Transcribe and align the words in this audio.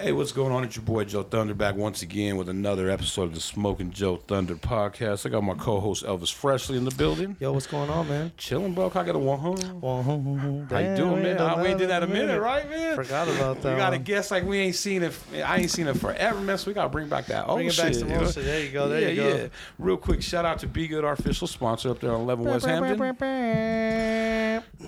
Hey, 0.00 0.12
what's 0.12 0.32
going 0.32 0.50
on? 0.50 0.64
It's 0.64 0.76
your 0.76 0.82
boy 0.86 1.04
Joe 1.04 1.22
Thunder 1.24 1.52
back 1.52 1.76
once 1.76 2.00
again 2.00 2.38
with 2.38 2.48
another 2.48 2.88
episode 2.88 3.24
of 3.24 3.34
the 3.34 3.40
Smoking 3.40 3.90
Joe 3.90 4.16
Thunder 4.16 4.54
podcast. 4.54 5.26
I 5.26 5.28
got 5.28 5.44
my 5.44 5.52
co-host 5.52 6.06
Elvis 6.06 6.32
Freshly 6.32 6.78
in 6.78 6.86
the 6.86 6.90
building. 6.92 7.36
Yo, 7.38 7.52
what's 7.52 7.66
going 7.66 7.90
on, 7.90 8.08
man? 8.08 8.32
Chilling, 8.38 8.72
bro. 8.72 8.86
I 8.86 9.04
got 9.04 9.14
a 9.14 9.18
one 9.18 9.38
home. 9.38 9.78
Well, 9.82 10.02
How 10.02 10.78
you 10.78 10.96
doing, 10.96 11.22
man? 11.22 11.36
I, 11.36 11.60
we 11.60 11.68
ain't 11.68 11.78
did 11.78 11.90
that 11.90 12.02
a 12.02 12.06
minute, 12.06 12.40
right, 12.40 12.66
man? 12.70 12.96
Forgot 12.96 13.28
about 13.28 13.60
that. 13.60 13.74
We 13.74 13.76
got 13.78 13.90
to 13.90 13.98
guess 13.98 14.30
like 14.30 14.44
we 14.44 14.56
ain't 14.60 14.74
seen 14.74 15.02
it. 15.02 15.12
I 15.44 15.58
ain't 15.58 15.70
seen 15.70 15.86
it 15.86 15.98
forever, 15.98 16.40
man. 16.40 16.56
So 16.56 16.70
we 16.70 16.74
gotta 16.74 16.88
bring 16.88 17.10
back 17.10 17.26
that 17.26 17.46
old 17.46 17.58
Bring 17.58 17.66
it 17.66 17.74
shit. 17.74 17.84
back 17.84 17.94
some 17.94 18.10
old 18.10 18.32
shit. 18.32 18.42
There 18.44 18.64
you 18.64 18.70
go. 18.72 18.88
There 18.88 19.02
yeah, 19.02 19.08
you 19.08 19.16
go. 19.16 19.36
yeah. 19.36 19.48
Real 19.78 19.98
quick, 19.98 20.22
shout 20.22 20.46
out 20.46 20.60
to 20.60 20.66
Be 20.66 20.88
Good, 20.88 21.04
our 21.04 21.12
official 21.12 21.46
sponsor 21.46 21.90
up 21.90 22.00
there 22.00 22.14
on 22.14 22.22
11 22.22 22.46
West 22.46 22.64
Hampton. 22.64 22.98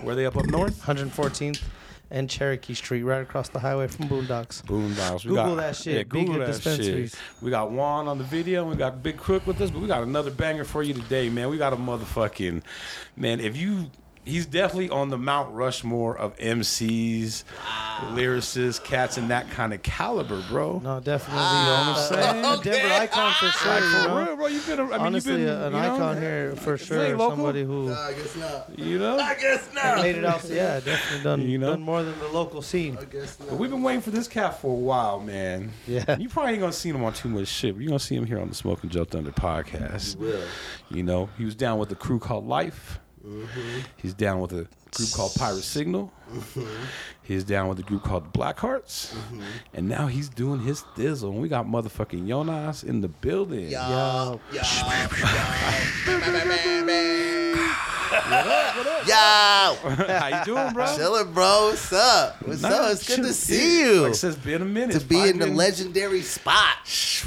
Where 0.01 0.15
they 0.15 0.25
up 0.25 0.37
up 0.37 0.47
north? 0.47 0.81
114th 0.81 1.61
and 2.13 2.29
Cherokee 2.29 2.75
Street, 2.75 3.01
right 3.01 3.21
across 3.21 3.49
the 3.49 3.59
highway 3.59 3.87
from 3.87 4.07
Boondocks. 4.07 4.63
Boondocks. 4.63 5.25
We 5.25 5.29
Google 5.29 5.55
got, 5.55 5.55
that 5.55 5.75
shit. 5.75 5.95
Yeah, 5.95 6.03
Google 6.03 6.35
that 6.35 6.45
shit. 6.45 6.63
dispensaries. 6.63 7.15
We 7.41 7.49
got 7.49 7.71
Juan 7.71 8.07
on 8.07 8.19
the 8.19 8.23
video. 8.23 8.63
We 8.69 8.75
got 8.75 9.01
Big 9.01 9.17
Crook 9.17 9.47
with 9.47 9.59
us, 9.59 9.71
but 9.71 9.81
we 9.81 9.87
got 9.87 10.03
another 10.03 10.29
banger 10.29 10.63
for 10.63 10.83
you 10.83 10.93
today, 10.93 11.29
man. 11.29 11.49
We 11.49 11.57
got 11.57 11.73
a 11.73 11.75
motherfucking 11.75 12.61
man. 13.17 13.39
If 13.39 13.57
you, 13.57 13.89
he's 14.25 14.45
definitely 14.45 14.89
on 14.89 15.09
the 15.09 15.17
Mount 15.17 15.53
Rushmore 15.53 16.17
of 16.17 16.37
MCs, 16.37 17.43
lyricists, 18.11 18.83
cats, 18.83 19.17
and 19.17 19.29
that 19.29 19.49
kind 19.51 19.73
of 19.73 19.81
caliber, 19.83 20.43
bro. 20.49 20.79
No, 20.79 20.99
definitely. 20.99 21.43
You 21.43 21.49
know 21.49 21.71
what 21.71 21.79
I'm 21.79 21.95
ah, 21.95 22.09
saying? 22.09 22.45
A 22.45 22.63
Denver 22.63 22.93
icon 22.93 23.33
for 23.33 23.47
sure. 23.47 23.71
Like 23.71 23.83
you 23.83 23.89
for 23.89 24.07
know? 24.07 24.25
real, 24.25 24.35
bro. 24.35 24.47
You've 24.47 24.67
been. 24.67 24.79
a- 24.79 24.83
I 24.83 24.87
mean, 24.87 25.01
Honestly, 25.01 25.31
you've 25.33 25.41
been 25.41 25.57
an 25.57 25.73
you 25.73 25.79
know, 25.79 25.95
icon 25.95 26.21
here 26.21 26.55
for 26.55 26.77
sure. 26.77 27.17
Somebody 27.17 27.63
who 27.63 27.87
No, 27.87 27.93
I 27.93 28.13
guess 28.13 28.35
not. 28.35 28.79
You 28.79 28.99
know. 28.99 29.17
I 29.17 29.35
guess 29.35 29.69
not. 29.73 29.97
made 29.97 30.15
it 30.15 30.25
out. 30.25 30.43
Yeah, 30.45 30.79
definitely 30.79 31.23
done. 31.23 31.41
You 31.41 31.57
know? 31.57 31.71
done 31.71 31.81
more 31.81 32.03
than 32.03 32.17
the 32.19 32.27
local 32.27 32.61
scene. 32.61 32.97
I 32.99 33.05
guess 33.05 33.39
not. 33.39 33.49
But 33.49 33.57
we've 33.57 33.69
been 33.69 33.83
waiting 33.83 34.01
for 34.01 34.11
this 34.11 34.27
cat 34.27 34.59
for 34.61 34.71
a 34.71 34.79
while, 34.79 35.19
man. 35.19 35.71
Yeah. 35.87 36.17
You 36.17 36.29
probably 36.29 36.53
ain't 36.53 36.61
gonna 36.61 36.73
see 36.73 36.89
him 36.89 37.03
on 37.03 37.13
too 37.13 37.29
much 37.29 37.47
shit, 37.47 37.75
but 37.75 37.81
you're 37.81 37.89
gonna 37.89 37.99
see 37.99 38.15
him 38.15 38.25
here 38.25 38.39
on 38.39 38.49
the 38.49 38.55
Smoking 38.55 38.89
Joe 38.89 39.05
Thunder 39.05 39.31
podcast. 39.31 40.15
You 40.15 40.27
will. 40.27 40.43
You 40.89 41.03
know, 41.03 41.29
he 41.37 41.45
was 41.45 41.55
down 41.55 41.77
with 41.79 41.91
a 41.91 41.95
crew 41.95 42.19
called 42.19 42.47
Life. 42.47 42.99
Mm-hmm. 43.25 43.79
He's 43.97 44.13
down 44.13 44.41
with 44.41 44.51
a 44.51 44.67
group 44.95 45.11
called 45.13 45.33
Pirate 45.35 45.63
Signal. 45.63 46.11
Mm-hmm. 46.33 46.65
He's 47.23 47.43
down 47.43 47.69
with 47.69 47.79
a 47.79 47.83
group 47.83 48.03
called 48.03 48.25
the 48.31 48.37
Blackhearts. 48.37 49.13
Mm-hmm. 49.13 49.41
And 49.73 49.87
now 49.87 50.07
he's 50.07 50.27
doing 50.29 50.59
his 50.59 50.81
thizzle. 50.97 51.29
And 51.31 51.41
we 51.41 51.47
got 51.47 51.65
motherfucking 51.65 52.27
Jonas 52.27 52.83
in 52.83 53.01
the 53.01 53.07
building. 53.07 53.69
Yo, 53.69 53.79
Yo. 53.89 54.39
Yo, 54.53 54.61
yo. 59.07 59.75
How 59.95 60.27
you 60.27 60.45
doing, 60.45 60.73
bro? 60.73 60.85
chillin', 60.85 61.33
bro. 61.33 61.67
What's 61.69 61.91
up? 61.93 62.41
What's 62.47 62.61
Nah, 62.61 62.69
up? 62.69 62.91
It's 62.91 63.07
good 63.07 63.15
chill- 63.17 63.25
to 63.25 63.33
see 63.33 63.79
you. 63.81 64.01
Like 64.01 64.09
I 64.11 64.13
said, 64.13 64.33
it's 64.33 64.43
been 64.43 64.61
a 64.61 64.65
minute. 64.65 64.91
to 64.91 64.95
It's 64.97 65.05
be 65.05 65.15
five 65.15 65.29
in 65.29 65.39
the 65.39 65.47
minutes. 65.47 65.79
legendary 65.79 66.21
spot. 66.21 66.77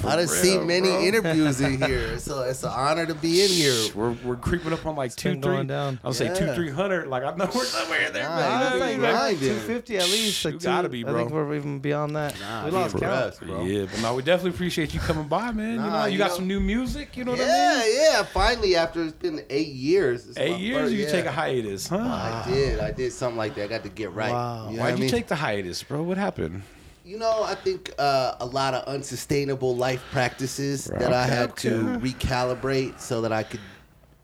I 0.04 0.08
done 0.10 0.18
real, 0.18 0.28
seen 0.28 0.66
many 0.66 0.88
bro. 0.88 1.00
interviews 1.00 1.60
in 1.60 1.80
here. 1.82 2.12
It's 2.14 2.28
a, 2.28 2.42
it's 2.42 2.62
an 2.62 2.70
honor 2.70 3.06
to 3.06 3.14
be 3.14 3.42
in 3.44 3.48
here. 3.50 3.92
We're, 3.94 4.12
we're 4.24 4.36
creeping 4.36 4.72
up 4.72 4.84
on 4.86 4.94
like 4.96 5.14
two, 5.16 5.30
been 5.30 5.42
three. 5.42 5.52
going 5.54 5.66
down. 5.66 5.98
I'll 6.04 6.12
say 6.12 6.26
Yeah. 6.26 6.34
two, 6.34 6.54
three 6.54 6.70
hundred. 6.70 7.08
Like 7.08 7.22
I 7.24 7.34
know 7.34 7.48
we're 7.54 7.64
somewhere 7.64 8.10
there, 8.10 8.24
Nah, 8.28 8.78
man. 9.00 9.10
you 9.10 9.12
Nah, 9.14 9.18
gotta 9.20 9.30
it's 9.32 9.40
be 9.40 9.46
like 9.48 9.56
250 9.66 9.96
at 9.98 10.02
least. 10.04 10.44
Like 10.44 10.54
You 10.54 10.60
gotta 10.60 10.88
two- 10.88 10.92
be, 10.92 11.04
I 11.06 11.12
think 11.12 11.30
we're 11.30 11.54
even 11.56 11.78
beyond 11.78 12.16
that. 12.16 12.40
Nah, 12.40 12.64
we 12.64 12.70
be 12.70 12.76
lost 12.76 12.92
count. 12.98 13.02
impressed, 13.04 13.40
bro. 13.42 13.64
Yeah, 13.64 13.86
but 13.90 14.02
no, 14.02 14.14
we 14.14 14.22
definitely 14.22 14.50
appreciate 14.50 14.94
you 14.94 15.00
coming 15.00 15.28
by, 15.28 15.52
man. 15.52 15.70
you 15.74 15.76
Nah, 15.80 15.90
know, 16.00 16.04
you, 16.06 16.12
you 16.12 16.18
got 16.18 16.28
know- 16.30 16.36
some 16.36 16.46
new 16.46 16.60
music. 16.60 17.16
You 17.16 17.24
know 17.24 17.32
what 17.32 17.40
I 17.40 17.44
Yeah, 17.46 17.78
mean? 17.84 17.94
yeah. 17.96 18.12
yeah. 18.18 18.22
Finally, 18.24 18.76
after 18.76 19.02
it's 19.02 19.12
been 19.12 19.42
eight 19.50 19.68
years. 19.74 20.26
it's 20.28 20.38
Eight 20.38 20.50
my 20.52 20.56
years, 20.58 20.80
first- 20.82 20.92
you 20.94 21.02
yeah. 21.04 21.10
take 21.10 21.24
a 21.26 21.32
hiatus, 21.32 21.88
huh? 21.88 21.96
I 21.98 22.44
did. 22.50 22.80
I 22.80 22.90
did 22.92 23.12
something 23.12 23.36
like 23.38 23.54
that. 23.56 23.64
I 23.64 23.66
got 23.68 23.82
to 23.84 23.88
get 23.88 24.12
right. 24.12 24.30
Wow. 24.32 24.70
You 24.70 24.76
know 24.76 24.82
Why'd 24.82 24.94
you 24.94 25.00
mean? 25.02 25.10
take 25.10 25.26
the 25.28 25.36
hiatus, 25.36 25.82
bro? 25.82 26.02
What 26.02 26.18
happened? 26.18 26.62
You 27.04 27.18
know, 27.18 27.44
I 27.44 27.54
think 27.54 27.92
uh, 28.00 28.34
a 28.40 28.46
lot 28.46 28.74
of 28.74 28.84
unsustainable 28.88 29.76
life 29.76 30.02
practices 30.10 30.88
Right, 30.90 30.98
that 31.00 31.12
I 31.12 31.22
okay, 31.24 31.34
had 31.36 31.56
to 31.58 31.70
recalibrate 32.00 32.98
so 32.98 33.20
that 33.20 33.32
I 33.32 33.44
could. 33.44 33.60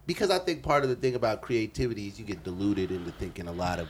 Because 0.04 0.30
I 0.30 0.40
think 0.40 0.64
part 0.64 0.82
of 0.82 0.90
the 0.90 0.96
thing 0.96 1.14
about 1.14 1.42
creativity 1.42 2.08
is 2.08 2.18
you 2.18 2.24
get 2.24 2.42
deluded 2.42 2.90
into 2.90 3.12
thinking 3.12 3.46
a 3.46 3.52
lot 3.52 3.78
of 3.78 3.86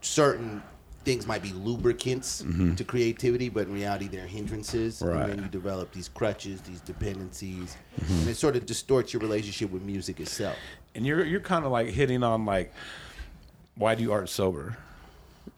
certain 0.00 0.62
things 1.04 1.26
might 1.26 1.42
be 1.42 1.52
lubricants 1.52 2.44
to 2.76 2.84
creativity, 2.84 3.48
but 3.48 3.66
in 3.66 3.72
reality 3.72 4.08
they're 4.08 4.26
hindrances. 4.26 5.00
Mm-hmm. 5.00 5.08
Right. 5.08 5.14
Mm-hmm. 5.20 5.30
And 5.30 5.38
then 5.38 5.44
you 5.44 5.50
develop 5.50 5.92
these 5.92 6.08
crutches, 6.08 6.60
these 6.62 6.80
dependencies, 6.80 7.76
and 8.08 8.28
it 8.28 8.36
sort 8.36 8.56
of 8.56 8.66
distorts 8.66 9.12
your 9.12 9.20
relationship 9.22 9.70
with 9.70 9.82
music 9.82 10.20
itself. 10.20 10.56
And 10.94 11.06
you're 11.06 11.24
you're 11.24 11.40
kind 11.40 11.64
of 11.64 11.72
like 11.72 11.88
hitting 11.88 12.22
on 12.22 12.44
like, 12.44 12.72
why 13.76 13.94
do 13.94 14.02
you 14.02 14.12
art 14.12 14.28
sober? 14.28 14.76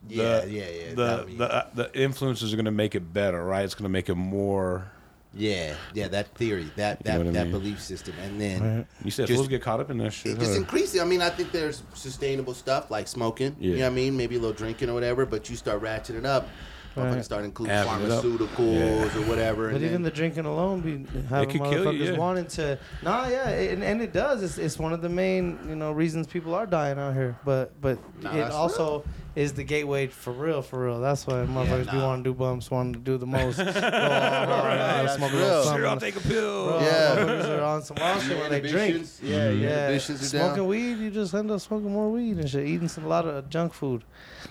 Yeah, 0.08 0.40
The- 0.40 0.50
yeah, 0.50 0.64
yeah. 0.68 0.94
The 0.94 1.24
be- 1.26 1.36
the 1.36 1.54
uh, 1.54 1.66
the 1.74 2.00
influences 2.00 2.52
are 2.52 2.56
gonna 2.56 2.70
make 2.70 2.94
it 2.94 3.12
better, 3.12 3.42
right? 3.44 3.64
It's 3.64 3.74
gonna 3.74 3.88
make 3.88 4.08
it 4.08 4.14
more. 4.14 4.90
Yeah, 5.34 5.74
yeah. 5.94 6.08
That 6.08 6.34
theory, 6.34 6.70
that 6.76 7.04
know 7.04 7.12
that 7.12 7.18
what 7.18 7.26
I 7.28 7.30
that 7.30 7.42
mean? 7.44 7.52
belief 7.52 7.80
system, 7.80 8.14
and 8.22 8.40
then. 8.40 8.86
You 9.04 9.10
said 9.10 9.26
Just- 9.26 9.36
fools 9.38 9.48
get 9.48 9.62
caught 9.62 9.80
up 9.80 9.90
in 9.90 9.98
that 9.98 10.12
shit. 10.12 10.32
It 10.32 10.38
just 10.40 10.52
huh? 10.52 10.58
increases. 10.58 11.00
I 11.00 11.04
mean, 11.04 11.22
I 11.22 11.30
think 11.30 11.52
there's 11.52 11.82
sustainable 11.94 12.54
stuff 12.54 12.90
like 12.90 13.06
smoking. 13.08 13.54
You 13.60 13.72
know 13.72 13.76
Yeah. 13.78 13.84
what 13.84 13.92
I 13.92 13.94
mean? 13.94 14.16
Maybe 14.16 14.36
a 14.36 14.38
little 14.38 14.54
drinking 14.56 14.90
or 14.90 14.94
whatever, 14.94 15.24
but 15.26 15.48
you 15.48 15.56
start 15.56 15.82
ratcheting 15.82 16.16
it 16.18 16.26
up. 16.26 16.48
Motherfuckers 16.96 17.14
Right. 17.14 17.24
start 17.24 17.44
including 17.44 17.76
Amping 17.76 18.04
it 18.04 18.10
up. 18.10 18.24
pharmaceuticals 18.24 19.14
or 19.16 19.28
whatever. 19.28 19.66
But 19.68 19.76
and 19.76 19.84
even 19.84 19.92
then- 19.92 20.02
the 20.02 20.10
drinking 20.10 20.44
alone 20.44 20.80
be 20.80 21.06
having 21.28 21.48
could 21.48 21.60
kill 21.70 21.92
you, 21.94 22.00
motherfuckers 22.02 22.12
yeah. 22.12 22.18
wanting 22.18 22.46
to. 22.46 22.78
Nah, 23.02 23.28
yeah, 23.28 23.48
and, 23.48 23.84
and 23.84 24.02
it 24.02 24.12
does. 24.12 24.42
It's, 24.42 24.58
it's 24.58 24.76
one 24.76 24.92
of 24.92 25.00
the 25.00 25.08
main 25.08 25.56
you 25.68 25.76
know 25.76 25.92
reasons 25.92 26.26
people 26.26 26.52
are 26.52 26.66
dying 26.66 26.98
out 26.98 27.14
here. 27.14 27.36
But 27.44 27.80
but 27.80 27.98
Nah, 28.22 28.32
it 28.32 28.38
that's 28.38 28.54
also 28.56 29.04
is 29.36 29.52
the 29.52 29.62
gateway 29.64 30.08
for 30.08 30.32
real, 30.32 30.60
for 30.60 30.86
real. 30.86 31.00
That's 31.00 31.26
why 31.26 31.34
motherfuckers 31.46 31.90
be 31.90 31.96
nah. 31.98 32.06
wanting 32.06 32.24
to 32.24 32.30
do 32.30 32.34
bumps, 32.34 32.70
wanting 32.70 32.94
to 32.94 32.98
do 32.98 33.16
the 33.16 33.26
most. 33.26 33.58
Go 33.58 33.64
all 33.64 33.70
hard, 33.72 34.78
that's 34.78 35.14
smoke 35.16 35.32
a 35.32 35.36
real. 35.36 35.44
little 35.46 35.72
Sure. 35.72 35.86
I'll 35.86 36.00
take 36.00 36.16
a 36.16 36.20
pill. 36.20 36.66
Bro, 36.68 36.80
Yeah. 36.80 37.14
motherfuckers 37.16 37.58
are 37.58 37.62
on 37.62 37.82
some 37.82 37.96
wild 38.00 38.22
shit 38.24 38.38
when 38.38 38.50
they 38.50 38.60
drink. 38.60 38.74
inhibitions, 38.96 39.20
Yeah, 39.22 39.50
Yeah, 39.50 39.98
smoking 39.98 40.56
down. 40.56 40.66
weed, 40.66 40.98
you 40.98 41.10
just 41.10 41.32
end 41.34 41.50
up 41.50 41.60
smoking 41.60 41.92
more 41.92 42.10
weed 42.10 42.38
and 42.38 42.50
shit, 42.50 42.66
eating 42.66 42.88
some, 42.88 43.04
a 43.04 43.08
lot 43.08 43.24
of 43.24 43.48
junk 43.48 43.72
food. 43.72 44.02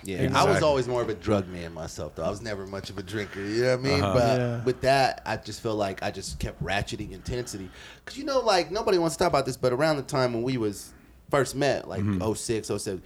Yeah, 0.02 0.30
I 0.34 0.44
was 0.44 0.62
always 0.62 0.88
more 0.88 1.02
of 1.02 1.10
a 1.10 1.14
drug 1.14 1.46
man 1.48 1.74
myself, 1.74 2.14
though. 2.14 2.24
I 2.24 2.30
was 2.30 2.40
never 2.40 2.66
much 2.66 2.88
of 2.88 2.96
a 2.96 3.02
drinker. 3.02 3.40
You 3.42 3.62
know 3.64 3.76
what 3.76 3.80
I 3.80 3.82
mean? 3.82 4.02
Uh-huh. 4.02 4.14
But 4.14 4.38
Yeah. 4.40 4.64
with 4.64 4.80
that, 4.80 5.20
I 5.26 5.36
just 5.36 5.62
feel 5.62 5.74
like 5.74 6.02
I 6.02 6.10
just 6.10 6.38
kept 6.38 6.62
ratcheting 6.64 7.12
intensity. 7.12 7.68
Cause 8.06 8.16
you 8.16 8.24
know, 8.24 8.38
like 8.40 8.70
nobody 8.70 8.96
wants 8.96 9.16
to 9.16 9.24
talk 9.24 9.28
about 9.28 9.44
this, 9.44 9.58
but 9.58 9.72
around 9.74 9.96
the 9.96 10.02
time 10.02 10.32
when 10.32 10.42
we 10.42 10.56
was 10.56 10.92
first 11.30 11.54
met, 11.54 11.86
like 11.86 12.00
Mm-hmm. 12.00 12.22
oh 12.22 12.32
six, 12.34 12.70
oh 12.70 12.78
seven, 12.78 13.02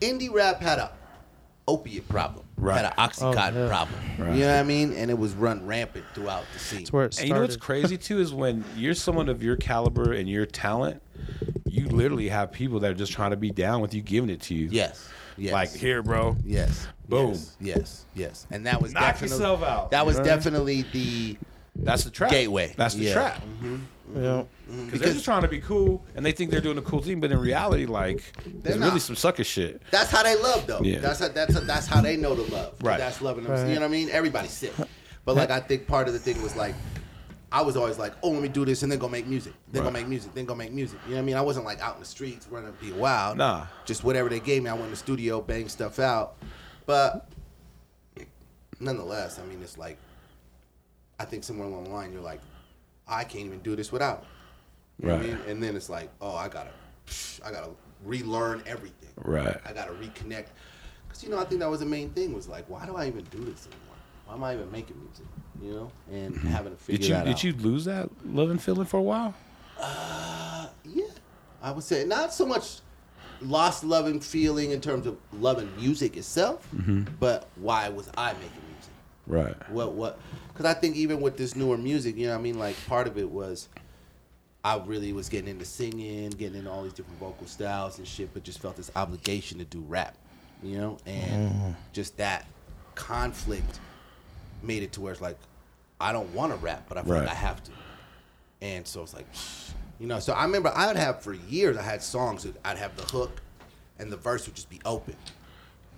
indie 0.00 0.32
rap 0.32 0.60
had 0.60 0.78
a 0.78 0.90
opiate 1.66 2.08
problem, 2.08 2.44
Right. 2.56 2.76
had 2.76 2.86
an 2.86 2.92
oh, 2.96 3.02
oxycontin 3.02 3.56
Oh, 3.56 3.62
yeah. 3.64 3.68
problem. 3.68 4.00
Right. 4.18 4.34
You 4.36 4.40
know 4.42 4.54
what 4.54 4.60
I 4.60 4.62
mean? 4.62 4.94
And 4.94 5.10
it 5.10 5.18
was 5.18 5.34
run 5.34 5.66
rampant 5.66 6.04
throughout 6.14 6.44
the 6.54 6.58
scene. 6.58 6.78
That's 6.80 6.92
where 6.92 7.02
it 7.04 7.06
And 7.06 7.14
started. 7.14 7.28
you 7.28 7.34
know 7.34 7.40
what's 7.42 7.56
crazy 7.56 7.98
too 7.98 8.20
is 8.20 8.32
when 8.32 8.64
you're 8.74 8.94
someone 8.94 9.28
of 9.28 9.42
your 9.42 9.56
caliber 9.56 10.12
and 10.12 10.28
your 10.28 10.46
talent, 10.46 11.02
you 11.66 11.86
literally 11.88 12.28
have 12.28 12.50
people 12.52 12.80
that 12.80 12.90
are 12.90 12.94
just 12.94 13.12
trying 13.12 13.32
to 13.32 13.36
be 13.36 13.50
down 13.50 13.82
with 13.82 13.92
you, 13.92 14.00
giving 14.00 14.30
it 14.30 14.40
to 14.42 14.54
you. 14.54 14.68
Yes. 14.70 15.08
Yes. 15.36 15.52
Like 15.52 15.72
here, 15.72 16.02
bro. 16.02 16.36
Yes. 16.42 16.86
Boom. 17.08 17.32
Yes. 17.32 17.54
Yes. 17.60 18.06
yes. 18.14 18.46
And 18.50 18.66
that 18.66 18.80
was 18.82 18.92
Knock 18.94 19.02
definitely 19.02 19.36
yourself 19.36 19.62
out. 19.62 19.90
that 19.90 20.04
was 20.06 20.16
know 20.16 20.22
what 20.22 20.28
I 20.30 20.34
mean? 20.34 20.38
definitely 20.38 20.82
the 20.92 21.36
That's 21.78 22.04
the 22.04 22.10
trap. 22.10 22.30
gateway. 22.30 22.74
That's 22.76 22.94
the 22.94 23.04
Yeah. 23.04 23.12
trap. 23.14 23.36
Mm-hmm. 23.42 23.76
Yeah. 24.16 24.22
Mm-hmm. 24.22 24.84
Because 24.86 25.00
they're 25.00 25.12
just 25.12 25.24
trying 25.24 25.42
to 25.42 25.48
be 25.48 25.60
cool 25.60 26.04
and 26.14 26.24
they 26.24 26.32
think 26.32 26.50
they're 26.50 26.60
doing 26.60 26.78
a 26.78 26.82
cool 26.82 27.00
thing, 27.02 27.20
but 27.20 27.30
in 27.30 27.38
reality, 27.38 27.86
like, 27.86 28.22
there's 28.44 28.76
not. 28.76 28.86
really 28.88 29.00
some 29.00 29.16
sucker 29.16 29.44
shit. 29.44 29.80
That's 29.90 30.10
how 30.10 30.22
they 30.22 30.34
love, 30.42 30.66
though. 30.66 30.80
Yeah. 30.82 30.98
That's 31.00 31.20
how, 31.20 31.28
that's 31.28 31.58
that's 31.60 31.86
how 31.86 32.00
they 32.00 32.16
know 32.16 32.34
to 32.34 32.42
love. 32.52 32.74
Right. 32.82 32.98
That's 32.98 33.20
loving 33.22 33.44
them. 33.44 33.52
Right. 33.52 33.68
You 33.68 33.74
know 33.76 33.80
what 33.82 33.86
I 33.86 33.88
mean? 33.88 34.08
Everybody's 34.10 34.52
sick. 34.52 34.72
But 35.24 35.36
like 35.36 35.50
I 35.50 35.60
think 35.60 35.86
part 35.86 36.08
of 36.08 36.14
the 36.14 36.18
thing 36.18 36.40
was 36.42 36.56
like, 36.56 36.74
I 37.52 37.62
was 37.62 37.76
always 37.76 37.98
like, 37.98 38.12
oh, 38.22 38.30
let 38.30 38.42
me 38.42 38.48
do 38.48 38.64
this 38.64 38.82
and 38.82 38.90
then 38.92 38.98
go 38.98 39.08
make 39.08 39.26
music. 39.26 39.52
Then 39.72 39.82
Right. 39.82 39.88
go 39.88 39.92
make 39.92 40.08
music. 40.08 40.34
Then 40.34 40.44
go 40.46 40.54
make 40.54 40.72
music. 40.72 40.98
You 41.04 41.10
know 41.12 41.16
what 41.16 41.22
I 41.22 41.24
mean? 41.26 41.36
I 41.36 41.40
wasn't 41.42 41.64
like 41.66 41.80
out 41.80 41.94
in 41.94 42.00
the 42.00 42.06
streets 42.06 42.46
running 42.50 42.72
be 42.80 42.92
wild. 42.92 43.38
Nah. 43.38 43.66
Just 43.86 44.04
whatever 44.04 44.28
they 44.28 44.40
gave 44.40 44.62
me, 44.62 44.68
I 44.70 44.72
went 44.74 44.86
in 44.86 44.90
the 44.90 44.96
studio, 44.96 45.40
bang 45.40 45.68
stuff 45.68 45.98
out. 45.98 46.36
But 46.86 47.28
nonetheless, 48.80 49.38
I 49.38 49.44
mean, 49.46 49.62
it's 49.62 49.78
like, 49.78 49.98
I 51.18 51.24
think 51.24 51.44
somewhere 51.44 51.66
along 51.66 51.84
the 51.84 51.90
line, 51.90 52.12
you're 52.12 52.22
like, 52.22 52.40
I 53.06 53.24
can't 53.24 53.44
even 53.46 53.60
do 53.60 53.74
this 53.76 53.90
without. 53.92 54.24
You 55.00 55.08
know 55.08 55.16
what 55.16 55.24
I 55.24 55.28
Right. 55.28 55.38
mean? 55.38 55.48
And 55.50 55.62
then 55.62 55.76
it's 55.76 55.88
like, 55.88 56.10
oh, 56.20 56.34
I 56.34 56.48
gotta, 56.48 56.70
I 57.44 57.50
gotta 57.50 57.70
relearn 58.04 58.62
everything. 58.66 59.10
Right. 59.16 59.56
I 59.66 59.72
gotta 59.72 59.92
reconnect. 59.92 60.46
Cause 61.08 61.22
you 61.24 61.30
know, 61.30 61.38
I 61.38 61.44
think 61.44 61.60
that 61.60 61.70
was 61.70 61.80
the 61.80 61.86
main 61.86 62.10
thing 62.10 62.32
was 62.34 62.48
like, 62.48 62.68
why 62.68 62.84
do 62.86 62.96
I 62.96 63.06
even 63.06 63.24
do 63.30 63.38
this 63.38 63.66
anymore? 63.66 63.96
Why 64.26 64.34
am 64.34 64.44
I 64.44 64.54
even 64.54 64.70
making 64.70 64.96
music? 65.00 65.26
You 65.62 65.72
know, 65.72 65.92
and 66.12 66.36
having 66.36 66.72
to 66.76 66.78
figure 66.78 66.98
Mm-hmm. 67.00 67.02
Did 67.02 67.08
you 67.08 67.14
that 67.14 67.24
did 67.24 67.32
out. 67.34 67.44
you 67.44 67.70
lose 67.70 67.84
that 67.86 68.10
love 68.26 68.50
and 68.50 68.62
feeling 68.62 68.86
for 68.86 68.98
a 68.98 69.02
while? 69.02 69.34
Uh, 69.80 70.68
Yeah, 70.84 71.04
I 71.62 71.72
would 71.72 71.84
say 71.84 72.04
not 72.04 72.32
so 72.32 72.46
much 72.46 72.80
lost 73.40 73.84
love 73.84 74.06
and 74.06 74.22
feeling 74.24 74.70
in 74.72 74.80
terms 74.80 75.06
of 75.06 75.16
loving 75.32 75.70
music 75.76 76.16
itself, 76.16 76.68
Mm-hmm. 76.76 77.04
but 77.18 77.48
why 77.56 77.88
was 77.88 78.08
I 78.16 78.32
making 78.34 78.62
music? 78.72 78.92
Right. 79.26 79.70
What 79.70 79.92
what? 79.92 80.18
Because 80.58 80.74
I 80.74 80.80
think 80.80 80.96
even 80.96 81.20
with 81.20 81.36
this 81.36 81.54
newer 81.54 81.78
music, 81.78 82.16
you 82.16 82.26
know, 82.26 82.32
what 82.32 82.40
I 82.40 82.42
mean, 82.42 82.58
like 82.58 82.74
part 82.88 83.06
of 83.06 83.16
it 83.16 83.30
was. 83.30 83.68
I 84.64 84.76
really 84.84 85.12
was 85.12 85.28
getting 85.28 85.48
into 85.48 85.64
singing, 85.64 86.30
getting 86.30 86.58
into 86.58 86.70
all 86.70 86.82
these 86.82 86.92
different 86.92 87.20
vocal 87.20 87.46
styles 87.46 87.98
and 87.98 88.06
shit, 88.06 88.34
but 88.34 88.42
just 88.42 88.58
felt 88.58 88.76
this 88.76 88.90
obligation 88.96 89.58
to 89.58 89.64
do 89.64 89.78
rap, 89.88 90.16
you 90.64 90.76
know, 90.76 90.98
and 91.06 91.52
mm. 91.52 91.74
just 91.92 92.16
that 92.16 92.44
conflict 92.96 93.78
made 94.60 94.82
it 94.82 94.90
to 94.94 95.00
where 95.00 95.12
it's 95.12 95.22
like 95.22 95.38
I 96.00 96.10
don't 96.12 96.34
want 96.34 96.52
to 96.52 96.58
rap, 96.58 96.86
but 96.88 96.98
I 96.98 97.02
feel 97.02 97.12
Right. 97.12 97.20
like 97.20 97.30
I 97.30 97.34
have 97.34 97.62
to. 97.62 97.70
And 98.60 98.84
so 98.84 99.02
it's 99.02 99.14
like, 99.14 99.26
you 100.00 100.08
know. 100.08 100.18
So 100.18 100.32
I 100.32 100.42
remember 100.42 100.72
I 100.74 100.88
would 100.88 100.96
have 100.96 101.22
for 101.22 101.34
years. 101.34 101.76
I 101.76 101.82
had 101.82 102.02
songs 102.02 102.42
that 102.42 102.56
I'd 102.64 102.78
have 102.78 102.96
the 102.96 103.04
hook, 103.04 103.40
and 104.00 104.10
the 104.10 104.16
verse 104.16 104.44
would 104.46 104.56
just 104.56 104.68
be 104.68 104.80
open 104.84 105.14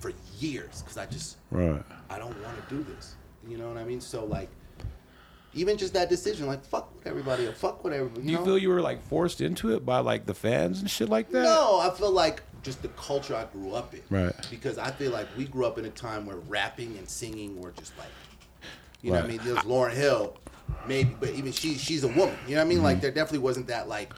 for 0.00 0.12
years 0.38 0.82
because 0.82 0.98
I 0.98 1.06
just 1.06 1.38
Right. 1.50 1.82
I 2.10 2.18
don't 2.18 2.38
want 2.42 2.68
to 2.68 2.74
do 2.74 2.84
this. 2.84 3.14
You 3.46 3.58
know 3.58 3.68
what 3.68 3.78
I 3.78 3.84
mean? 3.84 4.00
So 4.00 4.24
like, 4.24 4.48
even 5.52 5.76
just 5.76 5.94
that 5.94 6.08
decision, 6.08 6.46
like 6.46 6.64
fuck 6.64 6.94
with 6.94 7.06
everybody, 7.06 7.46
or 7.46 7.52
fuck 7.52 7.82
with 7.82 7.92
everybody. 7.92 8.22
Do 8.22 8.26
You, 8.26 8.32
you 8.32 8.38
know? 8.38 8.44
feel 8.44 8.58
you 8.58 8.68
were 8.68 8.80
like 8.80 9.02
forced 9.02 9.40
into 9.40 9.74
it 9.74 9.84
by 9.84 9.98
like 9.98 10.26
the 10.26 10.34
fans 10.34 10.80
and 10.80 10.90
shit 10.90 11.08
like 11.08 11.30
that? 11.30 11.42
No, 11.42 11.80
I 11.80 11.90
feel 11.90 12.12
like 12.12 12.42
just 12.62 12.82
the 12.82 12.88
culture 12.88 13.34
I 13.34 13.44
grew 13.44 13.74
up 13.74 13.94
in. 13.94 14.02
Right. 14.10 14.34
Because 14.50 14.78
I 14.78 14.90
feel 14.90 15.10
like 15.10 15.26
we 15.36 15.44
grew 15.44 15.66
up 15.66 15.78
in 15.78 15.84
a 15.86 15.90
time 15.90 16.26
where 16.26 16.36
rapping 16.36 16.96
and 16.98 17.08
singing 17.08 17.60
were 17.60 17.72
just 17.72 17.96
like, 17.98 18.08
you 19.02 19.10
know 19.10 19.16
what 19.16 19.24
I 19.24 19.28
mean? 19.28 19.40
There's 19.42 19.58
Lauryn 19.60 19.94
Hill, 19.94 20.36
maybe, 20.86 21.16
but 21.18 21.30
even 21.30 21.52
she, 21.52 21.74
she's 21.74 22.04
a 22.04 22.08
woman. 22.08 22.36
You 22.46 22.54
know 22.54 22.60
what 22.60 22.66
I 22.66 22.68
mean? 22.68 22.78
Mm-hmm. 22.78 22.84
Like 22.84 23.00
there 23.00 23.10
definitely 23.10 23.38
wasn't 23.38 23.66
that 23.68 23.88
like 23.88 24.12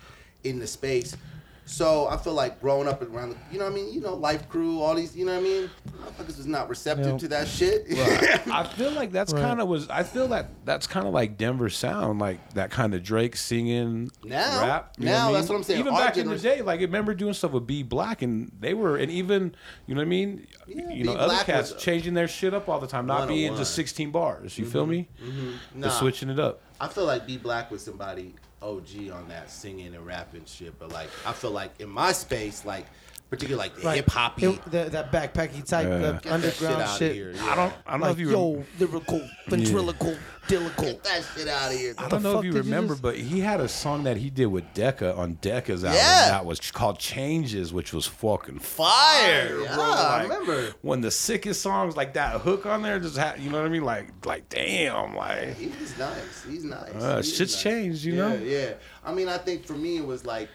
in 0.44 0.58
the 0.58 0.66
space. 0.66 1.16
So 1.64 2.08
I 2.08 2.16
feel 2.16 2.34
like 2.34 2.60
growing 2.60 2.88
up 2.88 3.02
around, 3.02 3.30
the, 3.30 3.36
you 3.52 3.58
know 3.58 3.64
what 3.64 3.72
I 3.72 3.76
mean? 3.76 3.92
You 3.92 4.00
know, 4.00 4.14
Life 4.14 4.48
Crew, 4.48 4.80
all 4.80 4.94
these, 4.94 5.16
you 5.16 5.24
know 5.24 5.32
what 5.32 5.40
I 5.40 5.42
mean? 5.42 5.70
Motherfuckers 5.96 6.36
was 6.36 6.46
not 6.46 6.68
receptive 6.68 7.06
Yeah. 7.06 7.18
to 7.18 7.28
that 7.28 7.48
shit. 7.48 7.86
I 8.50 8.64
feel 8.64 8.90
like 8.90 9.12
that's 9.12 9.32
Right. 9.32 9.42
kind 9.42 9.60
of 9.60 9.68
was. 9.68 9.88
I 9.88 10.02
feel 10.02 10.28
that 10.28 10.50
that's 10.64 10.86
kind 10.86 11.06
of 11.06 11.14
like 11.14 11.38
Denver 11.38 11.70
sound, 11.70 12.18
like 12.18 12.54
that 12.54 12.70
kind 12.70 12.94
of 12.94 13.02
Drake 13.02 13.36
singing 13.36 14.10
Now- 14.24 14.60
rap. 14.60 14.94
you 14.98 15.06
know 15.06 15.12
now, 15.12 15.28
I 15.30 15.32
that's 15.34 15.48
what 15.48 15.54
I'm 15.56 15.62
saying. 15.62 15.80
Even 15.80 15.94
Our 15.94 16.00
back 16.00 16.16
in 16.16 16.28
the 16.28 16.38
day, 16.38 16.62
like 16.62 16.80
I 16.80 16.84
remember 16.84 17.14
doing 17.14 17.32
stuff 17.32 17.52
with 17.52 17.66
B 17.66 17.82
Black, 17.84 18.22
and 18.22 18.50
they 18.58 18.74
were, 18.74 18.96
and 18.96 19.10
even 19.10 19.54
you 19.86 19.94
know 19.94 20.00
what 20.00 20.06
I 20.06 20.10
mean. 20.10 20.46
Yeah, 20.66 20.90
you 20.90 21.04
know, 21.04 21.14
B 21.14 21.18
other 21.18 21.44
cats 21.44 21.72
was- 21.72 21.82
changing 21.82 22.14
their 22.14 22.28
shit 22.28 22.54
up 22.54 22.68
all 22.68 22.80
the 22.80 22.86
time, 22.88 23.06
not 23.06 23.28
being 23.28 23.56
just 23.56 23.74
16 23.74 24.10
bars. 24.10 24.58
You 24.58 24.66
feel 24.66 24.82
mm-hmm. 24.82 24.90
me? 24.90 25.08
Mm-hmm. 25.22 25.80
Nah. 25.80 25.86
Just 25.86 26.00
switching 26.00 26.28
it 26.28 26.40
up. 26.40 26.60
I 26.80 26.88
feel 26.88 27.04
like 27.04 27.26
B 27.26 27.36
Black 27.36 27.70
was 27.70 27.82
somebody 27.82 28.34
OG 28.62 29.10
on 29.12 29.28
that 29.28 29.50
singing 29.50 29.94
and 29.94 30.06
rapping 30.06 30.44
shit, 30.44 30.78
but 30.78 30.92
like 30.92 31.08
I 31.26 31.32
feel 31.32 31.50
like 31.50 31.80
in 31.80 31.88
my 31.88 32.12
space, 32.12 32.64
like 32.64 32.86
particularly 33.32 33.68
like 33.68 33.76
the 33.80 33.86
Right. 33.86 33.96
hip 33.96 34.10
hoppy, 34.10 34.44
It- 34.46 34.70
the- 34.70 34.90
that 34.90 35.10
backpacky 35.10 35.66
type 35.66 35.88
Yeah. 35.88 35.94
of 35.94 36.00
Get 36.14 36.22
that 36.24 36.32
underground 36.32 36.76
shit 36.76 36.88
out 36.88 36.98
shit. 36.98 37.10
of 37.10 37.16
here. 37.16 37.34
I 37.42 37.54
don't. 37.56 37.72
I 37.86 37.90
don't 37.92 38.00
know 38.00 38.06
Like 38.06 38.12
if 38.12 38.18
you. 38.20 38.30
yo, 38.30 38.52
rem- 38.54 38.66
lyrical, 38.78 39.28
ventriloquial, 39.48 40.16
dilical. 40.48 40.82
Get 40.82 41.04
that 41.04 41.24
shit 41.34 41.48
out 41.48 41.72
of 41.72 41.78
here. 41.78 41.94
I 41.96 42.08
don't 42.08 42.22
know 42.22 42.32
fuck 42.34 42.40
if 42.40 42.44
you 42.44 42.52
did 42.52 42.64
you 42.66 42.70
remember, 42.70 42.92
just- 42.94 43.02
but 43.02 43.16
he 43.16 43.40
had 43.40 43.60
a 43.60 43.68
song 43.68 44.04
that 44.04 44.18
he 44.18 44.28
did 44.28 44.46
with 44.46 44.64
Deca 44.74 45.16
on 45.16 45.36
Deca's 45.40 45.82
album 45.82 45.96
Yeah. 45.98 46.28
that 46.28 46.44
was 46.44 46.60
called 46.70 46.98
"Changes," 46.98 47.72
which 47.72 47.92
was 47.94 48.06
fucking 48.06 48.58
Fire, 48.58 49.60
yeah, 49.62 49.74
bro. 49.74 49.82
I 49.84 50.22
Like, 50.24 50.28
remember. 50.28 50.74
when 50.82 51.00
the 51.00 51.10
sickest 51.10 51.62
songs 51.62 51.96
like 51.96 52.12
that 52.14 52.42
hook 52.42 52.66
on 52.66 52.82
there 52.82 52.98
just 53.00 53.16
had, 53.16 53.40
you 53.40 53.48
know 53.50 53.58
what 53.58 53.66
I 53.66 53.70
mean? 53.70 53.84
Like, 53.84 54.08
like 54.26 54.48
damn, 54.50 55.16
like 55.16 55.56
He's 55.56 55.96
nice. 55.98 56.44
He's 56.48 56.64
nice. 56.64 56.90
Uh, 57.00 57.16
He's 57.16 57.34
shit's 57.34 57.54
nice. 57.54 57.62
changed, 57.62 58.04
you 58.04 58.12
yeah, 58.14 58.28
know? 58.28 58.34
Yeah. 58.44 58.72
I 59.04 59.12
mean, 59.14 59.28
I 59.28 59.38
think 59.38 59.64
for 59.66 59.72
me 59.72 59.96
it 59.96 60.06
was 60.06 60.24
like, 60.26 60.48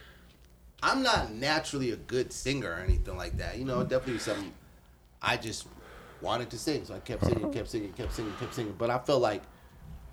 I'm 0.83 1.01
not 1.03 1.33
naturally 1.33 1.91
a 1.91 1.95
good 1.95 2.31
singer 2.31 2.69
or 2.71 2.75
anything 2.75 3.17
like 3.17 3.37
that. 3.37 3.57
You 3.57 3.65
know, 3.65 3.83
definitely 3.83 4.19
something 4.19 4.53
I 5.21 5.37
just 5.37 5.67
wanted 6.21 6.49
to 6.51 6.57
sing, 6.57 6.85
so 6.85 6.93
I 6.95 6.99
kept 6.99 7.25
singing, 7.25 7.51
kept 7.51 7.69
singing, 7.69 7.93
kept 7.93 8.13
singing, 8.13 8.33
kept 8.39 8.53
singing. 8.53 8.75
But 8.77 8.89
I 8.89 8.99
felt 8.99 9.21
like 9.21 9.41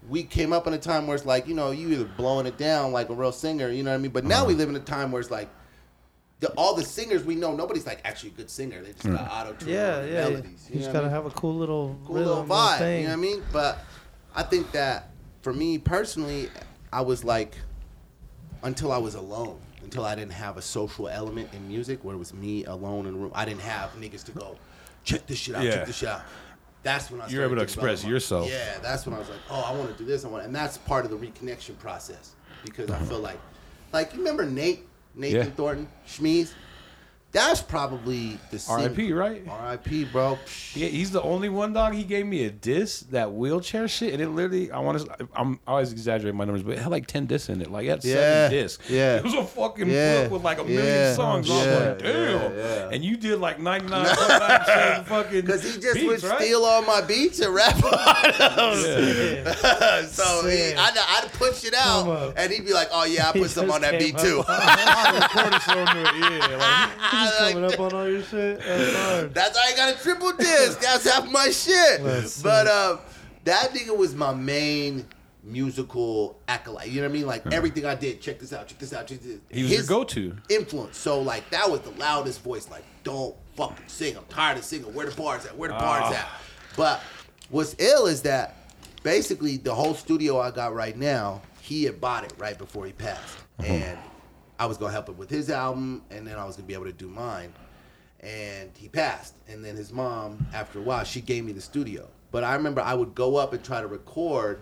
we 0.09 0.23
came 0.23 0.53
up 0.53 0.67
in 0.67 0.73
a 0.75 0.79
time 0.79 1.07
where 1.07 1.17
it's 1.17 1.27
like, 1.27 1.47
you 1.47 1.55
know, 1.55 1.71
you 1.71 1.89
either 1.91 2.05
blowing 2.05 2.47
it 2.47 2.57
down 2.59 2.93
like 2.93 3.09
a 3.11 3.15
real 3.15 3.33
singer, 3.33 3.69
you 3.71 3.83
know 3.83 3.91
what 3.91 3.97
I 3.97 3.99
mean? 3.99 4.11
But 4.11 4.25
now 4.25 4.37
Uh-huh. 4.39 4.47
we 4.47 4.55
live 4.55 4.69
in 4.69 4.77
a 4.77 4.81
time 4.81 5.13
where 5.13 5.21
it's 5.21 5.31
like. 5.31 5.49
The, 6.41 6.51
all 6.59 6.75
the 6.75 6.85
singers 6.85 7.25
we 7.25 7.37
know, 7.37 7.55
nobody's 7.55 7.87
like 7.87 8.01
actually 8.05 8.31
a 8.31 8.33
good 8.33 8.51
singer. 8.51 8.83
They 8.83 8.93
just 8.93 9.05
got 9.05 9.31
auto 9.31 9.53
tune 9.55 9.69
Yeah, 9.69 10.05
yeah. 10.05 10.05
yeah. 10.05 10.29
melodies. 10.29 10.67
You 10.69 10.75
know 10.75 10.81
just 10.81 10.93
gotta 10.93 11.07
mean? 11.07 11.15
have 11.15 11.27
a 11.27 11.31
cool 11.31 11.55
little, 11.55 11.99
cool 12.05 12.17
little 12.17 12.45
vibe. 12.45 12.79
thing. 12.79 13.03
You 13.03 13.09
know 13.09 13.13
what 13.13 13.19
I 13.19 13.21
mean? 13.23 13.43
But 13.53 13.79
I 14.35 14.43
think 14.43 14.71
that 14.73 15.11
for 15.43 15.53
me 15.55 15.79
personally, 15.79 16.51
I 16.93 17.01
was 17.03 17.25
like, 17.25 17.55
until 18.63 18.93
I 18.93 18.99
was 18.99 19.15
alone, 19.15 19.59
until 19.85 20.05
I 20.05 20.15
didn't 20.15 20.33
have 20.33 20.57
a 20.57 20.63
social 20.63 21.09
element 21.09 21.51
in 21.53 21.69
music 21.69 22.03
where 22.03 22.15
it 22.15 22.19
was 22.19 22.35
me 22.35 22.65
alone 22.65 23.07
in 23.07 23.15
a 23.15 23.17
room, 23.17 23.33
I 23.35 23.45
didn't 23.45 23.61
have 23.61 23.95
niggas 23.97 24.25
to 24.25 24.33
go, 24.33 24.57
check 25.05 25.27
this 25.27 25.39
shit 25.39 25.55
out, 25.55 25.63
Yeah. 25.65 25.77
check 25.77 25.87
this 25.87 25.97
shit 25.97 26.09
out. 26.09 26.23
That's 26.83 27.11
when 27.11 27.21
I 27.21 27.29
You're 27.29 27.45
able 27.45 27.57
to 27.57 27.63
express 27.63 28.05
yourself. 28.05 28.49
Yeah, 28.49 28.79
that's 28.83 29.07
when 29.07 29.15
I 29.15 29.19
was 29.19 29.29
like, 29.29 29.39
oh, 29.51 29.63
I 29.67 29.75
want 29.75 29.91
to 29.91 29.97
do 29.97 30.05
this. 30.05 30.25
I 30.25 30.29
want, 30.29 30.45
and 30.45 30.55
that's 30.55 30.77
part 30.77 31.05
of 31.07 31.11
the 31.11 31.17
reconnection 31.17 31.79
process 31.79 32.33
because 32.65 32.91
I 32.91 32.97
uh-huh. 32.97 33.05
feel 33.07 33.21
like, 33.21 33.39
like 33.93 34.13
you 34.13 34.19
remember 34.19 34.45
Nate, 34.45 34.87
Nathan 35.15 35.47
Yeah. 35.47 35.53
Thornton, 35.53 35.89
Schmeez. 36.07 36.53
That's 37.35 37.61
probably 37.61 38.39
the 38.53 38.65
R.I.P., 38.71 39.13
right? 39.13 39.43
R.I.P. 39.49 40.05
Bro. 40.05 40.39
Yeah, 40.75 40.87
he's 40.87 41.11
the 41.11 41.21
only 41.21 41.49
one 41.49 41.73
dog. 41.73 41.93
He 41.95 42.05
gave 42.05 42.25
me 42.27 42.45
a 42.45 42.51
disc, 42.51 43.11
that 43.11 43.33
wheelchair 43.33 43.89
shit, 43.89 44.13
and 44.15 44.23
it 44.23 44.29
literally. 44.29 44.71
I 44.71 44.79
want 44.79 45.01
to. 45.05 45.29
I'm 45.35 45.59
I 45.67 45.73
always 45.73 45.91
exaggerating 45.91 46.39
my 46.39 46.45
numbers, 46.45 46.63
but 46.63 46.75
it 46.75 46.79
had 46.79 46.93
like 46.93 47.09
ten 47.09 47.27
discs 47.27 47.49
in 47.49 47.61
it. 47.61 47.71
Like 47.73 47.87
it 47.87 47.91
had 47.91 48.05
Yeah, 48.05 48.15
seven 48.15 48.51
discs. 48.53 48.89
yeah. 48.89 49.17
it 49.17 49.25
was 49.25 49.35
a 49.35 49.45
fucking 49.45 49.91
Yeah, 49.91 50.23
book 50.23 50.33
with 50.33 50.43
like 50.45 50.59
a 50.61 50.65
million 50.65 50.85
yeah, 50.87 51.15
songs. 51.15 51.51
I 51.51 51.55
was 51.57 51.67
yeah, 51.67 51.79
like, 51.89 51.99
damn. 51.99 52.13
yeah, 52.15 52.51
yeah. 52.57 52.89
And 52.93 53.05
you 53.05 53.17
did 53.17 53.41
like 53.41 53.59
99 53.59 54.05
percent 54.17 55.07
fucking. 55.09 55.41
Because 55.41 55.63
he 55.65 55.81
just 55.81 55.95
beats, 55.95 56.07
would 56.07 56.23
right? 56.31 56.41
steal 56.41 56.65
all 56.65 56.83
my 56.83 57.01
beats 57.01 57.41
and 57.41 57.53
rap 57.53 57.75
on 57.85 58.81
them. 58.81 59.45
Yeah. 59.45 60.07
so 60.07 60.47
he, 60.49 60.73
I'd, 60.75 60.97
I'd 60.97 61.33
push 61.33 61.65
it 61.65 61.75
out, 61.75 62.35
and 62.37 62.53
he'd 62.53 62.65
be 62.65 62.73
like, 62.73 62.89
"Oh 62.93 63.05
yeah, 63.05 63.31
I 63.31 63.33
He 63.33 63.41
put 63.41 63.51
some 63.51 63.73
on 63.73 63.81
that 63.81 63.99
came 63.99 64.13
beat 64.13 64.19
too." 64.19 64.45
I 64.47 65.19
recorded 65.21 65.63
so 65.63 65.75
new. 65.75 66.05
Yeah, 66.05 66.57
like, 66.57 67.24
Just 67.25 67.41
Like, 67.41 67.55
coming 67.55 67.73
up 67.73 67.81
on 67.81 67.93
all 67.93 68.09
your 68.09 68.23
shit. 68.23 68.59
That's 68.61 68.97
hard. 68.97 69.35
That's 69.35 69.59
how 69.59 69.65
I 69.73 69.77
got 69.77 69.95
a 69.95 70.03
triple 70.03 70.33
disc. 70.33 70.81
That's 70.83 71.09
half 71.11 71.31
my 71.31 71.51
shit. 71.51 72.03
That's 72.03 72.43
but 72.43 72.67
um, 72.67 73.01
that 73.45 73.71
nigga 73.73 73.97
was 73.97 74.15
my 74.15 74.33
main 74.35 75.07
musical 75.43 76.39
acolyte. 76.49 76.89
You 76.89 76.97
know 77.03 77.09
what 77.09 77.11
I 77.11 77.19
mean? 77.19 77.27
Like 77.27 77.53
everything 77.53 77.85
I 77.87 77.95
did. 77.95 78.21
Check 78.21 78.39
this 78.41 78.53
out. 78.53 78.67
Check 78.69 78.79
this 78.79 78.93
out. 78.93 79.07
Check 79.07 79.21
this. 79.21 79.39
he 79.51 79.63
was 79.63 79.71
His 79.73 79.79
your 79.91 79.99
go-to. 79.99 80.37
influence. 80.49 80.97
So 80.97 81.21
like 81.21 81.49
that 81.51 81.71
was 81.71 81.81
the 81.81 81.91
loudest 81.93 82.43
voice. 82.43 82.69
Like 82.71 82.85
don't 83.05 83.35
fucking 83.57 83.85
sing. 83.89 84.17
I'm 84.17 84.25
tired 84.29 84.59
of 84.59 84.65
singing. 84.65 84.93
Where 84.95 85.07
the 85.07 85.15
bars 85.17 85.45
at? 85.47 85.57
Where 85.57 85.69
the 85.69 85.75
bars 85.77 86.05
Ah. 86.07 86.13
at? 86.15 86.29
But 86.77 87.01
what's 87.51 87.77
ill 87.79 88.07
is 88.07 88.23
that 88.23 88.57
basically 89.03 89.59
the 89.59 89.75
whole 89.75 89.95
studio 89.95 90.41
I 90.41 90.51
got 90.51 90.75
right 90.75 90.97
now, 90.97 91.43
he 91.61 91.85
had 91.85 92.01
bought 92.01 92.25
it 92.25 92.33
right 92.39 92.57
before 92.59 92.87
he 92.87 92.93
passed, 92.93 93.37
and 93.59 93.99
I 94.59 94.67
was 94.67 94.77
gonna 94.79 94.93
help 94.93 95.09
him 95.09 95.17
with 95.17 95.31
his 95.31 95.51
album, 95.51 96.03
and 96.11 96.27
then 96.27 96.39
I 96.39 96.45
was 96.45 96.57
gonna 96.57 96.67
be 96.69 96.75
able 96.75 96.85
to 96.87 96.93
do 96.93 97.09
mine. 97.09 97.53
And 98.21 98.71
he 98.77 98.89
passed, 98.89 99.35
and 99.49 99.65
then 99.65 99.77
his 99.77 99.93
mom, 99.93 100.47
after 100.55 100.79
a 100.79 100.83
while, 100.83 101.05
she 101.05 101.21
gave 101.21 101.45
me 101.45 101.53
the 101.53 101.61
studio. 101.61 102.09
But 102.31 102.43
I 102.43 102.55
remember 102.55 102.81
I 102.81 102.95
would 102.95 103.15
go 103.15 103.37
up 103.37 103.53
and 103.53 103.63
try 103.63 103.81
to 103.81 103.87
record 103.87 104.61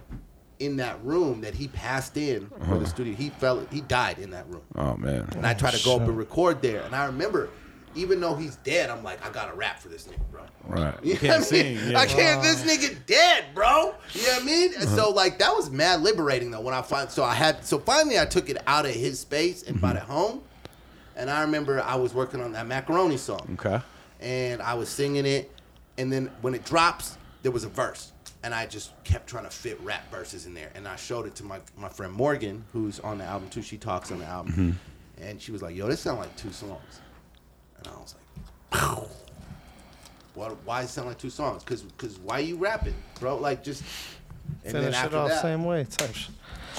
in 0.58 0.76
that 0.76 1.02
room 1.04 1.40
that 1.40 1.54
he 1.54 1.68
passed 1.68 2.16
in 2.16 2.46
for 2.48 2.58
the 2.58 2.74
uh-huh. 2.76 2.84
studio. 2.84 3.14
He 3.14 3.30
fell, 3.30 3.66
he 3.70 3.80
died 3.82 4.18
in 4.18 4.30
that 4.30 4.48
room 4.48 4.62
Oh 4.76 4.96
man. 4.96 5.28
and 5.32 5.46
I 5.46 5.54
tried 5.54 5.74
to 5.74 5.84
go 5.84 5.96
up 5.96 6.02
and 6.02 6.16
record 6.16 6.62
there. 6.62 6.82
And 6.82 6.94
I 6.94 7.06
remember, 7.06 7.48
even 7.94 8.20
though 8.20 8.34
he's 8.34 8.56
dead, 8.56 8.90
I'm 8.90 9.02
like, 9.04 9.24
I 9.26 9.30
gotta 9.30 9.54
rap 9.54 9.78
for 9.80 9.88
this 9.88 10.06
nigga, 10.08 10.20
bro. 10.30 10.42
Right. 10.66 10.94
You 11.02 11.10
You 11.10 11.14
know 11.14 11.20
can't 11.20 11.40
what 11.42 11.52
I 11.52 11.62
mean? 11.62 11.78
sing. 11.78 11.90
Yeah. 11.92 11.98
I 12.00 12.06
can't. 12.06 12.42
This 12.42 12.62
nigga 12.62 12.96
dead, 13.06 13.44
bro. 13.54 13.94
You 14.14 14.22
know 14.26 14.32
what 14.34 14.42
I 14.42 14.44
mean? 14.46 14.74
And 14.74 14.84
Uh-huh. 14.84 14.96
so 14.96 15.10
like 15.10 15.38
that 15.38 15.54
was 15.54 15.70
mad 15.70 16.00
liberating 16.02 16.50
though. 16.50 16.60
When 16.60 16.74
I 16.74 16.82
find 16.82 17.10
so 17.10 17.22
I 17.24 17.34
had 17.34 17.64
so 17.64 17.78
finally 17.78 18.18
I 18.18 18.24
took 18.24 18.48
it 18.50 18.58
out 18.66 18.86
of 18.86 18.92
his 18.92 19.20
space 19.20 19.62
and 19.62 19.76
Mm-hmm. 19.76 19.80
brought 19.80 19.96
it 19.96 20.02
home. 20.02 20.42
And 21.16 21.28
I 21.30 21.42
remember 21.42 21.82
I 21.82 21.96
was 21.96 22.14
working 22.14 22.40
on 22.40 22.52
that 22.52 22.66
macaroni 22.66 23.16
song 23.18 23.58
Okay. 23.60 23.80
and 24.20 24.62
I 24.62 24.74
was 24.74 24.88
singing 24.88 25.26
it, 25.26 25.50
and 25.98 26.10
then 26.10 26.30
when 26.40 26.54
it 26.54 26.64
drops, 26.64 27.18
there 27.42 27.52
was 27.52 27.64
a 27.64 27.68
verse, 27.68 28.12
and 28.42 28.54
I 28.54 28.64
just 28.66 28.92
kept 29.04 29.26
trying 29.28 29.44
to 29.44 29.50
fit 29.50 29.78
rap 29.82 30.10
verses 30.10 30.46
in 30.46 30.54
there, 30.54 30.70
and 30.74 30.88
I 30.88 30.96
showed 30.96 31.26
it 31.26 31.34
to 31.36 31.44
my 31.44 31.60
my 31.76 31.90
friend 31.90 32.12
Morgan, 32.14 32.64
who's 32.72 32.98
on 33.00 33.18
the 33.18 33.24
album 33.24 33.50
too. 33.50 33.60
She 33.60 33.76
talks 33.76 34.10
on 34.10 34.20
the 34.20 34.24
album, 34.24 34.78
and 35.20 35.38
she 35.42 35.52
was 35.52 35.60
like, 35.60 35.76
"Yo, 35.76 35.86
this 35.86 36.00
sound 36.00 36.18
like 36.18 36.34
two 36.36 36.50
songs," 36.52 37.00
and 37.86 37.94
I 37.94 38.00
was 38.00 38.14
like, 38.72 39.08
"What? 40.34 40.56
Why 40.64 40.80
does 40.80 40.90
it 40.90 40.92
sound 40.92 41.08
like 41.08 41.18
two 41.18 41.30
songs? 41.30 41.62
Cause, 41.62 41.84
cause 41.98 42.18
why 42.18 42.38
you 42.40 42.56
rapping, 42.56 42.94
bro? 43.20 43.36
Like 43.36 43.62
just." 43.62 43.82
And 44.64 44.72
Finish 44.72 44.74
then 44.74 44.84
it 44.92 44.94
after 44.94 45.16
off 45.16 45.28
that, 45.28 45.42
same 45.42 45.64
way. 45.64 45.84
Type 45.84 46.14
shit. 46.14 46.34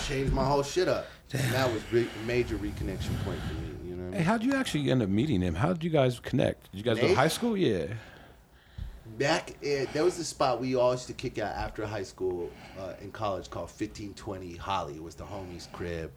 changed 0.05 0.33
my 0.33 0.45
whole 0.45 0.63
shit 0.63 0.87
up. 0.87 1.07
And 1.33 1.41
that 1.53 1.71
was 1.71 1.81
re- 1.91 2.07
major 2.27 2.57
reconnection 2.57 3.17
point 3.23 3.39
for 3.47 3.53
me. 3.55 3.89
You 3.89 3.95
know 3.95 4.03
I 4.03 4.05
mean? 4.05 4.13
Hey, 4.13 4.23
how'd 4.23 4.43
you 4.43 4.53
actually 4.53 4.91
end 4.91 5.01
up 5.01 5.09
meeting 5.09 5.41
him? 5.41 5.55
How 5.55 5.73
did 5.73 5.83
you 5.83 5.89
guys 5.89 6.19
connect? 6.19 6.71
Did 6.71 6.77
you 6.77 6.83
guys 6.83 6.99
go 7.01 7.07
to 7.07 7.15
high 7.15 7.27
school? 7.27 7.57
Yeah. 7.57 7.87
Back 9.17 9.55
in, 9.61 9.87
there 9.93 10.03
was 10.03 10.17
a 10.19 10.23
spot 10.23 10.59
we 10.61 10.75
all 10.75 10.91
used 10.91 11.07
to 11.07 11.13
kick 11.13 11.37
out 11.39 11.55
after 11.55 11.85
high 11.85 12.03
school 12.03 12.49
uh, 12.79 12.93
in 13.01 13.11
college 13.11 13.49
called 13.49 13.69
1520 13.69 14.55
Holly. 14.55 14.95
It 14.95 15.03
was 15.03 15.15
the 15.15 15.23
homie's 15.25 15.67
crib. 15.73 16.11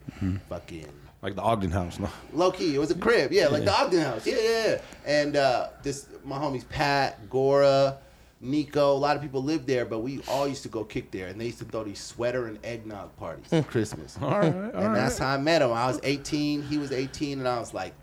Fucking 0.49 0.93
Like 1.23 1.35
the 1.35 1.43
Ogden 1.43 1.71
House, 1.71 1.99
no? 1.99 2.09
low 2.33 2.53
key. 2.53 2.75
It 2.75 2.79
was 2.79 2.91
a 2.91 2.95
crib. 2.95 3.33
Yeah, 3.33 3.49
like 3.49 3.65
the 3.65 3.73
Ogden 3.73 4.01
house. 4.01 4.27
Yeah, 4.27 4.37
yeah, 4.41 4.67
yeah. 4.67 4.79
And 5.07 5.37
uh, 5.37 5.69
this, 5.83 6.09
my 6.25 6.39
homies 6.39 6.69
Pat, 6.69 7.29
Gora, 7.31 7.99
Nico, 8.41 8.93
a 8.93 8.99
lot 8.99 9.17
of 9.17 9.23
people 9.23 9.43
lived 9.43 9.67
there, 9.67 9.85
but 9.87 10.01
we 10.01 10.21
all 10.29 10.47
used 10.47 10.63
to 10.65 10.69
go 10.69 10.85
kick 10.85 11.11
there. 11.11 11.29
And 11.29 11.41
they 11.41 11.47
used 11.47 11.59
to 11.59 11.65
throw 11.65 11.85
these 11.85 12.01
sweater 12.01 12.47
and 12.47 12.59
eggnog 12.65 13.17
parties 13.17 13.53
at 13.53 13.67
Christmas. 13.67 14.19
All 14.21 14.31
right. 14.31 14.55
All 14.55 14.61
and 14.61 14.75
right. 14.75 14.95
that's 14.95 15.19
how 15.19 15.29
I 15.29 15.39
met 15.39 15.63
him. 15.63 15.73
I 15.73 15.87
was 15.87 15.99
18, 16.03 16.63
he 16.63 16.79
was 16.79 16.93
18, 16.93 17.39
and 17.39 17.49
I 17.49 17.59
was 17.59 17.73
like, 17.73 17.95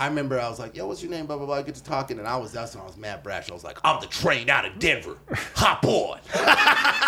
I 0.00 0.06
remember 0.06 0.40
I 0.40 0.48
was 0.48 0.58
like, 0.58 0.74
yo, 0.76 0.86
what's 0.86 1.02
your 1.02 1.10
name? 1.10 1.26
Blah, 1.26 1.36
blah, 1.36 1.46
blah. 1.46 1.56
I 1.56 1.62
get 1.62 1.76
to 1.76 1.84
talking, 1.84 2.18
and 2.18 2.26
I 2.26 2.36
was, 2.36 2.52
that's 2.52 2.74
when 2.74 2.82
I 2.82 2.86
was 2.86 2.96
mad 2.96 3.22
brash. 3.22 3.50
I 3.50 3.54
was 3.54 3.64
like, 3.64 3.78
I'm 3.84 4.00
the 4.00 4.06
train 4.06 4.48
out 4.50 4.64
of 4.64 4.78
Denver. 4.78 5.16
Hop 5.54 5.84
on. 5.84 6.18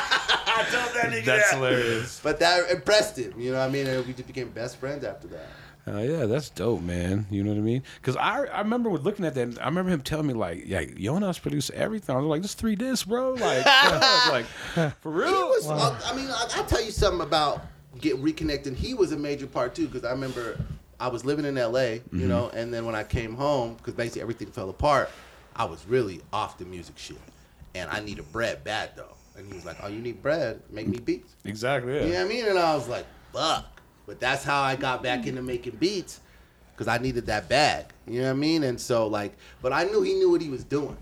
told 0.73 0.95
that 0.95 1.11
nigga 1.11 1.25
That's 1.25 1.51
that. 1.51 1.57
hilarious. 1.57 2.21
But 2.23 2.41
that 2.41 2.71
impressed 2.71 3.19
him. 3.19 3.39
You 3.39 3.53
know 3.53 3.59
what 3.59 3.69
I 3.69 3.71
mean? 3.71 3.87
And 3.87 4.07
we 4.07 4.13
just 4.13 4.27
became 4.27 4.49
best 4.51 4.77
friends 4.77 5.05
after 5.05 5.29
that. 5.29 5.47
Oh 5.87 6.01
yeah, 6.01 6.27
that's 6.27 6.49
dope, 6.49 6.81
man. 6.81 7.27
You 7.29 7.43
know 7.43 7.51
what 7.51 7.59
I 7.59 7.63
mean? 7.63 7.83
Because 7.97 8.17
I 8.17 8.45
I 8.45 8.61
remember 8.61 8.91
looking 8.91 9.25
at 9.25 9.35
that. 9.35 9.61
I 9.61 9.65
remember 9.65 9.91
him 9.91 10.01
telling 10.01 10.29
me 10.29 10.35
like, 10.35 10.63
"Yeah, 10.65 10.85
Jonas 10.85 11.41
produced 11.41 11.73
everything." 11.73 12.15
I 12.15 12.19
was 12.21 12.27
like, 12.27 12.43
"This 12.43 12.55
three 12.55 12.77
discs, 12.77 13.05
bro." 13.05 13.33
Like, 13.33 13.67
like 14.29 14.47
for 15.01 15.11
real. 15.11 15.33
Was. 15.33 15.69
uh, 15.69 15.99
I 16.05 16.15
mean, 16.15 16.29
I, 16.29 16.47
I'll 16.55 16.65
tell 16.67 16.85
you 16.85 16.93
something 16.93 17.21
about 17.21 17.63
get 18.01 18.23
reconnecting. 18.23 18.77
He 18.77 18.95
was 18.95 19.11
a 19.11 19.17
major 19.17 19.49
part 19.49 19.75
too 19.75 19.89
because 19.89 20.05
I 20.05 20.13
remember 20.13 20.57
I 21.03 21.09
was 21.09 21.25
living 21.25 21.45
in 21.45 21.59
L.A. 21.59 21.99
Mm-hmm. 21.99 22.21
You 22.21 22.29
know, 22.29 22.49
and 22.55 22.73
then 22.73 22.87
when 22.87 22.95
I 22.95 23.03
came 23.03 23.35
home 23.35 23.75
because 23.75 23.95
basically 23.95 24.23
everything 24.23 24.53
fell 24.53 24.71
apart, 24.71 25.11
I 25.57 25.65
was 25.65 25.85
really 25.87 26.21
off 26.33 26.59
the 26.59 26.65
music 26.65 26.97
shit, 26.97 27.19
and 27.75 27.91
I 27.91 27.99
needed 28.01 28.31
bread 28.31 28.63
bad 28.63 28.91
though. 28.97 29.17
And 29.37 29.47
he 29.47 29.53
was 29.55 29.65
like, 29.67 29.79
"Oh, 29.83 29.89
you 29.89 29.99
need 29.99 30.23
bread? 30.23 30.61
Make 30.71 30.87
me 30.87 30.99
beats." 30.99 31.35
exactly. 31.45 31.95
Yeah. 31.95 32.05
You 32.05 32.09
know 32.13 32.19
what 32.21 32.25
I 32.25 32.29
mean? 32.29 32.47
And 32.47 32.59
I 32.59 32.75
was 32.77 32.87
like, 32.89 33.07
"Fuck!" 33.33 33.81
But 34.07 34.21
that's 34.21 34.45
how 34.45 34.63
I 34.63 34.77
got 34.77 35.03
back 35.03 35.27
into 35.27 35.43
making 35.43 35.77
beats 35.77 36.21
because 36.73 36.87
I 36.87 36.99
needed 36.99 37.27
that 37.27 37.49
bag. 37.49 37.87
You 38.07 38.21
know 38.21 38.27
what 38.27 38.31
I 38.31 38.35
mean? 38.35 38.63
And 38.63 38.81
so 38.81 39.09
like, 39.09 39.33
but 39.61 39.73
I 39.73 39.85
knew 39.85 40.03
he 40.03 40.15
knew 40.15 40.31
what 40.31 40.41
he 40.41 40.51
was 40.51 40.63
doing. 40.63 40.97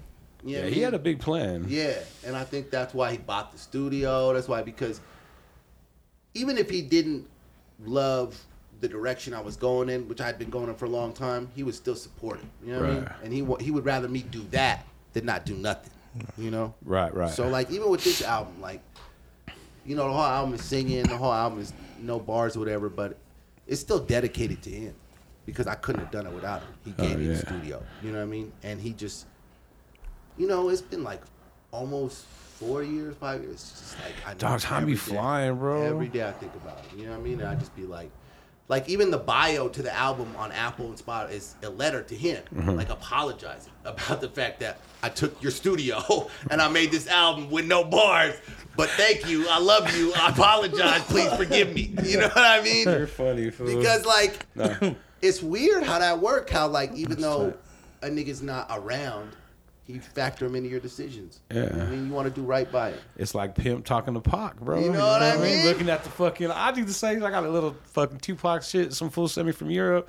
You 0.45 0.57
know 0.57 0.61
Yeah, 0.61 0.67
I 0.67 0.69
he 0.71 0.75
mean? 0.77 0.85
had 0.85 0.95
a 0.95 0.99
big 0.99 1.19
plan. 1.21 1.67
Yeah, 1.69 1.99
and 2.25 2.35
I 2.35 2.45
think 2.45 2.71
that's 2.71 2.95
why 2.95 3.13
he 3.13 3.19
bought 3.19 3.53
the 3.53 3.59
studio. 3.59 4.33
That's 4.33 4.49
why 4.49 4.63
because 4.63 5.01
even 6.33 6.57
if 6.57 6.71
he 6.71 6.81
didn't 6.81 7.27
love 7.85 8.41
the 8.81 8.89
direction 8.89 9.35
I 9.35 9.41
was 9.41 9.57
going 9.57 9.89
in, 9.91 10.09
which 10.09 10.21
I 10.21 10.27
had 10.27 10.39
been 10.39 10.51
going 10.51 10.69
in 10.69 10.75
for 10.75 10.87
a 10.87 10.89
long 10.91 11.13
time, 11.13 11.49
he 11.55 11.63
was 11.63 11.77
still 11.77 11.95
supportive. 11.95 12.47
You 12.65 12.73
know 12.73 12.81
what 12.81 12.91
I 12.91 12.95
mean? 12.95 13.09
And 13.25 13.33
he 13.33 13.65
he 13.65 13.71
would 13.71 13.85
rather 13.85 14.09
me 14.09 14.23
do 14.23 14.43
that 14.51 14.87
than 15.13 15.27
not 15.27 15.45
do 15.45 15.55
nothing. 15.55 15.93
You 16.39 16.51
know? 16.51 16.75
Right, 16.85 17.15
right. 17.15 17.31
So 17.31 17.49
like 17.49 17.71
even 17.71 17.89
with 17.91 18.03
this 18.03 18.23
album, 18.23 18.61
like 18.61 18.81
you 19.85 19.97
know 19.97 20.07
the 20.07 20.13
whole 20.13 20.23
album 20.23 20.55
is 20.55 20.63
singing, 20.65 21.03
the 21.05 21.17
whole 21.17 21.33
album 21.33 21.61
is 21.61 21.73
no 22.01 22.19
bars 22.19 22.57
or 22.57 22.61
whatever, 22.61 22.89
but 22.89 23.17
it's 23.67 23.81
still 23.81 23.99
dedicated 24.01 24.63
to 24.63 24.71
him 24.71 24.95
because 25.47 25.67
I 25.67 25.75
couldn't 25.75 26.01
have 26.03 26.11
done 26.11 26.27
it 26.27 26.33
without 26.33 26.63
him. 26.63 26.69
He 26.85 26.95
Oh, 26.99 27.03
gave 27.03 27.19
me 27.19 27.27
the 27.27 27.37
studio. 27.37 27.83
You 28.03 28.13
know 28.13 28.19
what 28.19 28.25
I 28.25 28.27
mean? 28.27 28.53
And 28.63 28.81
he 28.81 28.93
just, 28.93 29.27
you 30.37 30.47
know, 30.49 30.69
it's 30.71 30.81
been 30.83 31.05
like 31.05 31.23
almost 31.71 32.25
four 32.25 32.83
years, 32.83 33.15
five 33.17 33.43
years. 33.43 33.55
It's 33.55 33.81
just 33.81 33.97
like 34.01 34.15
I 34.27 34.33
know 34.33 34.39
Dog, 34.39 34.61
time 34.61 34.87
be 34.87 34.97
flying, 34.97 35.57
bro. 35.57 35.83
Every 35.83 36.09
day 36.09 36.27
I 36.27 36.33
think 36.33 36.55
about 36.55 36.79
it. 36.79 36.99
You 36.99 37.05
know 37.07 37.13
what 37.13 37.21
I 37.21 37.23
mean? 37.23 37.41
And 37.41 37.49
I 37.49 37.55
just 37.57 37.75
be 37.77 37.83
like. 37.83 38.11
Like 38.71 38.89
even 38.89 39.11
the 39.11 39.19
bio 39.19 39.69
to 39.69 39.83
the 39.83 39.93
album 39.93 40.33
on 40.39 40.53
Apple 40.53 40.87
and 40.87 40.97
Spotify 40.97 41.33
is 41.33 41.57
a 41.65 41.69
letter 41.69 42.03
to 42.05 42.15
him, 42.15 42.41
Mm-hmm. 42.55 42.71
like 42.77 42.89
apologizing 42.89 43.73
about 43.85 44.21
the 44.21 44.29
fact 44.29 44.61
that 44.61 44.79
I 45.03 45.09
took 45.09 45.43
your 45.43 45.51
studio 45.51 46.31
and 46.53 46.63
I 46.63 46.69
made 46.69 46.93
this 46.93 47.09
album 47.09 47.51
with 47.51 47.67
no 47.67 47.83
bars. 47.83 48.37
But 48.77 48.89
thank 48.91 49.29
you, 49.29 49.49
I 49.49 49.59
love 49.59 49.93
you, 49.97 50.13
I 50.15 50.29
apologize, 50.31 51.03
please 51.03 51.33
forgive 51.35 51.75
me. 51.75 51.93
You 52.05 52.19
know 52.21 52.29
what 52.29 52.39
I 52.39 52.63
mean? 52.63 52.89
You're 52.89 53.09
funny, 53.09 53.51
fool. 53.51 53.67
Because 53.67 54.07
like 54.07 54.47
Nah. 54.55 54.93
it's 55.21 55.43
weird 55.43 55.83
how 55.83 55.99
that 55.99 56.21
work. 56.21 56.49
How 56.49 56.69
like 56.69 56.95
even 56.95 57.21
though 57.21 57.55
a 58.03 58.07
nigga's 58.07 58.41
not 58.41 58.69
around, 58.71 59.33
you 59.91 60.01
factor 60.01 60.47
them 60.47 60.55
into 60.55 60.69
your 60.69 60.81
decisions. 60.81 61.41
Yeah. 61.53 61.69
I 61.73 61.87
mean 61.87 62.07
you 62.07 62.13
want 62.13 62.29
to 62.29 62.35
do 62.35 62.43
right 62.43 62.71
by 62.71 62.91
it. 62.91 63.01
It's 63.17 63.35
like 63.35 63.55
pimp 63.55 63.85
talking 63.85 64.15
to 64.15 64.21
Pac, 64.21 64.61
bro. 64.61 64.81
You 64.81 64.93
know 64.93 65.07
what 65.07 65.23
I 65.23 65.37
mean? 65.37 65.65
Looking 65.65 65.91
at 65.91 66.05
the 66.05 66.11
fucking, 66.11 66.51
I 66.51 66.73
do 66.73 66.85
the 66.85 66.93
same. 66.93 67.25
I 67.25 67.31
got 67.31 67.45
a 67.45 67.51
little 67.51 67.77
fucking 67.93 68.19
Tupac 68.19 68.63
shit. 68.63 68.93
Some 68.93 69.11
fool 69.11 69.29
sent 69.29 69.47
me 69.47 69.53
from 69.53 69.71
Europe. 69.71 70.09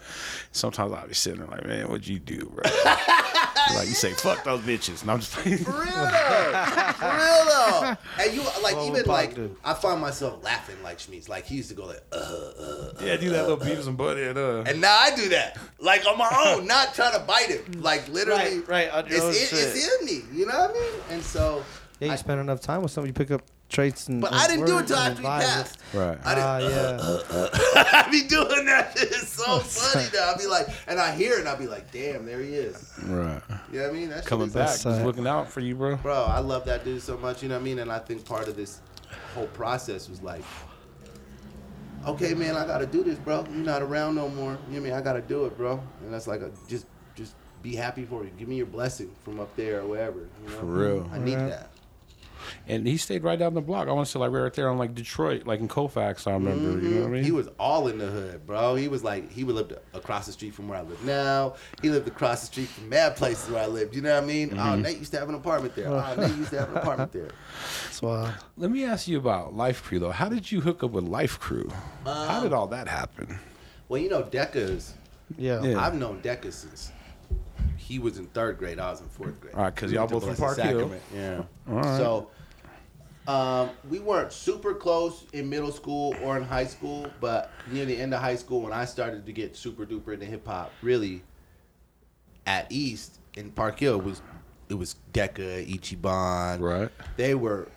Sometimes 0.52 0.94
I'll 0.94 1.08
be 1.08 1.14
sitting 1.14 1.40
there 1.40 1.50
like, 1.50 1.66
man, 1.66 1.88
what'd 1.88 2.08
you 2.08 2.20
do, 2.20 2.52
bro? 2.54 2.64
like 3.76 3.88
you 3.88 3.94
say, 3.94 4.12
fuck 4.14 4.44
those 4.44 4.62
bitches, 4.62 5.02
and 5.02 5.12
I'm 5.12 5.20
just 5.20 5.36
like, 5.38 5.60
For 5.60 5.72
real 5.72 5.86
though. 5.86 6.94
For 6.94 7.06
real 7.06 7.46
though. 7.46 7.96
And 8.20 8.34
you 8.34 8.42
like 8.64 8.76
Well, 8.76 8.88
even 8.88 9.06
like 9.06 9.36
do. 9.36 9.56
I 9.64 9.74
find 9.74 10.00
myself 10.02 10.44
laughing 10.44 10.76
like 10.84 10.98
Schmeez. 11.00 11.28
Like 11.30 11.46
he 11.46 11.56
used 11.56 11.70
to 11.70 11.76
go 11.76 11.86
like, 11.88 12.02
uh, 12.12 12.16
uh, 12.16 12.92
yeah, 13.02 13.18
do 13.18 13.30
that 13.32 13.48
little 13.48 13.58
Beavis 13.58 13.88
and 13.88 13.98
Butthead. 13.98 14.38
Uh. 14.38 14.64
and 14.70 14.80
now 14.82 14.96
I 14.98 15.16
do 15.16 15.30
that. 15.30 15.58
Like 15.80 16.06
on 16.08 16.18
my 16.18 16.30
own, 16.58 16.68
not 16.68 16.94
trying 16.94 17.14
to 17.14 17.20
bite 17.20 17.48
him. 17.50 17.82
Like 17.82 18.08
literally 18.10 18.60
Right, 18.60 18.68
right, 18.68 18.92
on 18.92 19.08
your 19.10 19.22
own 19.24 19.30
it's, 19.32 19.52
in, 19.52 19.58
shit. 19.58 19.68
it's 19.76 20.00
in 20.00 20.06
me. 20.06 20.22
You 20.34 20.46
know 20.46 20.58
what 20.60 20.70
I 20.72 20.74
mean? 20.74 20.92
And 21.10 21.24
so 21.24 21.64
Yeah, 22.00 22.08
you 22.08 22.14
I- 22.14 22.18
spend 22.18 22.40
enough 22.42 22.62
time 22.62 22.82
with 22.82 22.92
somebody, 22.92 23.10
you 23.10 23.14
pick 23.14 23.32
up 23.32 23.42
traits 23.72 24.08
and. 24.08 24.22
But 24.22 24.32
and 24.34 24.42
I 24.42 24.48
didn't 24.48 24.66
do 24.66 24.74
it 24.74 24.76
words 24.76 24.88
till 24.92 25.00
and 25.00 25.12
after 25.12 25.22
he 25.22 25.28
vibes. 25.28 25.40
passed. 25.56 25.80
Right. 25.94 26.18
I 26.26 26.34
Ah, 26.40 26.60
didn't, 26.60 26.72
yeah. 26.72 28.04
I 28.06 28.08
be 28.12 28.28
doing 28.28 28.66
that. 28.66 28.94
It's 28.98 29.30
so 29.30 29.60
funny 29.60 30.06
though. 30.14 30.24
I'll 30.24 30.38
be 30.38 30.46
like, 30.48 30.68
and 30.88 31.00
I 31.00 31.12
hear 31.16 31.34
it, 31.34 31.40
and 31.40 31.50
I'll 31.50 31.58
be 31.58 31.68
like, 31.68 31.92
damn, 31.92 32.26
there 32.26 32.40
he 32.42 32.54
is. 32.54 32.94
Right. 33.04 33.42
You 33.72 33.80
know 33.80 33.88
what 33.88 33.90
I 33.90 33.94
mean? 34.00 34.10
That 34.10 34.26
Coming 34.26 34.48
back, 34.50 34.68
That's, 34.68 34.84
just 34.84 35.02
uh, 35.02 35.04
looking 35.06 35.26
out 35.28 35.50
for 35.50 35.62
you, 35.62 35.76
bro. 35.76 35.96
bro. 35.98 36.24
I 36.26 36.40
love 36.40 36.66
that 36.66 36.84
dude 36.86 37.02
so 37.02 37.18
much. 37.18 37.42
You 37.42 37.50
know 37.50 37.56
what 37.56 37.62
I 37.62 37.66
mean? 37.66 37.80
And 37.80 37.92
I 37.92 38.00
think 38.00 38.24
part 38.26 38.48
of 38.48 38.56
this 38.56 38.82
whole 39.34 39.48
process 39.48 40.08
was 40.10 40.22
like, 40.22 40.44
okay, 42.08 42.34
man, 42.34 42.56
I 42.56 42.66
gotta 42.66 42.86
do 42.86 43.04
this, 43.04 43.18
bro. 43.20 43.46
You're 43.52 43.64
not 43.64 43.82
around 43.82 44.16
no 44.16 44.30
more. 44.30 44.52
You 44.52 44.52
know 44.52 44.58
what 44.58 44.76
I 44.78 44.80
mean? 44.80 44.94
I 44.94 45.02
gotta 45.02 45.22
do 45.22 45.46
it, 45.46 45.58
bro. 45.58 45.82
And 46.02 46.14
that's 46.14 46.28
like, 46.28 46.42
a, 46.42 46.52
just, 46.68 46.86
just 47.16 47.36
be 47.62 47.76
happy 47.76 48.06
for 48.06 48.24
you. 48.24 48.32
Give 48.38 48.48
me 48.48 48.56
your 48.58 48.66
blessing 48.66 49.12
from 49.24 49.40
up 49.40 49.56
there 49.56 49.82
or 49.82 49.88
wherever. 49.88 50.20
You 50.20 50.50
know? 50.50 50.60
For 50.60 50.66
real. 50.66 51.10
I 51.14 51.18
need 51.20 51.36
Right. 51.36 51.50
that. 51.50 51.70
And 52.68 52.86
he 52.88 52.98
stayed 52.98 53.24
right 53.24 53.38
down 53.38 53.54
the 53.54 53.62
block. 53.62 53.88
I 53.88 53.92
want 53.92 54.06
to 54.08 54.12
say 54.12 54.20
like 54.20 54.32
right 54.32 54.54
there 54.54 54.70
on 54.70 54.78
like 54.78 54.94
Detroit, 54.96 55.46
like 55.48 55.60
in 55.60 55.68
Colfax. 55.68 56.28
I 56.28 56.34
remember. 56.34 56.80
You 56.86 56.96
know 56.96 57.02
what 57.02 57.08
I 57.08 57.10
mean? 57.10 57.14
Mm-hmm. 57.22 57.24
He 57.26 57.32
was 57.32 57.48
all 57.60 57.88
in 57.88 57.98
the 57.98 58.08
hood, 58.08 58.46
bro. 58.46 58.76
He 58.76 58.88
was 58.88 59.04
like, 59.04 59.32
he 59.32 59.44
lived 59.44 59.74
across 59.94 60.26
the 60.26 60.32
street 60.32 60.54
from 60.54 60.68
where 60.68 60.80
I 60.80 60.82
live 60.82 61.04
now. 61.04 61.56
He 61.82 61.90
lived 61.90 62.08
across 62.08 62.42
the 62.42 62.46
street 62.48 62.68
from 62.70 62.90
mad 62.90 63.16
places 63.16 63.50
where 63.50 63.64
I 63.64 63.68
lived. 63.68 63.96
You 63.96 64.02
know 64.02 64.14
what 64.16 64.24
I 64.24 64.28
mean? 64.28 64.58
Oh, 64.58 64.76
Nate 64.76 64.98
used 64.98 65.12
to 65.14 65.20
have 65.20 65.30
an 65.30 65.36
apartment 65.36 65.76
there. 65.76 65.88
Oh, 65.88 66.16
Nate 66.18 66.36
used 66.38 66.52
to 66.52 66.60
have 66.60 66.70
an 66.72 66.78
apartment 66.78 67.12
there. 67.12 67.30
That's 67.86 68.02
wild. 68.02 68.34
Let 68.58 68.72
me 68.72 68.86
ask 68.86 69.08
you 69.08 69.18
about 69.18 69.56
Life 69.56 69.84
Crew 69.84 70.00
though. 70.00 70.12
How 70.12 70.30
did 70.30 70.52
you 70.52 70.62
hook 70.62 70.84
up 70.84 70.92
with 70.92 71.04
Life 71.06 71.40
Crew? 71.40 71.70
How 72.06 72.38
Um, 72.38 72.44
did 72.44 72.54
all 72.54 72.68
that 72.68 72.88
happen? 72.88 73.40
Well, 73.90 74.02
you 74.02 74.10
know, 74.10 74.24
Deca's. 74.24 74.94
Yeah. 75.38 75.62
Yeah. 75.64 75.80
I've 75.80 75.96
known 75.96 76.22
Deca 76.22 76.52
since 76.52 76.92
he 77.92 78.00
was 78.00 78.18
in 78.18 78.26
third 78.28 78.58
grade. 78.58 78.80
I 78.80 78.90
was 78.90 79.02
in 79.02 79.10
fourth 79.10 79.40
grade. 79.42 79.54
All 79.54 79.64
right, 79.64 79.76
'cause 79.76 79.90
We 79.92 79.98
y'all 79.98 80.08
both 80.08 80.26
from 80.26 80.36
Park 80.38 80.58
Hill. 80.58 80.92
Yeah. 81.14 81.44
All 81.68 81.76
right. 81.76 81.98
So 81.98 82.30
um, 83.28 83.70
we 83.90 84.00
weren't 84.00 84.32
super 84.32 84.74
close 84.74 85.26
in 85.34 85.50
middle 85.50 85.74
school 85.74 86.16
or 86.24 86.38
in 86.38 86.44
high 86.44 86.66
school, 86.66 87.06
but 87.20 87.52
near 87.70 87.86
the 87.86 87.98
end 87.98 88.14
of 88.14 88.22
high 88.22 88.36
school, 88.38 88.62
when 88.62 88.72
I 88.72 88.86
started 88.86 89.26
to 89.26 89.34
get 89.34 89.58
super 89.58 89.86
duper 89.86 90.14
into 90.14 90.26
hip 90.26 90.48
hop, 90.48 90.72
really 90.82 91.22
at 92.46 92.66
East 92.72 93.20
in 93.36 93.52
Park 93.52 93.80
Hill 93.80 94.00
it 94.00 94.04
was 94.06 94.22
it 94.70 94.76
was 94.76 94.96
Deca, 95.12 95.68
Ichiban. 95.70 96.62
Right. 96.62 96.90
They 97.18 97.36
were 97.36 97.68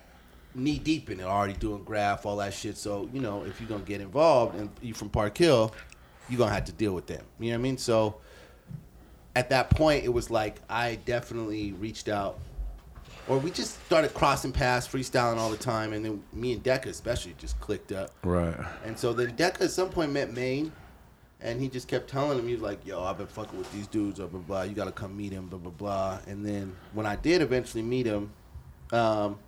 knee 0.54 0.78
deep 0.78 1.10
in 1.10 1.18
it, 1.18 1.24
already 1.24 1.54
doing 1.54 1.82
graph, 1.82 2.24
all 2.24 2.36
that 2.36 2.54
shit. 2.54 2.76
So 2.76 3.08
you 3.12 3.20
know, 3.20 3.42
if 3.42 3.60
you're 3.60 3.68
gonna 3.68 3.82
get 3.82 4.00
involved 4.00 4.54
and 4.54 4.70
you 4.80 4.94
from 4.94 5.08
Park 5.10 5.36
Hill, 5.36 5.74
you're 6.28 6.38
gonna 6.38 6.52
have 6.54 6.66
to 6.66 6.72
deal 6.72 6.92
with 6.94 7.08
them. 7.08 7.24
You 7.40 7.50
know 7.50 7.56
what 7.56 7.60
I 7.60 7.62
mean? 7.62 7.78
So 7.78 8.18
at 9.36 9.50
that 9.50 9.70
point, 9.70 10.04
it 10.04 10.12
was 10.12 10.30
like 10.30 10.56
I 10.68 10.96
definitely 11.04 11.72
reached 11.72 12.08
out, 12.08 12.38
or 13.28 13.38
we 13.38 13.50
just 13.50 13.84
started 13.86 14.14
crossing 14.14 14.52
paths, 14.52 14.86
freestyling 14.86 15.36
all 15.36 15.50
the 15.50 15.56
time, 15.56 15.92
and 15.92 16.04
then 16.04 16.22
me 16.32 16.52
and 16.52 16.62
Deca 16.62 16.86
especially 16.86 17.34
just 17.38 17.58
clicked 17.60 17.92
up. 17.92 18.10
Right. 18.22 18.56
And 18.84 18.98
so 18.98 19.12
then 19.12 19.36
Deca 19.36 19.62
at 19.62 19.70
some 19.70 19.88
point 19.88 20.12
met 20.12 20.32
Maine, 20.32 20.72
and 21.40 21.60
he 21.60 21.68
just 21.68 21.88
kept 21.88 22.08
telling 22.08 22.38
him, 22.38 22.46
he 22.46 22.54
was 22.54 22.62
like, 22.62 22.86
yo, 22.86 23.02
I've 23.02 23.18
been 23.18 23.26
fucking 23.26 23.58
with 23.58 23.70
these 23.72 23.86
dudes, 23.86 24.18
blah, 24.18 24.28
blah, 24.28 24.40
blah. 24.40 24.62
You 24.62 24.74
gotta 24.74 24.92
come 24.92 25.16
meet 25.16 25.32
him, 25.32 25.46
blah, 25.46 25.58
blah, 25.58 25.72
blah. 25.72 26.18
And 26.26 26.44
then 26.44 26.74
when 26.92 27.06
I 27.06 27.16
did 27.16 27.42
eventually 27.42 27.82
meet 27.82 28.06
him, 28.06 28.30
um, 28.92 29.38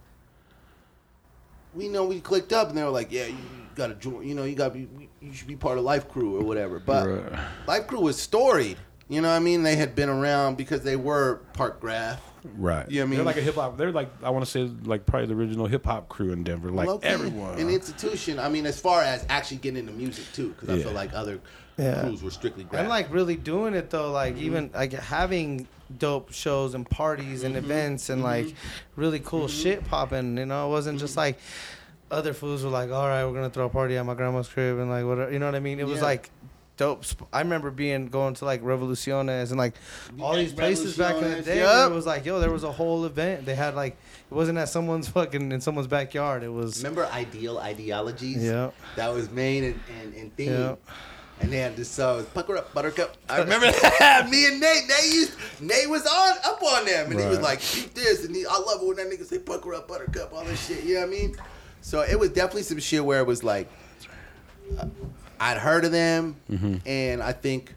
we 1.75 1.89
know 1.89 2.07
we 2.07 2.21
clicked 2.21 2.53
up, 2.53 2.69
and 2.69 2.77
they 2.77 2.83
were 2.83 2.91
like, 2.91 3.13
yeah, 3.13 3.27
you 3.27 3.37
gotta 3.75 3.95
join, 3.95 4.27
you 4.27 4.35
know, 4.35 4.45
you 4.45 4.55
gotta 4.55 4.75
be, 4.75 4.89
you 5.21 5.33
should 5.33 5.47
be 5.47 5.57
part 5.57 5.79
of 5.79 5.85
Life 5.85 6.09
Crew 6.09 6.39
or 6.39 6.43
whatever. 6.45 6.79
But 6.81 7.07
Right. 7.07 7.41
Life 7.67 7.87
Crew 7.87 8.01
was 8.01 8.19
storied. 8.21 8.79
You 9.09 9.21
know 9.21 9.29
what 9.29 9.37
I 9.37 9.41
mean? 9.41 9.63
They 9.63 9.77
had 9.77 9.95
been 9.95 10.09
around 10.09 10.57
because 10.57 10.83
they 10.83 10.97
were 10.97 11.37
Park 11.53 11.81
Graph. 11.81 12.21
Right. 12.57 12.89
You 12.91 12.97
know 13.01 13.03
what 13.03 13.07
I 13.07 13.11
mean? 13.11 13.17
They're 13.19 13.25
like 13.27 13.37
a 13.37 13.41
hip 13.43 13.55
hop. 13.57 13.77
They're 13.77 13.93
like 13.93 14.09
I 14.23 14.31
want 14.31 14.45
to 14.45 14.51
say 14.51 14.63
like 14.85 15.07
probably 15.07 15.27
the 15.29 15.35
original 15.35 15.67
hip 15.67 15.85
hop 15.85 16.09
crew 16.09 16.33
in 16.33 16.43
Denver. 16.45 16.71
Like 16.71 16.87
Low-key, 16.89 17.07
everyone. 17.07 17.59
An 17.59 17.69
institution. 17.71 18.39
I 18.39 18.49
mean, 18.49 18.67
as 18.67 18.79
far 18.81 19.03
as 19.03 19.25
actually 19.29 19.59
getting 19.59 19.81
into 19.81 19.93
music 19.93 20.25
too, 20.33 20.51
because 20.51 20.69
I 20.71 20.83
feel 20.83 20.93
like 20.93 21.13
other 21.15 21.41
Yeah. 21.77 22.01
crews 22.03 22.23
were 22.23 22.31
strictly 22.31 22.65
graph. 22.65 22.81
And 22.81 22.89
like 22.89 23.13
really 23.13 23.37
doing 23.37 23.75
it 23.75 23.91
though, 23.91 24.11
like 24.13 24.35
Mm-hmm. 24.37 24.45
even 24.45 24.71
like 24.75 24.93
having 24.93 25.67
dope 25.99 26.33
shows 26.33 26.75
and 26.75 26.89
parties 26.89 27.43
and 27.45 27.55
Mm-hmm. 27.55 27.65
events 27.65 28.11
and 28.11 28.23
like 28.23 28.55
really 28.97 29.21
cool 29.21 29.47
shit 29.49 29.85
popping. 29.89 30.37
You 30.37 30.47
know, 30.47 30.67
it 30.69 30.71
wasn't 30.71 30.97
Mm-hmm. 30.99 31.05
just 31.05 31.17
like 31.17 31.39
other 32.11 32.33
fools 32.33 32.63
were 32.65 32.71
like, 32.71 32.91
all 32.93 33.07
right, 33.09 33.25
we're 33.25 33.35
gonna 33.35 33.51
throw 33.51 33.67
a 33.67 33.71
party 33.71 33.97
at 33.97 34.07
my 34.07 34.15
grandma's 34.15 34.49
crib 34.49 34.79
and 34.79 34.89
like 34.89 35.05
whatever. 35.05 35.33
You 35.33 35.41
know 35.41 35.47
what 35.47 35.57
I 35.57 35.61
mean? 35.61 35.81
It 35.81 35.87
was 35.87 36.01
like 36.03 36.31
dope. 36.77 37.05
Sp- 37.05 37.29
I 37.33 37.41
remember 37.41 37.71
being 37.71 38.07
going 38.09 38.35
to 38.35 38.45
like 38.45 38.63
Revoluciones 38.63 39.51
and 39.51 39.59
like 39.59 39.75
all 40.21 40.37
Yeah, 40.37 40.43
these 40.43 40.53
places 40.53 40.97
back 40.97 41.17
in 41.17 41.31
the 41.31 41.43
day. 41.43 41.59
yup. 41.61 41.75
Where 41.75 41.93
it 41.93 41.95
was 41.95 42.07
like, 42.07 42.25
yo, 42.25 42.39
there 42.41 42.51
was 42.53 42.65
a 42.65 42.73
whole 42.73 43.05
event. 43.05 43.45
They 43.47 43.55
had 43.55 43.75
like 43.75 43.97
it 44.31 44.35
wasn't 44.35 44.59
at 44.59 44.69
someone's 44.69 45.09
fucking 45.09 45.53
in 45.53 45.61
someone's 45.61 45.87
backyard. 45.89 46.43
It 46.43 46.49
was 46.53 46.79
Remember 46.83 47.07
Ideal 47.07 47.59
Ideologies? 47.59 48.43
yeah. 48.43 48.71
That 48.97 49.13
was 49.13 49.31
main 49.31 49.65
and, 49.65 49.81
and, 50.03 50.15
and 50.15 50.37
theme. 50.37 50.53
Yeah. 50.53 50.75
And 51.39 51.53
they 51.53 51.59
had 51.59 51.77
this 51.77 51.91
song, 51.91 52.25
Pucker 52.33 52.57
Up 52.57 52.73
Buttercup. 52.73 53.15
I 53.29 53.39
remember 53.41 53.71
that. 53.71 54.27
Me 54.31 54.47
and 54.47 54.59
Nate, 54.59 54.85
Nate 54.89 55.13
used 55.13 55.33
Nate 55.61 55.89
was 55.89 56.07
on 56.07 56.37
up 56.47 56.63
on 56.63 56.87
them. 56.87 57.11
And 57.11 57.21
he 57.21 57.27
was 57.27 57.41
like, 57.41 57.61
keep 57.61 57.93
this. 57.93 58.25
And 58.25 58.35
he, 58.35 58.47
I 58.47 58.59
love 58.59 58.81
it 58.81 58.87
when 58.87 58.97
that 58.97 59.07
nigga 59.09 59.27
say 59.27 59.39
Pucker 59.39 59.75
Up 59.75 59.87
Buttercup, 59.87 60.33
all 60.33 60.45
this 60.45 60.67
shit. 60.67 60.83
You 60.85 60.95
know 60.95 61.01
what 61.01 61.09
I 61.09 61.11
mean? 61.11 61.37
So 61.83 62.01
it 62.01 62.19
was 62.19 62.31
definitely 62.31 62.63
some 62.63 62.79
shit 62.79 63.05
where 63.05 63.21
it 63.21 63.27
was 63.27 63.45
like, 63.45 63.69
uh, 64.79 64.87
I'd 65.41 65.59
heard 65.59 65.85
of 65.85 65.93
them, 65.93 66.37
Mm-hmm. 66.51 66.77
and 66.87 67.23
I 67.23 67.33
think 67.33 67.75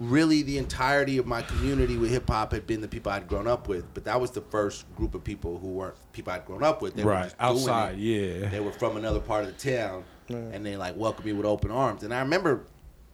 really 0.00 0.42
the 0.42 0.58
entirety 0.58 1.18
of 1.18 1.26
my 1.26 1.42
community 1.42 1.96
with 1.96 2.10
hip 2.10 2.28
hop 2.28 2.52
had 2.52 2.66
been 2.66 2.80
the 2.80 2.88
people 2.88 3.12
I'd 3.12 3.28
grown 3.28 3.46
up 3.46 3.68
with. 3.68 3.84
But 3.94 4.04
that 4.04 4.20
was 4.20 4.32
the 4.32 4.40
first 4.40 4.84
group 4.96 5.14
of 5.14 5.22
people 5.22 5.58
who 5.58 5.68
weren't 5.68 5.94
people 6.12 6.32
I'd 6.32 6.44
grown 6.44 6.62
up 6.62 6.82
with. 6.82 6.94
They 6.94 7.04
were 7.04 7.12
Right 7.12 7.24
just 7.24 7.38
doing 7.38 7.50
outside, 7.50 7.94
it. 7.94 8.00
yeah. 8.00 8.48
They 8.48 8.60
were 8.60 8.72
from 8.72 8.96
another 8.96 9.20
part 9.20 9.44
of 9.44 9.56
the 9.56 9.70
town, 9.76 10.04
and 10.28 10.64
they 10.66 10.76
like 10.76 10.96
welcomed 10.96 11.26
me 11.26 11.32
with 11.32 11.46
open 11.46 11.70
arms. 11.70 12.02
And 12.02 12.12
I 12.12 12.20
remember 12.20 12.64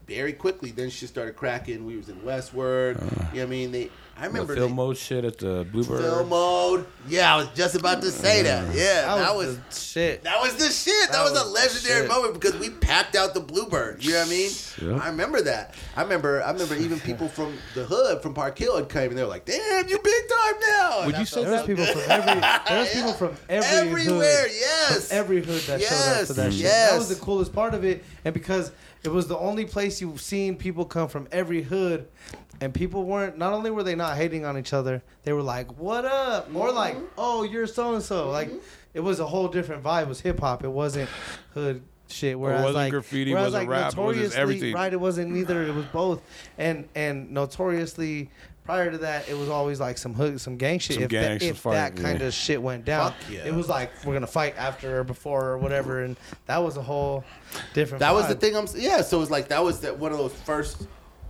very 0.07 0.33
quickly, 0.33 0.71
then 0.71 0.89
shit 0.89 1.11
started 1.11 1.37
cracking. 1.37 1.85
We 1.85 1.97
was 1.99 2.09
in 2.09 2.17
Westword. 2.21 2.95
you 3.03 3.07
know 3.11 3.25
what 3.33 3.43
I 3.43 3.47
mean? 3.47 3.73
They, 3.73 3.91
I 4.19 4.23
The 4.23 4.27
remember 4.29 4.55
film 4.57 4.71
they- 4.73 4.77
mode 4.77 4.97
shit 4.97 5.25
at 5.25 5.39
the 5.39 5.65
Bluebird. 5.71 6.01
film 6.01 6.29
mode. 6.29 6.87
Yeah, 7.09 7.33
I 7.35 7.37
was 7.37 7.49
just 7.55 7.77
about 7.77 8.03
to 8.03 8.11
say 8.11 8.43
that. 8.43 8.65
Mm. 8.67 8.75
Yeah, 8.75 9.15
that, 9.17 9.37
was. 9.37 9.57
the 9.59 9.75
shit. 9.75 10.25
that 10.25 10.41
was 10.41 10.55
the 10.57 10.69
shit. 10.71 10.93
That, 11.11 11.25
That 11.25 11.31
was, 11.31 11.41
a 11.41 11.45
legendary 11.49 12.01
shit. 12.03 12.09
moment 12.09 12.35
because 12.35 12.59
we 12.59 12.71
packed 12.71 13.15
out 13.15 13.33
the 13.35 13.41
Bluebird. 13.41 14.05
You 14.05 14.13
know 14.15 14.19
what 14.19 14.27
I 14.27 14.31
mean? 14.31 14.51
Yeah. 14.83 14.97
I 15.05 15.07
remember 15.09 15.41
that. 15.43 15.75
I 15.97 16.03
remember. 16.03 16.43
I 16.43 16.51
remember 16.51 16.75
even 16.75 16.99
people 17.01 17.29
from 17.29 17.57
the 17.77 17.85
hood, 17.85 18.21
from 18.21 18.35
Park 18.35 18.59
Hill, 18.59 18.77
had 18.77 18.89
come 18.89 19.03
and 19.05 19.17
they 19.17 19.23
were 19.23 19.29
like, 19.29 19.45
"Damn, 19.45 19.89
you 19.89 19.99
big 19.99 20.29
time 20.29 20.55
now." 20.69 21.07
Would 21.07 21.15
I 21.15 21.21
you 21.21 21.25
say 21.25 21.45
felt 21.45 21.47
There 21.47 21.57
was 21.59 21.67
people 21.67 21.85
from 21.87 22.11
every. 22.11 22.41
There 22.69 22.79
was 22.81 22.89
people 22.93 23.13
from 23.15 23.35
every 23.49 23.89
everywhere. 24.03 24.43
hood. 24.43 24.51
Yes, 24.53 25.09
From 25.09 25.17
every 25.19 25.43
hood 25.45 25.61
that 25.63 25.81
showed 25.81 25.87
up 25.87 25.91
Yes, 26.19 26.27
for 26.27 26.33
that 26.35 26.53
shit. 26.53 26.63
yes. 26.63 26.91
That 26.91 26.99
was 26.99 27.09
the 27.09 27.15
coolest 27.25 27.53
part 27.53 27.73
of 27.75 27.85
it, 27.85 28.05
and 28.25 28.35
because 28.35 28.73
it 29.05 29.11
was 29.13 29.29
the 29.29 29.39
only 29.39 29.65
place 29.65 30.01
you've 30.01 30.21
seen 30.21 30.57
people 30.57 30.85
come 30.85 31.09
from 31.09 31.29
every 31.31 31.63
hood, 31.63 32.09
and 32.61 32.73
people 32.75 33.05
weren't. 33.05 33.39
Not 33.39 33.53
only 33.53 33.71
were 33.71 33.83
they 33.83 33.95
not 33.95 34.17
hating 34.17 34.45
on 34.45 34.59
each 34.59 34.73
other, 34.73 35.03
they 35.25 35.33
were 35.33 35.43
like, 35.43 35.79
"What 35.79 36.05
up?" 36.05 36.51
more 36.51 36.73
like, 36.73 36.97
Mm-hmm. 36.97 37.07
"Oh, 37.19 37.43
you're 37.45 37.67
so 37.67 37.95
and 37.95 38.03
so." 38.03 38.31
Like, 38.31 38.51
it 38.95 39.01
was 39.01 39.21
a 39.21 39.27
whole 39.27 39.49
different 39.49 39.83
vibe. 39.83 40.03
It 40.03 40.09
was 40.09 40.21
hip 40.21 40.41
hop. 40.41 40.65
It 40.65 40.69
wasn't 40.71 41.09
hood 41.55 41.83
shit. 42.09 42.39
Whereas 42.39 42.61
it 42.61 42.65
wasn't 42.65 42.75
like 42.77 42.91
graffiti, 42.91 43.33
whereas 43.33 43.53
wasn't 43.53 43.69
like 43.69 43.81
rap, 43.81 43.93
it 43.93 44.01
was 44.01 44.17
just 44.17 44.37
everything. 44.37 44.75
right? 44.75 44.93
It 44.93 45.01
wasn't 45.01 45.31
neither. 45.31 45.63
It 45.65 45.75
was 45.75 45.85
both, 45.87 46.23
and 46.57 46.89
and 46.95 47.31
notoriously. 47.31 48.31
Prior 48.65 48.91
to 48.91 48.99
that, 48.99 49.27
it 49.31 49.35
was 49.39 49.49
always 49.49 49.81
like 49.81 49.97
some 49.97 50.13
hood, 50.13 50.39
some 50.43 50.59
gang 50.59 50.79
shit. 50.79 50.97
Some 50.97 51.05
if 51.05 51.09
gang, 51.09 51.23
that, 51.23 51.41
some 51.41 51.49
if 51.49 51.57
fight, 51.57 51.73
that 51.73 51.97
kind 51.97 52.21
yeah. 52.21 52.27
of 52.27 52.35
shit 52.35 52.61
went 52.61 52.85
down, 52.85 53.13
Fuck 53.13 53.31
yeah. 53.31 53.47
it 53.47 53.55
was 53.55 53.67
like 53.67 53.91
we're 54.05 54.13
gonna 54.13 54.27
fight 54.27 54.57
after 54.59 55.01
or 55.01 55.05
before 55.05 55.47
or 55.47 55.57
whatever, 55.57 56.03
and 56.03 56.19
that 56.45 56.59
was 56.59 56.77
a 56.77 56.83
whole 56.83 57.25
different. 57.73 58.01
That 58.01 58.13
was 58.13 58.29
the 58.29 58.35
thing. 58.35 58.55
I'm. 58.55 58.67
Yeah. 58.77 59.01
So 59.01 59.17
it 59.17 59.21
was 59.21 59.31
like 59.31 59.49
that 59.49 59.65
was 59.65 59.81
that 59.81 59.99
one 59.99 60.13
of 60.13 60.19
those 60.19 60.35
first 60.35 60.87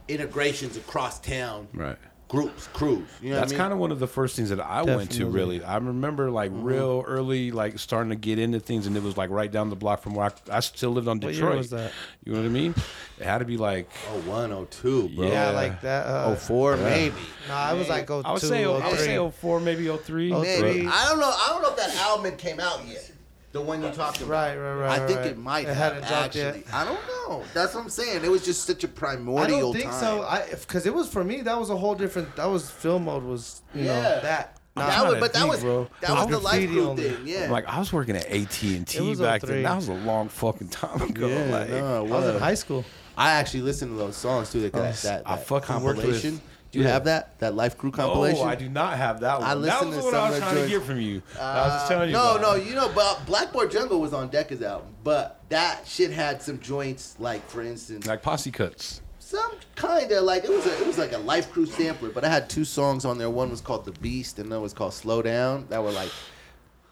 integrations 0.08 0.76
across 0.76 1.20
town. 1.20 1.68
Right. 1.72 1.96
Groups, 2.28 2.66
crews. 2.74 3.08
You 3.22 3.30
know 3.30 3.36
That's 3.36 3.52
I 3.52 3.54
mean? 3.54 3.58
kind 3.58 3.72
of 3.72 3.78
one 3.78 3.90
of 3.90 4.00
the 4.00 4.06
first 4.06 4.36
things 4.36 4.50
that 4.50 4.60
I 4.60 4.82
went 4.82 5.12
to. 5.12 5.24
Really, 5.24 5.64
I 5.64 5.76
remember 5.78 6.30
like 6.30 6.50
Mm-hmm. 6.50 6.62
real 6.62 7.02
early, 7.06 7.52
like 7.52 7.78
starting 7.78 8.10
to 8.10 8.16
get 8.16 8.38
into 8.38 8.60
things, 8.60 8.86
and 8.86 8.94
it 8.98 9.02
was 9.02 9.16
like 9.16 9.30
right 9.30 9.50
down 9.50 9.70
the 9.70 9.76
block 9.76 10.02
from 10.02 10.14
where 10.14 10.26
I, 10.26 10.56
I 10.58 10.60
still 10.60 10.90
lived 10.90 11.08
on 11.08 11.20
What 11.20 11.32
Detroit. 11.32 11.50
year 11.52 11.56
was 11.56 11.70
that? 11.70 11.90
You 12.26 12.32
know 12.34 12.40
what 12.40 12.44
I 12.44 12.50
mean? 12.50 12.74
It 13.18 13.24
had 13.24 13.38
to 13.38 13.46
be 13.46 13.56
like 13.56 13.88
Oh 14.10 14.18
one, 14.30 14.52
oh 14.52 14.66
two, 14.70 15.08
bro. 15.08 15.26
Yeah, 15.28 15.32
Yeah. 15.52 15.56
like 15.56 15.80
that. 15.80 16.06
Uh, 16.06 16.24
Oh 16.26 16.34
four, 16.34 16.76
maybe. 16.76 17.14
Nah, 17.48 17.54
I 17.56 17.72
was 17.72 17.88
like 17.88 18.10
oh 18.10 18.20
I 18.22 18.32
would 18.34 18.42
say, 18.42 18.66
oh 18.66 18.74
I 18.76 18.90
would 18.90 18.98
say 18.98 19.16
04, 19.30 19.60
maybe 19.60 19.88
03. 19.88 20.30
Oh, 20.34 20.42
Maybe. 20.42 20.86
I 20.86 21.06
don't 21.08 21.20
know. 21.20 21.30
I 21.34 21.46
don't 21.48 21.62
know 21.62 21.70
if 21.70 21.76
that 21.78 21.96
album 21.96 22.36
came 22.36 22.60
out 22.60 22.86
yet. 22.86 23.10
The 23.52 23.60
one 23.62 23.82
you 23.82 23.90
talked 23.90 24.18
about. 24.20 24.28
Right, 24.30 24.56
right, 24.56 24.74
right, 24.74 25.00
I 25.00 25.06
think 25.06 25.20
right. 25.20 25.28
it 25.28 25.38
might 25.38 25.60
It 25.64 25.68
have 25.68 25.76
hadn't 25.76 26.06
dropped 26.08 26.34
yet. 26.36 26.56
actually. 26.56 26.72
I 26.72 26.84
don't 26.84 27.00
know. 27.06 27.44
That's 27.54 27.74
what 27.74 27.82
I'm 27.82 27.88
saying. 27.90 28.22
It 28.24 28.30
was 28.30 28.44
just 28.44 28.64
such 28.64 28.84
a 28.84 28.88
primordial 28.88 29.56
I 29.56 29.60
don't 29.60 29.72
think 29.74 29.90
time. 29.90 30.00
so. 30.00 30.22
I 30.22 30.46
because 30.50 30.84
it 30.86 30.92
was 30.92 31.08
for 31.08 31.24
me. 31.24 31.40
That 31.40 31.58
was 31.58 31.70
a 31.70 31.76
whole 31.76 31.94
different. 31.94 32.36
That 32.36 32.46
was 32.46 32.70
film 32.70 33.04
mode. 33.06 33.22
Was 33.24 33.62
you 33.74 33.84
know 33.84 33.94
Yeah. 33.94 34.20
that. 34.20 34.54
I'm 34.76 34.86
that 34.86 35.06
was, 35.08 35.14
but 35.18 35.32
that 35.32 35.38
think, 35.40 35.50
was 35.50 35.60
bro. 35.62 35.88
that 36.02 36.10
was 36.10 36.24
It 36.24 36.28
the 36.30 36.34
was 36.36 36.44
life 36.44 36.52
graffiti 36.52 36.72
crew 36.74 36.88
only. 36.88 37.02
thing. 37.10 37.26
Yeah. 37.26 37.50
Like 37.50 37.66
I 37.66 37.78
was 37.80 37.92
working 37.92 38.16
at 38.16 38.26
AT 38.26 38.62
and 38.76 38.86
T 38.86 39.14
back 39.16 39.40
then. 39.42 39.62
That 39.64 39.76
was 39.76 39.88
a 39.88 39.94
long 39.94 40.28
fucking 40.28 40.68
time 40.82 41.02
ago. 41.02 41.26
yeah, 41.26 41.44
like, 41.50 41.68
no, 41.70 41.96
I 41.98 42.00
was 42.02 42.34
in 42.34 42.38
high 42.40 42.54
school. 42.54 42.84
I 43.16 43.30
actually 43.32 43.62
listened 43.62 43.90
to 43.92 43.96
those 43.96 44.16
songs 44.16 44.52
too. 44.52 44.60
That, 44.60 44.72
that, 44.74 44.94
that, 45.02 45.22
I 45.26 45.34
that 45.36 45.46
fucking 45.46 45.80
worked 45.82 45.96
with- 45.96 46.04
compilation. 46.22 46.40
Do 46.70 46.78
you 46.78 46.84
yeah. 46.84 46.92
have 46.92 47.04
that? 47.04 47.38
That 47.38 47.54
Life 47.54 47.78
Crew 47.78 47.90
compilation? 47.90 48.44
Oh. 48.44 48.48
I 48.48 48.54
do 48.54 48.68
not 48.68 48.98
have 48.98 49.20
that 49.20 49.40
one. 49.40 49.48
I 49.48 49.54
that 49.54 49.60
listened 49.60 49.90
was 49.90 50.04
to 50.04 50.10
the 50.10 50.16
I 50.18 50.30
was 50.30 50.38
trying 50.38 50.62
to 50.64 50.68
get 50.68 50.82
from 50.82 51.00
you. 51.00 51.22
I 51.40 51.62
was 51.62 51.72
just 51.72 51.86
uh, 51.86 51.88
telling 51.88 52.08
you. 52.10 52.12
no, 52.12 52.36
no, 52.36 52.54
it. 52.56 52.66
you 52.66 52.74
know, 52.74 52.90
but 52.94 53.24
Blackboard 53.24 53.70
Jungle 53.70 54.00
was 54.00 54.12
on 54.12 54.28
Deca's 54.28 54.60
album, 54.60 54.94
but 55.02 55.40
that 55.48 55.86
shit 55.86 56.10
had 56.10 56.42
some 56.42 56.60
joints, 56.60 57.16
like 57.18 57.48
for 57.48 57.62
instance, 57.62 58.06
like 58.06 58.20
posse 58.20 58.50
cuts. 58.50 59.00
some 59.18 59.52
kind 59.76 60.12
of 60.12 60.24
like 60.24 60.44
it 60.44 60.50
was 60.50 60.66
a, 60.66 60.80
it 60.80 60.86
was 60.86 60.98
like 60.98 61.12
a 61.12 61.18
Life 61.18 61.50
Crew 61.50 61.64
sampler, 61.64 62.10
but 62.10 62.22
I 62.22 62.28
had 62.28 62.50
two 62.50 62.66
songs 62.66 63.06
on 63.06 63.16
there. 63.16 63.30
One 63.30 63.50
was 63.50 63.62
called 63.62 63.86
The 63.86 63.92
Beast, 63.92 64.38
and 64.38 64.48
another 64.48 64.60
was 64.60 64.74
called 64.74 64.92
Slow 64.92 65.22
Down. 65.22 65.66
That 65.70 65.82
were 65.82 65.90
like, 65.90 66.10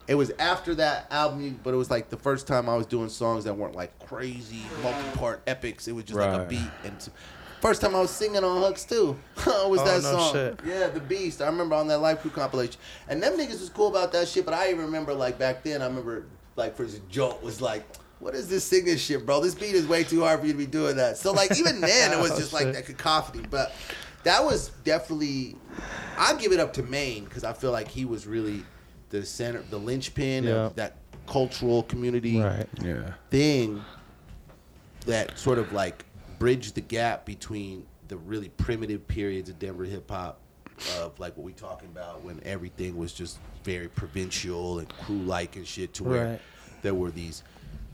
it 0.08 0.14
was 0.14 0.32
after 0.38 0.74
that 0.76 1.06
album, 1.10 1.60
but 1.62 1.74
it 1.74 1.76
was 1.76 1.90
like 1.90 2.08
the 2.08 2.16
first 2.16 2.46
time 2.46 2.70
I 2.70 2.76
was 2.76 2.86
doing 2.86 3.10
songs 3.10 3.44
that 3.44 3.52
weren't 3.52 3.74
like 3.74 3.98
crazy 4.06 4.62
multi-part 4.82 5.42
epics. 5.46 5.86
It 5.86 5.92
was 5.92 6.04
just 6.04 6.18
like 6.18 6.40
a 6.40 6.44
beat 6.44 6.70
and. 6.82 7.08
S- 7.56 7.62
First 7.62 7.80
time 7.80 7.94
I 7.96 8.00
was 8.00 8.10
singing 8.10 8.42
on 8.44 8.60
Hooks 8.62 8.84
too. 8.84 9.16
was 9.36 9.80
Oh, 9.80 9.84
that 9.84 10.02
no 10.02 10.18
song? 10.18 10.32
shit. 10.32 10.60
Yeah, 10.66 10.88
The 10.88 11.00
Beast. 11.00 11.40
I 11.42 11.46
remember 11.46 11.74
on 11.74 11.88
that 11.88 11.98
Life 11.98 12.20
Crew 12.22 12.30
compilation. 12.30 12.80
And 13.08 13.22
them 13.22 13.34
niggas 13.36 13.60
was 13.60 13.68
cool 13.70 13.88
about 13.88 14.12
that 14.12 14.28
shit, 14.28 14.44
but 14.44 14.54
I 14.54 14.70
even 14.70 14.82
remember 14.84 15.12
like 15.14 15.38
back 15.38 15.62
then, 15.62 15.82
I 15.82 15.86
remember 15.86 16.24
like 16.56 16.76
for 16.76 16.84
instance, 16.84 17.04
Jolt 17.10 17.42
was 17.42 17.60
like, 17.60 17.84
What 18.18 18.34
is 18.34 18.48
this 18.48 18.64
singing 18.64 18.96
shit, 18.96 19.26
bro? 19.26 19.40
This 19.40 19.54
beat 19.54 19.74
is 19.74 19.86
way 19.86 20.04
too 20.04 20.20
hard 20.22 20.40
for 20.40 20.46
you 20.46 20.52
to 20.52 20.58
be 20.58 20.66
doing 20.66 20.96
that. 20.96 21.18
So 21.18 21.32
like 21.32 21.56
even 21.58 21.80
then 21.80 22.12
it 22.12 22.20
was 22.20 22.30
Oh, 22.34 22.38
just 22.38 22.52
like 22.52 22.64
shit. 22.64 22.74
that 22.74 22.86
cacophony. 22.86 23.44
But 23.50 23.72
that 24.24 24.42
was 24.44 24.70
definitely 24.84 25.56
I 26.18 26.34
give 26.36 26.52
it 26.52 26.60
up 26.60 26.72
to 26.74 26.82
Maine 26.82 27.24
because 27.24 27.44
I 27.44 27.52
feel 27.52 27.72
like 27.72 27.88
he 27.88 28.04
was 28.06 28.26
really 28.26 28.64
the 29.10 29.24
center 29.24 29.62
the 29.70 29.78
linchpin 29.78 30.44
Yeah. 30.44 30.54
of 30.66 30.76
that 30.76 30.96
cultural 31.28 31.82
community 31.82 32.40
Right. 32.40 32.66
Yeah. 32.82 33.12
thing 33.30 33.82
that 35.06 35.38
sort 35.38 35.58
of 35.58 35.72
like 35.72 36.04
bridged 36.38 36.74
the 36.74 36.80
gap 36.80 37.24
between 37.24 37.86
the 38.08 38.16
really 38.16 38.48
primitive 38.50 39.06
periods 39.08 39.48
of 39.50 39.58
Denver 39.58 39.84
hip 39.84 40.10
hop 40.10 40.38
of 40.98 41.18
like 41.18 41.36
what 41.36 41.44
we 41.44 41.52
talking 41.52 41.88
about 41.88 42.22
when 42.22 42.40
everything 42.44 42.96
was 42.96 43.12
just 43.12 43.38
very 43.64 43.88
provincial 43.88 44.78
and 44.78 44.88
crew 44.98 45.16
like 45.18 45.56
and 45.56 45.66
shit 45.66 45.94
to 45.94 46.04
where 46.04 46.26
Right. 46.32 46.40
there 46.82 46.94
were 46.94 47.10
these 47.10 47.42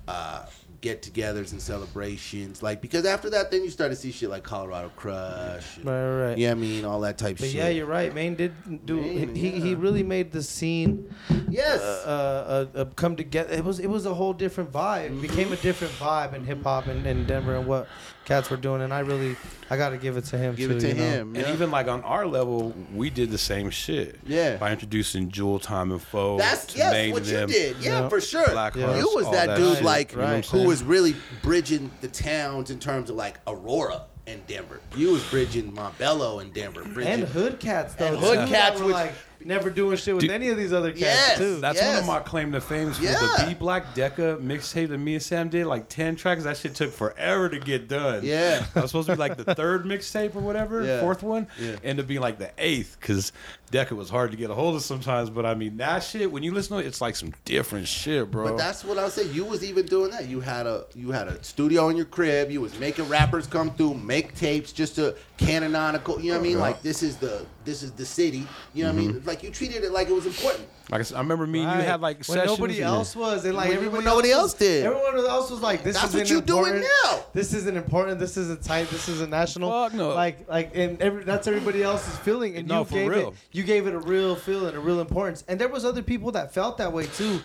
uh, 0.09 0.45
get-togethers 0.81 1.53
and 1.53 1.63
celebrations 1.63 2.61
like 2.61 2.81
because 2.83 3.07
after 3.07 3.31
that 3.31 3.53
then 3.53 3.63
you 3.63 3.71
start 3.71 3.93
to 3.93 3.97
see 3.97 4.11
shit 4.11 4.29
like 4.29 4.43
Colorado 4.43 4.91
Crush 4.97 5.77
and, 5.77 5.85
Right, 5.87 6.27
right, 6.31 6.39
yeah 6.39 6.51
I 6.51 6.55
mean 6.55 6.85
all 6.85 7.01
that 7.03 7.19
type 7.19 7.37
shit. 7.37 7.39
But 7.39 7.47
shit 7.51 7.55
yeah, 7.55 7.69
you're 7.69 7.87
right. 7.87 8.13
Maine 8.13 8.35
did 8.35 8.85
do. 8.85 9.01
Maine, 9.01 9.33
he 9.37 9.51
he 9.61 9.77
really 9.77 10.03
made 10.03 10.33
the 10.33 10.43
scene 10.43 11.15
yes 11.49 11.81
uh, 11.81 12.67
uh, 12.75 12.79
uh, 12.81 12.85
come 12.97 13.15
together. 13.15 13.55
It 13.55 13.65
was 13.65 13.79
it 13.79 13.87
was 13.87 14.05
a 14.07 14.13
whole 14.15 14.33
different 14.33 14.73
vibe. 14.73 15.07
It 15.19 15.23
became 15.23 15.53
a 15.53 15.57
different 15.57 15.95
vibe 15.95 16.35
in 16.35 16.45
hip 16.45 16.65
hop 16.65 16.89
in, 16.89 17.07
in 17.07 17.25
Denver 17.25 17.55
and 17.55 17.67
what 17.69 17.87
cats 18.25 18.51
were 18.51 18.57
doing. 18.57 18.83
And 18.83 18.93
I 18.95 19.01
really 19.01 19.37
I 19.71 19.77
got 19.77 19.91
to 19.91 19.97
give 19.99 20.17
it 20.17 20.25
to 20.27 20.39
him. 20.39 20.55
give 20.55 20.71
too, 20.71 20.77
it 20.77 20.81
to 20.81 20.89
you 20.89 20.95
know? 20.95 21.03
him 21.03 21.35
And 21.35 21.47
yeah. 21.47 21.53
even 21.53 21.71
like 21.71 21.89
on 21.89 22.03
our 22.03 22.27
level, 22.27 22.75
we 22.95 23.11
did 23.11 23.31
the 23.31 23.39
same 23.39 23.71
shit. 23.71 24.19
Yeah. 24.27 24.57
By 24.57 24.71
introducing 24.73 25.31
Jewel 25.31 25.59
Time 25.59 25.91
and 25.93 26.01
Foe. 26.03 26.39
That's 26.39 26.67
to 26.67 26.79
yes, 26.79 27.13
what 27.13 27.25
to 27.25 27.31
you 27.41 27.47
did. 27.47 27.77
Yeah, 27.81 28.01
Yeah. 28.03 28.09
for 28.09 28.21
sure. 28.21 28.49
Black 28.51 28.77
Yeah. 28.77 28.87
Hearts, 28.87 28.99
You 29.01 29.13
was 29.15 29.27
all 29.27 29.33
that, 29.33 29.57
dude 29.57 29.77
shit. 29.77 29.85
like 29.85 30.13
You 30.13 30.19
know 30.19 30.23
what 30.25 30.29
I'm 30.31 30.35
Right. 30.37 30.47
who 30.47 30.65
was 30.67 30.83
really 30.83 31.17
bridging 31.43 31.91
the 32.01 32.09
towns 32.09 32.71
in 32.71 32.79
terms 32.79 33.11
of 33.11 33.17
like 33.17 33.39
Aurora 33.47 34.03
and 34.27 34.47
Denver. 34.47 34.81
You 34.97 35.13
was 35.13 35.23
bridging 35.31 35.73
Montbello 35.73 36.41
and 36.41 36.55
Denver. 36.55 36.85
Bridging. 36.85 37.13
And 37.13 37.23
hood 37.25 37.59
cats 37.59 37.95
though. 37.95 38.07
And 38.07 38.17
hood 38.19 38.47
too, 38.47 38.53
cats 38.55 38.79
were 38.81 38.87
which- 38.87 38.95
like 38.95 39.13
never 39.47 39.71
doing 39.71 39.97
shit 39.97 40.15
with 40.15 40.23
Dude, 40.23 40.31
any 40.31 40.49
of 40.49 40.57
these 40.57 40.73
other 40.73 40.91
cats 40.91 41.01
yes, 41.01 41.39
too. 41.39 41.61
That's 41.61 41.79
Yes. 41.79 41.89
one 41.89 41.99
of 41.99 42.07
my 42.07 42.21
claim 42.21 42.53
to 42.53 42.61
fame 42.61 42.93
for 42.93 43.01
the 43.03 43.09
Yeah. 43.09 43.47
B 43.49 43.55
Black 43.55 43.95
Deca 43.95 44.39
mixtape 44.41 44.89
that 44.89 44.99
me 44.99 45.15
and 45.15 45.23
Sam 45.23 45.49
did, 45.49 45.67
like 45.67 45.89
ten 45.89 46.17
tracks. 46.17 46.45
That 46.45 46.57
shit 46.57 46.75
took 46.75 46.93
forever 46.93 47.49
to 47.49 47.59
get 47.59 47.89
done. 47.89 48.21
Yeah. 48.25 48.65
I 48.75 48.81
was 48.81 48.91
supposed 48.91 49.07
to 49.09 49.15
be 49.15 49.19
like 49.19 49.37
the 49.37 49.55
third 49.55 49.85
mixtape 49.85 50.35
or 50.37 50.41
whatever, 50.41 50.85
Yeah. 50.87 51.01
fourth 51.01 51.23
one, 51.23 51.47
Yeah. 51.59 51.77
ended 51.85 52.05
up 52.05 52.09
being 52.09 52.21
like 52.21 52.39
the 52.39 52.51
eighth 52.59 52.97
because 53.01 53.33
Deca 53.73 53.93
was 53.93 54.11
hard 54.11 54.31
to 54.31 54.37
get 54.37 54.51
a 54.51 54.55
hold 54.55 54.77
of 54.77 54.83
sometimes. 54.83 55.31
But 55.31 55.47
I 55.47 55.55
mean, 55.55 55.79
that 55.79 56.05
shit 56.05 56.31
when 56.31 56.43
you 56.43 56.53
listen 56.53 56.77
to 56.77 56.83
it, 56.83 56.87
it's 56.87 57.01
like 57.01 57.17
some 57.17 57.33
different 57.47 57.89
shit, 57.89 58.31
bro. 58.31 58.45
But 58.51 58.59
that's 58.59 58.85
what 58.85 58.99
I 58.99 59.05
was 59.05 59.15
saying. 59.15 59.33
You 59.33 59.45
was 59.47 59.65
even 59.65 59.87
doing 59.87 60.11
that. 60.13 60.29
You 60.29 60.41
had 60.41 60.67
a 60.67 60.85
you 60.95 61.11
had 61.11 61.27
a 61.27 61.43
studio 61.43 61.89
in 61.89 61.97
your 61.97 62.05
crib. 62.07 62.51
You 62.51 62.61
was 62.61 62.79
making 62.79 63.09
rappers 63.09 63.47
come 63.47 63.71
through, 63.75 63.95
make 63.95 64.35
tapes, 64.37 64.73
just 64.73 64.99
a 64.99 65.17
canonical. 65.39 66.21
You 66.21 66.33
know 66.33 66.39
what 66.39 66.45
I 66.45 66.49
mean? 66.49 66.57
Yeah. 66.59 66.63
Like 66.63 66.83
this 66.83 67.03
is 67.03 67.17
the 67.17 67.47
this 67.65 67.83
is 67.83 67.93
the 67.93 68.05
city. 68.05 68.47
You 68.75 68.85
know 68.85 68.91
what 68.93 68.99
I 68.99 69.03
Mm-hmm. 69.05 69.13
mean? 69.15 69.23
Like 69.25 69.43
you 69.43 69.51
treated 69.51 69.83
it 69.85 69.91
like 69.93 70.09
it 70.09 70.13
was 70.15 70.27
important. 70.27 70.69
Like 70.91 71.01
I, 71.01 71.05
said, 71.05 71.17
I 71.17 71.21
remember 71.21 71.47
me 71.47 71.61
and 71.61 71.69
Right. 71.69 71.79
you 71.79 71.85
had 71.85 72.01
like 72.01 72.17
when 72.19 72.25
sessions. 72.25 72.59
nobody 72.59 72.75
and- 72.81 72.85
else 72.85 73.15
was, 73.17 73.45
and 73.45 73.55
like 73.55 73.69
When 73.69 73.77
everybody 73.79 74.05
nobody 74.05 74.31
else, 74.31 74.43
else 74.43 74.53
was- 74.53 74.59
did. 74.69 74.85
Everyone 74.87 75.27
else 75.27 75.51
was 75.51 75.61
like, 75.61 75.85
"This 75.85 75.95
That's 75.95 76.09
isn't 76.15 76.21
what 76.21 76.31
you 76.31 76.41
doing 76.41 76.81
now. 77.05 77.21
This 77.33 77.53
isn't 77.55 77.77
important. 77.77 78.19
This 78.19 78.37
isn't 78.37 78.63
tight. 78.63 78.91
This 78.91 79.09
isn't 79.09 79.31
national. 79.31 79.71
Fuck 79.71 79.95
no. 79.95 80.11
Like, 80.11 80.49
like, 80.49 80.73
and 80.77 81.01
every, 81.01 81.25
that's 81.25 81.47
everybody 81.47 81.83
else's 81.83 82.17
feeling, 82.19 82.57
and 82.57 82.67
No, 82.69 82.81
you 82.81 82.85
for 82.85 82.95
gave 82.95 83.09
real. 83.11 83.29
it. 83.29 83.35
You 83.53 83.63
gave 83.63 83.87
it 83.87 83.95
a 83.95 83.99
real 83.99 84.35
feel 84.37 84.67
and 84.67 84.77
a 84.77 84.81
real 84.81 85.01
importance. 85.01 85.45
And 85.49 85.59
there 85.61 85.69
was 85.69 85.85
other 85.85 86.03
people 86.03 86.33
that 86.33 86.53
felt 86.53 86.79
that 86.79 86.93
way 86.93 87.07
too, 87.07 87.41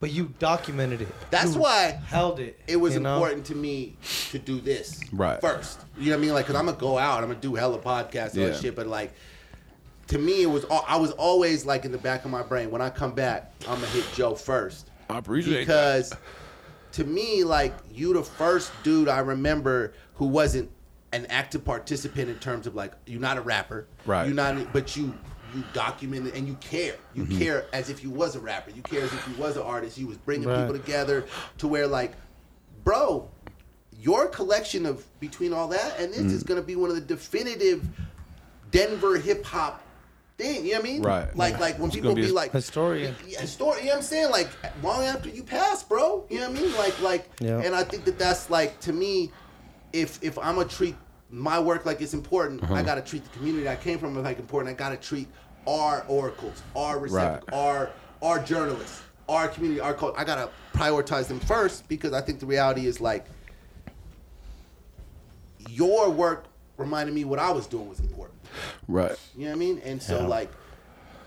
but 0.00 0.10
you 0.10 0.32
documented 0.38 1.02
it. 1.02 1.08
That's 1.30 1.54
You 1.54 1.60
why 1.60 2.00
held 2.06 2.40
it. 2.40 2.58
it 2.66 2.76
was 2.76 2.94
you 2.94 3.00
know? 3.00 3.14
important 3.16 3.44
to 3.46 3.54
me 3.54 3.96
to 4.30 4.38
do 4.38 4.60
this 4.60 5.00
Right. 5.12 5.40
first. 5.40 5.80
You 5.98 6.06
know 6.06 6.16
what 6.16 6.18
I 6.18 6.20
mean? 6.26 6.34
Like, 6.34 6.46
cause 6.46 6.56
I'm 6.56 6.66
gonna 6.66 6.76
go 6.78 6.98
out, 6.98 7.22
I'm 7.22 7.28
gonna 7.28 7.40
do 7.40 7.54
hella 7.54 7.78
podcasts 7.78 8.32
and 8.34 8.42
all 8.42 8.48
that 8.48 8.54
Yeah. 8.54 8.60
shit. 8.60 8.76
But 8.76 8.86
like, 8.86 9.12
to 10.08 10.18
me, 10.18 10.42
it 10.42 10.46
was 10.50 10.64
al- 10.70 10.84
I 10.88 10.96
was 10.96 11.12
always 11.12 11.64
like 11.64 11.84
in 11.84 11.92
the 11.92 11.98
back 11.98 12.24
of 12.24 12.30
my 12.30 12.42
brain 12.42 12.70
when 12.70 12.80
I 12.82 12.90
come 12.90 13.12
back, 13.12 13.52
I'm 13.68 13.74
gonna 13.76 13.86
hit 13.88 14.04
Joe 14.14 14.34
first 14.34 14.90
I 15.10 15.18
appreciate 15.18 15.66
that. 15.66 15.66
because 15.66 16.12
to 16.92 17.04
me, 17.04 17.44
like 17.44 17.74
you, 17.90 18.12
the 18.14 18.22
first 18.22 18.72
dude 18.82 19.08
I 19.08 19.18
remember 19.20 19.92
who 20.14 20.26
wasn't 20.26 20.70
an 21.12 21.26
active 21.26 21.64
participant 21.64 22.28
in 22.28 22.38
terms 22.38 22.66
of 22.66 22.74
like 22.74 22.92
you're 23.06 23.20
not 23.20 23.36
a 23.38 23.40
rapper, 23.40 23.86
Right. 24.06 24.26
You're 24.26 24.34
not, 24.34 24.72
but 24.72 24.96
you 24.96 25.14
you 25.54 25.64
document 25.72 26.26
it 26.26 26.34
and 26.34 26.46
you 26.46 26.54
care. 26.60 26.96
You 27.14 27.24
Mm-hmm. 27.24 27.38
care 27.38 27.64
as 27.72 27.88
if 27.88 28.02
you 28.04 28.10
was 28.10 28.36
a 28.36 28.40
rapper. 28.40 28.70
You 28.70 28.82
care 28.82 29.00
as 29.02 29.10
if 29.12 29.26
you 29.28 29.34
was 29.42 29.56
an 29.56 29.62
artist. 29.62 29.96
You 29.96 30.06
was 30.06 30.18
bringing 30.18 30.46
Right. 30.46 30.66
people 30.66 30.78
together 30.78 31.24
to 31.58 31.66
where 31.68 31.86
like, 31.86 32.12
bro, 32.84 33.30
your 33.98 34.26
collection 34.28 34.84
of 34.84 35.04
between 35.20 35.54
all 35.54 35.68
that 35.68 35.98
and 35.98 36.12
this 36.12 36.20
Mm. 36.20 36.32
is 36.32 36.42
gonna 36.42 36.60
be 36.62 36.76
one 36.76 36.90
of 36.90 36.96
the 36.96 37.02
definitive 37.02 37.86
Denver 38.70 39.16
hip 39.16 39.44
hop 39.44 39.80
thing. 40.38 40.64
You 40.64 40.72
know 40.72 40.78
what 40.78 40.88
I 40.88 40.92
mean? 40.92 41.02
Right. 41.02 41.36
Like 41.36 41.58
like 41.60 41.78
when 41.78 41.88
It's 41.88 41.96
people 41.96 42.14
be 42.14 42.22
be 42.22 42.28
like 42.32 42.52
historian. 42.52 43.14
yeah, 43.26 43.44
story. 43.44 43.80
You 43.80 43.86
know 43.86 43.90
what 43.92 43.96
I'm 43.98 44.02
saying? 44.02 44.30
Like 44.30 44.48
long 44.82 45.02
after 45.02 45.28
you 45.28 45.42
pass, 45.42 45.82
bro. 45.82 46.24
You 46.30 46.40
know 46.40 46.48
what 46.50 46.58
I 46.58 46.62
mean? 46.62 46.76
Like 46.76 47.00
like. 47.02 47.30
Yeah. 47.40 47.60
And 47.60 47.74
I 47.74 47.82
think 47.84 48.04
that 48.04 48.18
that's 48.18 48.48
like 48.48 48.80
to 48.80 48.92
me, 48.92 49.30
if 49.92 50.22
if 50.22 50.38
I'm 50.38 50.54
gonna 50.56 50.68
treat 50.68 50.96
my 51.30 51.58
work 51.58 51.84
like 51.84 52.00
it's 52.00 52.14
important, 52.14 52.62
Uh-huh. 52.62 52.74
I 52.74 52.82
gotta 52.82 53.02
treat 53.02 53.22
the 53.24 53.30
community 53.30 53.68
I 53.68 53.76
came 53.76 53.98
from 53.98 54.14
like 54.22 54.38
important. 54.38 54.74
I 54.74 54.78
gotta 54.78 54.96
treat 54.96 55.28
our 55.66 56.04
oracles, 56.08 56.62
our 56.74 56.98
receptacles, 56.98 57.52
our 57.52 57.90
our 58.22 58.38
journalists, 58.38 59.02
our 59.28 59.48
community, 59.48 59.80
our 59.80 59.92
culture. 59.92 60.18
I 60.18 60.24
gotta 60.24 60.48
prioritize 60.72 61.26
them 61.28 61.40
first 61.40 61.86
because 61.88 62.12
I 62.12 62.20
think 62.20 62.38
the 62.40 62.46
reality 62.46 62.86
is 62.86 63.00
like 63.00 63.26
your 65.68 66.08
work 66.10 66.46
reminded 66.76 67.14
me 67.14 67.24
what 67.24 67.38
I 67.38 67.50
was 67.50 67.66
doing 67.66 67.88
was 67.88 68.00
important. 68.00 68.37
Right. 68.86 69.16
You 69.36 69.44
know 69.46 69.50
what 69.50 69.56
I 69.56 69.58
mean? 69.58 69.80
And 69.84 70.02
so 70.02 70.20
Yeah. 70.20 70.26
like, 70.26 70.50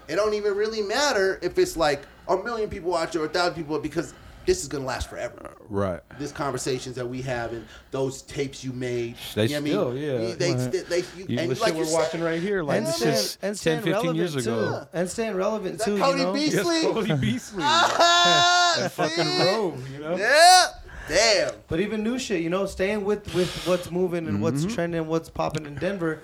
it 0.07 0.15
don't 0.15 0.33
even 0.33 0.55
really 0.55 0.81
matter 0.81 1.39
if 1.41 1.57
it's 1.57 1.77
like 1.77 2.01
a 2.27 2.37
million 2.37 2.69
people 2.69 2.91
watch 2.91 3.15
it 3.15 3.19
or 3.19 3.25
a 3.25 3.29
thousand 3.29 3.55
people 3.55 3.77
because 3.79 4.13
this 4.47 4.63
is 4.63 4.67
gonna 4.67 4.83
last 4.85 5.07
forever. 5.09 5.51
Right. 5.69 5.99
This 6.17 6.31
conversations 6.31 6.95
that 6.95 7.07
we 7.07 7.21
have 7.21 7.53
and 7.53 7.65
those 7.91 8.23
tapes 8.23 8.63
you 8.63 8.73
made. 8.73 9.15
They 9.35 9.45
you 9.45 9.49
know 9.49 9.55
what 9.55 9.59
I 9.59 9.61
mean? 9.61 9.73
still, 9.73 9.97
yeah. 9.97 10.27
You- 10.29 10.35
They, 10.35 10.51
Right. 10.55 10.71
they, 10.71 10.79
they, 10.79 10.97
you, 10.97 11.25
You, 11.27 11.39
and 11.39 11.51
the 11.51 11.55
like 11.59 11.67
shit 11.67 11.73
you 11.75 11.79
we're 11.79 11.85
said, 11.85 11.93
watching 11.93 12.21
right 12.21 12.41
here, 12.41 12.63
like 12.63 12.77
and 12.79 12.87
this 12.87 12.95
staying, 12.97 13.13
is 13.13 13.37
and 13.43 13.49
10, 13.49 13.55
staying 13.55 13.77
15 13.77 13.91
relevant 13.93 14.15
years 14.17 14.35
ago. 14.35 14.79
too. 14.81 14.87
And 14.97 15.09
staying 15.09 15.35
relevant 15.35 15.77
that 15.77 15.85
too. 15.85 15.97
Cody 15.99 16.19
you 16.19 16.25
know? 16.25 16.33
Beasley? 16.33 16.81
Yes, 16.81 16.93
Cody 16.93 17.13
Beasley. 17.21 17.63
Ah, 17.63 18.81
and 18.81 18.91
fucking 18.91 19.23
see? 19.25 19.43
Rove, 19.45 19.89
you 19.91 19.99
know? 19.99 20.15
Yeah. 20.17 20.65
Damn. 21.07 21.51
But 21.67 21.79
even 21.79 22.03
new 22.03 22.17
shit, 22.17 22.41
you 22.41 22.49
know, 22.49 22.65
staying 22.65 23.03
with 23.03 23.33
with 23.35 23.49
what's 23.67 23.91
moving 23.91 24.27
and 24.27 24.35
Mm-hmm. 24.35 24.41
what's 24.43 24.65
trending, 24.65 25.01
and 25.01 25.09
what's 25.09 25.29
popping 25.29 25.65
in 25.65 25.75
Denver, 25.75 26.19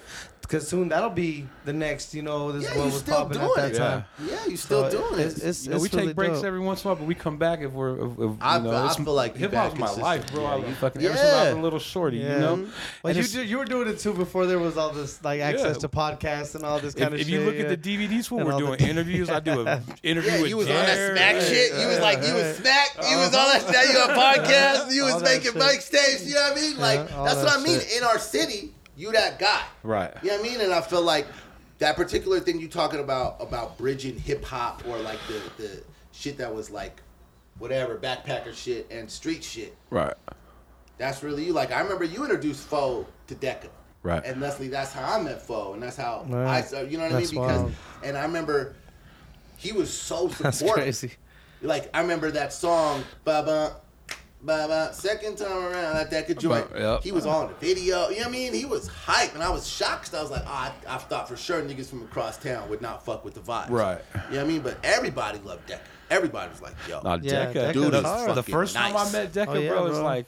because 0.47 0.67
soon 0.67 0.89
that'll 0.89 1.09
be 1.09 1.45
the 1.65 1.73
next. 1.73 2.13
You 2.15 2.21
know, 2.21 2.51
this 2.53 2.63
Yeah, 2.63 2.71
is 2.79 2.93
was 2.93 2.99
still 2.99 3.15
popping 3.25 3.37
doing 3.39 3.49
at 3.51 3.55
that 3.55 3.71
it. 3.71 3.73
Yeah. 3.73 3.79
time. 3.89 4.05
Yeah, 4.25 4.45
you 4.47 4.57
still 4.57 4.89
So 4.89 5.09
doing 5.09 5.19
it's, 5.21 5.37
it. 5.37 5.47
it's, 5.47 5.65
You 5.65 5.71
know, 5.71 5.77
we 5.79 5.85
it's 5.85 5.93
really 5.93 6.07
take 6.07 6.15
breaks 6.15 6.35
dope. 6.37 6.45
every 6.45 6.59
once 6.61 6.83
in 6.83 6.87
a 6.87 6.93
while, 6.93 6.95
but 6.99 7.05
we 7.07 7.15
come 7.15 7.37
back 7.37 7.59
if 7.61 7.71
we're. 7.71 7.97
If, 8.05 8.19
if, 8.19 8.31
I 8.41 8.57
you 8.57 8.63
know, 8.63 8.69
feel- 8.69 8.77
I 8.79 8.83
it's- 8.85 8.95
feel 8.95 9.13
like 9.13 9.35
hip 9.35 9.53
hop's 9.53 9.77
my 9.77 9.91
life, 9.91 10.31
bro. 10.31 10.43
Yeah, 10.43 10.49
I 10.49 10.55
you- 10.57 10.75
fucking 10.75 11.01
ever 11.03 11.17
since 11.17 11.29
I 11.29 11.43
was 11.43 11.53
Yeah. 11.53 11.59
a 11.59 11.61
little 11.61 11.79
shorty, 11.79 12.17
Yeah. 12.17 12.33
you 12.33 12.39
know. 12.39 12.55
Well, 13.03 13.15
And 13.15 13.17
you, 13.17 13.23
do, 13.23 13.43
you 13.43 13.57
were 13.57 13.65
doing 13.65 13.87
it 13.89 13.99
too 13.99 14.13
before 14.13 14.45
there 14.45 14.59
was 14.59 14.77
all 14.77 14.91
this 14.91 15.21
like 15.23 15.41
access 15.41 15.75
Yeah. 15.75 15.81
to 15.81 15.89
podcasts 15.89 16.55
and 16.55 16.63
all 16.63 16.79
this 16.79 16.93
if, 16.93 17.01
kind 17.01 17.13
of 17.13 17.19
if 17.19 17.27
shit. 17.27 17.33
you 17.39 17.45
look 17.45 17.59
at 17.59 17.67
the 17.69 17.77
DVDs 17.77 18.31
when 18.31 18.45
we're 18.45 18.57
doing 18.57 18.79
interviews, 18.79 19.29
I 19.29 19.39
do 19.41 19.67
an 19.67 19.83
interview 20.03 20.41
with 20.41 20.49
you 20.49 20.57
was 20.57 20.67
on 20.67 20.73
that 20.73 21.11
smack 21.15 21.41
shit. 21.41 21.73
You 21.79 21.87
was 21.87 21.99
like, 21.99 22.25
you 22.25 22.33
was 22.33 22.55
smack. 22.57 22.89
You 23.09 23.17
was 23.17 23.33
uh-huh. 23.33 23.37
on 23.37 23.67
that 23.67 23.75
shit. 23.83 23.93
You 23.93 23.99
on 23.99 24.09
podcast. 24.09 24.93
You 24.93 25.03
was 25.03 25.21
making 25.23 25.51
shit. 25.51 25.55
mixtapes. 25.61 26.25
You 26.25 26.35
know 26.35 26.41
what 26.49 26.57
I 26.57 26.61
mean? 26.61 26.77
Like, 26.79 27.07
that's 27.09 27.43
what 27.43 27.59
I 27.59 27.61
mean. 27.61 27.79
In 27.97 28.03
our 28.03 28.17
city, 28.19 28.73
you 28.97 29.11
that 29.13 29.39
guy. 29.39 29.61
Right. 29.83 30.11
You 30.23 30.31
know 30.31 30.37
what 30.37 30.45
I 30.45 30.49
mean? 30.51 30.61
And 30.61 30.73
I 30.73 30.81
feel 30.81 31.01
like 31.03 31.27
that 31.79 31.95
particular 31.95 32.39
thing 32.39 32.59
you 32.59 32.67
talking 32.67 32.99
about 32.99 33.37
about 33.39 33.77
bridging 33.77 34.17
hip 34.19 34.43
hop 34.43 34.83
or 34.87 34.97
like 34.97 35.19
the 35.27 35.41
the 35.61 35.83
shit 36.11 36.37
that 36.39 36.53
was 36.53 36.69
like 36.71 37.01
whatever 37.59 37.97
backpacker 37.97 38.53
shit 38.53 38.87
and 38.91 39.09
street 39.09 39.43
shit. 39.43 39.75
Right. 39.89 40.13
That's 40.97 41.21
really 41.23 41.45
you. 41.45 41.53
Like 41.53 41.71
I 41.71 41.79
remember 41.81 42.03
you 42.03 42.23
introduced 42.23 42.67
Foe 42.67 43.05
to 43.27 43.35
Deca. 43.35 43.69
Right. 44.03 44.23
And 44.25 44.39
Leslie, 44.41 44.67
that's 44.69 44.93
how 44.93 45.17
I 45.17 45.21
met 45.21 45.41
Foe, 45.41 45.73
and 45.73 45.83
that's 45.83 45.97
how 45.97 46.25
I 46.29 46.33
Right. 46.33 46.65
saw. 46.65 46.81
You 46.81 46.97
know 46.97 47.03
what 47.03 47.13
I 47.13 47.19
mean? 47.19 47.29
Because 47.29 47.61
wild. 47.61 47.73
and 48.03 48.17
I 48.17 48.23
remember 48.23 48.75
he 49.57 49.71
was 49.73 49.91
so 49.91 50.27
supportive. 50.29 50.37
That's 50.43 50.57
supportive. 50.59 50.83
crazy. 50.83 51.11
Like 51.63 51.89
I 51.93 52.01
remember 52.01 52.29
that 52.31 52.53
song, 52.53 53.03
ba 53.25 53.41
ba, 53.43 53.75
ba. 54.41 54.89
Second 54.93 55.37
time 55.37 55.65
around, 55.65 55.95
that 55.95 56.11
Deca 56.11 56.37
joint. 56.37 56.67
Yep. 56.75 57.03
He 57.03 57.11
was 57.11 57.25
on 57.25 57.47
the 57.47 57.53
video. 57.55 58.09
You 58.09 58.17
know 58.17 58.21
what 58.21 58.27
I 58.27 58.31
mean? 58.31 58.53
He 58.53 58.65
was 58.65 58.87
hype, 58.87 59.33
and 59.33 59.43
I 59.43 59.49
was 59.49 59.67
shocked. 59.67 60.13
I 60.13 60.21
was 60.21 60.31
like, 60.31 60.43
oh, 60.45 60.49
I, 60.49 60.71
I 60.87 60.97
thought 60.97 61.27
for 61.27 61.37
sure 61.37 61.61
niggas 61.61 61.87
from 61.87 62.03
across 62.03 62.37
town 62.37 62.69
would 62.69 62.81
not 62.81 63.05
fuck 63.05 63.25
with 63.25 63.33
the 63.33 63.39
vibe. 63.39 63.69
Right. 63.69 64.01
You 64.13 64.19
know 64.19 64.37
what 64.37 64.39
I 64.39 64.47
mean? 64.47 64.61
But 64.61 64.77
everybody 64.83 65.39
loved 65.39 65.69
Deca. 65.69 65.79
Everybody 66.09 66.49
was 66.51 66.61
like, 66.61 66.73
yo. 66.87 67.01
Nah, 67.01 67.17
Yeah, 67.21 67.51
Deca, 67.51 67.73
dude, 67.73 67.91
the, 67.91 68.01
hard. 68.01 68.35
the 68.35 68.43
first 68.43 68.75
time 68.75 68.95
I 68.95 69.11
met 69.11 69.33
Deca, 69.33 69.47
Oh, 69.49 69.53
yeah, 69.55 69.69
bro, 69.69 69.85
it's 69.87 69.95
bro. 69.97 70.03
like 70.05 70.25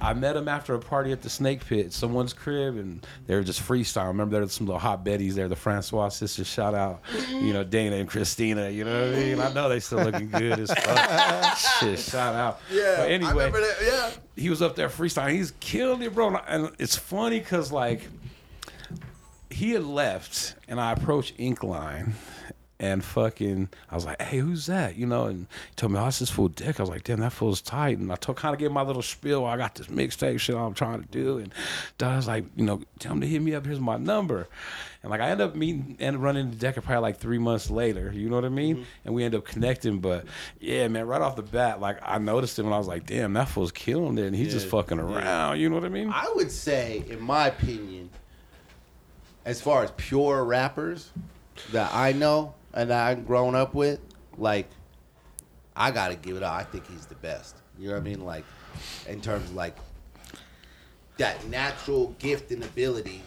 I 0.00 0.12
met 0.12 0.36
him 0.36 0.46
after 0.46 0.74
a 0.74 0.78
party 0.78 1.10
at 1.10 1.22
the 1.22 1.30
Snake 1.30 1.64
Pit, 1.64 1.90
someone's 1.92 2.32
crib, 2.34 2.76
and 2.76 3.04
they 3.26 3.34
were 3.34 3.42
just 3.42 3.62
freestyle. 3.62 4.08
Remember, 4.08 4.34
there 4.34 4.42
were 4.42 4.48
some 4.48 4.66
little 4.66 4.78
hot 4.78 5.04
betties 5.04 5.32
there, 5.32 5.48
the 5.48 5.56
Francois 5.56 6.10
sisters. 6.10 6.46
Shout 6.46 6.74
out, 6.74 7.00
you 7.30 7.52
know, 7.54 7.64
Dana 7.64 7.96
and 7.96 8.06
Christina. 8.08 8.68
You 8.68 8.84
know 8.84 9.08
what 9.08 9.18
I 9.18 9.20
mean? 9.22 9.40
I 9.40 9.52
know 9.54 9.68
they 9.70 9.80
still 9.80 10.00
looking 10.04 10.28
good 10.30 10.58
as 10.60 10.70
fuck. 10.70 11.56
Shit, 11.80 11.98
shout 11.98 12.34
out. 12.34 12.60
yeah. 12.70 12.96
But 12.98 13.08
I 13.08 13.12
anyway, 13.12 13.30
remember 13.32 13.60
that. 13.62 13.76
Yeah. 13.82 14.10
he 14.42 14.50
was 14.50 14.60
up 14.60 14.76
there 14.76 14.88
freestyling. 14.90 15.30
He's 15.32 15.52
killing 15.60 16.02
it, 16.02 16.14
bro. 16.14 16.36
And 16.46 16.70
it's 16.78 16.94
funny 16.96 17.38
because 17.40 17.72
like 17.72 18.06
he 19.50 19.70
had 19.70 19.84
left, 19.84 20.56
and 20.68 20.78
I 20.80 20.92
approached 20.92 21.38
Inkline, 21.38 22.12
and 22.78 23.02
fucking, 23.02 23.68
I 23.90 23.94
was 23.94 24.04
like, 24.04 24.20
"Hey, 24.20 24.38
who's 24.38 24.66
that?" 24.66 24.96
You 24.96 25.06
know, 25.06 25.24
and 25.24 25.46
he 25.70 25.74
told 25.76 25.92
me, 25.92 25.98
"Oh, 25.98 26.06
it's 26.06 26.18
this 26.18 26.30
fool 26.30 26.48
Dick." 26.48 26.78
I 26.78 26.82
was 26.82 26.90
like, 26.90 27.04
"Damn, 27.04 27.20
that 27.20 27.32
fool's 27.32 27.60
tight." 27.60 27.98
And 27.98 28.12
I 28.12 28.16
told, 28.16 28.38
kind 28.38 28.54
of 28.54 28.58
gave 28.58 28.70
my 28.70 28.82
little 28.82 29.02
spiel. 29.02 29.44
I 29.44 29.56
got 29.56 29.74
this 29.74 29.86
mixtape 29.86 30.40
shit 30.40 30.56
I'm 30.56 30.74
trying 30.74 31.02
to 31.02 31.08
do, 31.08 31.38
and 31.38 31.52
I 32.00 32.16
was 32.16 32.26
like, 32.26 32.44
you 32.54 32.64
know, 32.64 32.82
tell 32.98 33.12
him 33.12 33.20
to 33.22 33.26
hit 33.26 33.40
me 33.40 33.54
up. 33.54 33.64
Here's 33.64 33.80
my 33.80 33.96
number. 33.96 34.48
And 35.02 35.10
like 35.10 35.20
I 35.20 35.30
end 35.30 35.40
up 35.40 35.54
meeting 35.54 35.96
and 36.00 36.22
running 36.22 36.46
into 36.50 36.58
Deca 36.58 36.82
probably 36.82 37.02
like 37.02 37.18
three 37.18 37.38
months 37.38 37.70
later. 37.70 38.12
You 38.12 38.28
know 38.28 38.36
what 38.36 38.44
I 38.44 38.48
mean? 38.48 38.76
Mm-hmm. 38.76 38.84
And 39.04 39.14
we 39.14 39.24
end 39.24 39.34
up 39.34 39.44
connecting. 39.44 40.00
But 40.00 40.24
yeah, 40.58 40.88
man, 40.88 41.06
right 41.06 41.20
off 41.20 41.36
the 41.36 41.42
bat, 41.42 41.80
like 41.80 41.98
I 42.02 42.18
noticed 42.18 42.58
him 42.58 42.66
and 42.66 42.74
I 42.74 42.78
was 42.78 42.88
like, 42.88 43.06
damn, 43.06 43.32
that 43.34 43.48
fool's 43.48 43.72
killing 43.72 44.18
it, 44.18 44.26
and 44.26 44.34
he's 44.34 44.52
just 44.52 44.66
fucking 44.66 44.98
around. 44.98 45.60
You 45.60 45.68
know 45.68 45.76
what 45.76 45.84
I 45.84 45.90
mean? 45.90 46.10
I 46.12 46.30
would 46.34 46.50
say, 46.50 47.04
in 47.08 47.20
my 47.20 47.48
opinion, 47.48 48.10
as 49.44 49.60
far 49.60 49.84
as 49.84 49.92
pure 49.96 50.44
rappers 50.44 51.10
that 51.70 51.94
I 51.94 52.12
know 52.12 52.54
and 52.76 52.92
I've 52.92 53.26
grown 53.26 53.54
up 53.56 53.74
with, 53.74 53.98
like, 54.38 54.68
I 55.74 55.90
gotta 55.90 56.14
give 56.14 56.36
it 56.36 56.42
up. 56.42 56.52
I 56.52 56.62
think 56.62 56.86
he's 56.88 57.06
the 57.06 57.16
best. 57.16 57.56
You 57.78 57.88
know 57.88 57.94
what 57.94 58.00
I 58.00 58.04
mean? 58.04 58.24
Like, 58.24 58.44
in 59.08 59.20
terms 59.20 59.50
of 59.50 59.54
like 59.56 59.76
that 61.18 61.46
natural 61.48 62.14
gift 62.18 62.50
and 62.52 62.62
ability 62.62 63.22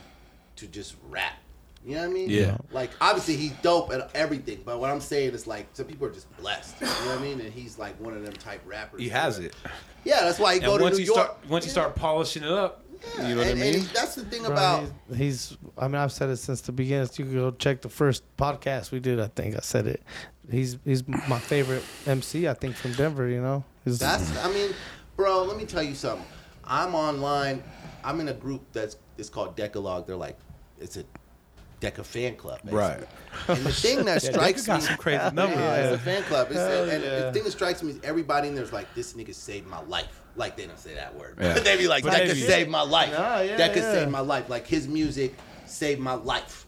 to 0.57 0.67
just 0.67 0.95
rap. 1.09 1.33
You 1.85 1.95
know 1.95 2.01
what 2.01 2.09
I 2.09 2.13
mean? 2.13 2.29
Yeah. 2.29 2.57
Like, 2.71 2.91
obviously 2.99 3.35
he's 3.37 3.53
dope 3.61 3.91
at 3.91 4.11
everything, 4.15 4.61
but 4.65 4.79
what 4.79 4.89
I'm 4.89 4.99
saying 5.01 5.33
is 5.33 5.47
like 5.47 5.67
some 5.73 5.85
people 5.85 6.07
are 6.07 6.11
just 6.11 6.35
blessed. 6.37 6.79
You 6.81 6.87
know 6.87 6.93
what 6.93 7.19
I 7.19 7.21
mean? 7.21 7.39
And 7.41 7.53
he's 7.53 7.79
like 7.79 7.99
one 7.99 8.15
of 8.15 8.23
them 8.23 8.33
type 8.33 8.61
rappers. 8.65 9.01
He 9.01 9.09
has 9.09 9.39
it. 9.39 9.55
Yeah, 10.03 10.21
that's 10.21 10.39
why 10.39 10.55
he 10.55 10.59
go 10.59 10.71
And 10.73 10.79
to 10.79 10.83
once 10.83 10.97
New 10.97 11.03
you 11.03 11.13
York. 11.13 11.25
start, 11.25 11.49
once 11.49 11.65
you 11.65 11.71
start 11.71 11.95
polishing 11.95 12.43
it 12.43 12.51
up, 12.51 12.83
Yeah, 13.17 13.27
you 13.29 13.35
know 13.35 13.41
what 13.41 13.51
I 13.51 13.53
mean? 13.53 13.75
And 13.75 13.83
that's 13.85 14.15
the 14.15 14.23
thing 14.25 14.43
Bro, 14.43 14.51
about. 14.51 14.83
he's, 15.09 15.17
he's. 15.17 15.57
I 15.77 15.87
mean, 15.87 15.95
I've 15.95 16.11
said 16.11 16.29
it 16.29 16.37
since 16.37 16.61
the 16.61 16.71
beginning. 16.71 17.09
You 17.15 17.25
can 17.25 17.33
go 17.33 17.51
check 17.51 17.81
the 17.81 17.89
first 17.89 18.23
podcast 18.37 18.91
we 18.91 18.99
did. 18.99 19.19
I 19.19 19.27
think 19.27 19.55
I 19.55 19.59
said 19.61 19.87
it. 19.87 20.01
He's 20.51 20.77
he's 20.83 21.07
my 21.07 21.39
favorite 21.39 21.83
MC. 22.05 22.47
I 22.47 22.53
think 22.53 22.75
from 22.75 22.93
Denver. 22.93 23.27
You 23.27 23.41
know, 23.41 23.63
He's- 23.85 23.99
That's 23.99 24.37
I 24.43 24.51
mean, 24.51 24.71
bro, 25.15 25.43
let 25.43 25.57
me 25.57 25.65
tell 25.65 25.83
you 25.83 25.95
something. 25.95 26.25
I'm 26.65 26.93
online. 26.95 27.63
I'm 28.03 28.19
in 28.19 28.27
a 28.29 28.33
group 28.33 28.61
that's 28.73 28.97
it's 29.17 29.29
called 29.29 29.55
Decalogue. 29.55 30.05
They're 30.07 30.15
like 30.15 30.37
it's 30.79 30.97
a 30.97 31.03
Deca 31.81 32.03
fan 32.03 32.35
club. 32.35 32.59
Basically. 32.63 32.77
Right. 32.77 33.03
And 33.47 33.65
the 33.65 33.71
thing 33.71 34.03
that 34.05 34.21
Yeah, 34.23 34.31
strikes 34.31 34.63
Deca 34.63 34.67
got 34.67 34.81
me 34.81 34.87
some 34.87 34.97
crazy 34.97 35.23
numbers. 35.35 35.57
Yeah, 35.59 35.75
Yeah. 35.77 35.87
it's 35.93 36.01
a 36.01 36.05
fan 36.05 36.23
club. 36.23 36.47
It's 36.49 36.57
Hell 36.59 36.89
and 36.89 37.03
yeah. 37.03 37.19
the 37.21 37.31
thing 37.33 37.43
that 37.43 37.51
strikes 37.51 37.81
me 37.83 37.91
is 37.91 37.99
everybody 38.03 38.49
in 38.49 38.55
there's 38.55 38.73
like, 38.73 38.93
this 38.95 39.13
nigga 39.13 39.33
saved 39.33 39.67
my 39.67 39.81
life. 39.83 40.21
Like 40.39 40.55
they 40.55 40.65
don't 40.65 40.79
say 40.79 40.95
that 40.95 41.15
word. 41.15 41.35
Yeah. 41.39 41.53
they 41.59 41.77
be 41.77 41.87
like, 41.87 42.03
But 42.03 42.13
that 42.13 42.25
could 42.25 42.35
be- 42.35 42.41
save 42.41 42.69
my 42.69 42.81
life. 42.81 43.11
Nah, 43.11 43.41
yeah, 43.41 43.57
that 43.57 43.73
could 43.73 43.83
yeah. 43.83 43.91
save 43.93 44.09
my 44.09 44.21
life. 44.21 44.49
Like 44.49 44.65
his 44.65 44.87
music 44.87 45.35
saved 45.67 45.99
my 45.99 46.13
life. 46.13 46.65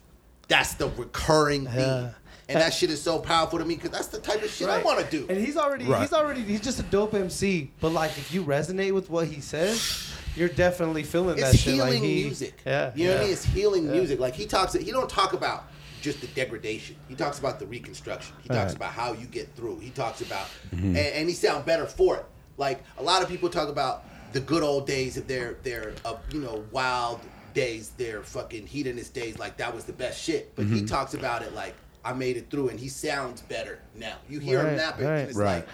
That's 0.48 0.74
the 0.74 0.88
recurring 0.90 1.66
theme. 1.66 2.10
And 2.48 2.60
that 2.60 2.74
shit 2.74 2.90
is 2.90 3.00
so 3.00 3.18
powerful 3.18 3.58
to 3.58 3.64
me 3.64 3.76
because 3.76 3.90
that's 3.90 4.08
the 4.08 4.18
type 4.18 4.42
of 4.42 4.50
shit 4.50 4.68
I 4.68 4.82
want 4.82 5.00
to 5.00 5.10
do. 5.10 5.26
And 5.30 5.38
he's 5.42 5.56
already 5.56 5.86
Right. 5.86 6.02
he's 6.02 6.12
already 6.12 6.42
he's 6.42 6.60
just 6.60 6.78
a 6.78 6.82
dope 6.82 7.14
MC. 7.14 7.70
But 7.80 7.90
like 7.92 8.10
if 8.18 8.32
you 8.34 8.44
resonate 8.44 8.92
with 8.92 9.08
what 9.08 9.26
he 9.26 9.40
says, 9.40 10.12
you're 10.36 10.50
definitely 10.50 11.02
feeling 11.02 11.36
that 11.36 11.46
shit. 11.46 11.54
it's 11.54 11.62
healing 11.62 11.94
like 11.94 12.02
he, 12.02 12.24
music. 12.24 12.60
Yeah. 12.66 12.92
you 12.94 13.06
know 13.06 13.12
what 13.12 13.20
I 13.20 13.24
mean. 13.24 13.32
It's 13.32 13.44
healing 13.44 13.86
Yeah. 13.86 13.92
music. 13.92 14.20
Like 14.20 14.34
he 14.34 14.44
talks, 14.44 14.74
he 14.74 14.90
don't 14.90 15.08
talk 15.08 15.32
about 15.32 15.64
just 16.02 16.20
the 16.20 16.26
degradation. 16.28 16.96
He 17.08 17.14
talks 17.14 17.38
about 17.38 17.58
the 17.58 17.64
reconstruction. 17.66 18.34
He 18.42 18.48
talks 18.50 18.72
Right. 18.72 18.76
about 18.76 18.92
how 18.92 19.12
you 19.14 19.26
get 19.26 19.54
through. 19.56 19.78
He 19.78 19.90
talks 19.90 20.20
about, 20.20 20.46
Mm-hmm. 20.74 20.86
and, 20.88 20.96
and 20.96 21.28
he 21.28 21.34
sound 21.34 21.64
better 21.64 21.86
for 21.86 22.16
it. 22.16 22.26
Like 22.62 22.84
a 22.96 23.02
lot 23.02 23.22
of 23.24 23.28
people 23.28 23.48
talk 23.48 23.68
about 23.68 24.04
the 24.32 24.38
good 24.38 24.62
old 24.62 24.86
days 24.86 25.16
of 25.16 25.26
their 25.26 25.54
their 25.64 25.94
uh, 26.04 26.14
you 26.32 26.40
know 26.40 26.64
wild 26.70 27.18
days, 27.54 27.90
their 27.98 28.22
fucking 28.22 28.68
hedonist 28.68 29.12
days. 29.12 29.36
Like 29.36 29.56
that 29.56 29.74
was 29.74 29.84
the 29.84 29.92
best 29.92 30.22
shit. 30.22 30.54
But 30.54 30.66
Mm-hmm. 30.66 30.74
he 30.76 30.84
talks 30.84 31.14
about 31.14 31.42
it 31.42 31.54
like 31.56 31.74
I 32.04 32.12
made 32.12 32.36
it 32.36 32.50
through, 32.50 32.68
and 32.68 32.78
he 32.78 32.88
sounds 32.88 33.40
better 33.42 33.80
now. 33.96 34.14
You 34.28 34.38
hear 34.38 34.60
him 34.60 34.66
Right, 34.66 34.76
napping, 34.76 35.06
right. 35.06 35.18
and 35.18 35.28
it's 35.30 35.36
Right. 35.38 35.56
like. 35.56 35.68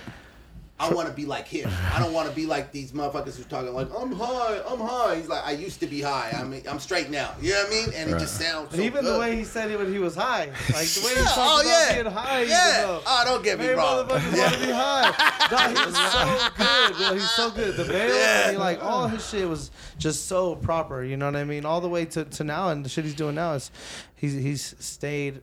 I 0.80 0.90
want 0.92 1.08
to 1.08 1.14
be 1.14 1.26
like 1.26 1.48
him. 1.48 1.68
I 1.92 1.98
don't 1.98 2.12
want 2.12 2.28
to 2.28 2.34
be 2.34 2.46
like 2.46 2.70
these 2.70 2.92
motherfuckers 2.92 3.36
who's 3.36 3.46
talking 3.46 3.72
like 3.74 3.88
I'm 3.96 4.12
high, 4.12 4.60
I'm 4.68 4.78
high. 4.78 5.16
He's 5.16 5.28
like 5.28 5.44
I 5.44 5.50
used 5.52 5.80
to 5.80 5.86
be 5.86 6.00
high. 6.00 6.30
I 6.38 6.44
mean 6.44 6.62
I'm 6.68 6.78
straight 6.78 7.10
now. 7.10 7.34
You 7.40 7.52
know 7.52 7.64
what 7.64 7.66
I 7.66 7.70
mean? 7.70 7.88
And 7.96 8.10
it 8.10 8.18
just 8.18 8.40
sounds. 8.40 8.68
And 8.72 8.80
so 8.80 8.86
even 8.86 9.04
good. 9.04 9.14
the 9.14 9.18
way 9.18 9.34
he 9.36 9.44
said 9.44 9.70
it 9.70 9.78
when 9.78 9.92
he 9.92 9.98
was 9.98 10.14
high, 10.14 10.46
like 10.72 10.86
the 10.86 11.02
way 11.04 11.14
he 11.14 11.16
Yeah, 11.20 11.24
talked 11.24 11.38
oh 11.38 11.60
about 11.60 11.64
yeah, 11.66 12.02
being 12.02 12.14
high, 12.14 12.42
yeah. 12.42 12.82
though- 12.82 13.02
Oh, 13.06 13.22
don't 13.24 13.42
get 13.44 13.58
me 13.58 13.66
Man, 13.66 13.76
wrong. 13.76 14.06
motherfuckers 14.06 14.38
want 14.38 14.54
to 14.54 14.60
be 14.66 14.72
high. 14.72 15.34
No, 15.50 15.56
he 15.56 15.86
was 15.86 15.96
so 15.96 16.48
good, 16.58 16.96
bro. 16.98 17.14
He's 17.14 17.30
so 17.30 17.50
good. 17.50 17.76
The 17.76 17.84
veil, 17.84 18.14
Yeah. 18.14 18.50
I 18.50 18.56
like 18.56 18.84
all 18.84 19.08
his 19.08 19.26
shit 19.26 19.48
was 19.48 19.70
just 19.96 20.26
so 20.26 20.54
proper. 20.56 21.02
You 21.02 21.16
know 21.16 21.24
what 21.26 21.36
I 21.36 21.44
mean? 21.44 21.64
All 21.64 21.80
the 21.80 21.88
way 21.88 22.04
to, 22.04 22.24
to 22.26 22.44
now, 22.44 22.68
and 22.68 22.84
the 22.84 22.88
shit 22.90 23.04
he's 23.06 23.14
doing 23.14 23.34
now 23.36 23.54
is 23.54 23.70
he's 24.14 24.34
he's 24.34 24.74
stayed 24.78 25.40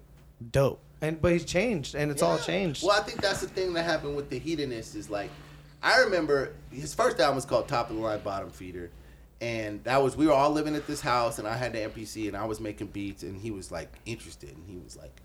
dope. 0.51 0.79
And 1.01 1.21
but 1.21 1.33
he's 1.33 1.45
changed, 1.45 1.95
and 1.95 2.09
it's 2.09 2.21
all 2.21 2.37
changed. 2.37 2.83
Well, 2.85 2.99
I 2.99 3.03
think 3.03 3.21
that's 3.21 3.41
the 3.41 3.47
thing 3.47 3.73
that 3.73 3.83
happened 3.83 4.15
with 4.15 4.29
the 4.29 4.39
hedonist 4.39 4.95
is 4.95 5.09
like, 5.09 5.29
I 5.83 5.99
remember 5.99 6.53
his 6.71 6.93
first 6.93 7.19
album 7.19 7.35
was 7.35 7.45
called 7.45 7.67
Top 7.67 7.89
of 7.89 7.97
the 7.97 8.01
Line 8.01 8.21
Bottom 8.21 8.49
Feeder, 8.49 8.89
and 9.41 9.83
that 9.83 10.01
was 10.01 10.15
we 10.15 10.25
were 10.25 10.33
all 10.33 10.51
living 10.51 10.75
at 10.75 10.87
this 10.87 11.01
house, 11.01 11.37
and 11.37 11.47
I 11.47 11.57
had 11.57 11.73
the 11.73 11.79
MPC, 11.79 12.27
and 12.27 12.37
I 12.37 12.45
was 12.45 12.59
making 12.59 12.87
beats, 12.87 13.23
and 13.23 13.39
he 13.39 13.51
was 13.51 13.71
like 13.71 13.93
interested, 14.05 14.49
and 14.55 14.65
he 14.67 14.77
was 14.77 14.95
like, 14.95 15.21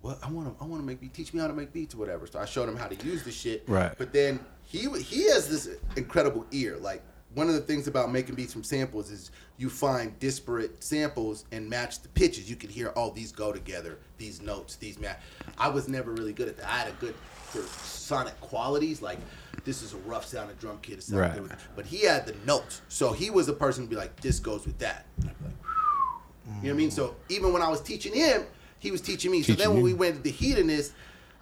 "What? 0.00 0.18
I 0.22 0.30
want 0.30 0.58
to, 0.58 0.64
I 0.64 0.66
want 0.66 0.82
to 0.82 0.86
make 0.86 1.00
beats. 1.00 1.16
Teach 1.16 1.34
me 1.34 1.40
how 1.40 1.46
to 1.46 1.52
make 1.52 1.72
beats 1.72 1.94
or 1.94 1.98
whatever." 1.98 2.26
So 2.26 2.38
I 2.38 2.46
showed 2.46 2.68
him 2.68 2.76
how 2.76 2.88
to 2.88 3.06
use 3.06 3.22
the 3.22 3.32
shit. 3.32 3.64
Right. 3.68 3.92
But 3.96 4.12
then 4.12 4.40
he 4.64 4.88
he 5.00 5.28
has 5.30 5.48
this 5.48 5.68
incredible 5.96 6.46
ear, 6.52 6.78
like. 6.78 7.02
One 7.34 7.48
of 7.48 7.54
the 7.54 7.60
things 7.60 7.86
about 7.86 8.12
making 8.12 8.34
beats 8.34 8.52
from 8.52 8.62
samples 8.62 9.10
is 9.10 9.30
you 9.56 9.70
find 9.70 10.18
disparate 10.18 10.82
samples 10.82 11.44
and 11.50 11.68
match 11.68 12.02
the 12.02 12.08
pitches. 12.08 12.50
You 12.50 12.56
can 12.56 12.68
hear, 12.68 12.92
oh, 12.94 13.10
these 13.10 13.32
go 13.32 13.52
together, 13.52 13.98
these 14.18 14.42
notes, 14.42 14.76
these 14.76 14.98
match. 14.98 15.18
I 15.56 15.68
was 15.68 15.88
never 15.88 16.12
really 16.12 16.32
good 16.32 16.48
at 16.48 16.56
that. 16.58 16.66
I 16.66 16.78
had 16.78 16.88
a 16.88 16.92
good 16.92 17.14
for 17.52 17.62
sonic 17.84 18.38
qualities, 18.40 19.02
like 19.02 19.18
this 19.64 19.82
is 19.82 19.92
a 19.92 19.98
rough 19.98 20.24
sounding 20.24 20.56
drum 20.56 20.78
kit. 20.82 20.98
It 20.98 21.12
Right. 21.12 21.34
good 21.34 21.52
But 21.76 21.86
he 21.86 22.04
had 22.04 22.26
the 22.26 22.34
notes, 22.46 22.80
so 22.88 23.12
he 23.12 23.30
was 23.30 23.46
the 23.46 23.52
person 23.52 23.84
to 23.84 23.90
be 23.90 23.96
like, 23.96 24.20
this 24.20 24.40
goes 24.40 24.66
with 24.66 24.78
that. 24.78 25.06
And 25.20 25.30
I'd 25.30 25.38
be 25.38 25.44
like, 25.44 25.54
you 25.64 26.52
know 26.52 26.58
what 26.60 26.70
I 26.70 26.72
mean? 26.72 26.90
So 26.90 27.14
even 27.28 27.52
when 27.52 27.62
I 27.62 27.68
was 27.68 27.80
teaching 27.80 28.14
him, 28.14 28.44
he 28.78 28.90
was 28.90 29.00
teaching 29.00 29.30
me. 29.30 29.42
so 29.42 29.52
then 29.52 29.70
when 29.70 29.78
you. 29.78 29.84
we 29.84 29.94
went 29.94 30.16
to 30.16 30.22
the 30.22 30.30
hedonist, 30.30 30.92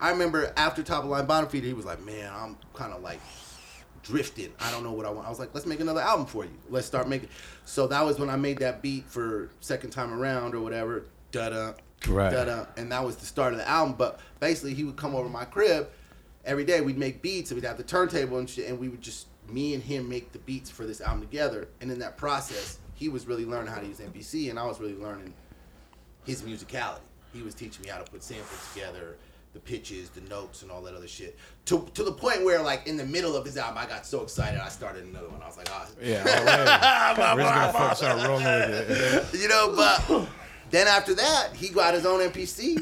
I 0.00 0.10
remember 0.10 0.52
after 0.56 0.82
top 0.82 1.04
of 1.04 1.10
line 1.10 1.26
bottom 1.26 1.48
feeder, 1.48 1.66
he 1.66 1.72
was 1.72 1.84
like, 1.84 2.04
man, 2.04 2.30
I'm 2.34 2.56
kind 2.74 2.92
of 2.92 3.02
like 3.02 3.20
drifting. 4.02 4.52
I 4.60 4.70
don't 4.70 4.82
know 4.82 4.92
what 4.92 5.06
I 5.06 5.10
want. 5.10 5.26
I 5.26 5.30
was 5.30 5.38
like, 5.38 5.50
let's 5.54 5.66
make 5.66 5.80
another 5.80 6.00
album 6.00 6.26
for 6.26 6.44
you. 6.44 6.50
Let's 6.68 6.86
start 6.86 7.08
making. 7.08 7.28
So 7.64 7.86
that 7.86 8.04
was 8.04 8.18
when 8.18 8.30
I 8.30 8.36
made 8.36 8.58
that 8.58 8.82
beat 8.82 9.06
for 9.06 9.50
second 9.60 9.90
time 9.90 10.12
around 10.12 10.54
or 10.54 10.60
whatever. 10.60 11.04
Da 11.32 11.50
da. 11.50 11.72
Right. 12.08 12.30
Da 12.30 12.44
da. 12.44 12.66
And 12.76 12.90
that 12.92 13.04
was 13.04 13.16
the 13.16 13.26
start 13.26 13.52
of 13.52 13.58
the 13.58 13.68
album. 13.68 13.94
But 13.98 14.20
basically, 14.40 14.74
he 14.74 14.84
would 14.84 14.96
come 14.96 15.14
over 15.14 15.24
to 15.24 15.32
my 15.32 15.44
crib 15.44 15.88
every 16.44 16.64
day. 16.64 16.80
We'd 16.80 16.98
make 16.98 17.22
beats 17.22 17.50
and 17.50 17.60
we'd 17.60 17.66
have 17.66 17.76
the 17.76 17.82
turntable 17.82 18.38
and 18.38 18.48
shit. 18.48 18.68
And 18.68 18.78
we 18.78 18.88
would 18.88 19.02
just 19.02 19.26
me 19.48 19.74
and 19.74 19.82
him 19.82 20.08
make 20.08 20.32
the 20.32 20.38
beats 20.40 20.70
for 20.70 20.84
this 20.84 21.00
album 21.00 21.20
together. 21.20 21.68
And 21.80 21.90
in 21.90 21.98
that 22.00 22.16
process, 22.16 22.78
he 22.94 23.08
was 23.08 23.26
really 23.26 23.44
learning 23.44 23.72
how 23.72 23.80
to 23.80 23.86
use 23.86 23.98
MPC, 23.98 24.50
and 24.50 24.58
I 24.58 24.66
was 24.66 24.80
really 24.80 24.94
learning 24.94 25.32
his 26.24 26.42
musicality. 26.42 27.00
He 27.32 27.42
was 27.42 27.54
teaching 27.54 27.82
me 27.82 27.88
how 27.88 27.98
to 27.98 28.10
put 28.10 28.22
samples 28.22 28.68
together, 28.72 29.16
the 29.52 29.60
pitches, 29.60 30.10
the 30.10 30.20
notes, 30.22 30.62
and 30.62 30.70
all 30.70 30.80
that 30.82 30.94
other 30.94 31.08
shit. 31.08 31.36
To 31.66 31.88
to 31.94 32.04
the 32.04 32.12
point 32.12 32.44
where, 32.44 32.62
like, 32.62 32.86
in 32.86 32.96
the 32.96 33.04
middle 33.04 33.34
of 33.36 33.44
his 33.44 33.56
album, 33.56 33.78
I 33.78 33.86
got 33.86 34.06
so 34.06 34.22
excited, 34.22 34.60
I 34.60 34.68
started 34.68 35.04
another 35.04 35.28
one. 35.28 35.42
I 35.42 35.46
was 35.46 35.56
like, 35.56 35.68
ah, 35.72 35.86
Yeah, 36.00 36.22
already. 37.18 37.36
We're 37.36 37.42
just 37.42 37.54
gonna 37.54 37.72
fuck 37.72 37.96
start 37.96 38.26
rolling 38.28 38.44
with 38.44 39.32
it. 39.34 39.40
you 39.40 39.48
know. 39.48 39.74
But 39.76 40.28
then 40.70 40.86
after 40.86 41.14
that, 41.14 41.50
he 41.54 41.68
got 41.68 41.94
his 41.94 42.06
own 42.06 42.20
MPC. 42.20 42.78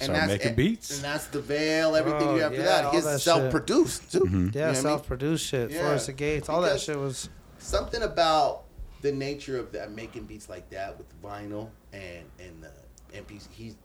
Started 0.00 0.26
making 0.26 0.46
and, 0.48 0.56
beats. 0.56 0.94
and 0.96 1.04
that's 1.04 1.26
the 1.28 1.40
veil, 1.40 1.96
everything 1.96 2.28
Oh, 2.28 2.36
you 2.36 2.42
after 2.42 2.58
yeah, 2.58 2.64
that. 2.64 2.84
all 2.86 2.92
His 2.92 3.04
that 3.04 3.18
self-produced 3.20 4.12
too. 4.12 4.20
Mm-hmm. 4.20 4.34
You 4.36 4.44
know 4.44 4.50
yeah, 4.52 4.60
what 4.66 4.68
I 4.68 4.72
mean? 4.74 4.82
self-produced 4.82 5.46
shit. 5.46 5.70
Yeah. 5.70 5.80
Forest 5.84 6.08
of 6.10 6.16
Gates, 6.16 6.48
all 6.50 6.60
that 6.62 6.80
shit 6.80 6.98
was. 6.98 7.30
something 7.58 8.02
about 8.02 8.64
the 9.00 9.10
nature 9.12 9.58
of 9.58 9.72
that 9.72 9.92
making 9.92 10.24
beats 10.24 10.50
like 10.50 10.68
that 10.70 10.98
with 10.98 11.06
vinyl 11.22 11.70
and 11.94 12.24
and 12.38 12.62
the 12.62 13.16
MPC. 13.18 13.46
He's 13.52 13.76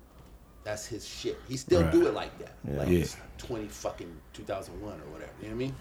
that's 0.63 0.85
his 0.85 1.07
shit. 1.07 1.39
He 1.47 1.57
still 1.57 1.81
Right. 1.83 1.91
do 1.91 2.07
it 2.07 2.13
like 2.13 2.37
that. 2.39 2.53
Yeah. 2.67 2.77
Like 2.77 2.89
Yeah. 2.89 2.99
it's 2.99 3.17
twenty 3.37 3.67
fucking 3.67 4.15
two 4.33 4.43
thousand 4.43 4.79
one 4.81 4.99
or 5.01 5.05
whatever. 5.11 5.31
You 5.41 5.49
know 5.49 5.55
what 5.55 5.63
I 5.63 5.65
mean? 5.65 5.75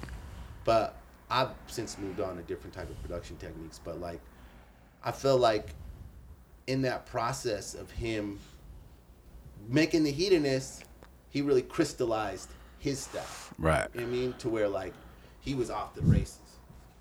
But 0.64 0.96
I've 1.30 1.50
since 1.68 1.98
moved 1.98 2.20
on 2.20 2.36
to 2.36 2.42
different 2.42 2.74
type 2.74 2.90
of 2.90 3.00
production 3.02 3.36
techniques. 3.36 3.78
But 3.82 4.00
like, 4.00 4.20
I 5.04 5.12
feel 5.12 5.36
like 5.38 5.74
in 6.66 6.82
that 6.82 7.06
process 7.06 7.74
of 7.74 7.90
him 7.90 8.38
making 9.68 10.04
the 10.04 10.10
hedonist, 10.10 10.84
he 11.30 11.42
really 11.42 11.62
crystallized 11.62 12.48
his 12.78 12.98
stuff. 12.98 13.52
Right. 13.58 13.88
You 13.94 14.00
know 14.00 14.06
what 14.06 14.12
I 14.12 14.16
mean? 14.16 14.32
To 14.38 14.48
where 14.48 14.68
like 14.68 14.94
he 15.40 15.54
was 15.54 15.70
off 15.70 15.94
the 15.94 16.02
races. 16.02 16.38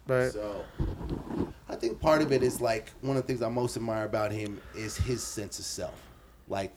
Right. 0.08 0.32
So 0.32 0.66
I 1.70 1.76
think 1.76 2.00
part 2.00 2.22
of 2.22 2.32
it 2.32 2.42
is 2.44 2.60
like 2.62 2.92
one 3.02 3.16
of 3.16 3.24
the 3.24 3.28
things 3.28 3.42
I 3.42 3.50
most 3.50 3.78
admire 3.78 4.06
about 4.06 4.32
him 4.32 4.60
is 4.76 4.98
his 4.98 5.24
sense 5.24 5.60
of 5.60 5.66
self. 5.66 6.02
Like 6.48 6.76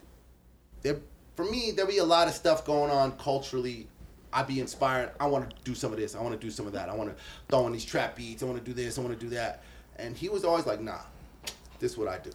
there 0.82 0.98
for 1.36 1.44
me, 1.44 1.70
there 1.70 1.86
be 1.86 1.98
a 1.98 2.04
lot 2.04 2.28
of 2.28 2.34
stuff 2.34 2.64
going 2.64 2.90
on 2.90 3.12
culturally. 3.12 3.88
I'd 4.32 4.46
be 4.46 4.60
inspired. 4.60 5.10
I 5.20 5.26
want 5.26 5.48
to 5.48 5.56
do 5.64 5.74
some 5.74 5.92
of 5.92 5.98
this. 5.98 6.14
I 6.14 6.20
want 6.20 6.38
to 6.38 6.40
do 6.40 6.50
some 6.50 6.66
of 6.66 6.72
that. 6.72 6.88
I 6.88 6.94
want 6.94 7.10
to 7.10 7.22
throw 7.48 7.66
in 7.66 7.72
these 7.72 7.84
trap 7.84 8.16
beats. 8.16 8.42
I 8.42 8.46
want 8.46 8.58
to 8.58 8.64
do 8.64 8.72
this. 8.72 8.98
I 8.98 9.02
want 9.02 9.18
to 9.18 9.24
do 9.24 9.30
that. 9.34 9.62
And 9.96 10.16
he 10.16 10.28
was 10.28 10.44
always 10.44 10.66
like, 10.66 10.80
nah, 10.80 11.00
this 11.78 11.92
is 11.92 11.98
what 11.98 12.08
I 12.08 12.18
do. 12.18 12.30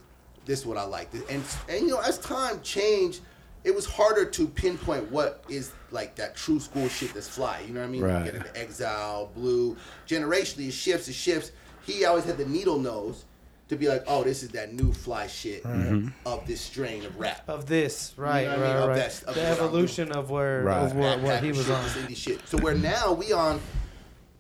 This 0.46 0.60
is 0.60 0.66
what 0.66 0.78
I 0.78 0.84
like. 0.84 1.10
And 1.30 1.44
and 1.68 1.82
you 1.82 1.88
know, 1.88 2.00
as 2.00 2.18
time 2.20 2.62
changed, 2.62 3.22
it 3.64 3.74
was 3.74 3.86
harder 3.86 4.26
to 4.26 4.48
pinpoint 4.48 5.12
what 5.12 5.44
is 5.50 5.72
like 5.92 6.16
that 6.16 6.36
true 6.36 6.60
school 6.60 6.88
shit 6.88 7.14
that's 7.14 7.28
fly. 7.28 7.62
You 7.68 7.74
know 7.74 7.82
what 7.82 7.88
I 7.88 7.90
mean? 7.90 8.04
Right. 8.04 8.26
Get 8.26 8.36
into 8.36 8.58
Exile, 8.58 9.32
Blu. 9.36 9.76
Generationally, 10.08 10.70
it 10.70 10.74
shifts, 10.74 11.08
it 11.08 11.14
shifts. 11.14 11.52
He 11.86 12.06
always 12.06 12.26
had 12.26 12.38
the 12.38 12.46
needle 12.46 12.80
nose 12.80 13.26
to 13.70 13.76
be 13.76 13.88
like, 13.88 14.04
oh, 14.08 14.24
this 14.24 14.44
is 14.44 14.50
that 14.50 14.74
new 14.74 14.94
fly 14.94 15.28
shit 15.28 15.64
mm-hmm. 15.64 16.08
of 16.26 16.46
this 16.48 16.62
strain 16.62 17.06
of 17.06 17.18
rap. 17.20 17.44
Of 17.48 17.66
this, 17.66 18.14
right, 18.18 18.46
know 18.46 18.52
what 18.52 18.60
I 18.60 18.62
mean? 18.62 18.76
right, 18.76 18.76
Of 18.82 18.90
right. 18.90 18.98
that- 18.98 19.24
of 19.26 19.36
the 19.36 19.46
evolution 19.48 20.12
of 20.12 20.30
where 20.30 20.64
Right. 20.64 20.84
of 20.84 20.96
where, 20.96 21.18
That 21.18 21.22
what 21.22 21.44
he 21.44 21.50
was 21.50 21.66
shit, 21.66 21.76
on. 21.76 21.84
this 21.84 21.94
indie 21.98 22.16
shit. 22.18 22.48
So 22.48 22.58
where 22.60 22.76
now 22.76 23.12
we 23.12 23.34
on 23.34 23.60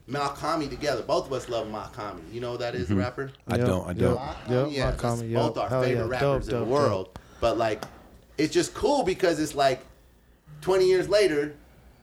Malcolm 0.07 0.67
together. 0.69 1.01
Both 1.03 1.25
of 1.27 1.33
us 1.33 1.49
love 1.49 1.69
Malcolm. 1.69 2.21
You 2.31 2.39
know 2.39 2.53
who 2.53 2.57
that 2.59 2.73
is, 2.75 2.87
the 2.87 2.93
mm-hmm. 2.93 3.03
rapper? 3.03 3.31
I 3.47 3.57
Yep, 3.57 3.67
don't. 3.67 3.87
I 3.89 3.93
don't. 3.93 4.19
Yep, 4.49 4.67
yeah, 4.71 4.85
Malcolm, 4.85 5.29
yep. 5.29 5.41
both 5.41 5.57
our 5.57 5.69
Hell 5.69 5.83
favorite 5.83 6.05
yeah. 6.05 6.09
rappers 6.11 6.45
Dope, 6.47 6.53
in 6.53 6.59
dope, 6.59 6.67
the 6.67 6.73
world. 6.73 7.19
But 7.41 7.57
like, 7.57 7.83
it's 8.37 8.53
just 8.53 8.73
cool 8.73 9.03
because 9.03 9.39
it's 9.41 9.53
like, 9.55 9.85
twenty 10.61 10.87
years 10.87 11.09
later, 11.09 11.55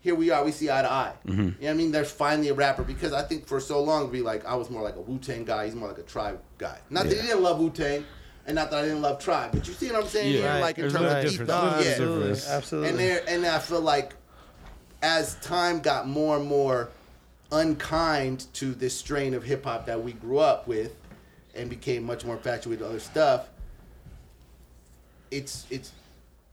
here 0.05 0.15
we 0.15 0.29
are. 0.29 0.45
We 0.45 0.53
see 0.53 0.71
eye 0.71 0.83
to 0.83 0.93
eye. 0.93 1.15
Mm-hmm. 1.27 1.41
You 1.41 1.47
know 1.47 1.55
what 1.61 1.71
I 1.71 1.73
mean? 1.73 1.91
There's 1.91 2.11
finally 2.13 2.51
a 2.51 2.55
rapper 2.55 2.85
because 2.85 3.15
I 3.15 3.23
think 3.23 3.47
for 3.47 3.59
so 3.59 3.83
long 3.83 4.11
we 4.11 4.21
like 4.21 4.45
I 4.45 4.55
was 4.55 4.69
more 4.69 4.83
like 4.83 4.97
a 4.97 5.01
Wu 5.01 5.19
Tang 5.19 5.47
guy. 5.47 5.65
He's 5.65 5.75
more 5.75 5.89
like 5.89 5.97
a 5.97 6.03
Tribe 6.03 6.43
guy. 6.59 6.79
Not 6.91 7.05
that 7.05 7.17
he 7.17 7.23
didn't 7.23 7.43
love 7.43 7.59
Wu 7.59 7.71
Tang, 7.71 8.05
and 8.47 8.55
not 8.55 8.71
that 8.71 8.81
I 8.81 8.83
didn't 8.83 9.01
love 9.01 9.19
Tribe, 9.19 9.53
but 9.53 9.67
you 9.67 9.73
see 9.73 9.87
what 9.91 10.03
I'm 10.03 10.07
saying? 10.07 10.35
Yeah. 10.35 10.41
here? 10.41 10.49
Right. 10.51 10.61
Like 10.61 10.77
in 10.77 10.83
There's 10.83 10.93
terms 10.93 11.05
no 11.05 11.17
of 11.17 11.25
difference. 11.25 11.51
ethos. 11.51 11.63
No, 11.63 11.81
yeah. 11.81 11.91
absolutely, 11.91 12.41
absolutely. 12.49 12.89
And 12.91 12.99
there, 12.99 13.25
and 13.27 13.47
I 13.47 13.59
feel 13.61 13.81
like 13.81 14.13
as 15.03 15.37
time 15.37 15.81
got 15.81 16.07
more 16.07 16.37
and 16.37 16.47
more 16.47 16.91
unkind 17.51 18.53
to 18.55 18.75
this 18.75 18.95
strain 18.95 19.33
of 19.33 19.43
hip 19.43 19.65
hop 19.65 19.87
that 19.87 20.03
we 20.03 20.13
grew 20.13 20.39
up 20.39 20.69
with, 20.69 20.95
and 21.55 21.71
became 21.71 22.05
much 22.05 22.27
more 22.27 22.37
infatuated 22.37 22.83
with 22.83 22.91
other 22.91 23.01
stuff, 23.01 23.49
it's 25.31 25.65
it's 25.71 25.93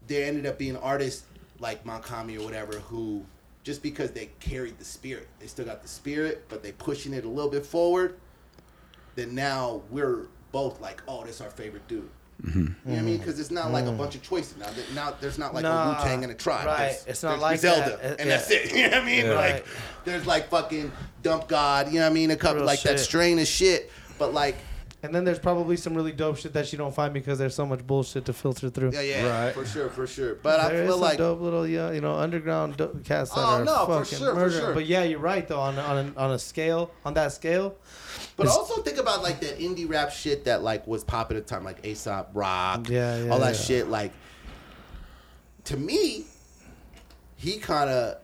there 0.08 0.26
ended 0.26 0.46
up 0.46 0.58
being 0.58 0.78
artists 0.78 1.26
like 1.60 1.84
Monkami 1.84 2.40
or 2.40 2.44
whatever 2.44 2.80
who 2.80 3.26
just 3.64 3.84
because 3.84 4.12
they 4.12 4.30
carried 4.40 4.78
the 4.80 4.86
spirit, 4.86 5.28
they 5.40 5.48
still 5.48 5.66
got 5.66 5.82
the 5.82 5.88
spirit, 5.88 6.46
but 6.50 6.64
they 6.64 6.72
pushing 6.72 7.14
it 7.14 7.26
a 7.26 7.30
little 7.30 7.52
bit 7.52 7.66
forward. 7.66 8.16
Then 9.16 9.36
now 9.36 9.82
we're 9.90 10.28
both 10.52 10.80
like, 10.82 11.02
oh, 11.08 11.24
this 11.24 11.42
our 11.42 11.50
favorite 11.50 11.88
dude. 11.88 12.10
Mm-hmm. 12.44 12.60
You 12.60 12.64
know 12.66 12.74
what 12.86 12.98
I 12.98 13.02
mean? 13.04 13.18
Because 13.20 13.40
it's 13.40 13.52
not 13.52 13.72
like 13.72 13.86
a 13.86 13.92
bunch 13.92 14.16
of 14.16 14.24
choices 14.24 14.58
now. 14.58 14.68
Now 14.96 15.14
there's 15.22 15.38
not 15.38 15.54
like 15.54 15.62
Nah, 15.64 15.92
a 15.92 15.98
Wu 15.98 16.04
Tang 16.04 16.24
and 16.24 16.32
a 16.32 16.36
tribe. 16.36 16.66
right. 16.66 16.78
There's, 16.90 17.06
It's 17.06 17.24
not 17.24 17.40
like 17.40 17.60
Zelda, 17.60 18.00
that. 18.02 18.20
And 18.20 18.30
yeah. 18.30 18.38
that's 18.38 18.50
it. 18.50 18.72
You 18.76 18.84
know 18.90 18.98
what 18.98 19.04
I 19.04 19.06
mean? 19.06 19.26
Yeah. 19.26 19.34
Like 19.34 19.54
Right. 19.54 19.64
there's 20.06 20.26
like 20.26 20.50
fucking 20.50 20.92
Dump 21.22 21.48
God. 21.48 21.90
You 21.92 22.00
know 22.00 22.06
what 22.06 22.12
I 22.12 22.14
mean? 22.16 22.32
A 22.32 22.36
couple 22.36 22.58
Real 22.58 22.66
like 22.66 22.82
that 22.82 23.00
strain 23.00 23.38
of 23.38 23.46
shit. 23.48 23.92
But 24.18 24.34
like, 24.34 24.56
And 25.04 25.16
then 25.16 25.24
there's 25.24 25.40
probably 25.40 25.78
some 25.78 25.96
really 25.96 26.12
dope 26.12 26.38
shit 26.38 26.54
that 26.54 26.72
you 26.72 26.78
don't 26.78 26.94
find 26.94 27.12
because 27.12 27.40
there's 27.40 27.56
so 27.56 27.66
much 27.66 27.86
bullshit 27.88 28.26
to 28.26 28.34
filter 28.34 28.70
through. 28.70 28.92
yeah, 28.94 29.02
yeah, 29.02 29.46
Right. 29.46 29.54
for 29.54 29.66
sure, 29.66 29.90
for 29.90 30.06
sure. 30.06 30.36
But 30.36 30.58
There 30.70 30.78
I 30.78 30.84
is 30.84 30.88
feel 30.88 30.94
some 30.94 31.02
like 31.02 31.18
dope 31.18 31.42
little, 31.42 31.66
yeah, 31.68 31.92
you 31.92 32.02
know, 32.02 32.14
underground 32.16 32.78
dope 32.78 33.04
cats 33.04 33.32
that 33.32 33.40
Oh, 33.40 33.44
are 33.44 33.66
no, 33.66 33.86
for 33.88 34.04
fucking 34.06 34.20
sure, 34.20 34.36
for 34.36 34.52
sure. 34.52 34.74
But 34.76 34.86
yeah, 34.86 35.02
you're 35.04 35.18
right 35.20 35.48
though. 35.48 35.60
On 35.60 35.78
on 35.80 36.14
a, 36.16 36.20
on 36.20 36.32
a 36.34 36.40
scale, 36.40 36.92
on 37.04 37.16
that 37.16 37.32
scale, 37.32 37.76
But 38.38 38.48
also 38.48 38.82
think 38.84 38.98
about 38.98 39.24
like 39.24 39.40
that 39.40 39.58
indie 39.58 39.90
rap 39.90 40.12
shit 40.12 40.46
that 40.46 40.62
like 40.62 40.86
was 40.86 41.04
popping 41.04 41.36
at 41.38 41.48
the 41.48 41.54
time, 41.54 41.64
like 41.64 41.84
Aesop 41.84 42.30
Rock, 42.34 42.88
Yeah, 42.88 43.24
yeah, 43.24 43.32
all 43.32 43.40
that 43.40 43.56
yeah. 43.56 43.62
shit. 43.62 43.88
Like, 43.90 44.12
to 45.66 45.78
me, 45.78 46.26
he 47.38 47.58
kind 47.58 47.90
of 47.90 48.18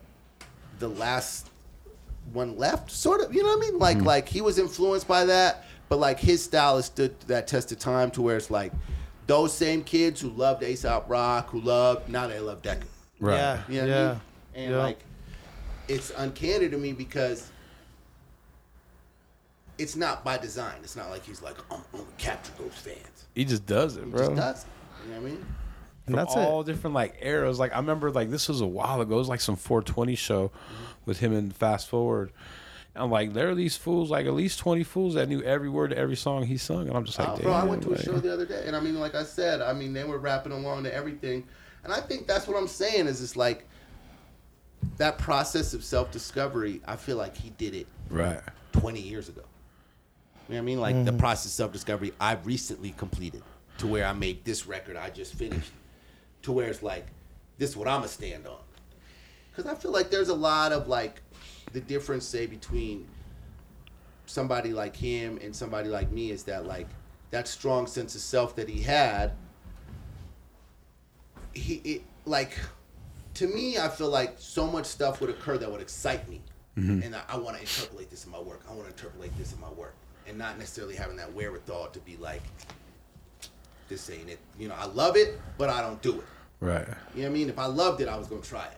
the 0.80 0.90
last 0.90 1.50
one 2.34 2.58
left, 2.58 2.92
sort 2.92 3.22
of. 3.22 3.34
You 3.34 3.42
know 3.42 3.50
what 3.50 3.58
I 3.68 3.72
mean? 3.72 3.80
Like, 3.80 3.98
mm-hmm. 3.98 4.06
like 4.06 4.30
he 4.30 4.42
was 4.42 4.60
influenced 4.60 5.08
by 5.08 5.26
that, 5.26 5.66
but 5.90 6.00
like 6.00 6.20
his 6.20 6.44
style 6.44 6.76
has 6.76 6.86
stood 6.86 7.20
that 7.22 7.48
test 7.48 7.72
of 7.72 7.80
time 7.80 8.12
to 8.12 8.22
where 8.22 8.38
it's 8.38 8.52
like 8.52 8.72
those 9.28 9.54
same 9.54 9.84
kids 9.84 10.22
who 10.22 10.30
loved 10.30 10.64
Aesop 10.64 11.06
Rock, 11.10 11.50
who 11.50 11.60
loved 11.62 12.10
now 12.10 12.28
they 12.28 12.40
love 12.40 12.62
Deca. 12.62 12.84
Right. 13.20 13.36
yeah, 13.36 13.62
You 13.68 13.76
know 13.76 13.82
what 13.82 13.90
I 13.90 13.94
yeah, 13.96 14.08
mean? 14.10 14.22
And 14.56 14.72
Yeah. 14.72 14.78
like 14.80 15.00
it's 15.88 16.12
uncanny 16.18 16.70
to 16.70 16.78
me 16.78 16.94
because 16.94 17.50
it's 19.78 19.96
not 19.96 20.24
by 20.24 20.38
design. 20.38 20.76
It's 20.84 20.96
not 20.96 21.10
like 21.10 21.24
he's 21.24 21.42
like, 21.42 21.56
I'm 21.72 21.82
gonna 21.92 22.04
capture 22.18 22.52
those 22.60 22.74
fans. 22.74 23.26
He 23.36 23.46
just 23.46 23.66
does 23.66 23.98
it, 23.98 24.06
He 24.06 24.10
bro. 24.10 24.20
just 24.28 24.36
does. 24.36 24.64
it. 24.64 24.68
You 25.08 25.14
know 25.14 25.22
what 25.22 25.28
I 25.28 25.32
mean? 25.32 25.46
And 26.08 26.18
that's 26.18 26.36
all 26.36 26.62
it. 26.62 26.66
different 26.68 26.94
like 26.94 27.18
eras. 27.22 27.60
Like 27.60 27.74
I 27.74 27.78
remember, 27.78 28.12
like 28.12 28.30
this 28.30 28.48
was 28.48 28.62
a 28.62 28.66
while 28.66 29.02
ago. 29.02 29.16
It 29.16 29.20
was 29.20 29.28
like 29.30 29.42
some 29.42 29.56
420 29.56 30.16
show 30.16 30.48
mm-hmm. 30.48 30.84
with 31.06 31.20
him 31.20 31.34
and 31.34 31.56
Fast 31.56 31.88
Forward. 31.90 32.32
And 32.98 33.04
I'm 33.04 33.12
like, 33.12 33.34
there 33.34 33.50
are 33.50 33.56
these 33.56 33.78
fools, 33.78 34.10
like 34.10 34.26
at 34.26 34.34
least 34.34 34.58
20 34.60 34.84
fools 34.84 35.14
that 35.14 35.30
knew 35.30 35.44
every 35.44 35.70
word 35.70 35.92
of 35.92 36.00
every 36.00 36.16
song 36.16 36.44
he 36.44 36.58
sung, 36.58 36.88
and 36.88 36.98
I'm 36.98 37.06
just 37.06 37.20
like, 37.20 37.36
damn. 37.36 37.44
bro, 37.44 37.54
I 37.54 37.64
went 37.64 37.84
to 37.84 37.94
a 37.94 38.02
show 38.02 38.14
the 38.14 38.34
other 38.34 38.46
day, 38.46 38.64
and 38.66 38.76
I 38.76 38.80
mean, 38.80 39.00
like 39.00 39.14
I 39.14 39.24
said, 39.24 39.62
I 39.62 39.72
mean, 39.74 39.94
they 39.94 40.04
were 40.04 40.18
rapping 40.18 40.52
along 40.52 40.84
to 40.86 40.94
everything, 40.94 41.46
and 41.84 41.94
I 41.94 42.02
think 42.02 42.26
that's 42.26 42.48
what 42.48 42.58
I'm 42.58 42.68
saying 42.68 43.06
is 43.06 43.22
it's 43.22 43.36
like 43.36 43.68
that 44.98 45.20
process 45.20 45.76
of 45.76 45.84
self 45.84 46.12
discovery. 46.12 46.82
I 46.88 46.96
feel 46.96 47.18
like 47.18 47.38
he 47.38 47.52
did 47.52 47.76
it 47.76 47.88
Right. 48.10 48.40
20 48.74 49.00
years 49.00 49.30
ago. 49.30 49.42
You 50.50 50.56
know 50.56 50.56
what 50.56 50.58
I 50.58 50.62
mean? 50.66 50.80
Like 50.80 50.96
the 51.06 51.12
mm-hmm. 51.12 51.20
process 51.20 51.46
of 51.46 51.52
self 51.52 51.72
discovery 51.72 52.14
I 52.20 52.34
recently 52.44 52.92
completed 52.92 53.44
to 53.80 53.88
where 53.88 54.06
I 54.06 54.14
made 54.14 54.44
this 54.44 54.66
record 54.66 54.96
I 54.96 55.10
just 55.10 55.34
finished 55.34 55.72
to 56.44 56.52
where 56.52 56.70
it's 56.70 56.82
like, 56.82 57.06
this 57.58 57.72
is 57.72 57.78
what 57.78 57.88
I'm 57.88 58.00
going 58.00 58.08
to 58.08 58.14
stand 58.14 58.48
on. 58.48 58.58
Because 59.52 59.72
I 59.72 59.76
feel 59.76 59.92
like 59.92 60.10
there's 60.10 60.30
a 60.30 60.36
lot 60.36 60.72
of 60.72 60.88
like 60.88 61.22
the 61.78 61.86
difference, 61.86 62.26
say, 62.26 62.48
between 62.48 63.08
somebody 64.26 64.74
like 64.74 64.96
him 64.96 65.38
and 65.44 65.56
somebody 65.56 65.90
like 65.90 66.12
me 66.12 66.32
is 66.32 66.42
that 66.44 66.66
like 66.66 66.88
that 67.30 67.48
strong 67.48 67.86
sense 67.86 68.16
of 68.16 68.22
self 68.22 68.56
that 68.56 68.68
he 68.68 68.82
had. 68.82 69.34
He, 71.54 71.76
it, 71.76 72.02
like, 72.26 72.58
to 73.36 73.46
me, 73.48 73.78
I 73.78 73.90
feel 73.90 74.10
like 74.10 74.36
so 74.38 74.66
much 74.66 74.88
stuff 74.88 75.22
would 75.22 75.30
occur 75.30 75.60
that 75.60 75.72
would 75.72 75.82
excite 75.82 76.28
me. 76.28 76.42
Mm-hmm. 76.78 77.04
And 77.04 77.16
I, 77.16 77.22
I 77.30 77.38
want 77.38 77.58
to 77.58 77.62
interpolate 77.62 78.10
this 78.10 78.26
in 78.26 78.32
my 78.32 78.40
work. 78.40 78.62
I 78.68 78.74
want 78.74 78.86
to 78.86 78.94
interpolate 78.94 79.38
this 79.38 79.54
in 79.54 79.60
my 79.60 79.70
work. 79.70 79.94
And 80.28 80.36
not 80.36 80.58
necessarily 80.58 80.96
having 80.96 81.18
that 81.18 81.32
wherewithal 81.34 81.90
to 81.90 82.00
be 82.00 82.18
like, 82.18 82.42
this 83.88 84.10
ain't 84.10 84.30
it. 84.30 84.40
You 84.58 84.68
know, 84.68 84.76
I 84.76 84.86
love 84.88 85.16
it, 85.16 85.40
but 85.60 85.70
I 85.70 85.82
don't 85.82 86.02
do 86.02 86.16
it. 86.16 86.26
Right. 86.60 86.88
You 87.14 87.22
know 87.22 87.30
what 87.30 87.36
I 87.36 87.40
mean? 87.40 87.50
If 87.50 87.60
I 87.60 87.68
loved 87.68 88.02
it, 88.02 88.08
I 88.08 88.18
was 88.18 88.28
gonna 88.28 88.42
try 88.42 88.66
it. 88.66 88.78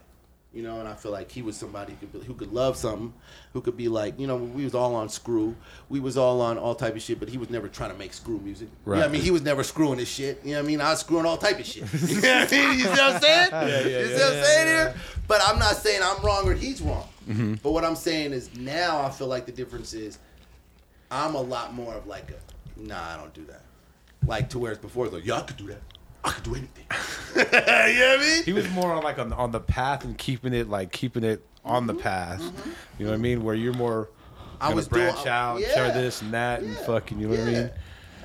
You 0.52 0.64
know, 0.64 0.80
and 0.80 0.90
I 0.90 0.96
feel 0.96 1.12
like 1.12 1.32
he 1.32 1.44
was 1.44 1.56
somebody 1.56 1.96
who 2.02 2.08
could, 2.08 2.24
who 2.24 2.34
could 2.34 2.52
love 2.52 2.76
something, 2.76 3.14
who 3.54 3.62
could 3.62 3.78
be 3.78 3.88
like, 3.88 4.20
you 4.20 4.26
know, 4.26 4.36
we 4.36 4.64
was 4.64 4.74
all 4.74 4.96
on 4.96 5.08
screw, 5.08 5.56
we 5.90 6.00
was 6.00 6.18
all 6.18 6.42
on 6.42 6.58
all 6.58 6.74
type 6.74 6.96
of 6.96 7.04
shit, 7.04 7.20
but 7.20 7.30
he 7.30 7.38
was 7.38 7.52
never 7.52 7.68
trying 7.68 7.92
to 7.92 7.98
make 7.98 8.14
screw 8.14 8.40
music. 8.40 8.68
You 8.84 8.94
know 8.94 8.98
what 8.98 9.10
I 9.10 9.12
mean? 9.12 9.22
He 9.22 9.30
was 9.30 9.44
never 9.44 9.62
screwing 9.62 10.00
his 10.00 10.08
shit. 10.08 10.42
You 10.44 10.54
know 10.54 10.58
what 10.58 10.66
I 10.66 10.68
mean? 10.68 10.82
I 10.82 10.90
was 10.90 11.02
screwing 11.02 11.28
all 11.28 11.38
type 11.38 11.60
of 11.60 11.66
shit. 11.68 11.84
you 12.10 12.22
know 12.22 12.40
what 12.40 12.52
I 12.52 12.58
mean? 12.58 12.80
You 12.80 12.86
see 12.86 12.90
what 12.90 13.00
I'm 13.00 13.22
saying? 13.22 13.50
yeah, 13.52 13.68
yeah, 13.68 13.78
you 13.78 13.84
see 13.84 14.12
yeah, 14.12 14.18
what 14.18 14.38
I'm 14.38 14.44
saying 14.44 14.68
here? 14.68 14.96
But 15.28 15.42
I'm 15.46 15.60
not 15.60 15.76
saying 15.76 16.02
I'm 16.04 16.26
wrong 16.26 16.48
or 16.48 16.56
he's 16.56 16.82
wrong. 16.82 17.08
Mm-hmm. 17.30 17.54
But 17.62 17.72
what 17.72 17.86
I'm 17.86 17.96
saying 17.96 18.34
is 18.34 18.56
now 18.58 19.04
I 19.04 19.12
feel 19.12 19.28
like 19.28 19.46
the 19.46 19.52
difference 19.52 19.94
is 19.94 20.18
I'm 21.12 21.36
a 21.36 21.42
lot 21.42 21.76
more 21.76 21.94
of 21.94 22.08
like 22.08 22.32
a, 22.32 22.82
nah, 22.82 23.14
I 23.14 23.18
don't 23.18 23.34
do 23.36 23.46
that. 23.46 23.62
Like 24.26 24.50
to 24.50 24.60
where 24.60 24.72
it's 24.72 24.82
before 24.82 25.06
it's 25.06 25.14
like, 25.14 25.26
yeah, 25.26 25.38
I 25.38 25.42
could 25.42 25.58
do 25.58 25.68
that. 25.68 25.82
I 26.24 26.32
could 26.32 26.44
do 26.44 26.56
anything. 26.56 26.86
you 27.36 27.44
know 27.44 28.10
what 28.10 28.20
I 28.20 28.22
mean? 28.22 28.44
He 28.44 28.54
was 28.54 28.70
more 28.72 28.92
on 28.94 29.04
like 29.04 29.20
on, 29.20 29.32
on 29.34 29.52
the 29.52 29.60
path 29.60 30.04
and 30.04 30.18
keeping 30.18 30.54
it 30.54 30.70
like 30.70 30.92
keeping 30.92 31.24
it 31.24 31.46
on 31.64 31.88
the 31.88 31.94
path. 31.94 32.42
You 32.98 33.06
know 33.06 33.12
what 33.12 33.18
I 33.18 33.22
mean? 33.22 33.44
Where 33.44 33.56
you're 33.56 33.74
more 33.74 34.10
Mm-hmm. 34.60 34.64
I 34.66 34.66
gonna 34.72 34.76
was 34.76 34.88
doing- 34.90 35.14
branch 35.14 35.26
out, 35.26 35.62
yeah. 35.62 35.74
share 35.74 35.92
this 35.94 36.22
and 36.22 36.34
that, 36.34 36.62
and 36.62 36.76
fucking. 36.80 37.18
You 37.18 37.28
know 37.30 37.38
what 37.40 37.48
I 37.48 37.52
mean? 37.52 37.70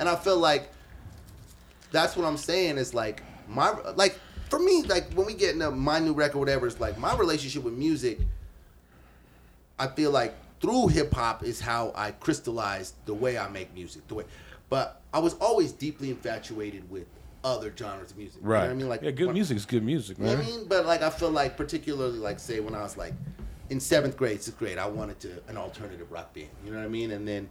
And 0.00 0.09
I 0.09 0.16
feel 0.16 0.37
like 0.37 0.68
that's 1.92 2.16
what 2.16 2.26
I'm 2.26 2.37
saying 2.37 2.76
is 2.76 2.92
like 2.92 3.22
my 3.48 3.70
like 3.94 4.18
for 4.50 4.59
me 4.59 4.83
like 4.83 5.12
when 5.12 5.26
we 5.26 5.35
get 5.35 5.52
into 5.54 5.70
my 5.70 6.00
new 6.00 6.12
record 6.12 6.38
whatever 6.40 6.66
it's 6.66 6.80
like 6.80 6.98
my 6.98 7.14
relationship 7.16 7.62
with 7.62 7.74
music. 7.74 8.18
I 9.78 9.87
feel 9.87 10.11
like 10.11 10.35
through 10.61 10.88
hip 10.88 11.12
hop 11.14 11.44
is 11.44 11.61
how 11.61 11.92
I 11.94 12.11
crystallized 12.11 12.94
the 13.07 13.14
way 13.14 13.38
I 13.38 13.48
make 13.48 13.72
music. 13.72 14.07
The 14.09 14.14
way, 14.16 14.24
but 14.68 15.02
I 15.12 15.20
was 15.20 15.35
always 15.35 15.70
deeply 15.70 16.11
infatuated 16.11 16.90
with 16.90 17.07
other 17.44 17.72
genres 17.76 18.11
of 18.11 18.16
music. 18.16 18.40
You 18.42 18.48
know 18.48 18.54
what 18.54 18.70
I 18.70 18.74
mean, 18.74 18.88
like 18.88 19.02
yeah, 19.02 19.11
good 19.11 19.26
when- 19.26 19.35
music 19.35 19.57
is 19.57 19.66
good 19.66 19.85
music, 19.85 20.18
you 20.18 20.24
know 20.24 20.37
man. 20.37 20.44
I 20.44 20.48
mean? 20.48 20.64
But 20.66 20.87
like 20.87 21.02
I 21.02 21.11
feel 21.11 21.30
like 21.30 21.57
particularly 21.57 22.18
like 22.18 22.40
say 22.40 22.59
when 22.61 22.74
I 22.74 22.83
was 22.83 22.96
like 22.96 23.12
in 23.70 23.78
seventh 23.80 24.16
grade, 24.16 24.42
sixth 24.42 24.59
grade, 24.59 24.78
I 24.78 24.87
wanted 24.87 25.20
to 25.20 25.30
an 25.48 25.57
alternative 25.57 26.11
rock 26.11 26.35
band. 26.35 26.48
You 26.64 26.72
know 26.72 26.78
what 26.78 26.85
I 26.85 26.88
mean? 26.88 27.12
And 27.12 27.28
then 27.28 27.48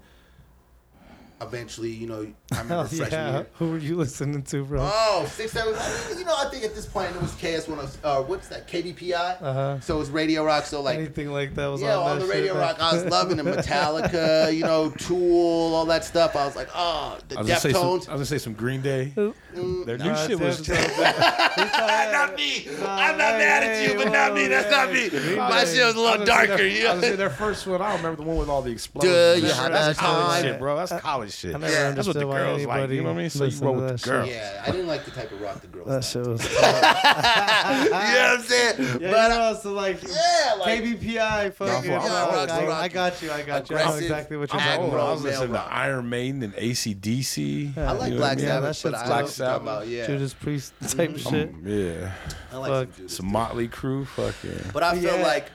eventually, 1.46 1.90
you 1.92 2.08
know, 2.08 2.28
I 2.52 2.58
remember 2.62 2.74
Hell 2.74 2.86
freshman 2.88 3.12
yeah. 3.12 3.32
year. 3.34 3.48
Who 3.56 3.70
were 3.72 3.78
you 3.78 3.96
listening 3.96 4.42
to, 4.44 4.66
bro? 4.66 4.80
Oh, 4.82 5.26
six, 5.30 5.52
seven. 5.54 5.74
I 5.76 6.10
mean, 6.10 6.20
you 6.20 6.26
know, 6.26 6.36
I 6.38 6.50
think 6.50 6.64
at 6.64 6.74
this 6.76 6.86
point 6.86 7.16
it 7.16 7.22
was 7.22 7.32
KS 7.36 7.68
one 7.68 7.80
of 7.80 7.98
uh, 8.06 8.22
what's 8.24 8.48
that? 8.50 8.68
KBPI. 8.68 9.42
Uh-huh. 9.42 9.80
So 9.82 9.96
it 9.96 10.00
was 10.00 10.10
radio 10.10 10.44
rock. 10.44 10.66
So 10.66 10.82
like 10.82 10.98
Anything 10.98 11.32
like 11.32 11.56
that 11.56 11.68
was 11.68 11.82
yeah, 11.82 11.96
on 11.96 11.98
all 11.98 12.14
that 12.16 12.22
the 12.22 12.26
shit, 12.28 12.36
radio 12.36 12.54
man. 12.54 12.62
rock. 12.64 12.82
I 12.82 12.94
was 12.94 13.06
loving 13.06 13.38
the 13.38 13.44
Metallica, 13.52 14.54
you 14.56 14.64
know, 14.64 14.90
Tool, 14.92 15.74
all 15.76 15.86
that 15.86 16.04
stuff. 16.06 16.36
I 16.36 16.46
was 16.46 16.56
like, 16.56 16.70
oh, 16.74 17.18
the 17.30 17.38
I 17.38 17.40
was, 17.42 17.48
gonna 17.48 17.60
say 17.60 17.74
some, 17.74 17.86
I 17.86 17.90
was 17.94 18.06
gonna 18.08 18.26
say 18.26 18.38
some 18.38 18.54
Green 18.54 18.82
Day. 18.82 19.14
Mm, 19.16 19.86
Their 19.86 19.98
new 19.98 20.06
Nah, 20.06 20.28
shit 20.28 20.40
was. 20.40 20.62
Deftones. 20.62 20.98
not 22.12 22.36
me. 22.36 22.68
I'm 22.86 23.18
not 23.18 23.34
hey, 23.34 23.38
mad 23.38 23.64
at 23.64 23.84
you, 23.84 23.90
hey, 23.98 24.04
but 24.04 24.12
not 24.12 24.34
me. 24.34 24.48
That's 24.48 24.70
yeah. 24.72 24.78
not 24.78 24.94
me. 24.94 25.10
Green 25.10 25.38
My 25.38 25.64
Day. 25.64 25.74
shit 25.76 25.86
was 25.86 25.96
a 25.96 26.00
little 26.00 26.20
was 26.20 26.28
gonna 26.28 26.42
say 26.42 26.48
darker. 26.48 26.58
their- 26.58 26.68
You 26.68 26.88
I 26.88 26.94
was 26.94 27.02
gonna 27.02 27.14
say 27.14 27.16
their 27.18 27.30
first 27.30 27.68
one. 27.68 27.82
I 27.82 27.90
don't 27.90 27.98
remember 27.98 28.24
the 28.24 28.28
one 28.28 28.38
with 28.38 28.50
all 28.50 28.62
the 28.62 28.72
explosions. 28.72 29.14
Duh, 29.14 29.34
and 29.34 29.42
you 29.44 29.48
shit. 29.50 29.72
that's 29.72 30.00
college 30.00 30.28
time. 30.28 30.44
shit, 30.44 30.60
bro. 30.60 30.76
That's 30.78 31.02
college 31.02 31.33
shit. 31.40 31.56
I 31.56 31.58
never 31.58 31.74
Yeah. 31.74 31.92
That's 31.92 32.08
what 32.08 32.14
the 32.16 32.26
girls 32.26 32.66
like. 32.66 32.90
You 32.90 33.02
know 33.02 33.10
what 33.10 33.16
I 33.16 33.22
mean? 33.22 33.30
So 33.30 33.40
you 33.40 33.46
listened 33.50 33.66
roll 33.66 33.76
with 33.76 34.02
the 34.02 34.10
girl. 34.10 34.26
shit. 34.26 34.36
Yeah, 34.36 34.64
I 34.66 34.72
didn't 34.72 34.88
like 34.88 35.06
the 35.06 35.12
type 35.12 35.32
of 35.32 35.42
rock 35.42 35.62
the 35.62 35.68
girls. 35.68 35.88
That 35.88 35.94
like. 35.96 36.04
shit 36.04 36.28
was. 36.28 36.44
you 36.54 36.62
know 36.62 37.90
what 37.92 37.94
I'm 37.94 38.42
saying? 38.42 38.74
Yeah, 39.04 39.12
but 39.12 39.32
you 39.32 39.38
know, 39.38 39.60
so 39.62 39.74
like, 39.74 40.02
yeah, 40.04 40.54
like 40.60 40.82
KBPI, 40.84 41.54
fucking. 41.54 41.90
Yeah, 41.92 42.00
I, 42.02 42.36
rock, 42.36 42.50
I, 42.50 42.66
rock. 42.68 42.84
I 42.84 42.88
got 42.88 43.22
you. 43.22 43.32
I 43.32 43.42
got 43.44 43.70
you. 43.70 43.78
I 43.78 43.86
know 43.86 43.96
exactly 43.96 44.38
what 44.38 44.52
you're 44.54 44.62
talking 44.62 44.84
old. 44.84 44.94
Rock 44.94 45.02
I 45.02 45.04
about. 45.06 45.14
was 45.14 45.24
listening 45.24 45.54
to. 45.54 45.60
Iron 45.62 46.10
Maiden 46.10 46.44
and 46.44 46.54
ACDC. 46.54 47.76
Yeah. 47.76 47.90
I 47.90 47.94
like 47.94 48.08
You 48.10 48.14
know 48.16 48.18
Black 48.20 48.38
what 48.38 48.44
Yeah, 48.44 48.60
that 48.60 48.76
Sabbath, 48.76 48.78
shit's 48.78 48.84
but 48.84 48.96
I 48.96 49.00
dope. 49.00 49.08
know 49.08 49.16
what 49.24 49.38
you're 49.38 49.48
talking 49.48 49.62
about. 49.68 49.88
Yeah, 49.88 50.08
Judas 50.08 50.34
Priest 50.34 50.74
type 50.90 51.10
of 51.10 51.20
shit. 51.22 51.50
Um, 51.50 51.64
yeah. 51.66 52.12
I 52.52 52.58
like 52.58 52.70
some 52.70 52.92
Judas 52.98 53.16
Some 53.16 53.26
too. 53.28 53.32
Motley 53.32 53.68
Crue. 53.68 54.08
Fuck 54.08 54.36
yeah. 54.44 54.52
But 54.74 54.84
I 54.84 54.98
feel 55.00 55.18
like, 55.20 55.48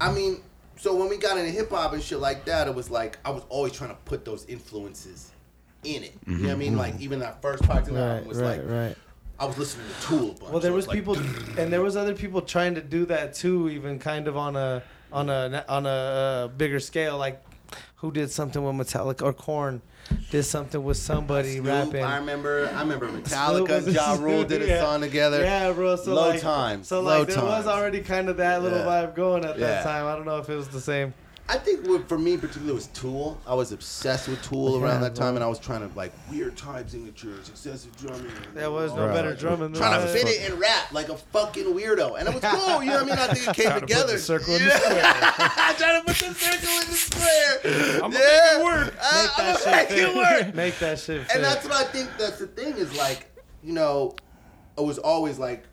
I 0.00 0.12
mean, 0.12 0.40
so 0.76 0.94
when 0.94 1.08
we 1.08 1.16
got 1.16 1.38
into 1.38 1.50
hip 1.50 1.70
hop 1.70 1.92
and 1.92 2.02
shit 2.02 2.18
like 2.18 2.44
that, 2.46 2.66
it 2.68 2.74
was 2.74 2.90
like 2.90 3.18
I 3.24 3.30
was 3.30 3.42
always 3.48 3.72
trying 3.72 3.90
to 3.90 3.96
put 4.04 4.24
those 4.24 4.44
influences 4.46 5.30
in 5.84 6.02
it. 6.04 6.14
You 6.26 6.34
know 6.38 6.48
what 6.48 6.52
I 6.52 6.56
mean? 6.56 6.76
Like 6.76 7.00
even 7.00 7.18
that 7.20 7.42
first 7.42 7.62
part 7.64 7.86
of 7.88 7.94
the 7.94 8.00
album 8.00 8.28
was 8.28 8.38
right, 8.38 8.58
like 8.58 8.70
right. 8.70 8.96
I 9.38 9.46
was 9.46 9.58
listening 9.58 9.86
to 9.88 10.06
Tool 10.06 10.18
a 10.18 10.34
bunch. 10.34 10.40
Well, 10.40 10.60
there 10.60 10.70
So 10.70 10.74
was 10.74 10.84
it's 10.84 10.88
like, 10.88 10.96
people, 10.96 11.16
and 11.58 11.72
there 11.72 11.82
was 11.82 11.96
other 11.96 12.14
people 12.14 12.40
trying 12.40 12.74
to 12.76 12.80
do 12.80 13.04
that 13.06 13.34
too, 13.34 13.68
even 13.68 13.98
kind 13.98 14.28
of 14.28 14.36
on 14.36 14.56
a 14.56 14.82
on 15.12 15.28
a 15.28 15.64
on 15.68 15.86
a 15.86 15.88
uh, 15.88 16.48
bigger 16.48 16.80
scale. 16.80 17.18
Like, 17.18 17.42
who 17.96 18.12
did 18.12 18.30
something 18.30 18.62
with 18.62 18.74
Metallica 18.86 19.22
or 19.22 19.32
Korn? 19.32 19.82
Did 20.30 20.42
something 20.42 20.82
with 20.82 20.96
somebody 20.96 21.54
Snoop, 21.54 21.66
rapping. 21.66 22.04
I 22.04 22.16
remember. 22.18 22.70
I 22.74 22.80
remember 22.80 23.08
Metallica 23.20 23.92
Ja 23.92 24.14
Rule 24.20 24.44
did 24.44 24.62
a 24.62 24.66
yeah. 24.66 24.80
song 24.80 25.00
together. 25.00 25.42
Yeah, 25.42 25.72
bro. 25.72 25.96
So 25.96 26.14
Low 26.14 26.28
like, 26.30 26.40
times, 26.40 26.88
So 26.88 27.00
low 27.00 27.20
like, 27.20 27.28
there 27.28 27.42
was 27.44 27.66
already 27.66 28.00
kind 28.00 28.28
of 28.28 28.36
that 28.38 28.62
little 28.62 28.80
Yeah. 28.80 28.84
vibe 28.84 29.14
going 29.14 29.44
at 29.44 29.58
Yeah. 29.58 29.66
that 29.66 29.84
time. 29.84 30.06
I 30.06 30.14
don't 30.16 30.24
know 30.26 30.38
if 30.38 30.48
it 30.48 30.56
was 30.56 30.68
the 30.68 30.80
same. 30.80 31.14
I 31.46 31.58
think 31.58 31.86
what 31.86 32.08
for 32.08 32.16
me 32.18 32.32
in 32.34 32.40
particularly 32.40 32.72
was 32.72 32.86
Tool. 32.88 33.38
I 33.46 33.52
was 33.54 33.70
obsessed 33.70 34.28
with 34.28 34.42
Tool 34.42 34.76
around 34.82 35.02
Yeah, 35.02 35.08
that 35.08 35.14
time, 35.14 35.34
and 35.34 35.44
I 35.44 35.46
was 35.46 35.58
trying 35.58 35.86
to 35.88 35.94
like 35.94 36.10
weird 36.30 36.56
time 36.56 36.88
signatures, 36.88 37.50
excessive 37.50 37.94
drumming. 37.98 38.32
There 38.54 38.70
was 38.70 38.94
no 38.94 39.06
Right. 39.06 39.14
better 39.14 39.30
that. 39.30 39.38
drumming 39.38 39.72
than 39.72 39.74
Trying 39.74 40.00
to 40.06 40.08
fit 40.12 40.26
it 40.26 40.50
in 40.50 40.58
rap 40.58 40.90
like 40.92 41.10
a 41.10 41.16
fucking 41.18 41.66
weirdo, 41.66 42.18
and 42.18 42.28
it 42.28 42.34
was 42.34 42.42
cool. 42.42 42.82
You 42.82 42.90
know 42.92 43.04
what 43.04 43.12
I 43.12 43.16
mean? 43.16 43.18
I 43.18 43.34
think 43.34 43.48
it 43.48 43.56
came 43.56 43.66
Trying 43.66 43.80
to 43.80 43.86
together. 43.86 44.12
the 44.14 44.18
circle 44.18 44.54
in 44.54 44.62
the 44.62 44.68
Yeah. 44.68 45.74
trying 45.76 46.00
to 46.00 46.06
put 46.06 46.16
the 46.16 46.34
circle 46.34 46.80
in 46.80 46.88
the 46.88 46.96
square. 46.96 48.02
I'ma 48.04 48.16
yeah. 48.16 48.20
make 48.20 48.60
it 48.60 48.64
work. 48.64 48.94
Uh, 49.02 49.22
Make 49.22 49.38
I'ma 49.38 49.52
that 49.52 49.58
shit 49.58 49.72
make 49.74 49.88
fit. 49.88 49.98
it 49.98 50.16
work. 50.46 50.54
Make 50.64 50.78
that 50.78 50.98
shit 50.98 51.26
fit. 51.26 51.34
And 51.36 51.44
that's 51.44 51.64
what 51.68 51.74
I 51.74 51.84
think. 51.84 52.08
That's 52.18 52.38
the 52.38 52.46
thing 52.46 52.74
is 52.78 52.96
like, 52.96 53.26
you 53.62 53.74
know, 53.74 54.14
I 54.78 54.80
was 54.80 54.96
always 54.98 55.38
like, 55.38 55.64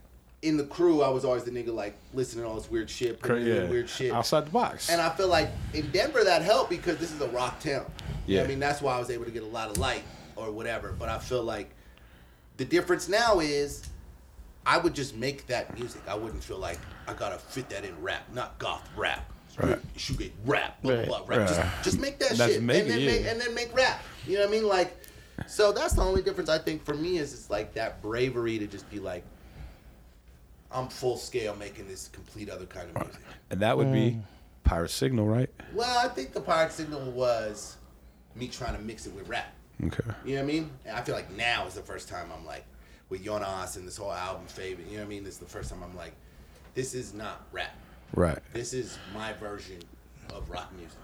in 0.41 0.57
the 0.57 0.63
crew, 0.63 1.01
I 1.03 1.09
was 1.09 1.23
always 1.23 1.43
the 1.43 1.51
nigga 1.51 1.73
like 1.73 1.95
listening 2.13 2.43
to 2.45 2.49
all 2.49 2.55
this 2.55 2.69
weird 2.69 2.89
shit, 2.89 3.19
putting 3.19 3.45
Yeah. 3.45 3.69
weird 3.69 3.87
shit. 3.89 4.11
Outside 4.11 4.45
the 4.47 4.49
box. 4.49 4.89
And 4.89 4.99
I 4.99 5.09
feel 5.09 5.27
like 5.27 5.49
in 5.73 5.89
Denver 5.91 6.23
that 6.23 6.41
helped 6.41 6.69
because 6.71 6.97
this 6.97 7.11
is 7.11 7.21
a 7.21 7.27
rock 7.27 7.59
town. 7.59 7.85
You 8.25 8.37
know 8.37 8.41
Yeah. 8.41 8.43
I 8.43 8.47
mean, 8.47 8.59
that's 8.59 8.81
why 8.81 8.95
I 8.95 8.99
was 8.99 9.09
able 9.11 9.25
to 9.25 9.31
get 9.31 9.43
a 9.43 9.47
lot 9.47 9.69
of 9.69 9.77
light 9.77 10.03
or 10.35 10.51
whatever. 10.51 10.93
But 10.97 11.09
I 11.09 11.19
feel 11.19 11.43
like 11.43 11.69
the 12.57 12.65
difference 12.65 13.07
now 13.07 13.39
is 13.39 13.83
I 14.65 14.77
would 14.79 14.95
just 14.95 15.15
make 15.15 15.45
that 15.47 15.77
music. 15.77 16.01
I 16.07 16.15
wouldn't 16.15 16.43
feel 16.43 16.57
like 16.59 16.79
I 17.07 17.13
gotta 17.13 17.37
fit 17.37 17.69
that 17.69 17.85
in 17.85 17.99
rap, 18.01 18.23
not 18.33 18.57
goth 18.57 18.87
rap. 18.95 19.27
Right. 19.57 19.79
Should 19.97 20.17
get 20.17 20.31
rap, 20.45 20.81
blah 20.81 20.93
Right. 20.95 21.05
blah 21.07 21.23
blah. 21.23 21.35
Rap. 21.37 21.47
Just, 21.47 21.59
Right. 21.59 21.69
just 21.83 21.99
make 21.99 22.19
that 22.19 22.29
That's 22.37 22.53
shit, 22.53 22.63
make 22.63 22.81
and 22.83 22.89
then 22.91 22.99
it, 22.99 23.05
make 23.05 23.25
and 23.27 23.41
then 23.41 23.53
make 23.53 23.75
rap. 23.75 24.01
You 24.25 24.35
know 24.35 24.41
what 24.45 24.49
I 24.49 24.51
mean? 24.51 24.67
Like, 24.67 24.95
so 25.45 25.71
that's 25.71 25.93
the 25.93 26.01
only 26.01 26.21
difference 26.23 26.49
I 26.49 26.57
think 26.57 26.83
for 26.85 26.93
me 26.93 27.17
is 27.17 27.33
it's 27.33 27.49
like 27.49 27.73
that 27.73 28.01
bravery 28.01 28.57
to 28.59 28.65
just 28.67 28.89
be 28.89 28.99
like, 28.99 29.23
I'm 30.73 30.87
full 30.87 31.17
scale 31.17 31.55
making 31.55 31.87
this 31.87 32.07
complete 32.09 32.49
other 32.49 32.65
kind 32.65 32.89
of 32.89 33.03
music. 33.03 33.21
and 33.49 33.59
that 33.59 33.77
would 33.77 33.91
be 33.91 34.11
mm. 34.11 34.21
Pirate 34.63 34.89
Signal, 34.89 35.25
right? 35.25 35.49
Well, 35.73 36.05
I 36.05 36.07
think 36.07 36.33
the 36.33 36.41
pirate 36.41 36.71
signal 36.71 37.11
was 37.11 37.77
me 38.35 38.47
trying 38.47 38.75
to 38.75 38.81
mix 38.81 39.05
it 39.05 39.13
with 39.13 39.27
rap. 39.27 39.53
Okay. 39.85 40.03
You 40.25 40.35
know 40.35 40.43
what 40.43 40.49
I 40.49 40.53
mean? 40.53 40.71
And 40.85 40.95
I 40.95 41.01
feel 41.01 41.15
like 41.15 41.31
now 41.35 41.65
is 41.65 41.73
the 41.73 41.81
first 41.81 42.07
time 42.07 42.27
I'm 42.35 42.45
like 42.45 42.65
with 43.09 43.23
Jonas 43.23 43.75
and 43.75 43.87
this 43.87 43.97
whole 43.97 44.11
album 44.11 44.45
favorite. 44.47 44.87
You 44.87 44.97
know 44.97 45.03
what 45.03 45.07
I 45.07 45.09
mean? 45.09 45.23
This 45.23 45.33
is 45.33 45.39
the 45.39 45.45
first 45.45 45.69
time 45.69 45.83
I'm 45.83 45.95
like, 45.95 46.13
this 46.75 46.93
is 46.93 47.13
not 47.13 47.45
rap. 47.51 47.75
Right. 48.13 48.39
This 48.53 48.73
is 48.73 48.97
my 49.13 49.33
version 49.33 49.79
of 50.33 50.49
rock 50.49 50.71
music. 50.77 50.97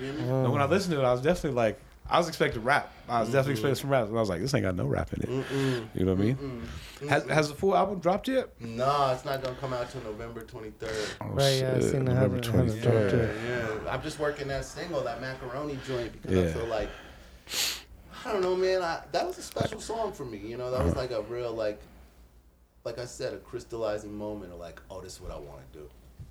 You 0.00 0.06
know 0.06 0.12
what 0.12 0.18
I 0.18 0.22
mean? 0.22 0.30
Mm. 0.30 0.44
And 0.44 0.52
when 0.52 0.62
I 0.62 0.66
listened 0.66 0.94
to 0.94 1.00
it, 1.00 1.04
I 1.04 1.12
was 1.12 1.20
definitely 1.20 1.56
like, 1.56 1.80
I 2.10 2.18
was 2.18 2.28
expecting 2.28 2.64
rap. 2.64 2.92
I 3.08 3.20
was 3.20 3.28
definitely 3.28 3.60
mm-hmm. 3.60 3.66
expecting 3.68 3.74
some 3.82 3.90
rap, 3.90 4.08
and 4.08 4.16
I 4.16 4.20
was 4.20 4.28
like, 4.28 4.40
this 4.40 4.52
ain't 4.54 4.64
got 4.64 4.74
no 4.74 4.86
rap 4.86 5.12
in 5.12 5.22
it. 5.22 5.28
You 5.94 6.04
know 6.04 6.14
what 6.14 6.20
I 6.20 6.24
mean? 6.24 6.62
Has, 7.08 7.24
has 7.24 7.48
the 7.48 7.54
full 7.54 7.76
album 7.76 8.00
dropped 8.00 8.28
yet? 8.28 8.48
No, 8.60 9.12
it's 9.12 9.24
not 9.24 9.42
gonna 9.42 9.56
come 9.56 9.72
out 9.72 9.90
till 9.90 10.02
November 10.02 10.42
23rd. 10.42 11.14
Oh, 11.20 11.26
Right, 11.28 11.60
yeah, 11.60 11.74
I 11.76 11.80
shit, 11.80 11.82
seen 11.84 12.00
it. 12.02 12.04
November 12.04 12.36
Haven't- 12.36 12.44
haven't 12.46 12.68
23rd. 12.68 12.82
dropped 12.82 13.12
Yeah, 13.12 13.18
it. 13.20 13.82
yeah. 13.84 13.92
I'm 13.92 14.02
just 14.02 14.18
working 14.18 14.48
that 14.48 14.64
single, 14.64 15.02
that 15.02 15.20
macaroni 15.20 15.78
joint, 15.86 16.12
because 16.20 16.36
I 16.36 16.58
feel 16.58 16.66
like 16.66 16.88
I 18.24 18.32
don't 18.32 18.42
know, 18.42 18.54
man. 18.56 18.82
I, 18.82 19.00
that 19.12 19.26
was 19.26 19.38
a 19.38 19.42
special 19.42 19.80
song 19.80 20.12
for 20.12 20.24
me. 20.24 20.38
You 20.38 20.58
know, 20.58 20.70
that 20.70 20.82
was 20.82 20.92
uh-huh. 20.92 21.00
like 21.00 21.10
a 21.10 21.22
real 21.22 21.52
like, 21.52 21.80
like 22.84 22.98
I 22.98 23.06
said, 23.06 23.32
a 23.32 23.38
crystallizing 23.38 24.12
moment 24.12 24.52
of 24.52 24.58
like, 24.58 24.80
oh, 24.90 25.00
this 25.00 25.14
is 25.14 25.20
what 25.20 25.30
I 25.30 25.38
want 25.38 25.60
to 25.72 25.78
do. 25.78 25.88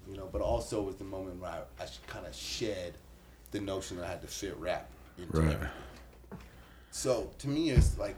You 0.09 0.17
know, 0.17 0.29
but 0.31 0.41
also 0.41 0.81
it 0.81 0.85
was 0.85 0.95
the 0.97 1.03
moment 1.03 1.41
where 1.41 1.51
I, 1.51 1.83
I 1.83 1.87
kind 2.07 2.25
of 2.27 2.35
shed 2.35 2.93
the 3.51 3.59
notion 3.59 3.97
that 3.97 4.05
I 4.05 4.09
had 4.09 4.21
to 4.21 4.27
fit 4.27 4.55
rap 4.57 4.87
into 5.23 5.37
Right. 5.37 5.53
everything. 5.53 5.69
So 6.91 7.31
to 7.39 7.47
me, 7.47 7.69
it's 7.71 7.97
like, 7.97 8.15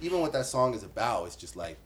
even 0.00 0.20
what 0.20 0.32
that 0.32 0.46
song 0.46 0.74
is 0.74 0.82
about, 0.82 1.26
it's 1.26 1.36
just 1.36 1.56
like, 1.56 1.76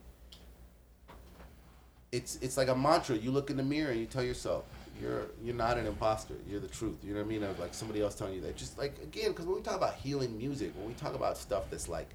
it's 2.11 2.37
it's 2.37 2.57
like 2.57 2.69
a 2.69 2.75
mantra. 2.75 3.15
You 3.15 3.31
look 3.31 3.49
in 3.49 3.57
the 3.57 3.63
mirror 3.63 3.91
and 3.91 3.99
you 3.99 4.05
tell 4.05 4.23
yourself, 4.23 4.63
you're 5.01 5.27
you're 5.43 5.55
not 5.55 5.77
an 5.77 5.85
imposter. 5.85 6.35
You're 6.49 6.61
the 6.61 6.67
truth. 6.67 6.95
You 7.03 7.13
know 7.13 7.19
what 7.19 7.25
I 7.25 7.29
mean? 7.29 7.43
Of 7.43 7.59
like 7.59 7.73
somebody 7.73 8.01
else 8.01 8.15
telling 8.15 8.33
you 8.33 8.41
that. 8.41 8.55
Just 8.55 8.77
like 8.77 8.97
again, 9.03 9.29
because 9.31 9.45
when 9.45 9.55
we 9.55 9.61
talk 9.61 9.75
about 9.75 9.95
healing 9.95 10.37
music, 10.37 10.71
when 10.77 10.87
we 10.87 10.93
talk 10.93 11.15
about 11.15 11.37
stuff 11.37 11.69
that's 11.69 11.89
like 11.89 12.09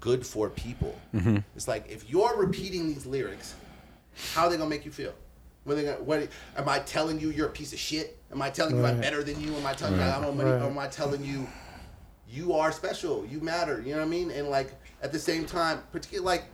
good 0.00 0.26
for 0.26 0.50
people, 0.50 0.98
mm-hmm. 1.14 1.38
it's 1.54 1.68
like 1.68 1.88
if 1.88 2.10
you're 2.10 2.36
repeating 2.36 2.88
these 2.88 3.06
lyrics, 3.06 3.54
how 4.34 4.44
are 4.44 4.50
they 4.50 4.56
gonna 4.56 4.68
make 4.68 4.84
you 4.84 4.90
feel? 4.90 5.14
Are 5.66 5.74
they 5.74 5.84
gonna, 5.84 6.02
what, 6.02 6.28
am 6.56 6.68
I 6.68 6.80
telling 6.80 7.20
you 7.20 7.30
you're 7.30 7.46
a 7.46 7.52
piece 7.52 7.72
of 7.72 7.78
shit? 7.78 8.18
Am 8.32 8.40
I 8.42 8.50
telling 8.50 8.76
you 8.76 8.84
I'm 8.84 9.00
better 9.00 9.22
than 9.22 9.40
you? 9.40 9.54
Am 9.54 9.66
I 9.66 9.72
telling 9.74 9.96
you 9.96 10.02
I 10.02 10.20
don't 10.20 10.36
money? 10.36 10.50
Right. 10.50 10.62
Or 10.62 10.70
am 10.70 10.78
I 10.78 10.86
telling 10.86 11.24
you 11.24 11.46
you 12.28 12.54
are 12.54 12.72
special? 12.72 13.26
You 13.26 13.40
matter. 13.40 13.80
You 13.80 13.92
know 13.92 13.98
what 13.98 14.06
I 14.06 14.08
mean? 14.08 14.30
And 14.30 14.48
like 14.48 14.72
at 15.02 15.12
the 15.12 15.18
same 15.18 15.44
time, 15.44 15.82
particularly 15.92 16.24
like 16.24 16.44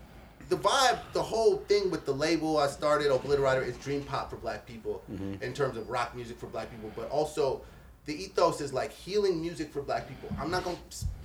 the 0.48 0.56
vibe, 0.56 0.98
the 1.12 1.22
whole 1.22 1.58
thing 1.68 1.90
with 1.90 2.04
the 2.04 2.12
label 2.12 2.58
I 2.58 2.68
started, 2.68 3.08
Obliterator, 3.08 3.66
is 3.66 3.76
dream 3.78 4.02
pop 4.02 4.30
for 4.30 4.36
black 4.36 4.66
people 4.66 5.02
mm-hmm. 5.10 5.42
in 5.42 5.52
terms 5.52 5.76
of 5.76 5.88
rock 5.88 6.14
music 6.14 6.38
for 6.38 6.46
black 6.46 6.70
people, 6.70 6.90
but 6.94 7.10
also 7.10 7.62
the 8.04 8.14
ethos 8.14 8.60
is 8.60 8.72
like 8.72 8.92
healing 8.92 9.40
music 9.40 9.72
for 9.72 9.82
black 9.82 10.08
people. 10.08 10.28
I'm 10.40 10.50
not 10.50 10.64
gonna 10.64 10.78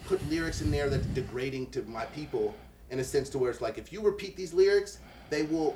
put 0.05 0.27
lyrics 0.29 0.61
in 0.61 0.71
there 0.71 0.89
that's 0.89 1.05
degrading 1.07 1.69
to 1.71 1.83
my 1.83 2.05
people 2.05 2.55
in 2.89 2.99
a 2.99 3.03
sense 3.03 3.29
to 3.29 3.37
where 3.37 3.51
it's 3.51 3.61
like 3.61 3.77
if 3.77 3.93
you 3.93 4.01
repeat 4.01 4.35
these 4.35 4.53
lyrics, 4.53 4.97
they 5.29 5.43
will, 5.43 5.75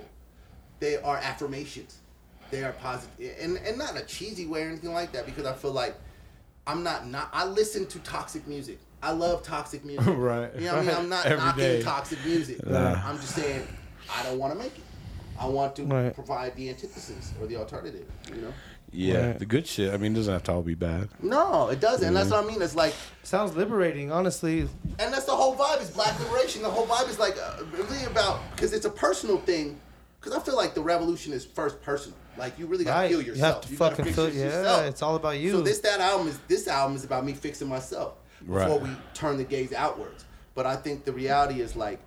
they 0.80 0.98
are 0.98 1.18
affirmations. 1.18 1.98
They 2.52 2.64
are 2.64 2.74
positive, 2.74 3.36
and 3.42 3.58
and 3.58 3.78
not 3.78 3.92
in 3.92 3.98
a 3.98 4.06
cheesy 4.06 4.46
way 4.46 4.64
or 4.64 4.68
anything 4.70 4.94
like 4.94 5.12
that. 5.14 5.26
Because 5.26 5.46
I 5.46 5.54
feel 5.54 5.72
like 5.72 5.96
I'm 6.68 6.84
not 6.84 7.08
not. 7.08 7.30
I 7.34 7.46
listen 7.46 7.86
to 7.88 8.00
toxic 8.00 8.48
music. 8.48 8.80
I 9.02 9.12
love 9.12 9.44
toxic 9.44 9.84
music. 9.92 10.06
Right. 10.16 10.54
You 10.56 10.66
know 10.68 10.76
what 10.78 10.84
I 10.84 10.88
mean? 10.88 10.96
I'm 10.96 11.10
not 11.10 11.26
Every 11.26 11.38
knocking 11.38 11.64
day. 11.64 11.82
toxic 11.82 12.24
music. 12.26 12.66
Nah. 12.66 13.02
I'm 13.04 13.18
just 13.18 13.36
saying 13.36 13.68
I 14.16 14.24
don't 14.24 14.38
want 14.38 14.54
to 14.54 14.60
make 14.60 14.78
it. 14.78 14.84
I 15.40 15.48
want 15.48 15.76
to 15.78 15.84
Right. 15.84 16.14
provide 16.14 16.56
the 16.56 16.70
antithesis 16.70 17.34
or 17.42 17.48
the 17.48 17.58
alternative. 17.58 18.06
You 18.34 18.42
know? 18.42 18.54
Yeah, 18.94 19.28
Right. 19.32 19.40
the 19.40 19.46
good 19.46 19.68
shit. 19.68 19.94
I 19.94 19.98
mean, 19.98 20.14
it 20.14 20.16
doesn't 20.16 20.32
have 20.34 20.44
to 20.44 20.54
all 20.54 20.62
be 20.62 20.76
bad. 20.76 21.10
No, 21.22 21.68
it 21.70 21.82
doesn't. 21.82 22.08
And 22.08 22.16
that's 22.16 22.30
what 22.30 22.46
I 22.46 22.48
mean. 22.48 22.62
It's 22.62 22.76
like, 22.76 22.94
Sounds 23.24 23.54
liberating, 23.58 24.12
honestly. 24.14 24.62
and 25.00 25.14
that's 25.14 25.26
the 25.26 25.36
whole 25.36 25.56
vibe 25.58 25.82
is 25.82 25.90
black 25.90 26.18
liberation. 26.22 26.62
The 26.62 26.70
whole 26.70 26.86
vibe 26.88 27.10
is 27.10 27.20
like 27.20 27.36
uh, 27.38 27.64
really 27.74 28.06
about 28.06 28.40
because 28.56 28.72
it's 28.72 28.86
a 28.86 28.90
personal 28.90 29.38
thing. 29.40 29.78
Because 30.26 30.40
I 30.40 30.44
feel 30.44 30.56
like 30.56 30.74
the 30.74 30.82
revolution 30.82 31.34
is 31.34 31.46
first 31.46 31.80
personal. 31.84 32.18
Like 32.36 32.58
you 32.58 32.66
really 32.66 32.84
gotta 32.84 33.02
Right. 33.02 33.10
feel 33.12 33.22
yourself. 33.22 33.38
You 33.38 33.44
have 33.46 33.62
to 33.62 33.76
gotta 33.78 33.96
fucking 33.96 34.06
fix 34.06 34.16
feel. 34.16 34.26
it 34.26 34.34
Yeah, 34.34 34.44
yourself. 34.46 34.86
it's 34.86 35.02
all 35.04 35.16
about 35.16 35.38
you. 35.38 35.52
So 35.52 35.62
this 35.62 35.80
that 35.82 36.00
album 36.02 36.28
is 36.28 36.40
this 36.48 36.68
album 36.68 36.96
is 36.98 37.04
about 37.04 37.24
me 37.26 37.34
fixing 37.34 37.68
myself 37.70 38.16
before 38.40 38.58
Right. 38.60 38.82
we 38.82 38.90
turn 39.14 39.38
the 39.38 39.44
gaze 39.44 39.72
outwards. 39.72 40.26
But 40.56 40.66
I 40.66 40.78
think 40.78 41.06
the 41.06 41.14
reality 41.14 41.62
is 41.62 41.76
like 41.76 42.00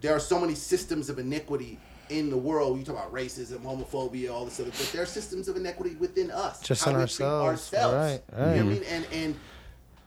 there 0.00 0.12
are 0.14 0.18
so 0.18 0.40
many 0.40 0.56
systems 0.56 1.08
of 1.08 1.20
iniquity 1.20 1.78
in 2.08 2.30
the 2.30 2.36
world. 2.36 2.78
You 2.78 2.84
talk 2.84 2.96
about 2.96 3.12
racism, 3.14 3.58
homophobia, 3.60 4.32
all 4.32 4.44
this 4.44 4.58
other, 4.58 4.70
but 4.70 4.90
there 4.92 5.02
are 5.02 5.06
systems 5.06 5.46
of 5.46 5.56
inequity 5.56 5.94
within 6.00 6.32
us. 6.32 6.60
Just 6.60 6.84
how 6.84 6.90
in 6.90 6.96
we 6.96 7.02
ourselves. 7.02 7.68
treat 7.70 7.78
ourselves. 7.80 7.94
Right, 7.94 8.22
You 8.38 8.44
know 8.44 8.50
what 8.50 8.58
I 8.58 8.62
mean? 8.64 8.82
And 8.90 9.06
and 9.12 9.36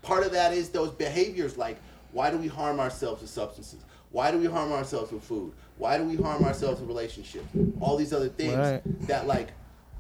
part 0.02 0.26
of 0.26 0.34
that 0.34 0.52
is 0.54 0.70
those 0.70 0.92
behaviors 0.92 1.58
like 1.58 1.78
why 2.12 2.32
do 2.32 2.38
we 2.38 2.48
harm 2.48 2.80
ourselves 2.82 3.22
with 3.22 3.30
substances? 3.30 3.80
Why 4.12 4.32
do 4.32 4.38
we 4.38 4.45
harm 4.47 4.72
ourselves 4.72 5.12
with 5.12 5.24
food? 5.24 5.51
Why 5.78 5.97
do 5.97 6.03
we 6.03 6.16
harm 6.16 6.43
ourselves 6.43 6.80
with 6.82 6.89
relationships? 6.89 7.45
All 7.80 7.95
these 7.95 8.12
other 8.14 8.30
things 8.30 8.55
Right. 8.57 9.07
that 9.07 9.28
like 9.28 9.49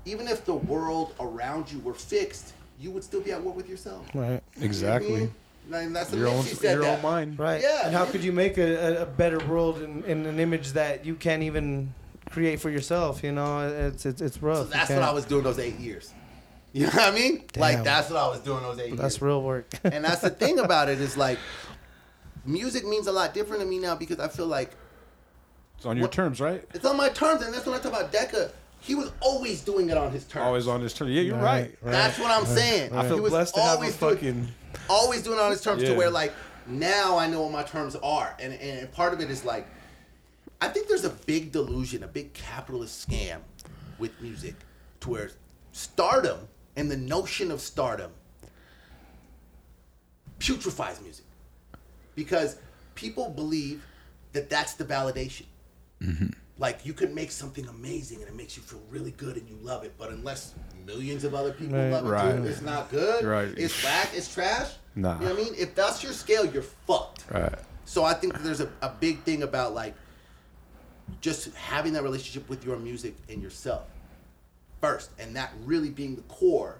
even 0.05 0.27
if 0.27 0.45
the 0.45 0.55
world 0.55 1.13
around 1.19 1.71
you 1.71 1.79
were 1.79 1.93
fixed, 1.93 2.53
you 2.79 2.91
would 2.91 3.03
still 3.03 3.21
be 3.21 3.31
at 3.31 3.41
war 3.41 3.53
with 3.53 3.69
yourself. 3.69 4.05
Right. 4.13 4.41
Exactly. 4.61 5.29
And 5.71 5.95
that's 5.95 6.09
the 6.09 6.17
Your 6.17 6.29
own, 6.29 6.43
said 6.43 6.73
your 6.73 6.81
that. 6.81 6.97
own 6.97 7.03
mind. 7.03 7.37
Right. 7.37 7.61
Yeah. 7.61 7.81
And 7.85 7.93
how 7.95 8.05
could 8.05 8.23
you 8.23 8.31
make 8.31 8.57
a, 8.57 8.97
a, 8.97 9.03
a 9.03 9.05
better 9.05 9.37
world 9.45 9.81
in, 9.81 10.03
in 10.05 10.25
an 10.25 10.39
image 10.39 10.71
that 10.73 11.05
you 11.05 11.13
can't 11.15 11.43
even 11.43 11.93
create 12.31 12.59
for 12.59 12.71
yourself? 12.71 13.23
You 13.23 13.33
know, 13.33 13.67
it's 13.69 14.05
it's, 14.05 14.21
it's 14.21 14.41
rough. 14.41 14.57
So 14.57 14.63
that's 14.65 14.89
what 14.89 15.03
I 15.03 15.11
was 15.11 15.25
doing 15.25 15.43
those 15.43 15.59
eight 15.59 15.77
years. 15.77 16.11
You 16.73 16.85
know 16.85 16.91
what 16.93 17.13
I 17.13 17.15
mean? 17.15 17.43
Like 17.57 17.83
that's 17.83 18.09
what 18.09 18.17
I 18.19 18.27
was 18.27 18.39
doing 18.41 18.61
those 18.63 18.79
eight 18.79 18.95
That's 18.95 19.15
years. 19.15 19.21
real 19.21 19.41
work. 19.43 19.67
and 19.83 20.03
that's 20.03 20.21
the 20.21 20.29
thing 20.29 20.59
about 20.59 20.87
it 20.89 20.99
is 21.01 21.17
like 21.17 21.37
music 22.49 22.85
means 22.85 23.07
a 23.07 23.11
lot 23.11 23.33
different 23.33 23.61
to 23.61 23.67
me 23.67 23.79
now 23.79 23.95
because 23.95 24.19
I 24.19 24.27
feel 24.27 24.47
like 24.47 24.71
It's 25.77 25.85
on 25.85 25.95
your 25.95 26.03
What- 26.07 26.11
terms, 26.11 26.41
right? 26.41 26.63
it's 26.73 26.83
on 26.85 26.97
my 26.97 27.07
terms, 27.09 27.41
and 27.41 27.53
that's 27.53 27.65
when 27.65 27.73
I 27.75 27.79
talk 27.79 27.93
about 27.93 28.11
Deca. 28.11 28.51
He 28.81 28.95
was 28.95 29.11
always 29.21 29.61
doing 29.61 29.89
it 29.89 29.97
on 29.97 30.11
his 30.11 30.25
terms. 30.25 30.45
Always 30.45 30.67
on 30.67 30.81
his 30.81 30.93
turn. 30.93 31.07
Yeah, 31.09 31.21
you're 31.21 31.37
right. 31.37 31.77
Right. 31.81 31.91
That's 31.91 32.17
what 32.19 32.31
I'm 32.31 32.45
saying. 32.45 32.93
I 32.93 33.03
He 33.03 33.09
feel 33.09 33.21
was 33.21 33.31
blessed 33.31 33.55
to 33.55 33.61
have 33.61 33.69
a 33.69 33.75
always 33.75 33.95
doing- 33.95 34.15
fucking. 34.15 34.47
always 34.89 35.23
doing 35.23 35.37
it 35.37 35.41
on 35.41 35.51
his 35.51 35.61
terms 35.61 35.83
to 35.83 35.93
where 35.95 36.09
like 36.09 36.33
now 36.67 37.17
I 37.17 37.27
know 37.27 37.41
what 37.43 37.51
my 37.51 37.63
terms 37.63 37.95
are, 37.97 38.35
and 38.39 38.53
and 38.53 38.91
part 38.91 39.13
of 39.13 39.21
it 39.21 39.29
is 39.29 39.45
like 39.45 39.67
I 40.61 40.67
think 40.67 40.87
there's 40.89 41.05
a 41.05 41.09
big 41.11 41.51
delusion, 41.53 42.03
a 42.03 42.07
big 42.07 42.33
capitalist 42.33 43.07
scam 43.09 43.39
with 43.99 44.11
music, 44.21 44.55
to 45.01 45.09
where 45.09 45.31
stardom 45.71 46.47
and 46.75 46.89
the 46.91 46.97
notion 46.97 47.51
of 47.51 47.61
stardom 47.61 48.11
putrefies 50.39 51.01
music 51.01 51.25
because 52.19 52.57
people 52.95 53.29
believe 53.29 53.81
that 54.33 54.49
that's 54.49 54.73
the 54.73 54.83
validation. 54.83 55.45
Mm-hmm. 56.01 56.27
Like 56.57 56.85
you 56.85 56.91
can 56.91 57.15
make 57.15 57.31
something 57.31 57.65
amazing 57.69 58.19
and 58.19 58.27
it 58.27 58.35
makes 58.35 58.57
you 58.57 58.61
feel 58.63 58.81
really 58.89 59.11
good 59.11 59.37
and 59.37 59.47
you 59.47 59.55
love 59.61 59.85
it, 59.85 59.93
but 59.97 60.09
unless 60.09 60.53
millions 60.85 61.23
of 61.23 61.33
other 61.33 61.53
people 61.53 61.77
Right. 61.77 61.89
love 61.91 62.05
it 62.05 62.09
Right. 62.09 62.35
too, 62.35 62.43
it's 62.43 62.61
not 62.61 62.91
good. 62.91 63.23
Right. 63.23 63.53
It's 63.57 63.81
whack. 63.85 64.09
It's 64.13 64.33
trash. 64.33 64.73
Nah. 64.95 65.13
You 65.13 65.27
know 65.27 65.33
what 65.33 65.39
I 65.39 65.43
mean? 65.45 65.53
If 65.57 65.75
that's 65.75 66.03
your 66.03 66.11
scale, 66.11 66.43
you're 66.43 66.61
fucked. 66.61 67.23
Right. 67.31 67.53
So 67.85 68.03
I 68.03 68.13
think 68.13 68.37
there's 68.43 68.59
a, 68.59 68.69
a 68.81 68.89
big 68.99 69.23
thing 69.23 69.43
about 69.43 69.73
like 69.73 69.95
just 71.21 71.55
having 71.55 71.93
that 71.93 72.03
relationship 72.03 72.49
with 72.49 72.65
your 72.65 72.77
music 72.77 73.15
and 73.29 73.41
yourself 73.41 73.83
first, 74.81 75.11
and 75.19 75.33
that 75.37 75.53
really 75.63 75.89
being 75.89 76.15
the 76.17 76.21
core 76.23 76.79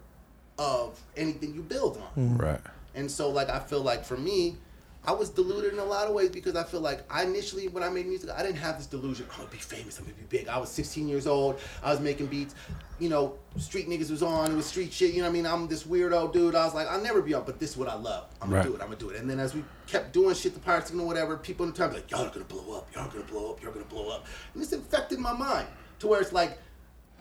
of 0.58 1.00
anything 1.16 1.54
you 1.56 1.62
build 1.62 1.96
on. 1.98 2.04
Mm-hmm. 2.24 2.38
Right. 2.38 2.62
And 2.96 3.10
so, 3.10 3.30
like, 3.30 3.50
I 3.50 3.60
feel 3.60 3.82
like 3.82 4.04
for 4.04 4.18
me, 4.18 4.58
I 5.06 5.14
was 5.14 5.30
deluded 5.30 5.72
in 5.74 5.80
a 5.80 5.84
lot 5.86 6.08
of 6.08 6.14
ways 6.14 6.30
because 6.30 6.56
I 6.58 6.64
feel 6.64 6.82
like 6.82 7.04
I 7.10 7.24
initially, 7.24 7.70
when 7.70 7.84
I 7.84 7.90
made 7.90 8.06
music, 8.06 8.30
I 8.30 8.44
didn't 8.44 8.58
have 8.58 8.78
this 8.78 8.86
delusion. 8.86 9.26
I'm 9.32 9.38
gonna 9.40 9.50
be 9.50 9.58
famous. 9.58 9.98
I'm 9.98 10.04
gonna 10.06 10.18
be 10.18 10.24
big. 10.38 10.48
I 10.50 10.58
was 10.58 10.70
16 10.70 11.08
years 11.08 11.26
old. 11.26 11.60
I 11.82 11.90
was 11.92 12.02
making 12.02 12.28
beats. 12.28 12.54
You 13.00 13.08
know, 13.08 13.36
street 13.58 13.88
niggas 13.90 14.12
was 14.12 14.22
on. 14.22 14.52
It 14.52 14.56
was 14.56 14.66
street 14.66 14.92
shit. 14.92 15.12
You 15.14 15.20
know 15.22 15.24
what 15.24 15.30
I 15.30 15.34
mean? 15.34 15.46
I'm 15.48 15.68
this 15.70 15.84
weirdo 15.84 16.34
dude. 16.34 16.54
I 16.54 16.66
was 16.66 16.74
like, 16.76 16.88
I'll 16.88 17.02
never 17.02 17.22
be 17.22 17.34
on, 17.34 17.44
but 17.46 17.60
this 17.60 17.72
is 17.72 17.78
what 17.78 17.88
I 17.88 17.96
love. 17.96 18.26
I'm 18.42 18.50
gonna 18.50 18.60
Right. 18.62 18.68
do 18.68 18.76
it. 18.76 18.82
I'm 18.82 18.88
gonna 18.88 19.00
do 19.00 19.10
it. 19.10 19.16
And 19.16 19.30
then 19.30 19.40
as 19.40 19.56
we 19.56 19.64
kept 19.88 20.12
doing 20.12 20.36
shit, 20.36 20.54
the 20.54 20.60
Pirates 20.60 20.88
Signal, 20.90 21.08
whatever, 21.08 21.38
people 21.38 21.66
in 21.66 21.72
the 21.72 21.78
time 21.78 21.94
like, 21.94 22.12
y'all 22.12 22.26
are 22.26 22.30
gonna 22.30 22.44
blow 22.46 22.76
up. 22.78 22.94
Y'all 22.94 23.06
are 23.08 23.12
gonna 23.12 23.24
blow 23.24 23.52
up. 23.52 23.62
Y'all 23.62 23.70
are 23.70 23.74
gonna 23.74 23.86
blow 23.86 24.10
up. 24.10 24.26
And 24.54 24.62
this 24.62 24.74
infected 24.74 25.18
my 25.20 25.34
mind 25.34 25.68
to 26.00 26.08
where 26.08 26.20
it's 26.20 26.34
like, 26.34 26.58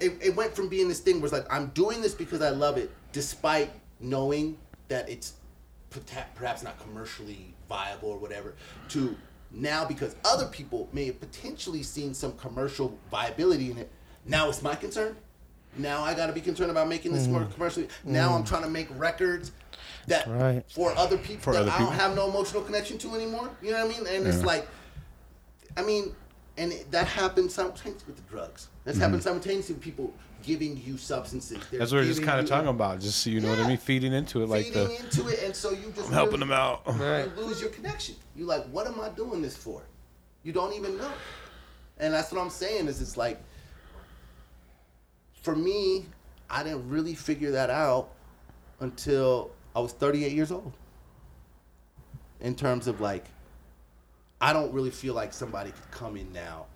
it, 0.01 0.17
it 0.21 0.35
went 0.37 0.55
from 0.55 0.69
being 0.69 0.89
this 0.89 1.01
thing 1.01 1.17
where 1.21 1.25
it's 1.27 1.33
like 1.33 1.47
I'm 1.51 1.69
doing 1.69 2.01
this 2.03 2.15
because 2.15 2.43
I 2.43 2.51
love 2.51 2.77
it, 2.77 2.91
despite 3.13 3.71
knowing 4.01 4.59
that 4.89 5.09
it's 5.09 5.35
perhaps 6.37 6.63
not 6.63 6.79
commercially 6.81 7.55
viable 7.69 8.11
or 8.11 8.19
whatever, 8.19 8.55
to 8.91 9.17
now 9.51 9.85
because 9.85 10.15
other 10.25 10.47
people 10.47 10.89
may 10.93 11.07
have 11.07 11.21
potentially 11.21 11.83
seen 11.83 12.15
some 12.15 12.33
commercial 12.33 12.99
viability 13.11 13.71
in 13.71 13.79
it. 13.79 13.91
Now 14.27 14.49
it's 14.49 14.63
my 14.63 14.75
concern. 14.75 15.17
Now 15.77 16.03
I 16.03 16.15
got 16.15 16.27
to 16.27 16.33
be 16.33 16.41
concerned 16.41 16.71
about 16.71 16.89
making 16.89 17.13
this 17.13 17.27
more 17.27 17.41
mm. 17.41 17.53
commercially. 17.55 17.89
Now 18.05 18.35
I'm 18.35 18.43
mm. 18.43 18.49
trying 18.49 18.63
to 18.63 18.71
make 18.71 18.89
records 18.99 19.53
that 20.07 20.27
Right. 20.27 20.65
for 20.71 20.97
other 20.97 21.19
people 21.19 21.43
For 21.43 21.53
that 21.53 21.63
other 21.63 21.71
I 21.71 21.79
don't 21.79 21.89
people. 21.89 22.01
have 22.01 22.17
no 22.17 22.29
emotional 22.29 22.63
connection 22.63 22.99
to 22.99 23.15
anymore. 23.15 23.51
You 23.63 23.73
know 23.73 23.87
what 23.87 23.95
I 23.95 23.99
mean? 23.99 24.07
And 24.07 24.27
it's 24.27 24.43
like 24.43 24.67
I 25.77 25.83
mean, 25.83 26.15
and 26.57 26.73
it- 26.73 26.91
that 26.91 27.07
happens 27.07 27.55
simultaneously 27.55 28.07
with 28.07 28.17
the 28.17 28.31
drugs. 28.31 28.69
That's 28.85 28.99
happened 28.99 29.21
mm-hmm. 29.21 29.29
simultaneously 29.29 29.75
with 29.75 29.83
people 29.83 30.13
giving 30.49 30.81
you 30.85 30.97
substances. 30.97 31.59
They're. 31.71 31.81
That's 31.81 31.93
what 31.93 31.99
we're 31.99 32.07
just 32.07 32.23
kind 32.23 32.41
of 32.41 32.47
talking 32.47 32.69
about. 32.69 33.01
Just 33.01 33.23
so 33.23 33.31
you 33.31 33.41
know 33.41 33.51
what 33.51 33.59
I 33.59 33.69
mean, 33.69 33.77
feeding 33.77 34.15
into 34.15 34.43
it 34.43 34.49
like 34.49 34.67
feeding 34.67 34.89
the. 34.89 34.97
into 34.97 35.29
it, 35.29 35.43
and 35.45 35.55
so 35.55 35.71
you 35.71 35.93
just 35.95 36.09
I'm 36.09 36.15
helping 36.15 36.41
them 36.41 36.53
out. 36.53 36.83
Right. 36.87 37.29
You 37.37 37.45
lose 37.45 37.61
your 37.61 37.71
connection. 37.71 38.15
You 38.35 38.47
like, 38.47 38.65
what 38.71 38.87
am 38.87 39.01
I 39.01 39.11
doing 39.11 39.43
this 39.43 39.57
for? 39.57 39.83
You 40.43 40.53
don't 40.53 40.73
even 40.73 40.97
know. 40.97 41.13
And 41.99 42.15
that's 42.15 42.33
what 42.33 42.41
I'm 42.41 42.51
saying 42.51 42.89
is 42.89 43.03
it's 43.03 43.17
like 43.17 43.41
for 45.43 45.55
me, 45.55 46.07
I 46.51 46.63
didn't 46.63 46.89
really 46.89 47.15
figure 47.15 47.51
that 47.53 47.71
out 47.71 48.11
until 48.81 49.51
I 49.75 49.81
was 49.81 49.93
38 49.93 50.33
years 50.33 50.53
old. 50.53 50.73
In 52.41 52.55
terms 52.55 52.87
of 52.87 53.01
like, 53.01 53.25
I 54.41 54.53
don't 54.53 54.73
really 54.73 54.91
feel 54.91 55.15
like 55.15 55.33
somebody 55.33 55.71
could 55.71 55.91
come 55.91 56.17
in 56.17 56.33
now 56.33 56.67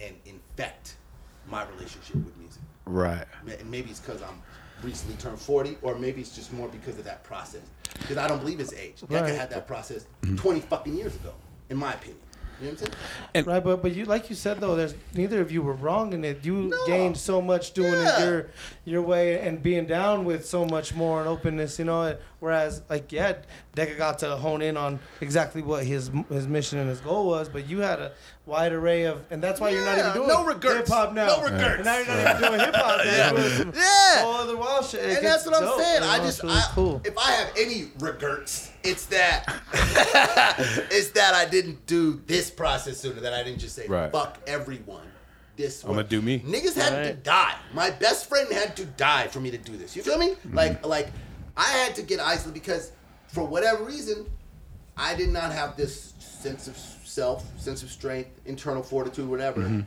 and 0.00 0.14
infect 0.24 0.96
my 1.48 1.66
relationship 1.68 2.16
with 2.16 2.36
music. 2.38 2.62
Right. 2.86 3.26
Maybe 3.64 3.90
it's 3.90 4.00
because 4.00 4.22
I'm 4.22 4.40
recently 4.82 5.16
turned 5.16 5.38
40, 5.38 5.78
or 5.82 5.96
maybe 5.96 6.20
it's 6.20 6.34
just 6.34 6.52
more 6.52 6.68
because 6.68 6.98
of 6.98 7.04
that 7.04 7.24
process. 7.24 7.62
Because 8.00 8.16
I 8.16 8.28
don't 8.28 8.38
believe 8.38 8.60
it's 8.60 8.72
age. 8.72 9.00
Deca 9.02 9.22
Right. 9.22 9.34
had 9.34 9.50
that 9.50 9.66
process 9.66 10.06
20 10.36 10.60
fucking 10.60 10.96
years 10.96 11.14
ago, 11.16 11.32
in 11.70 11.76
my 11.76 11.92
opinion. 11.94 12.20
You 12.60 12.68
know 12.68 12.72
what 12.72 12.80
I'm 12.80 12.86
saying? 12.86 12.98
And- 13.34 13.46
right, 13.48 13.62
but 13.64 13.82
but 13.82 13.94
you 13.94 14.06
like 14.06 14.30
you 14.30 14.36
said 14.36 14.60
though, 14.60 14.76
there's 14.76 14.94
neither 15.12 15.42
of 15.42 15.52
you 15.52 15.60
were 15.60 15.74
wrong 15.74 16.14
in 16.14 16.24
it. 16.24 16.42
You 16.42 16.54
No. 16.70 16.86
gained 16.86 17.18
so 17.18 17.42
much 17.42 17.74
doing 17.74 17.92
Yeah. 17.92 18.16
it 18.18 18.24
your 18.24 18.46
your 18.86 19.02
way 19.02 19.38
and 19.40 19.62
being 19.62 19.84
down 19.86 20.24
with 20.24 20.46
so 20.46 20.64
much 20.64 20.94
more 20.94 21.20
and 21.20 21.28
openness, 21.28 21.78
you 21.78 21.84
know. 21.84 22.16
Whereas 22.38 22.82
like 22.90 23.12
yeah, 23.12 23.36
Deca 23.74 23.96
got 23.96 24.18
to 24.18 24.36
hone 24.36 24.60
in 24.60 24.76
on 24.76 24.98
exactly 25.22 25.62
what 25.62 25.84
his 25.84 26.10
his 26.28 26.46
mission 26.46 26.78
and 26.78 26.88
his 26.88 27.00
goal 27.00 27.26
was, 27.26 27.48
but 27.48 27.66
you 27.66 27.78
had 27.78 27.98
a 27.98 28.12
wide 28.44 28.72
array 28.72 29.04
of, 29.04 29.24
and 29.30 29.42
that's 29.42 29.58
why 29.58 29.70
you're 29.70 29.84
not 29.84 29.98
even 29.98 30.12
doing 30.12 30.28
no 30.28 30.44
regrets. 30.44 30.76
hip 30.80 30.88
hop 30.88 31.14
now. 31.14 31.28
No 31.28 31.42
regrets. 31.42 31.76
And 31.76 31.84
now 31.86 31.96
you're 31.98 32.06
not 32.06 32.36
even 32.36 32.48
doing 32.50 32.60
hip 32.60 32.74
hop. 32.74 33.00
Yeah. 33.06 33.30
Doing 33.32 33.72
Yeah. 33.74 34.22
whole 34.22 34.34
other 34.34 34.56
wild 34.56 34.84
shit. 34.84 35.00
It 35.00 35.16
and 35.18 35.26
that's 35.26 35.46
what 35.46 35.54
I'm 35.62 35.78
saying. 35.80 36.02
I 36.02 36.18
just, 36.18 36.44
I, 36.44 36.62
cool. 36.72 37.00
if 37.04 37.16
I 37.16 37.30
have 37.32 37.52
any 37.58 37.88
regrets, 37.98 38.70
it's 38.84 39.06
that, 39.06 39.46
it's 40.90 41.10
that 41.10 41.34
I 41.34 41.46
didn't 41.46 41.86
do 41.86 42.20
this 42.26 42.50
process 42.50 42.98
sooner. 42.98 43.20
That 43.20 43.32
I 43.32 43.42
didn't 43.42 43.60
just 43.60 43.74
say 43.76 43.86
Right. 43.86 44.12
fuck 44.12 44.38
everyone. 44.46 45.06
This 45.56 45.84
I'ma 45.86 46.02
do 46.02 46.20
me. 46.20 46.40
Niggas 46.40 46.74
had 46.74 47.02
to 47.02 47.14
die. 47.14 47.54
My 47.72 47.90
best 47.90 48.28
friend 48.28 48.52
had 48.52 48.76
to 48.76 48.84
die 48.84 49.28
for 49.28 49.40
me 49.40 49.50
to 49.50 49.56
do 49.58 49.76
this. 49.78 49.96
You 49.96 50.02
feel 50.02 50.18
me? 50.18 50.32
Mm-hmm. 50.32 50.54
Like, 50.54 50.84
like 50.86 51.08
I 51.56 51.64
had 51.64 51.94
to 51.96 52.02
get 52.02 52.20
isolated 52.20 52.54
because 52.54 52.92
for 53.28 53.44
whatever 53.44 53.84
reason, 53.84 54.26
I 54.96 55.14
did 55.14 55.30
not 55.30 55.52
have 55.52 55.76
this 55.76 56.14
sense 56.18 56.68
of 56.68 56.76
self, 56.76 57.44
sense 57.60 57.82
of 57.82 57.90
strength, 57.90 58.30
internal 58.46 58.82
fortitude, 58.82 59.28
whatever, 59.28 59.62
Mm-hmm. 59.62 59.80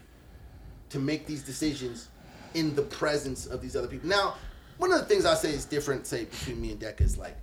to 0.90 1.00
make 1.00 1.26
these 1.26 1.44
decisions 1.44 2.08
in 2.56 2.76
the 2.76 2.82
presence 2.82 3.46
of 3.46 3.62
these 3.62 3.76
other 3.76 3.88
people. 3.88 4.10
Now, 4.10 4.36
one 4.78 4.92
of 4.92 5.00
the 5.00 5.06
things 5.06 5.26
I 5.26 5.36
say 5.36 5.50
is 5.54 5.66
different, 5.66 6.08
say 6.08 6.26
between 6.26 6.60
me 6.62 6.72
and 6.72 6.80
Deca 6.80 7.02
is 7.02 7.18
like, 7.18 7.38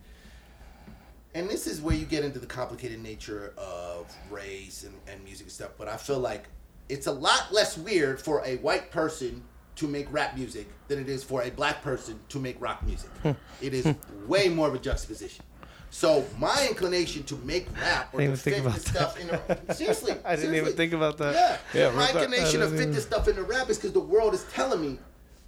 and 1.35 1.49
this 1.49 1.67
is 1.67 1.81
where 1.81 1.95
you 1.95 2.07
get 2.07 2.25
into 2.25 2.39
the 2.39 2.47
complicated 2.47 3.01
nature 3.03 3.53
of 3.59 4.13
race 4.31 4.85
and, 4.85 4.95
and 5.07 5.23
music 5.23 5.47
and 5.47 5.53
stuff. 5.53 5.73
But 5.77 5.87
I 5.87 5.97
feel 5.99 6.19
like 6.19 6.45
it's 6.89 7.07
a 7.07 7.13
lot 7.13 7.53
less 7.53 7.77
weird 7.77 8.21
for 8.21 8.43
a 8.45 8.57
white 8.57 8.91
person 8.91 9.43
to 9.77 9.87
make 9.87 10.11
rap 10.13 10.37
music 10.37 10.67
than 10.89 10.99
it 10.99 11.09
is 11.09 11.23
for 11.23 11.43
a 11.43 11.51
black 11.51 11.83
person 11.83 12.19
to 12.31 12.39
make 12.39 12.61
rock 12.61 12.83
music. 12.85 13.11
Hmm. 13.23 13.33
it 13.61 13.75
is 13.75 13.85
hmm. 13.85 14.29
way 14.29 14.49
more 14.49 14.69
of 14.69 14.75
a 14.75 14.79
juxtaposition. 14.79 15.45
So 15.91 16.27
my 16.39 16.67
inclination 16.69 17.23
to 17.25 17.37
make 17.37 17.69
rap 17.81 18.13
or 18.13 18.21
to 18.21 18.37
fit 18.37 18.61
about 18.61 18.75
this 18.75 18.85
stuff 18.85 19.19
in 19.19 19.31
a, 19.31 19.75
seriously, 19.75 20.15
I 20.25 20.37
didn't 20.37 20.55
even 20.55 20.73
think 20.73 20.93
about 20.93 21.17
that. 21.19 21.61
Yeah, 21.73 21.89
Yeah, 21.89 21.91
my 21.97 22.11
inclination 22.11 22.61
to 22.61 22.69
fit 22.69 22.81
even- 22.81 22.93
this 22.93 23.05
stuff 23.05 23.29
into 23.29 23.43
rap 23.45 23.71
is 23.71 23.79
because 23.79 23.93
the 23.93 24.01
world 24.01 24.35
is 24.35 24.45
telling 24.53 24.81
me, 24.81 24.99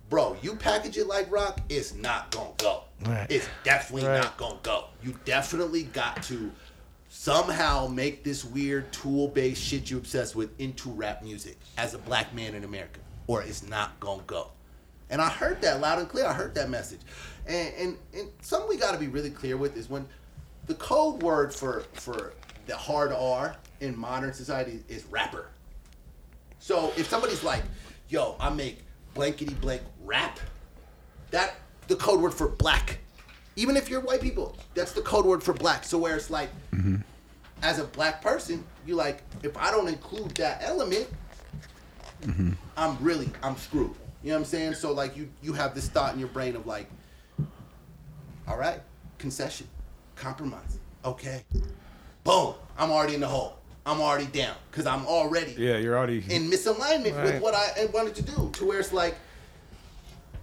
bro, 0.09 0.37
you 0.41 0.55
package 0.55 0.97
it 0.97 1.07
like 1.07 1.31
rock, 1.31 1.61
it's 1.69 1.95
not 1.95 2.31
gonna 2.31 2.51
go. 2.57 2.85
Right. 3.05 3.27
It's 3.29 3.47
definitely 3.65 4.09
Right. 4.09 4.23
not 4.23 4.37
gonna 4.37 4.59
go. 4.63 4.87
You 5.03 5.19
definitely 5.25 5.85
got 5.85 6.23
to 6.25 6.51
somehow 7.11 7.87
make 7.87 8.25
this 8.25 8.45
weird 8.45 8.93
tool-based 8.93 9.63
shit 9.63 9.91
you 9.91 9.99
obsessed 9.99 10.37
with 10.37 10.59
into 10.61 10.91
rap 10.91 11.23
music 11.23 11.59
as 11.77 11.95
a 11.95 11.99
black 11.99 12.35
man 12.35 12.55
in 12.55 12.65
America, 12.65 13.01
or 13.29 13.43
it's 13.43 13.63
not 13.69 14.01
gonna 14.01 14.23
go. 14.27 14.51
And 15.11 15.23
I 15.23 15.29
heard 15.29 15.63
that 15.63 15.81
loud 15.81 16.01
and 16.01 16.09
clear. 16.09 16.27
I 16.27 16.33
heard 16.33 16.55
that 16.57 16.69
message. 16.69 17.01
And 17.47 17.73
and, 17.79 17.97
and 18.13 18.29
something 18.43 18.69
we 18.69 18.77
got 18.77 18.93
to 18.93 18.99
be 18.99 19.07
really 19.07 19.31
clear 19.31 19.57
with 19.57 19.77
is 19.77 19.89
when 19.89 20.07
the 20.67 20.75
code 20.75 21.23
word 21.23 21.55
for 21.55 21.85
for 21.93 22.33
the 22.67 22.77
hard 22.77 23.13
R 23.13 23.55
in 23.81 23.97
modern 23.97 24.35
society 24.35 24.81
is 24.89 25.05
rapper. 25.07 25.49
So 26.59 26.93
if 26.97 27.09
somebody's 27.09 27.45
like, 27.45 27.63
"Yo, 28.09 28.37
I 28.41 28.51
make 28.51 28.81
blankety 29.15 29.55
blank 29.55 29.83
rap," 30.05 30.41
that 31.31 31.55
the 31.87 31.97
code 31.97 32.21
word 32.21 32.35
for 32.35 32.49
black. 32.49 32.99
Even 33.57 33.77
if 33.77 33.89
you're 33.89 34.01
white 34.01 34.21
people, 34.21 34.57
that's 34.75 34.93
the 34.93 35.01
code 35.01 35.27
word 35.27 35.43
for 35.43 35.53
black. 35.53 35.85
So 35.85 35.99
where 35.99 36.15
it's 36.15 36.31
like, 36.31 36.49
mm-hmm. 36.73 36.97
as 37.63 37.81
a 37.81 37.85
black 37.85 38.23
person, 38.23 38.65
you 38.87 38.95
like, 38.95 39.23
if 39.43 39.57
I 39.57 39.73
don't 39.73 39.89
include 39.89 40.31
that 40.37 40.61
element, 40.63 41.09
Mm-hmm. 42.23 42.53
I'm 42.77 42.97
really 43.01 43.29
I'm 43.43 43.57
screwed. 43.57 43.95
You 44.23 44.31
know 44.31 44.35
what 44.35 44.39
I'm 44.41 44.45
saying? 44.47 44.75
So 44.75 44.93
like 44.93 45.17
you 45.17 45.29
you 45.43 45.53
have 45.53 45.75
this 45.75 45.89
thought 45.89 46.13
in 46.15 46.19
your 46.21 46.29
brain 46.29 46.57
of 46.57 46.67
like, 46.67 46.89
all 48.47 48.57
right, 48.59 48.81
concession, 49.19 49.69
compromise. 50.17 50.79
Okay, 51.05 51.45
boom, 52.25 52.55
I'm 52.77 52.91
already 52.91 53.15
in 53.15 53.21
the 53.21 53.29
hole. 53.29 53.59
I'm 53.87 54.01
already 54.01 54.27
down 54.27 54.55
because 54.71 54.87
I'm 54.87 55.07
already 55.07 55.53
Yeah, 55.57 55.79
you're 55.79 55.97
already. 55.97 56.19
in 56.29 56.51
misalignment 56.51 57.23
with 57.25 57.41
what 57.41 57.55
I 57.55 57.87
wanted 57.95 58.15
to 58.17 58.23
do. 58.23 58.51
To 58.55 58.67
where 58.67 58.81
it's 58.81 58.93
like, 58.93 59.17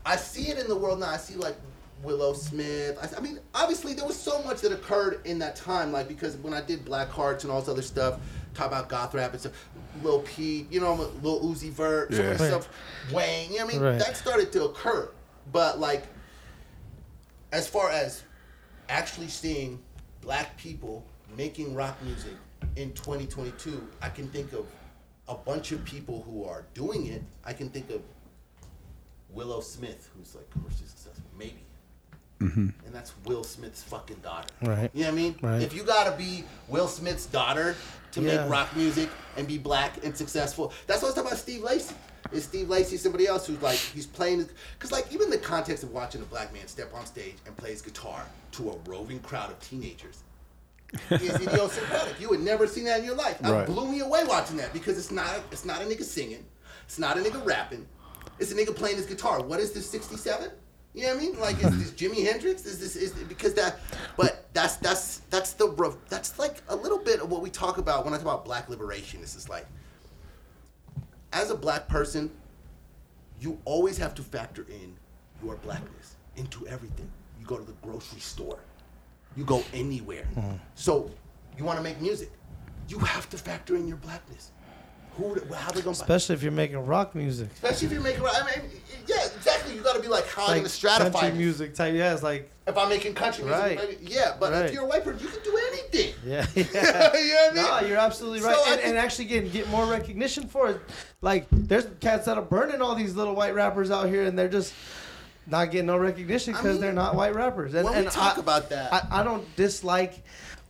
I 0.05 0.15
see 0.15 0.49
it 0.49 0.57
in 0.57 0.67
the 0.67 0.76
world 0.76 0.99
now. 0.99 1.09
I 1.09 1.17
see 1.17 1.36
like 1.36 1.55
Willow 2.01 2.34
Smith. 2.34 2.97
I, 2.99 3.17
I 3.17 3.19
mean, 3.19 3.39
obviously 3.53 3.93
there 3.93 4.05
was 4.07 4.17
so 4.17 4.41
much 4.43 4.61
that 4.61 4.71
occurred 4.71 5.21
in 5.26 5.38
that 5.39 5.55
time. 5.55 5.91
Like 5.91 6.07
because 6.07 6.38
when 6.38 6.53
I 6.55 6.61
did 6.61 6.86
Black 6.86 7.09
Hearts 7.09 7.43
and 7.43 7.51
all 7.53 7.59
this 7.59 7.69
other 7.69 7.82
stuff, 7.84 8.19
talk 8.56 8.68
about 8.68 8.89
goth 8.89 9.14
rap 9.14 9.32
and 9.32 9.39
stuff. 9.39 9.53
Lil 10.01 10.22
Peep, 10.22 10.72
you 10.72 10.80
know, 10.80 10.93
Lil 11.22 11.41
Uzi 11.41 11.70
Vert, 11.70 12.14
some 12.14 12.26
of 12.26 12.38
the 12.38 12.43
Yeah. 12.43 12.49
stuff. 12.49 12.70
Wayne, 13.12 13.51
you 13.51 13.60
know 13.60 13.66
what 13.66 13.74
I 13.74 13.78
mean? 13.78 13.86
Right. 13.86 13.99
That 13.99 14.18
started 14.18 14.51
to 14.53 14.66
occur. 14.66 15.10
But 15.51 15.80
like, 15.80 16.06
as 17.51 17.68
far 17.68 17.89
as 17.89 18.24
actually 18.89 19.28
seeing 19.28 19.82
black 20.22 20.58
people 20.58 21.06
making 21.38 21.76
rock 21.76 22.01
music 22.03 22.34
in 22.76 22.93
2022, 22.93 23.88
I 24.01 24.10
can 24.10 24.28
think 24.30 24.53
of 24.53 24.66
a 25.28 25.36
bunch 25.36 25.72
of 25.72 25.84
people 25.86 26.24
who 26.24 26.45
are 26.45 26.66
doing 26.74 27.08
it. 27.08 27.24
I 27.43 27.53
can 27.53 27.70
think 27.70 27.89
of 27.89 28.01
Willow 29.30 29.60
Smith, 29.62 30.10
who's 30.16 30.34
like 30.36 30.49
commercially 30.49 30.88
successful, 30.88 30.93
maybe. 30.93 30.94
And 32.39 32.73
that's 32.91 33.13
Will 33.25 33.43
Smith's 33.43 33.81
fucking 33.83 34.17
daughter. 34.17 34.47
Right. 34.61 34.89
You 34.93 35.03
know 35.03 35.09
what 35.09 35.13
I 35.13 35.15
mean? 35.21 35.36
Right. 35.41 35.61
If 35.61 35.73
you 35.73 35.83
gotta 35.83 36.15
be 36.17 36.43
Will 36.67 36.88
Smith's 36.88 37.25
daughter 37.25 37.75
to 38.11 38.21
Yeah. 38.21 38.41
make 38.41 38.49
rock 38.51 38.75
music 38.75 39.09
and 39.38 39.47
be 39.47 39.57
black 39.57 40.03
and 40.03 40.15
successful, 40.15 40.73
that's 40.88 41.01
what 41.01 41.07
I 41.07 41.09
was 41.09 41.15
talking 41.15 41.27
about 41.29 41.39
Steve 41.39 41.63
Lacy. 41.63 41.95
Is 42.31 42.43
Steve 42.43 42.69
Lacy 42.69 42.97
somebody 42.97 43.27
else 43.27 43.45
who's 43.47 43.61
like, 43.61 43.77
he's 43.77 44.05
playing, 44.07 44.49
because 44.73 44.91
like 44.91 45.11
even 45.13 45.29
the 45.29 45.38
context 45.38 45.83
of 45.83 45.91
watching 45.91 46.21
a 46.21 46.25
black 46.25 46.51
man 46.53 46.67
step 46.67 46.93
on 46.93 47.05
stage 47.05 47.36
and 47.45 47.55
play 47.55 47.69
his 47.71 47.81
guitar 47.81 48.25
to 48.53 48.71
a 48.71 48.77
roving 48.89 49.19
crowd 49.19 49.51
of 49.51 49.59
teenagers 49.61 50.23
is 51.11 51.36
idiosyncratic. 51.47 52.19
You 52.19 52.31
had 52.31 52.41
never 52.41 52.67
seen 52.67 52.86
that 52.86 52.99
in 52.99 53.05
your 53.05 53.15
life. 53.15 53.38
That 53.39 53.51
Right. 53.51 53.65
blew 53.67 53.88
me 53.91 53.99
away 53.99 54.23
watching 54.25 54.57
that 54.57 54.73
because 54.73 54.97
it's 54.97 55.11
not 55.11 55.29
it's 55.51 55.65
not 55.65 55.81
a 55.81 55.86
nigga 55.86 56.03
singing, 56.03 56.43
it's 56.86 56.97
not 56.99 57.17
a 57.17 57.21
nigga 57.21 57.43
rapping, 57.45 57.86
it's 58.39 58.51
a 58.51 58.55
nigga 58.55 58.75
playing 58.75 58.97
his 58.97 59.05
guitar. 59.05 59.41
What 59.43 59.59
is 59.59 59.71
this? 59.71 59.88
Sixty 59.89 60.17
seven? 60.17 60.49
You 60.95 61.01
know 61.01 61.09
what 61.09 61.17
I 61.17 61.25
mean? 61.25 61.39
Like 61.39 61.61
is 61.61 61.77
this 61.77 61.91
Jimi 61.91 62.25
Hendrix? 62.25 62.65
Is 62.65 62.79
this 62.79 62.95
is 62.95 63.11
because 63.25 63.53
that? 63.55 63.79
But 64.15 64.47
that's 64.53 64.77
that's 64.77 65.17
that's 65.29 65.51
the 65.53 65.97
that's 66.07 66.39
like 66.39 66.61
a 66.69 66.75
little 66.75 66.97
bit 66.97 67.19
of 67.19 67.29
what 67.29 67.41
we 67.41 67.49
talk 67.49 67.77
about 67.77 68.05
when 68.05 68.13
I 68.13 68.17
talk 68.17 68.25
about 68.25 68.45
black 68.45 68.69
liberation. 68.69 69.19
It's 69.21 69.33
just 69.33 69.49
like 69.49 69.67
as 71.33 71.51
a 71.51 71.55
black 71.55 71.89
person, 71.89 72.31
you 73.41 73.59
always 73.65 73.97
have 73.97 74.15
to 74.15 74.23
factor 74.23 74.65
in 74.69 74.95
your 75.43 75.57
blackness 75.57 76.15
into 76.37 76.65
everything. 76.67 77.11
You 77.41 77.45
go 77.45 77.57
to 77.57 77.63
the 77.65 77.75
grocery 77.81 78.21
store, 78.21 78.59
you 79.35 79.43
go 79.43 79.63
anywhere. 79.73 80.23
Hmm. 80.33 80.53
So 80.75 81.11
you 81.57 81.65
want 81.65 81.77
to 81.77 81.83
make 81.83 81.99
music, 81.99 82.31
you 82.87 82.99
have 82.99 83.29
to 83.31 83.37
factor 83.37 83.75
in 83.75 83.85
your 83.85 83.97
blackness. 83.97 84.51
Who, 85.18 85.39
how 85.53 85.72
they 85.72 85.82
gonna? 85.82 85.91
Especially 85.91 86.36
if 86.36 86.43
you're 86.43 86.51
making 86.51 86.78
rock 86.86 87.16
music. 87.16 87.49
Especially 87.53 87.88
if 87.88 87.93
you're 87.93 88.01
making, 88.01 88.24
I 88.26 88.41
mean, 88.45 88.70
yeah, 89.07 89.26
exactly. 89.26 89.76
You 89.76 89.82
got 89.82 89.95
to 89.95 90.01
be 90.01 90.07
like, 90.07 90.28
how 90.28 90.43
I 90.43 90.47
Like 90.47 90.55
gonna 90.57 90.68
stratify 90.70 91.11
country 91.22 91.38
music 91.38 91.74
type. 91.76 91.93
Yeah, 91.93 92.13
it's 92.13 92.24
like 92.24 92.49
If 92.68 92.78
I'm 92.78 92.89
making 92.89 93.13
country 93.13 93.45
music, 93.45 93.61
Right. 93.61 93.78
maybe, 93.78 93.97
yeah. 94.01 94.36
But 94.39 94.51
Right. 94.51 94.66
if 94.66 94.74
you're 94.74 94.84
a 94.84 94.88
white 94.88 95.03
person, 95.03 95.26
you 95.26 95.32
can 95.32 95.43
do 95.43 95.57
anything. 95.57 96.13
yeah, 96.26 96.45
you 96.55 96.66
yeah. 96.74 96.82
know 96.82 96.89
what 96.89 97.16
I 97.16 97.53
mean? 97.53 97.63
No, 97.63 97.88
you're 97.88 97.97
absolutely 97.97 98.41
right, 98.41 98.57
I 98.57 98.74
and, 98.74 98.82
and 98.82 98.97
actually 98.97 99.26
get 99.26 99.51
get 99.53 99.70
more 99.70 99.86
recognition 99.86 100.47
for 100.47 100.70
it. 100.70 100.82
Like, 101.22 101.47
there's 101.51 101.88
cats 102.01 102.26
that 102.26 102.38
are 102.38 102.43
burning 102.43 102.82
all 102.82 102.95
these 102.95 103.16
little 103.16 103.36
white 103.36 103.53
rappers 103.55 103.91
out 103.91 104.07
here, 104.09 104.24
and 104.26 104.38
they're 104.38 104.49
just 104.49 104.74
not 105.47 105.72
getting 105.72 105.86
no 105.86 105.97
recognition 105.97 106.55
I 106.55 106.57
because 106.57 106.74
mean, 106.74 106.82
they're 106.82 106.93
not 106.93 107.16
white 107.16 107.36
rappers. 107.36 107.74
And, 107.74 107.86
when 107.86 107.93
and 107.93 108.05
we 108.05 108.11
talk 108.11 108.38
I, 108.38 108.41
about 108.41 108.70
that, 108.72 108.91
I, 108.91 109.22
I 109.22 109.24
don't 109.24 109.45
dislike 109.55 110.24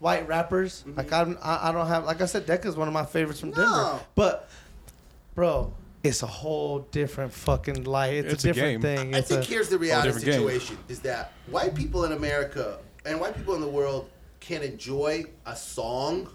white 0.06 0.28
rappers. 0.28 0.84
Mm-hmm. 0.86 0.98
Like 0.98 1.12
I'm, 1.12 1.38
I, 1.42 1.70
I 1.70 1.72
don't 1.72 1.88
have. 1.88 2.06
Like 2.06 2.22
I 2.22 2.26
said, 2.28 2.46
Deca's 2.46 2.76
one 2.78 2.88
of 2.88 2.94
my 2.94 3.06
favorites 3.06 3.40
from 3.40 3.50
No. 3.50 3.56
Denver. 3.56 4.00
But, 4.14 4.50
bro, 5.34 5.74
it's 6.04 6.22
a 6.22 6.28
whole 6.28 6.80
different 6.92 7.34
fucking 7.34 7.84
life. 7.86 8.26
It's, 8.26 8.34
It's 8.36 8.46
a 8.46 8.50
a 8.50 8.54
different 8.54 8.82
game. 8.84 8.98
thing. 8.98 9.16
I 9.16 9.18
It's 9.20 9.30
think 9.30 9.42
a, 9.42 9.46
here's 9.46 9.70
the 9.70 9.80
reality 9.80 10.10
different 10.10 10.26
game. 10.28 10.34
situation: 10.42 10.78
is 10.88 11.00
that 11.02 11.32
white 11.50 11.74
people 11.74 12.06
in 12.06 12.12
America 12.12 12.78
and 13.04 13.20
white 13.20 13.36
people 13.36 13.56
in 13.56 13.62
the 13.62 13.68
world 13.80 14.10
can 14.40 14.62
enjoy 14.62 15.26
a 15.48 15.56
song 15.56 16.30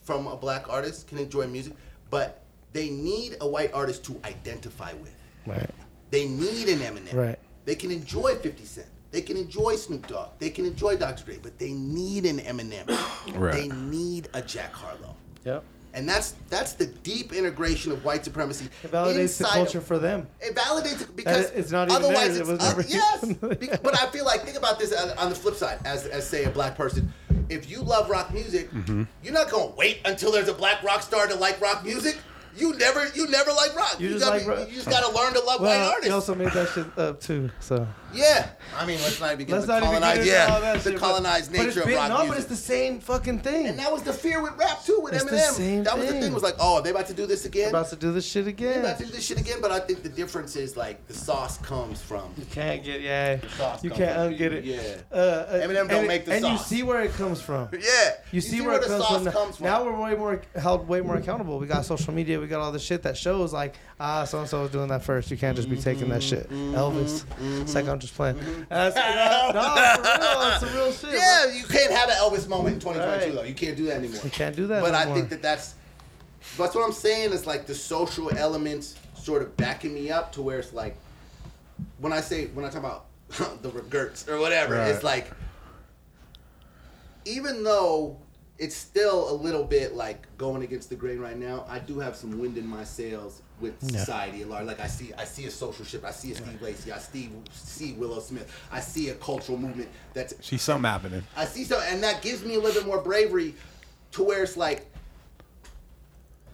from 0.00 0.26
a 0.26 0.36
black 0.36 0.68
artist, 0.68 1.06
can 1.06 1.18
enjoy 1.18 1.46
music, 1.46 1.74
but 2.10 2.42
they 2.72 2.90
need 2.90 3.36
a 3.40 3.46
white 3.46 3.72
artist 3.72 4.02
to 4.06 4.20
identify 4.24 4.92
with. 4.94 5.14
right. 5.46 5.70
They 6.10 6.26
need 6.26 6.68
an 6.68 6.80
Eminem. 6.80 7.14
Right. 7.14 7.38
They 7.64 7.74
can 7.76 7.90
enjoy 7.90 8.34
50 8.34 8.64
Cent. 8.64 8.86
They 9.12 9.22
can 9.22 9.36
enjoy 9.36 9.76
Snoop 9.76 10.06
Dogg. 10.08 10.30
They 10.40 10.50
can 10.50 10.64
enjoy 10.64 10.96
Dr. 10.96 11.24
Dre, 11.24 11.38
but 11.40 11.58
they 11.58 11.70
need 11.72 12.26
an 12.26 12.38
Eminem. 12.40 12.88
Right. 13.38 13.54
They 13.54 13.68
need 13.68 14.28
a 14.34 14.42
Jack 14.42 14.72
Harlow. 14.72 15.14
Yep. 15.44 15.62
And 15.94 16.08
that's 16.08 16.34
that's 16.48 16.72
the 16.72 16.86
deep 16.86 17.32
integration 17.32 17.92
of 17.92 18.04
white 18.04 18.24
supremacy. 18.24 18.68
It 18.82 18.90
validates 18.90 19.14
the 19.14 19.20
inside 19.20 19.52
culture 19.52 19.78
of- 19.78 19.86
for 19.86 19.98
them. 19.98 20.26
it 20.40 20.54
validates 20.56 21.02
it 21.02 21.14
because 21.14 21.50
it's 21.50 21.70
not 21.70 21.88
even 21.90 22.02
otherwise 22.02 22.36
theirs. 22.36 22.48
It 22.48 22.52
it's 22.54 22.60
was 22.60 22.60
uh, 22.60 22.68
never 22.68 23.68
yes. 23.68 23.78
but 23.82 24.00
I 24.02 24.06
feel 24.10 24.24
like 24.24 24.42
think 24.42 24.56
about 24.56 24.78
this 24.78 24.92
on 24.94 25.10
on 25.18 25.28
the 25.28 25.34
flip 25.36 25.54
side, 25.54 25.78
as 25.84 26.06
as 26.06 26.26
say 26.26 26.44
a 26.44 26.50
black 26.50 26.76
person. 26.76 27.12
If 27.50 27.70
you 27.70 27.82
love 27.82 28.08
rock 28.08 28.32
music, 28.32 28.70
Mm-hmm. 28.72 29.02
you're 29.22 29.34
not 29.34 29.50
gonna 29.50 29.72
wait 29.76 30.00
until 30.06 30.32
there's 30.32 30.48
a 30.48 30.54
black 30.54 30.82
rock 30.82 31.02
star 31.02 31.26
to 31.26 31.34
like 31.34 31.60
rock 31.60 31.84
music. 31.84 32.16
You 32.56 32.74
never 32.76 33.06
you 33.14 33.28
never 33.28 33.50
like 33.52 33.74
rock. 33.74 33.96
You 33.98 34.10
just 34.10 34.24
gotta 34.24 34.38
like 34.38 34.46
rock. 34.58 34.68
you 34.68 34.74
just 34.74 34.88
gotta 34.90 35.10
learn 35.16 35.32
to 35.32 35.40
love 35.40 35.60
white 35.60 35.68
Well, 35.68 35.88
artists. 35.90 36.06
he 36.06 36.12
also 36.12 36.34
made 36.34 36.50
that 36.52 36.68
shit 36.68 36.86
up 36.98 37.20
too. 37.20 37.50
So 37.60 37.86
yeah, 38.12 38.50
I 38.76 38.84
mean 38.84 39.00
let's 39.00 39.18
not 39.20 39.32
even 39.32 39.46
get 39.46 39.54
let's 39.54 39.66
the 39.66 39.80
not 39.80 39.82
even 39.88 40.00
get 40.00 40.02
colonized 40.02 40.20
into 40.20 40.30
yeah 40.30 40.46
all 40.54 40.60
the 40.60 40.78
shit. 40.80 40.92
but- 40.92 41.00
colonized 41.00 41.52
but 41.52 41.66
it's 41.66 41.76
nature 41.76 41.88
of 41.88 41.94
rock 41.96 42.08
No, 42.10 42.14
music. 42.16 42.28
but 42.28 42.38
it's 42.38 42.46
the 42.48 42.56
same 42.56 43.00
fucking 43.00 43.38
thing. 43.40 43.66
and 43.68 43.78
that 43.78 43.90
was 43.90 44.02
the 44.02 44.12
fear 44.12 44.42
with 44.42 44.52
rap 44.58 44.84
too 44.84 45.00
with 45.02 45.14
It's 45.14 45.24
Eminem. 45.24 45.84
that 45.84 45.96
was 45.96 46.06
the 46.06 46.12
thing. 46.12 46.20
thing 46.22 46.34
was 46.34 46.42
like, 46.42 46.56
oh, 46.60 46.74
are 46.76 46.82
they 46.82 46.90
about 46.90 47.06
to 47.06 47.14
do 47.14 47.24
this 47.26 47.46
again? 47.46 47.70
about 47.70 47.88
to 47.88 47.96
do 47.96 48.12
this 48.12 48.26
shit 48.26 48.44
They 48.44 48.50
again. 48.50 48.80
about 48.80 48.98
to 48.98 49.06
do 49.06 49.10
this 49.12 49.24
shit 49.24 49.40
again, 49.40 49.58
but 49.62 49.70
I 49.72 49.80
think 49.80 50.02
the 50.02 50.08
difference 50.10 50.54
is 50.56 50.76
like 50.76 51.06
the 51.08 51.14
sauce 51.14 51.56
comes 51.58 52.02
from 52.02 52.34
You 52.36 52.44
can't 52.50 52.84
get 52.84 53.00
yeah. 53.00 53.36
The 53.36 53.48
sauce 53.48 53.82
You 53.82 53.90
can't 53.90 54.18
unget 54.18 54.52
it. 54.52 54.64
Yeah. 54.64 54.80
Uh, 55.10 55.14
uh, 55.14 55.52
Eminem 55.66 55.88
don't 55.88 55.90
and, 56.00 56.06
make 56.08 56.26
the 56.26 56.32
sauce. 56.38 56.42
and 56.50 56.52
you 56.52 56.58
see 56.64 56.82
where 56.82 57.00
it 57.02 57.12
comes 57.12 57.40
from. 57.40 57.68
Yeah. 57.82 58.10
You, 58.30 58.40
see, 58.40 58.60
where, 58.60 58.76
it 58.76 58.82
the 58.82 58.98
sauce 58.98 59.26
comes 59.32 59.56
from. 59.56 59.64
Now 59.66 59.84
we're 59.84 59.98
way 60.00 60.14
more 60.14 60.40
held 60.54 60.86
way 60.86 61.00
more 61.00 61.16
accountable. 61.16 61.58
We 61.58 61.66
got 61.66 61.84
social 61.86 62.12
media. 62.12 62.41
We 62.42 62.48
got 62.48 62.60
all 62.60 62.72
the 62.72 62.80
shit 62.80 63.04
that 63.04 63.16
shows 63.16 63.52
like 63.52 63.76
ah 64.00 64.24
so 64.24 64.40
and 64.40 64.48
so 64.48 64.64
is 64.64 64.72
doing 64.72 64.88
that 64.88 65.04
first. 65.04 65.30
You 65.30 65.36
can't 65.36 65.54
just 65.56 65.70
be 65.70 65.76
taking 65.76 66.08
that 66.08 66.24
shit. 66.24 66.50
Mm-hmm. 66.50 66.74
Elvis. 66.74 67.24
It's 67.62 67.72
like 67.72 67.86
I'm 67.86 68.00
just 68.00 68.14
playing. 68.16 68.36
That's, 68.68 68.96
no, 69.54 70.58
for 70.60 70.66
real. 70.66 70.82
It's 70.90 71.02
real 71.04 71.12
shit. 71.12 71.20
yeah, 71.20 71.52
you 71.56 71.62
can't 71.64 71.92
have 71.92 72.08
an 72.08 72.16
Elvis 72.16 72.48
moment 72.48 72.74
in 72.74 72.80
2022 72.80 72.98
Right. 72.98 73.32
though. 73.32 73.42
You 73.48 73.54
can't 73.54 73.76
do 73.76 73.84
that 73.86 73.98
anymore. 73.98 74.20
You 74.24 74.30
can't 74.30 74.56
do 74.56 74.66
that 74.66 74.82
But 74.82 74.90
no 74.90 74.98
I 74.98 75.04
think 75.14 75.28
that 75.28 75.40
that's 75.40 75.76
that's 76.58 76.74
what 76.74 76.84
I'm 76.84 76.92
saying 76.92 77.30
is 77.32 77.46
like 77.46 77.66
the 77.66 77.74
social 77.76 78.36
elements 78.36 78.96
sort 79.14 79.42
of 79.42 79.56
backing 79.56 79.94
me 79.94 80.10
up 80.10 80.32
to 80.32 80.42
where 80.42 80.58
it's 80.58 80.72
like 80.72 80.96
when 81.98 82.12
I 82.12 82.20
say 82.20 82.46
when 82.46 82.64
I 82.64 82.70
talk 82.70 82.80
about 82.80 83.06
the 83.62 83.70
regerts 83.70 84.28
or 84.28 84.40
whatever, 84.40 84.74
Right. 84.74 84.88
it's 84.88 85.04
like 85.04 85.30
even 87.24 87.62
though 87.62 88.16
it's 88.62 88.76
still 88.76 89.28
a 89.28 89.34
little 89.34 89.64
bit 89.64 89.96
like 89.96 90.24
going 90.38 90.62
against 90.62 90.88
the 90.88 90.94
grain 90.94 91.18
right 91.18 91.36
now, 91.36 91.66
I 91.68 91.80
do 91.80 91.98
have 91.98 92.14
some 92.14 92.38
wind 92.38 92.56
in 92.56 92.64
my 92.64 92.84
sails 92.84 93.42
with 93.60 93.74
Yeah. 93.82 93.98
society 93.98 94.42
at 94.42 94.48
large. 94.48 94.66
Like 94.66 94.78
I 94.78 94.86
see, 94.86 95.12
I 95.14 95.24
see 95.24 95.46
a 95.46 95.50
social 95.50 95.84
shift. 95.84 96.04
I 96.04 96.12
see 96.12 96.30
a 96.30 96.36
Steve 96.36 96.62
Lacy. 96.62 96.92
I 96.92 96.98
see, 96.98 97.28
see 97.50 97.94
Willow 97.94 98.20
Smith. 98.20 98.48
I 98.70 98.78
see 98.78 99.08
a 99.08 99.14
cultural 99.16 99.58
movement 99.58 99.88
that's 100.14 100.34
See 100.46 100.58
something 100.58 100.88
happening. 100.88 101.24
I 101.36 101.44
see 101.44 101.64
so, 101.64 101.80
and 101.80 102.00
that 102.04 102.22
gives 102.22 102.44
me 102.44 102.54
a 102.54 102.60
little 102.60 102.80
bit 102.80 102.86
more 102.86 103.00
bravery 103.02 103.56
to 104.12 104.22
where 104.22 104.44
it's 104.44 104.56
like, 104.56 104.86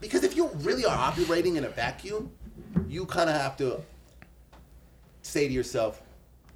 because 0.01 0.25
if 0.25 0.35
you 0.35 0.49
really 0.63 0.87
are 0.87 0.97
operating 0.97 1.57
in 1.57 1.65
a 1.65 1.69
vacuum, 1.69 2.31
you 2.89 3.05
kind 3.05 3.29
of 3.29 3.37
have 3.37 3.59
to 3.59 3.83
say 5.21 5.47
to 5.47 5.53
yourself, 5.53 6.01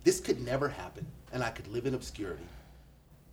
this 0.05 0.19
could 0.19 0.41
never 0.41 0.69
happen, 0.69 1.05
and 1.31 1.43
I 1.45 1.51
could 1.51 1.69
live 1.69 1.85
in 1.85 1.95
obscurity, 1.95 2.45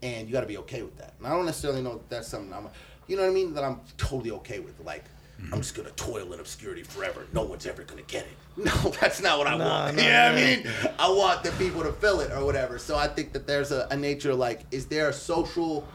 and 0.01 0.27
you 0.27 0.33
got 0.33 0.41
to 0.41 0.47
be 0.47 0.57
okay 0.59 0.81
with 0.81 0.97
that. 0.97 1.13
And 1.19 1.27
I 1.27 1.31
don't 1.31 1.45
necessarily 1.45 1.81
know 1.81 1.93
if 1.97 2.09
that's 2.09 2.27
something 2.27 2.53
I'm, 2.53 2.67
you 3.07 3.15
know 3.15 3.23
what 3.23 3.29
I 3.29 3.33
mean, 3.33 3.53
that 3.55 3.63
I'm 3.63 3.79
totally 3.97 4.31
okay 4.31 4.59
with. 4.59 4.79
Like, 4.85 5.03
mm-hmm. 5.41 5.53
I'm 5.53 5.61
just 5.61 5.75
gonna 5.75 5.89
toil 5.91 6.31
in 6.33 6.39
obscurity 6.39 6.83
forever. 6.83 7.25
No 7.33 7.43
one's 7.43 7.65
ever 7.65 7.83
gonna 7.83 8.01
get 8.03 8.23
it. 8.25 8.37
No, 8.59 8.71
that's 8.99 9.21
not 9.21 9.37
what 9.37 9.47
I 9.47 9.57
Nah, 9.57 9.85
want. 9.85 9.95
nah, 9.97 10.01
you 10.03 10.09
know 10.09 10.23
what 10.25 10.35
nah. 10.35 10.41
I 10.41 10.55
mean? 10.55 10.67
I 10.99 11.09
want 11.09 11.43
the 11.43 11.51
people 11.51 11.81
to 11.83 11.93
feel 11.93 12.19
it 12.19 12.29
or 12.31 12.43
whatever. 12.43 12.77
So 12.77 12.97
I 12.97 13.07
think 13.07 13.31
that 13.33 13.47
there's 13.47 13.71
a, 13.71 13.87
a 13.89 13.95
nature 13.95 14.33
like, 14.35 14.61
is 14.71 14.85
there 14.87 15.07
a 15.09 15.13
social? 15.13 15.87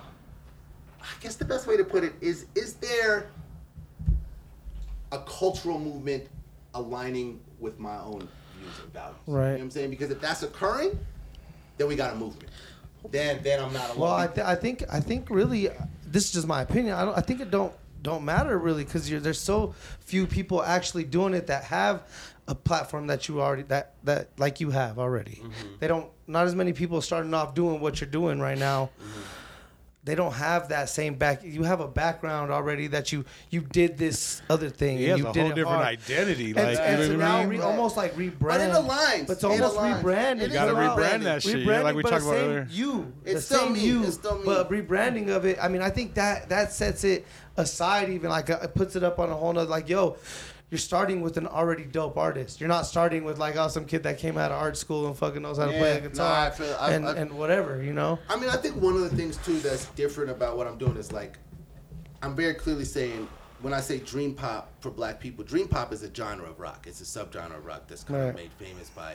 I 1.02 1.06
guess 1.20 1.36
the 1.36 1.44
best 1.44 1.66
way 1.66 1.76
to 1.76 1.84
put 1.84 2.04
it 2.04 2.14
is, 2.22 2.46
is 2.54 2.74
there 2.74 3.26
a 5.12 5.18
cultural 5.20 5.78
movement 5.78 6.24
aligning 6.74 7.40
with 7.60 7.78
my 7.78 7.98
own 7.98 8.26
views 8.58 8.78
and 8.82 8.92
values? 8.92 9.16
Right. 9.26 9.26
You 9.26 9.32
know 9.34 9.38
Right. 9.40 9.52
what 9.52 9.60
I'm 9.60 9.70
saying? 9.70 9.90
Because 9.90 10.10
if 10.10 10.20
that's 10.20 10.42
occurring, 10.42 10.98
then 11.76 11.88
we 11.88 11.96
got 11.96 12.14
a 12.14 12.16
movement. 12.16 12.50
Then, 13.10 13.42
then 13.42 13.62
I'm 13.62 13.72
not 13.72 13.90
alone. 13.90 13.98
Well, 14.00 14.14
I, 14.14 14.26
th- 14.26 14.46
I 14.46 14.54
think 14.54 14.82
I 14.90 15.00
think 15.00 15.30
really, 15.30 15.68
this 16.06 16.26
is 16.26 16.32
just 16.32 16.46
my 16.46 16.62
opinion. 16.62 16.94
I 16.94 17.04
don't. 17.04 17.16
I 17.16 17.20
think 17.20 17.40
it 17.40 17.50
don't 17.50 17.72
don't 18.02 18.24
matter 18.24 18.58
really 18.58 18.84
because 18.84 19.08
there's 19.08 19.40
so 19.40 19.74
few 20.00 20.26
people 20.26 20.62
actually 20.62 21.04
doing 21.04 21.34
it 21.34 21.46
that 21.46 21.64
have 21.64 22.02
a 22.46 22.54
platform 22.54 23.06
that 23.06 23.28
you 23.28 23.40
already 23.40 23.62
that 23.64 23.94
that 24.04 24.28
like 24.38 24.60
you 24.60 24.70
have 24.70 24.98
already. 24.98 25.42
Mm-hmm. 25.42 25.74
They 25.80 25.88
don't. 25.88 26.10
Not 26.26 26.46
as 26.46 26.54
many 26.54 26.72
people 26.72 27.00
starting 27.02 27.34
off 27.34 27.54
doing 27.54 27.80
what 27.80 28.00
you're 28.00 28.08
doing 28.10 28.40
right 28.40 28.58
now. 28.58 28.90
Mm-hmm. 29.00 29.20
They 30.06 30.14
don't 30.14 30.34
have 30.34 30.68
that 30.68 30.90
same 30.90 31.14
back. 31.14 31.42
You 31.42 31.62
have 31.62 31.80
a 31.80 31.88
background 31.88 32.52
already 32.52 32.88
that 32.88 33.10
you 33.10 33.24
you 33.48 33.62
did 33.62 33.96
this 33.96 34.42
other 34.50 34.68
thing. 34.68 34.98
He 34.98 35.04
and 35.04 35.12
has 35.12 35.20
you 35.20 35.28
a 35.28 35.32
did 35.32 35.40
whole 35.40 35.48
different 35.52 35.68
hard. 35.82 35.86
identity. 35.86 36.46
And, 36.48 36.56
Like, 36.56 36.78
and 36.78 37.00
you 37.00 37.06
so 37.06 37.12
know 37.12 37.18
now 37.18 37.44
re, 37.44 37.58
almost 37.60 37.96
like 37.96 38.14
rebrand. 38.14 38.38
But 38.40 38.60
it 38.60 38.70
aligns. 38.72 39.26
But 39.28 39.32
it's 39.32 39.44
almost 39.44 39.76
aligns. 39.76 40.02
rebranding. 40.02 40.42
You 40.42 40.48
gotta 40.48 40.72
is 40.72 40.76
as 40.78 40.86
well. 40.86 40.96
rebrand 40.98 41.22
that 41.22 41.42
shit. 41.42 41.58
Yeah, 41.60 41.80
like 41.80 41.96
we 41.96 42.02
talked 42.02 42.16
about 42.16 42.34
same 42.34 42.44
earlier. 42.44 42.68
You, 42.70 43.12
It's 43.24 43.34
the 43.34 43.40
still 43.40 43.60
same 43.60 43.72
me. 43.72 43.80
you, 43.80 44.04
It's 44.04 44.14
still 44.16 44.36
me. 44.38 44.44
but 44.44 44.70
rebranding 44.70 45.28
of 45.30 45.46
it. 45.46 45.56
I 45.58 45.68
mean, 45.68 45.80
I 45.80 45.88
think 45.88 46.12
that 46.14 46.50
that 46.50 46.70
sets 46.72 47.04
it 47.04 47.24
aside. 47.56 48.10
Even 48.10 48.28
like 48.28 48.50
uh, 48.50 48.58
it 48.62 48.74
puts 48.74 48.96
it 48.96 49.04
up 49.04 49.18
on 49.18 49.30
a 49.30 49.34
whole 49.34 49.54
nother. 49.54 49.70
Like, 49.70 49.88
yo, 49.88 50.16
you're 50.74 50.78
starting 50.80 51.20
with 51.20 51.36
an 51.36 51.46
already 51.46 51.84
dope 51.84 52.16
artist. 52.16 52.58
You're 52.60 52.68
not 52.68 52.84
starting 52.84 53.22
with 53.22 53.38
like 53.38 53.54
oh 53.54 53.68
some 53.68 53.84
kid 53.84 54.02
that 54.02 54.18
came 54.18 54.36
out 54.36 54.50
of 54.50 54.60
art 54.60 54.76
school 54.76 55.06
and 55.06 55.16
fucking 55.16 55.40
knows 55.40 55.56
how 55.56 55.66
to 55.66 55.70
play 55.70 55.94
Yeah, 55.94 55.94
the 56.00 56.00
no, 56.00 56.08
guitar 56.08 56.46
I 56.46 56.50
feel- 56.50 56.76
I- 56.80 56.90
and 56.94 57.06
I- 57.06 57.14
and 57.14 57.32
whatever. 57.38 57.80
You 57.80 57.92
know. 57.92 58.18
I 58.28 58.34
mean, 58.34 58.50
I 58.50 58.56
think 58.56 58.74
one 58.82 58.94
of 58.96 59.02
the 59.08 59.16
things 59.16 59.36
too 59.36 59.60
that's 59.60 59.84
different 59.90 60.32
about 60.32 60.56
what 60.56 60.66
I'm 60.66 60.76
doing 60.76 60.96
is 60.96 61.12
like, 61.12 61.38
I'm 62.22 62.34
very 62.34 62.54
clearly 62.54 62.84
saying 62.84 63.28
when 63.62 63.72
I 63.72 63.78
say 63.78 64.00
dream 64.00 64.34
pop 64.34 64.68
for 64.80 64.90
black 64.90 65.20
people, 65.20 65.44
dream 65.44 65.68
pop 65.68 65.92
is 65.92 66.02
a 66.02 66.12
genre 66.12 66.50
of 66.50 66.58
rock. 66.58 66.88
It's 66.88 67.00
a 67.00 67.04
subgenre 67.04 67.56
of 67.56 67.64
rock 67.64 67.84
that's 67.86 68.02
kind 68.02 68.18
Right. 68.20 68.28
of 68.30 68.34
made 68.34 68.50
famous 68.58 68.90
by 68.90 69.14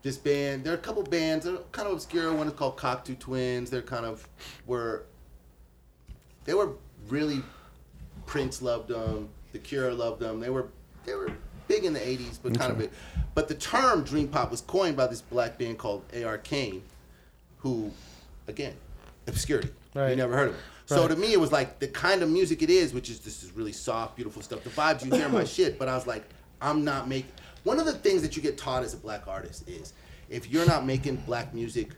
this 0.00 0.16
band. 0.16 0.64
There 0.64 0.72
are 0.72 0.76
a 0.76 0.80
couple 0.80 1.02
bands 1.02 1.44
that 1.44 1.52
are 1.56 1.62
kind 1.72 1.88
of 1.88 1.92
obscure. 1.92 2.32
One 2.32 2.46
is 2.46 2.54
called 2.54 2.78
Cocteau 2.78 3.18
Twins. 3.18 3.68
They're 3.68 3.82
kind 3.82 4.06
of 4.06 4.26
were 4.66 5.04
they 6.46 6.54
were 6.54 6.70
really 7.10 7.42
Prince 8.24 8.62
loved 8.62 8.88
them. 8.88 9.28
The 9.52 9.58
Cure 9.58 9.92
loved 9.92 10.20
them. 10.20 10.40
They 10.40 10.50
were 10.50 10.68
they 11.04 11.14
were 11.14 11.32
big 11.68 11.84
in 11.84 11.92
the 11.92 12.00
'80s, 12.00 12.38
but 12.42 12.58
kind 12.58 12.70
of 12.70 12.78
big. 12.78 12.90
But 13.34 13.48
the 13.48 13.54
term 13.54 14.02
dream 14.04 14.28
pop 14.28 14.50
was 14.50 14.60
coined 14.60 14.96
by 14.96 15.06
this 15.06 15.20
black 15.20 15.58
band 15.58 15.78
called 15.78 16.04
A.R. 16.12 16.38
Kane, 16.38 16.82
who, 17.58 17.90
again, 18.48 18.74
obscurity. 19.26 19.70
Right. 19.94 20.10
You 20.10 20.16
never 20.16 20.34
heard 20.34 20.48
of 20.48 20.54
him. 20.54 20.62
So 20.86 21.06
to 21.06 21.14
me, 21.14 21.32
it 21.32 21.38
was 21.38 21.52
like 21.52 21.78
the 21.78 21.86
kind 21.86 22.20
of 22.20 22.28
music 22.28 22.62
it 22.62 22.70
is, 22.70 22.92
which 22.92 23.10
is 23.10 23.20
this 23.20 23.44
is 23.44 23.52
really 23.52 23.70
soft, 23.70 24.16
beautiful 24.16 24.42
stuff. 24.42 24.64
The 24.64 24.70
vibes 24.70 25.04
you 25.04 25.12
hear 25.12 25.28
my 25.28 25.44
shit, 25.56 25.78
but 25.78 25.88
I 25.88 25.94
was 25.94 26.06
like, 26.06 26.24
I'm 26.60 26.84
not 26.84 27.08
making. 27.08 27.30
One 27.62 27.78
of 27.78 27.86
the 27.86 27.92
things 27.92 28.22
that 28.22 28.36
you 28.36 28.42
get 28.42 28.58
taught 28.58 28.82
as 28.82 28.92
a 28.92 28.96
black 28.96 29.28
artist 29.28 29.68
is 29.68 29.92
if 30.28 30.50
you're 30.50 30.66
not 30.66 30.84
making 30.84 31.16
black 31.16 31.54
music 31.54 31.90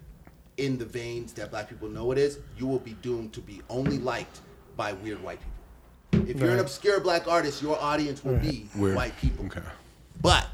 in 0.59 0.77
the 0.77 0.85
veins 0.85 1.33
that 1.35 1.51
black 1.51 1.71
people 1.71 1.89
know 1.89 2.13
it 2.13 2.19
is, 2.19 2.39
you 2.59 2.67
will 2.67 2.79
be 2.79 2.93
doomed 3.01 3.33
to 3.33 3.41
be 3.41 3.63
only 3.71 3.99
liked 3.99 4.41
by 4.77 4.93
weird 4.93 5.23
white 5.23 5.39
people. 5.39 5.53
If 6.13 6.41
you're 6.41 6.51
an 6.53 6.61
obscure 6.61 7.01
black 7.01 7.27
artist, 7.27 7.63
your 7.63 7.79
audience 7.81 8.25
will 8.25 8.39
be 8.39 8.69
Weird. 8.77 8.97
white 8.97 9.17
people. 9.19 9.47
Okay. 9.47 9.61
But 10.21 10.47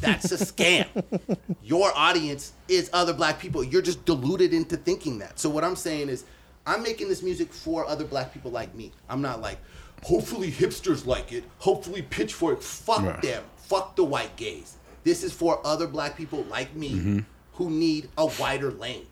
that's 0.00 0.32
a 0.32 0.36
scam. 0.36 0.86
Your 1.62 1.90
audience 1.94 2.52
is 2.68 2.90
other 2.92 3.12
black 3.12 3.38
people. 3.38 3.62
You're 3.64 3.82
just 3.82 4.04
deluded 4.04 4.52
into 4.52 4.76
thinking 4.76 5.18
that. 5.18 5.38
So 5.38 5.48
what 5.48 5.64
I'm 5.64 5.76
saying 5.76 6.08
is 6.08 6.24
I'm 6.66 6.82
making 6.82 7.08
this 7.08 7.22
music 7.22 7.52
for 7.52 7.86
other 7.86 8.04
black 8.04 8.32
people 8.32 8.50
like 8.50 8.74
me. 8.74 8.92
I'm 9.08 9.22
not 9.22 9.40
like, 9.40 9.58
hopefully 10.02 10.50
hipsters 10.50 11.06
like 11.06 11.32
it. 11.32 11.44
Hopefully 11.58 12.02
pitchfork. 12.02 12.60
Fuck 12.60 13.02
Right. 13.02 13.22
them. 13.22 13.44
Fuck 13.56 13.96
the 13.96 14.04
white 14.04 14.36
gays. 14.36 14.76
This 15.04 15.22
is 15.22 15.32
for 15.32 15.64
other 15.64 15.86
black 15.86 16.16
people 16.16 16.44
like 16.50 16.74
me 16.74 16.90
mm-hmm. 16.90 17.18
who 17.54 17.70
need 17.70 18.08
a 18.18 18.26
wider 18.38 18.72
lane. 18.72 19.06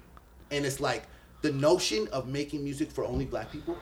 And 0.50 0.66
it's 0.66 0.80
like 0.80 1.04
the 1.42 1.52
notion 1.52 2.08
of 2.12 2.28
making 2.28 2.64
music 2.64 2.90
for 2.90 3.04
only 3.04 3.24
black 3.24 3.50
people 3.50 3.76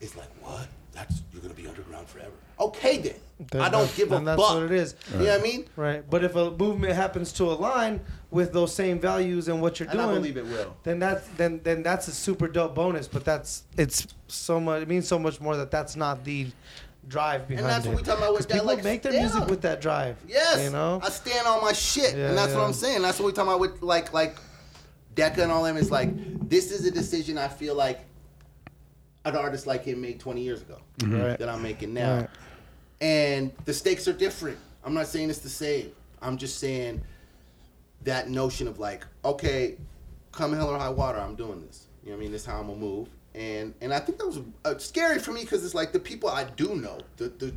is 0.00 0.16
like, 0.16 0.28
what? 0.42 0.68
That's 0.96 1.20
you're 1.32 1.42
gonna 1.42 1.52
be 1.54 1.68
underground 1.68 2.08
forever. 2.08 2.32
Okay 2.58 2.96
then. 2.98 3.14
Then 3.52 3.60
I 3.60 3.68
don't 3.68 3.94
give 3.94 4.10
a 4.12 4.18
that's 4.20 4.40
fuck. 4.40 4.54
what 4.54 4.62
it 4.62 4.72
is. 4.72 4.94
You 5.12 5.18
know 5.18 5.24
what 5.26 5.40
I 5.40 5.42
mean? 5.42 5.66
Right. 5.76 6.08
But 6.08 6.24
if 6.24 6.34
a 6.36 6.52
movement 6.52 6.94
happens 6.94 7.32
to 7.34 7.44
align 7.44 8.00
with 8.30 8.54
those 8.54 8.74
same 8.74 8.98
values 8.98 9.48
and 9.48 9.60
what 9.60 9.78
you're 9.78 9.90
And 9.90 10.00
I 10.00 10.06
doing, 10.06 10.16
believe 10.16 10.38
it 10.38 10.46
will. 10.46 10.74
then 10.84 10.98
that's 10.98 11.28
then 11.36 11.60
then 11.62 11.82
that's 11.82 12.08
a 12.08 12.12
super 12.12 12.48
dope 12.48 12.74
bonus. 12.74 13.08
But 13.08 13.26
that's 13.26 13.64
it's 13.76 14.06
so 14.28 14.58
much. 14.58 14.82
It 14.82 14.88
means 14.88 15.06
so 15.06 15.18
much 15.18 15.38
more 15.38 15.54
that 15.58 15.70
that's 15.70 15.96
not 15.96 16.24
the 16.24 16.46
drive 17.08 17.46
behind 17.46 17.66
it. 17.66 17.68
And 17.68 17.70
that's 17.70 17.84
it. 17.84 17.88
what 17.90 17.98
we 17.98 18.02
talking 18.02 18.24
about 18.24 18.34
with 18.34 18.48
that, 18.48 18.54
people 18.54 18.66
like, 18.68 18.82
make 18.82 19.02
their 19.02 19.12
music 19.12 19.46
with 19.48 19.60
that 19.62 19.82
drive. 19.82 20.16
Yes. 20.26 20.64
You 20.64 20.70
know. 20.70 21.00
I 21.04 21.10
stand 21.10 21.46
on 21.46 21.60
my 21.60 21.74
shit. 21.74 22.16
Yeah, 22.16 22.28
and 22.30 22.38
that's 22.38 22.54
what. 22.54 22.64
I'm 22.64 22.72
saying. 22.72 23.02
That's 23.02 23.18
what 23.20 23.26
we 23.26 23.32
talking 23.32 23.48
about 23.50 23.60
with 23.60 23.82
like 23.82 24.14
like 24.14 24.38
Deca 25.14 25.38
and 25.38 25.52
all 25.52 25.62
them. 25.62 25.76
It's 25.76 25.90
like 25.90 26.48
this 26.48 26.72
is 26.72 26.86
a 26.86 26.90
decision 26.90 27.36
I 27.36 27.48
feel 27.48 27.74
like 27.74 28.00
an 29.34 29.40
artist 29.40 29.66
like 29.66 29.84
him 29.84 30.00
made 30.00 30.20
20 30.20 30.40
years 30.42 30.62
ago 30.62 30.78
Right. 31.04 31.38
that 31.38 31.48
I'm 31.48 31.62
making 31.62 31.92
now. 31.94 32.16
Right. 32.20 32.28
And 33.00 33.52
the 33.64 33.74
stakes 33.74 34.06
are 34.08 34.12
different. 34.12 34.58
I'm 34.84 34.94
not 34.94 35.06
saying 35.06 35.30
it's 35.30 35.40
the 35.40 35.48
same, 35.48 35.92
I'm 36.22 36.36
just 36.36 36.58
saying 36.58 37.02
that 38.04 38.28
notion 38.30 38.68
of 38.68 38.78
like, 38.78 39.04
okay, 39.24 39.76
come 40.32 40.52
hell 40.52 40.68
or 40.70 40.78
high 40.78 40.88
water, 40.90 41.18
I'm 41.18 41.34
doing 41.34 41.60
this. 41.66 41.86
You 42.04 42.10
know 42.10 42.16
what 42.16 42.20
I 42.20 42.24
mean? 42.24 42.32
This 42.32 42.42
is 42.42 42.46
how 42.46 42.60
I'm 42.60 42.68
gonna 42.68 42.78
move. 42.78 43.08
And 43.34 43.74
and 43.80 43.92
I 43.92 43.98
think 43.98 44.18
that 44.18 44.26
was 44.26 44.38
uh, 44.64 44.78
scary 44.78 45.18
for 45.18 45.32
me 45.32 45.42
because 45.42 45.64
it's 45.64 45.74
like 45.74 45.92
the 45.92 45.98
people 46.00 46.28
I 46.28 46.44
do 46.44 46.76
know, 46.76 46.98
the 47.16 47.28
the 47.28 47.52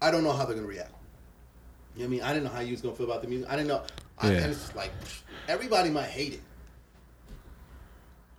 I 0.00 0.10
don't 0.10 0.24
know 0.24 0.32
how 0.32 0.44
they're 0.46 0.54
gonna 0.56 0.66
react. 0.66 0.92
You 1.94 2.04
know 2.04 2.04
what 2.04 2.06
I 2.06 2.08
mean? 2.10 2.22
I 2.22 2.28
didn't 2.32 2.44
know 2.44 2.50
how 2.50 2.60
you 2.60 2.72
was 2.72 2.80
gonna 2.80 2.94
feel 2.96 3.06
about 3.06 3.22
the 3.22 3.28
music. 3.28 3.48
I 3.50 3.56
didn't 3.56 3.68
know. 3.68 3.82
I, 4.18 4.30
Yeah. 4.32 4.38
and 4.38 4.50
it's 4.52 4.60
just 4.62 4.74
like 4.76 4.90
everybody 5.46 5.90
might 5.90 6.08
hate 6.08 6.34
it. 6.34 6.40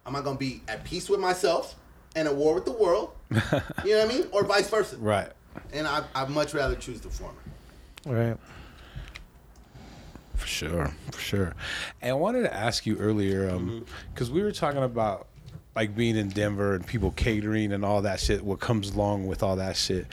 Am 0.06 0.16
I 0.16 0.22
gonna 0.22 0.38
be 0.38 0.62
at 0.68 0.84
peace 0.84 1.08
with 1.08 1.20
myself 1.20 1.76
and 2.16 2.28
at 2.28 2.36
war 2.36 2.56
with 2.56 2.66
the 2.66 2.72
world? 2.72 3.12
you 3.32 3.38
know 3.42 4.06
what 4.06 4.06
I 4.06 4.06
mean? 4.08 4.28
Or 4.32 4.44
vice 4.44 4.70
versa. 4.70 4.98
Right. 4.98 5.30
And 5.74 5.88
I 5.88 6.04
I'd 6.16 6.30
much 6.30 6.54
rather 6.54 6.76
choose 6.76 7.02
the 7.02 7.10
former. 7.10 7.38
Right. 8.06 8.38
For 10.36 10.48
sure, 10.48 10.92
for 11.12 11.20
sure. 11.20 11.54
And 12.02 12.12
I 12.12 12.14
wanted 12.14 12.44
to 12.44 12.54
ask 12.54 12.86
you 12.86 12.98
earlier, 12.98 13.50
Mm-hmm. 13.50 13.80
because 14.14 14.32
we 14.32 14.42
were 14.42 14.52
talking 14.54 14.82
about 14.84 15.28
like 15.76 15.96
being 15.96 16.16
in 16.16 16.30
Denver 16.30 16.76
and 16.76 16.86
people 16.86 17.12
catering 17.12 17.72
and 17.74 17.84
all 17.86 18.02
that 18.04 18.20
shit. 18.20 18.44
What 18.44 18.60
comes 18.60 18.92
along 18.92 19.28
with 19.28 19.44
all 19.44 19.58
that 19.58 19.76
shit? 19.76 20.08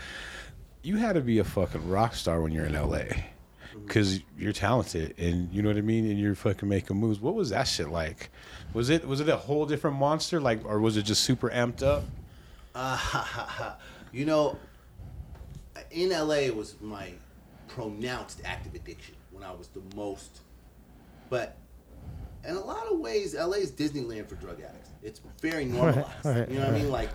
You 0.82 0.97
had 0.97 1.14
to 1.14 1.20
be 1.20 1.38
a 1.38 1.44
fucking 1.44 1.88
rock 1.88 2.14
star 2.14 2.40
when 2.40 2.53
you're 2.53 2.66
in 2.66 2.74
LA, 2.74 2.99
Mm-hmm. 2.99 3.20
Because 3.87 4.20
you're 4.37 4.53
talented 4.53 5.14
and 5.18 5.53
you 5.53 5.62
know 5.62 5.68
what 5.68 5.78
I 5.78 5.82
mean, 5.82 6.11
and 6.11 6.18
you're 6.18 6.34
fucking 6.34 6.68
making 6.68 6.97
moves. 6.97 7.20
What 7.20 7.34
was 7.34 7.51
that 7.51 7.64
shit 7.64 7.89
like? 7.89 8.30
Was 8.74 8.91
it 8.91 9.07
was 9.07 9.20
it 9.20 9.28
a 9.28 9.37
whole 9.37 9.66
different 9.66 9.97
monster, 9.97 10.41
like, 10.41 10.64
or 10.64 10.80
was 10.80 10.97
it 10.97 11.03
just 11.03 11.22
super 11.22 11.51
amped 11.51 11.82
up? 11.82 12.05
you 14.12 14.24
know, 14.24 14.59
in 15.91 16.11
LA 16.11 16.34
it 16.34 16.57
was 16.57 16.74
my 16.80 17.11
pronounced 17.68 18.43
active 18.45 18.74
addiction 18.74 19.14
when 19.30 19.43
I 19.43 19.53
was 19.53 19.68
the 19.68 19.82
most. 19.95 20.41
But 21.30 21.57
in 22.47 22.57
a 22.57 22.61
lot 22.61 22.87
of 22.87 22.99
ways, 22.99 23.34
LA 23.34 23.59
is 23.59 23.72
Disneyland 23.72 24.28
for 24.28 24.37
drug 24.37 24.61
addicts. 24.61 24.91
It's 25.03 25.20
very 25.41 25.64
normalized. 25.66 26.09
right, 26.24 26.49
you 26.49 26.59
know 26.59 26.66
what 26.66 26.74
I 26.74 26.78
mean? 26.78 26.91
Like 26.91 27.11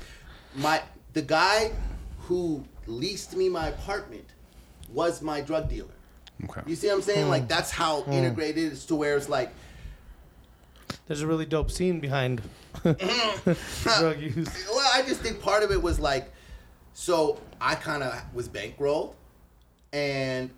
my 0.56 0.82
the 1.14 1.22
guy 1.22 1.72
who 2.20 2.64
leased 2.88 3.36
me 3.36 3.50
my 3.50 3.68
apartment 3.70 4.26
was 4.94 5.22
my 5.22 5.42
drug 5.42 5.70
dealer. 5.70 5.90
Okay. 6.46 6.62
You 6.66 6.76
see 6.76 6.88
what 6.88 6.96
I'm 6.96 7.02
saying? 7.02 7.30
Like 7.30 7.44
hmm. 7.44 7.48
that's 7.48 7.72
how 7.72 8.02
hmm. 8.02 8.12
integrated 8.12 8.58
it 8.58 8.74
is 8.74 8.86
to 8.86 8.96
where 8.96 9.18
it's 9.18 9.30
like 9.30 9.52
There's 11.08 11.22
a 11.22 11.28
really 11.28 11.46
dope 11.46 11.72
scene 11.72 12.00
behind 12.00 12.42
mm-hmm. 12.76 14.00
drug 14.00 14.20
use. 14.20 14.68
Well, 14.72 14.90
I 14.94 15.02
just 15.04 15.22
think 15.22 15.42
part 15.42 15.64
of 15.64 15.72
it 15.72 15.82
was 15.82 16.00
like, 16.00 16.32
so 16.94 17.40
I 17.60 17.76
kind 17.76 18.04
of 18.04 18.34
was 18.34 18.50
bankrolled, 18.50 19.16
and 19.94 20.50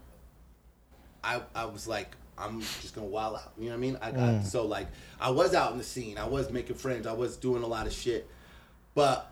I 1.23 1.41
I 1.55 1.65
was 1.65 1.87
like, 1.87 2.15
I'm 2.37 2.61
just 2.61 2.95
gonna 2.95 3.07
wild 3.07 3.35
out. 3.35 3.53
You 3.57 3.65
know 3.65 3.71
what 3.71 3.75
I 3.75 3.79
mean? 3.79 3.97
I 4.01 4.11
got 4.11 4.29
hmm. 4.35 4.43
so 4.43 4.65
like 4.65 4.87
I 5.19 5.31
was 5.31 5.53
out 5.53 5.71
in 5.71 5.77
the 5.77 5.83
scene. 5.83 6.17
I 6.17 6.27
was 6.27 6.51
making 6.51 6.75
friends. 6.75 7.07
I 7.07 7.13
was 7.13 7.37
doing 7.37 7.63
a 7.63 7.67
lot 7.67 7.87
of 7.87 7.93
shit, 7.93 8.29
but 8.95 9.31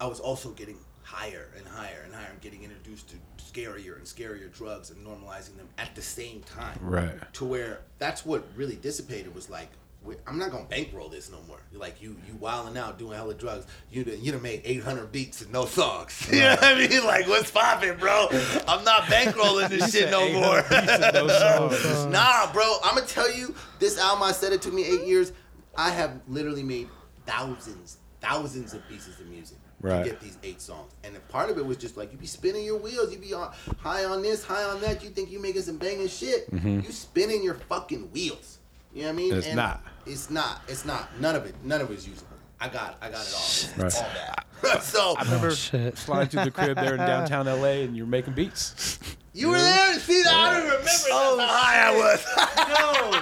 I 0.00 0.06
was 0.06 0.20
also 0.20 0.50
getting 0.50 0.78
higher 1.04 1.48
and 1.56 1.66
higher 1.68 2.02
and 2.04 2.12
higher 2.14 2.30
and 2.30 2.40
getting 2.40 2.64
introduced 2.64 3.08
to 3.10 3.16
scarier 3.38 3.96
and 3.96 4.04
scarier 4.04 4.52
drugs 4.52 4.90
and 4.90 5.06
normalizing 5.06 5.56
them 5.56 5.68
at 5.78 5.94
the 5.94 6.02
same 6.02 6.42
time 6.42 6.76
Right. 6.80 7.32
to 7.34 7.44
where 7.44 7.80
that's 7.98 8.24
what 8.26 8.44
really 8.56 8.76
dissipated 8.76 9.32
was 9.34 9.48
like 9.48 9.68
I'm 10.26 10.36
not 10.36 10.50
gonna 10.50 10.66
bankroll 10.66 11.08
this 11.08 11.30
no 11.30 11.38
more. 11.48 11.56
You're 11.72 11.80
like 11.80 12.02
you 12.02 12.14
you 12.28 12.34
wilding 12.36 12.76
out 12.76 12.98
doing 12.98 13.16
hella 13.16 13.32
drugs. 13.32 13.66
You 13.90 14.04
done, 14.04 14.18
you 14.20 14.32
done 14.32 14.42
made 14.42 14.60
800 14.62 15.10
beats 15.10 15.40
and 15.40 15.50
no 15.50 15.64
songs. 15.64 16.28
You 16.30 16.40
know 16.40 16.50
what 16.50 16.62
I 16.62 16.74
mean? 16.86 17.04
Like 17.06 17.26
what's 17.26 17.50
popping, 17.50 17.96
bro? 17.96 18.28
I'm 18.68 18.84
not 18.84 19.04
bankrolling 19.04 19.70
this 19.70 19.92
shit 19.92 20.10
no 20.10 20.30
more. 20.30 20.62
nah, 22.10 22.52
bro. 22.52 22.76
I'm 22.84 22.96
gonna 22.96 23.06
tell 23.06 23.32
you 23.34 23.54
this 23.78 23.98
album. 23.98 24.24
I 24.24 24.32
said 24.32 24.52
it 24.52 24.60
took 24.60 24.74
me 24.74 24.84
eight 24.84 25.06
years. 25.06 25.32
I 25.74 25.88
have 25.90 26.20
literally 26.28 26.62
made 26.62 26.88
thousands, 27.24 27.96
thousands 28.20 28.74
of 28.74 28.86
pieces 28.88 29.18
of 29.20 29.26
music 29.28 29.56
Right. 29.84 30.04
to 30.04 30.10
get 30.10 30.20
these 30.20 30.38
eight 30.42 30.62
songs. 30.62 30.92
And 31.04 31.16
part 31.28 31.50
of 31.50 31.58
it 31.58 31.66
was 31.66 31.76
just 31.76 31.96
like 31.98 32.10
you 32.10 32.18
be 32.18 32.26
spinning 32.26 32.64
your 32.64 32.78
wheels. 32.78 33.12
You 33.12 33.18
be 33.18 33.34
on 33.34 33.52
high 33.78 34.04
on 34.06 34.22
this, 34.22 34.42
high 34.42 34.64
on 34.64 34.80
that. 34.80 35.04
You 35.04 35.10
think 35.10 35.30
you 35.30 35.38
making 35.40 35.62
some 35.62 35.76
banging 35.76 36.08
shit. 36.08 36.48
You 36.52 36.82
spinning 36.90 37.42
your 37.42 37.54
fucking 37.54 38.10
wheels. 38.12 38.58
You 38.94 39.02
know 39.02 39.08
what 39.08 39.12
I 39.12 39.16
mean? 39.16 39.30
Mm-hmm. 39.32 39.38
It's 39.38 39.54
not. 39.54 39.82
It's 40.06 40.30
not. 40.30 40.62
It's 40.68 40.84
not. 40.84 41.20
None 41.20 41.36
of 41.36 41.44
it. 41.44 41.54
None 41.64 41.80
of 41.80 41.90
it 41.90 41.98
is 41.98 42.08
usable. 42.08 42.33
I 42.64 42.68
got. 42.68 42.96
I 43.02 43.10
got 43.10 43.26
it 43.26 43.34
all. 43.34 43.84
It's, 43.86 43.98
all 43.98 44.08
bad. 44.62 44.82
so 44.82 45.14
I 45.18 45.24
remember 45.24 45.48
oh, 45.48 45.54
shit. 45.54 45.98
flying 45.98 46.28
through 46.28 46.44
the 46.44 46.50
crib 46.50 46.76
there 46.76 46.94
in 46.94 46.98
downtown 47.06 47.44
LA, 47.44 47.84
and 47.84 47.94
you're 47.94 48.06
making 48.06 48.32
beats. 48.32 48.98
you 49.34 49.50
were 49.50 49.58
there. 49.58 49.92
To 49.92 50.00
see, 50.00 50.22
I 50.26 50.54
don't 50.54 50.62
remember 50.64 50.82
that's 50.82 51.06
oh, 51.10 51.38
how 51.38 51.46
high 51.46 51.88
I 51.88 51.96
was. 51.96 52.24
No. 52.64 53.20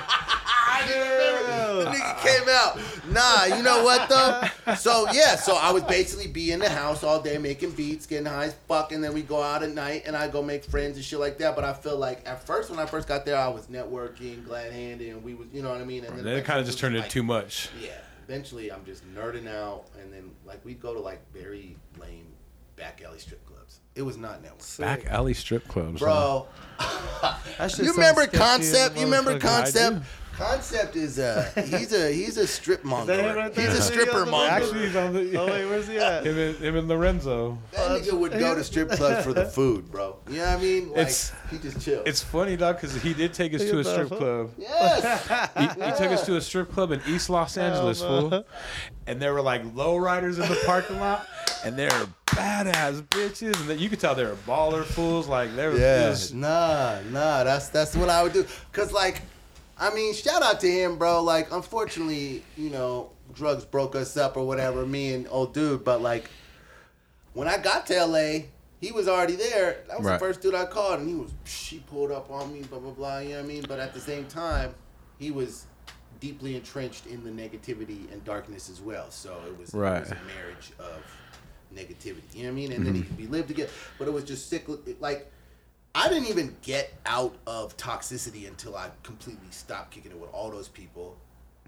I 0.64 0.86
didn't 0.86 1.08
remember. 1.10 1.84
The 1.84 1.90
nigga 1.90 2.22
came 2.22 2.48
out. 2.48 2.78
Nah, 3.10 3.56
you 3.56 3.64
know 3.64 3.82
what 3.82 4.08
though? 4.08 4.74
So 4.74 5.10
yeah, 5.12 5.34
so 5.34 5.56
I 5.56 5.72
would 5.72 5.88
basically 5.88 6.28
be 6.28 6.52
in 6.52 6.60
the 6.60 6.68
house 6.68 7.02
all 7.02 7.20
day 7.20 7.36
making 7.36 7.72
beats, 7.72 8.06
getting 8.06 8.26
high 8.26 8.44
as 8.44 8.54
fuck, 8.68 8.92
and 8.92 9.02
then 9.02 9.12
we 9.12 9.22
go 9.22 9.42
out 9.42 9.64
at 9.64 9.70
night 9.70 10.04
and 10.06 10.16
I 10.16 10.28
go 10.28 10.40
make 10.40 10.64
friends 10.64 10.96
and 10.96 11.04
shit 11.04 11.18
like 11.18 11.38
that. 11.38 11.56
But 11.56 11.64
I 11.64 11.72
feel 11.72 11.98
like 11.98 12.22
at 12.26 12.46
first 12.46 12.70
when 12.70 12.78
I 12.78 12.86
first 12.86 13.08
got 13.08 13.26
there, 13.26 13.36
I 13.36 13.48
was 13.48 13.66
networking, 13.66 14.44
glad 14.44 14.72
handed, 14.72 15.08
and 15.10 15.24
we 15.24 15.34
was, 15.34 15.48
you 15.52 15.62
know 15.62 15.70
what 15.70 15.80
I 15.80 15.84
mean. 15.84 16.04
And 16.04 16.20
then 16.20 16.36
it 16.36 16.44
kind 16.44 16.60
of 16.60 16.66
just 16.66 16.78
turned 16.78 16.94
into 16.94 17.04
like, 17.04 17.10
too 17.10 17.24
much. 17.24 17.68
Yeah. 17.82 17.90
Eventually, 18.32 18.72
I'm 18.72 18.82
just 18.86 19.04
nerding 19.14 19.46
out, 19.46 19.84
and 20.00 20.10
then 20.10 20.30
like 20.46 20.64
we'd 20.64 20.80
go 20.80 20.94
to 20.94 21.00
like 21.00 21.20
very 21.34 21.76
lame 22.00 22.28
back 22.76 23.02
alley 23.04 23.18
strip 23.18 23.44
clubs. 23.44 23.80
It 23.94 24.00
was 24.00 24.16
not 24.16 24.42
network. 24.42 24.62
Back 24.78 25.04
alley 25.04 25.34
strip 25.34 25.68
clubs. 25.68 26.00
Bro, 26.00 26.46
you 27.78 27.92
remember 27.92 28.22
sketchy 28.22 28.22
as 28.22 28.24
a 28.24 28.28
Concept? 28.38 28.96
You 28.96 29.04
remember. 29.04 29.38
Concept? 29.38 30.06
Do. 30.32 30.44
Concept 30.44 30.96
is 30.96 31.18
a 31.18 31.42
he's 31.66 31.92
a 31.92 32.12
he's 32.12 32.36
a 32.36 32.46
strip 32.46 32.84
monger. 32.84 33.16
right 33.36 33.54
he's 33.54 33.66
a 33.66 33.70
Is 33.70 33.88
he 33.88 33.94
on 33.98 34.00
stripper 34.00 34.26
monger. 34.26 34.50
Actually, 34.52 34.86
he's 34.86 34.96
on 34.96 35.12
the. 35.12 35.36
Oh 35.38 35.46
wait, 35.46 35.66
where's 35.66 35.86
he 35.88 35.98
at? 35.98 36.24
him, 36.26 36.38
and, 36.38 36.56
him 36.56 36.76
and 36.76 36.88
Lorenzo. 36.88 37.58
that 37.72 38.02
nigga 38.02 38.18
would 38.18 38.32
go 38.32 38.54
to 38.54 38.64
strip 38.64 38.90
clubs 38.90 39.24
for 39.24 39.32
the 39.32 39.44
food, 39.46 39.90
bro. 39.90 40.16
You 40.28 40.38
know 40.38 40.46
what 40.46 40.58
I 40.58 40.60
mean? 40.62 40.88
Like 40.88 40.96
It's- 40.98 41.32
he 41.50 41.58
just 41.58 41.80
chill. 41.84 42.02
It's 42.06 42.22
funny, 42.22 42.56
dog, 42.56 42.76
because 42.76 42.94
he 43.02 43.12
did 43.14 43.34
take 43.34 43.52
us 43.54 43.60
to 43.62 43.78
a 43.80 43.84
strip 43.84 44.08
club. 44.08 44.50
yes. 44.58 45.50
He, 45.56 45.64
he 45.66 45.90
took 45.92 46.10
us 46.12 46.24
to 46.26 46.36
a 46.36 46.40
strip 46.40 46.72
club 46.72 46.92
in 46.92 47.00
East 47.06 47.28
Los 47.30 47.56
Angeles, 47.56 48.00
no. 48.00 48.30
fool. 48.30 48.44
And 49.06 49.20
there 49.20 49.34
were 49.34 49.42
like 49.42 49.62
lowriders 49.74 50.34
in 50.42 50.48
the 50.48 50.60
parking 50.64 50.98
lot, 51.00 51.26
and 51.64 51.76
they 51.76 51.86
were 51.86 52.06
badass 52.26 53.02
bitches, 53.08 53.60
and 53.60 53.68
then 53.68 53.78
you 53.78 53.88
could 53.90 54.00
tell 54.00 54.14
they 54.14 54.24
were 54.24 54.36
baller 54.46 54.84
fools. 54.84 55.28
Like 55.28 55.54
there 55.56 55.70
was, 55.70 55.80
Yeah. 55.80 56.08
was 56.08 56.32
Nah, 56.32 57.00
nah. 57.10 57.44
That's 57.44 57.68
that's 57.68 57.94
what 57.96 58.08
I 58.08 58.22
would 58.22 58.32
do. 58.32 58.46
Cause 58.72 58.92
like, 58.92 59.20
I 59.82 59.92
mean, 59.92 60.14
shout 60.14 60.42
out 60.42 60.60
to 60.60 60.70
him, 60.70 60.96
bro. 60.96 61.22
Like, 61.24 61.50
unfortunately, 61.52 62.44
you 62.56 62.70
know, 62.70 63.10
drugs 63.34 63.64
broke 63.64 63.96
us 63.96 64.16
up 64.16 64.36
or 64.36 64.46
whatever. 64.46 64.86
Me 64.86 65.12
and 65.12 65.26
old 65.28 65.52
dude. 65.52 65.82
But 65.84 66.00
like, 66.00 66.30
when 67.34 67.48
I 67.48 67.58
got 67.58 67.86
to 67.88 68.06
LA, 68.06 68.44
he 68.80 68.92
was 68.92 69.08
already 69.08 69.34
there. 69.34 69.78
That 69.88 69.98
was 69.98 70.06
Right. 70.06 70.12
the 70.14 70.18
first 70.20 70.40
dude 70.40 70.54
I 70.54 70.66
called, 70.66 71.00
and 71.00 71.08
he 71.08 71.16
was 71.16 71.32
she 71.44 71.80
pulled 71.80 72.12
up 72.12 72.30
on 72.30 72.52
me, 72.52 72.62
blah 72.62 72.78
blah 72.78 72.92
blah. 72.92 73.18
You 73.18 73.30
know 73.30 73.36
what 73.36 73.44
I 73.44 73.48
mean? 73.48 73.64
But 73.66 73.80
at 73.80 73.92
the 73.92 74.00
same 74.00 74.26
time, 74.26 74.72
he 75.18 75.32
was 75.32 75.66
deeply 76.20 76.54
entrenched 76.54 77.06
in 77.06 77.24
the 77.24 77.30
negativity 77.30 78.10
and 78.12 78.24
darkness 78.24 78.70
as 78.70 78.80
well. 78.80 79.10
So 79.10 79.36
it 79.48 79.58
was, 79.58 79.74
Right. 79.74 79.96
it 79.96 80.00
was 80.02 80.12
a 80.12 80.18
marriage 80.36 80.70
of 80.78 81.02
negativity. 81.74 82.22
You 82.34 82.44
know 82.44 82.48
what 82.50 82.52
I 82.52 82.54
mean? 82.54 82.72
And 82.72 82.86
then 82.86 82.94
he, 82.94 83.00
mm-hmm. 83.02 83.16
we 83.16 83.26
lived 83.26 83.48
together, 83.48 83.72
but 83.98 84.06
it 84.06 84.12
was 84.12 84.22
just 84.22 84.48
sick. 84.48 84.66
Like 85.00 85.28
I 85.94 86.08
didn't 86.08 86.28
even 86.28 86.56
get 86.62 86.92
out 87.04 87.34
of 87.46 87.76
toxicity 87.76 88.48
until 88.48 88.76
I 88.76 88.88
completely 89.02 89.48
stopped 89.50 89.90
kicking 89.90 90.10
it 90.12 90.18
with 90.18 90.30
all 90.32 90.50
those 90.50 90.68
people. 90.68 91.16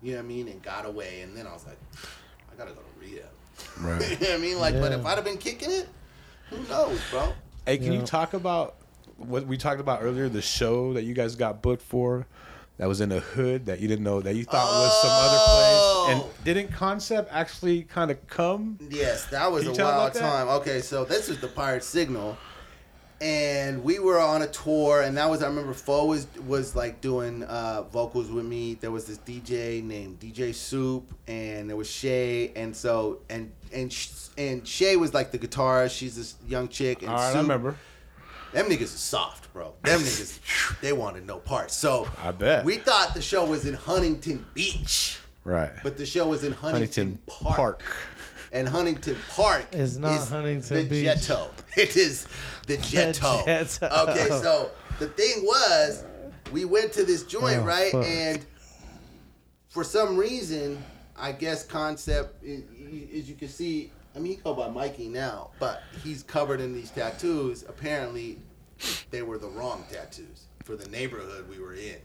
You 0.02 0.12
know 0.12 0.18
what 0.18 0.24
I 0.24 0.28
mean? 0.28 0.48
And 0.48 0.62
got 0.62 0.86
away, 0.86 1.20
and 1.22 1.36
then 1.36 1.46
I 1.46 1.52
was 1.52 1.66
like, 1.66 1.78
I 2.50 2.56
gotta 2.56 2.72
go 2.72 2.80
to 2.80 3.00
rehab. 3.00 3.26
right. 3.80 4.00
you 4.10 4.16
know 4.26 4.32
what 4.32 4.38
I 4.38 4.42
mean? 4.42 4.58
Like, 4.58 4.74
but 4.80 4.92
if 4.92 5.04
I'd 5.04 5.16
have 5.16 5.24
been 5.24 5.36
kicking 5.38 5.70
it, 5.70 5.88
who 6.50 6.56
knows, 6.68 7.00
bro? 7.10 7.32
Hey, 7.66 7.76
can 7.78 7.92
you 7.92 8.00
Yeah. 8.00 8.04
talk 8.06 8.32
about 8.34 8.76
what 9.16 9.46
we 9.46 9.56
talked 9.56 9.80
about 9.80 10.02
earlier? 10.02 10.28
The 10.28 10.42
show 10.42 10.92
that 10.94 11.04
you 11.04 11.14
guys 11.14 11.36
got 11.36 11.62
booked 11.62 11.82
for, 11.82 12.26
that 12.78 12.88
was 12.88 13.00
in 13.00 13.10
the 13.10 13.20
hood 13.20 13.66
that 13.66 13.80
you 13.80 13.88
didn't 13.88 14.04
know 14.04 14.20
that 14.20 14.34
you 14.34 14.44
thought 14.44 14.66
was 14.72 14.92
some 15.02 15.12
other 15.12 15.38
Oh. 15.38 16.04
place, 16.06 16.16
and 16.34 16.44
didn't 16.44 16.72
Concept 16.72 17.28
actually 17.32 17.82
kind 17.82 18.10
of 18.10 18.26
come? 18.26 18.78
Yes, 18.90 19.26
that 19.26 19.52
was 19.52 19.64
a 19.66 19.68
wild 19.68 19.78
about 19.80 20.14
that? 20.14 20.20
time. 20.20 20.48
Okay, 20.48 20.80
so 20.80 21.04
this 21.04 21.28
is 21.28 21.38
the 21.38 21.48
Pirate 21.48 21.84
Signal, 21.84 22.36
and 23.20 23.82
we 23.84 23.98
were 23.98 24.18
on 24.18 24.42
a 24.42 24.46
tour, 24.46 25.02
and 25.02 25.16
that 25.16 25.28
was 25.30 25.42
I 25.42 25.46
remember 25.46 25.72
Fo 25.74 26.06
was 26.06 26.26
was 26.46 26.74
like 26.76 27.00
doing 27.00 27.42
uh, 27.44 27.82
vocals 27.82 28.30
with 28.30 28.44
me. 28.44 28.74
There 28.74 28.90
was 28.90 29.06
this 29.06 29.18
DJ 29.18 29.82
named 29.82 30.20
DJ 30.20 30.54
Soup, 30.54 31.04
and 31.26 31.68
there 31.68 31.76
was 31.76 31.90
Shay, 31.90 32.52
and 32.56 32.74
so 32.76 33.20
and 33.30 33.52
and 33.72 33.94
and 34.36 34.66
Shay 34.66 34.96
was 34.96 35.14
like 35.14 35.30
the 35.30 35.38
guitarist. 35.38 35.96
She's 35.96 36.16
this 36.16 36.34
young 36.46 36.68
chick, 36.68 37.02
and 37.02 37.10
All 37.10 37.16
right, 37.16 37.34
I 37.36 37.40
remember. 37.40 37.76
them 38.52 38.66
niggas 38.66 38.82
is 38.82 38.90
soft, 38.90 39.52
bro. 39.52 39.74
Them 39.82 40.00
niggas, 40.00 40.80
they 40.80 40.92
wanted 40.92 41.26
no 41.26 41.38
parts. 41.38 41.76
So 41.76 42.08
I 42.22 42.32
bet. 42.32 42.64
we 42.64 42.76
thought 42.76 43.14
the 43.14 43.22
show 43.22 43.44
was 43.44 43.64
in 43.66 43.74
Huntington 43.74 44.44
Beach, 44.54 45.18
Right. 45.44 45.70
but 45.82 45.96
the 45.96 46.06
show 46.06 46.26
was 46.28 46.44
in 46.44 46.52
Huntington, 46.52 47.18
Huntington 47.18 47.18
Park. 47.26 47.56
Park. 47.56 47.82
And 48.54 48.68
Huntington 48.68 49.16
Park 49.30 49.66
Is 49.72 49.98
not 49.98 50.12
is 50.22 50.28
Huntington 50.30 50.76
the 50.76 50.84
Beach. 50.88 51.06
Jetto. 51.06 51.48
It 51.76 51.96
is 51.96 52.28
the 52.68 52.76
Jetto. 52.78 53.44
Jetto. 53.44 54.08
Okay, 54.08 54.28
so 54.28 54.70
the 55.00 55.08
thing 55.08 55.42
was, 55.44 56.04
we 56.52 56.64
went 56.64 56.92
to 56.92 57.04
this 57.04 57.24
joint, 57.24 57.58
Oh, 57.58 57.64
right? 57.64 57.90
fuck. 57.90 58.04
And 58.06 58.46
for 59.68 59.82
some 59.82 60.16
reason, 60.16 60.82
I 61.16 61.32
guess 61.32 61.66
concept, 61.66 62.44
i- 62.44 62.62
i- 62.78 63.18
as 63.18 63.28
you 63.28 63.34
can 63.34 63.48
see, 63.48 63.90
I 64.14 64.20
mean, 64.20 64.36
he 64.36 64.38
go 64.38 64.54
by 64.54 64.68
Mikey 64.68 65.08
now, 65.08 65.50
but 65.58 65.82
he's 66.04 66.22
covered 66.22 66.60
in 66.60 66.72
these 66.72 66.90
tattoos. 66.90 67.64
Apparently, 67.68 68.38
they 69.10 69.22
were 69.22 69.38
the 69.38 69.48
wrong 69.48 69.84
tattoos 69.90 70.44
for 70.62 70.76
the 70.76 70.88
neighborhood 70.90 71.48
we 71.50 71.58
were 71.58 71.74
in. 71.74 71.96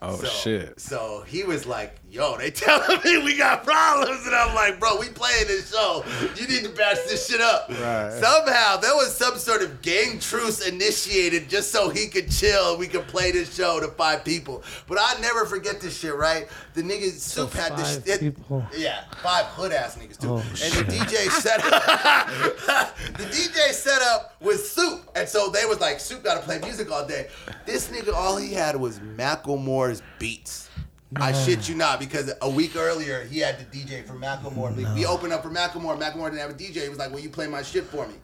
Oh 0.00 0.16
So- 0.16 0.26
shit. 0.26 0.80
So 0.80 1.22
he 1.26 1.44
was 1.44 1.66
like, 1.66 1.96
"Yo, 2.12 2.36
they 2.36 2.50
telling 2.50 2.98
me 3.04 3.22
we 3.24 3.36
got 3.36 3.64
problems," 3.64 4.26
and 4.26 4.34
I'm 4.34 4.54
like, 4.54 4.78
"Bro, 4.78 5.00
we 5.00 5.08
playing 5.08 5.46
this 5.46 5.72
show. 5.72 6.04
You 6.36 6.46
need 6.46 6.62
to 6.64 6.68
patch 6.68 6.98
this 7.08 7.26
shit 7.26 7.40
up." 7.40 7.68
Right. 7.70 8.12
Somehow 8.20 8.76
there 8.76 8.94
was 8.94 9.16
some 9.16 9.38
sort 9.38 9.62
of 9.62 9.80
gang 9.80 10.18
truce 10.18 10.66
initiated 10.66 11.48
just 11.48 11.72
so 11.72 11.88
he 11.88 12.08
could 12.08 12.30
chill 12.30 12.72
and 12.72 12.78
we 12.78 12.86
could 12.86 13.06
play 13.08 13.32
this 13.32 13.54
show 13.54 13.80
to 13.80 13.88
five 13.88 14.24
people. 14.24 14.62
But 14.86 14.98
I 15.00 15.18
never 15.20 15.46
forget 15.46 15.80
this 15.80 15.98
shit. 15.98 16.14
Right? 16.14 16.48
The 16.74 16.82
niggas 16.82 17.18
soup 17.18 17.52
had 17.54 17.76
this 17.78 18.04
shit. 18.04 18.20
people. 18.20 18.62
Yeah, 18.76 19.04
five 19.22 19.46
hood 19.46 19.72
ass 19.72 19.96
niggas 19.96 20.18
too. 20.18 20.28
Oh, 20.28 20.36
and 20.36 20.72
the 20.74 20.84
DJ 20.92 21.30
set 21.30 21.64
up 21.72 22.26
the 23.16 23.24
DJ 23.24 23.72
set 23.72 24.02
up 24.02 24.36
was 24.40 24.70
Soup. 24.70 25.10
And 25.14 25.28
so 25.28 25.48
they 25.50 25.64
was 25.64 25.80
like, 25.80 26.00
Soup 26.00 26.22
gotta 26.22 26.40
play 26.40 26.58
music 26.58 26.90
all 26.90 27.06
day. 27.06 27.28
This 27.66 27.88
nigga, 27.88 28.12
all 28.12 28.36
he 28.36 28.52
had 28.52 28.76
was 28.76 28.98
Macklemore's 29.00 30.02
beats. 30.18 30.68
I 31.16 31.32
shit 31.32 31.68
you 31.68 31.74
not, 31.74 32.00
because 32.00 32.32
a 32.40 32.48
week 32.48 32.76
earlier 32.76 33.24
he 33.24 33.38
had 33.40 33.58
the 33.58 33.64
DJ 33.78 34.04
for 34.06 34.14
Macklemore. 34.14 34.74
We- 34.76 34.84
We 34.94 35.06
opened 35.06 35.32
up 35.32 35.42
for 35.42 35.50
Macklemore. 35.50 35.98
Macklemore 35.98 36.30
didn't 36.30 36.40
have 36.40 36.50
a 36.50 36.54
DJ. 36.54 36.82
He 36.84 36.88
was 36.88 36.98
like, 36.98 37.10
"Will 37.12 37.20
you 37.20 37.30
play 37.30 37.46
my 37.46 37.62
shit 37.62 37.84
for 37.86 38.06
me?" 38.06 38.14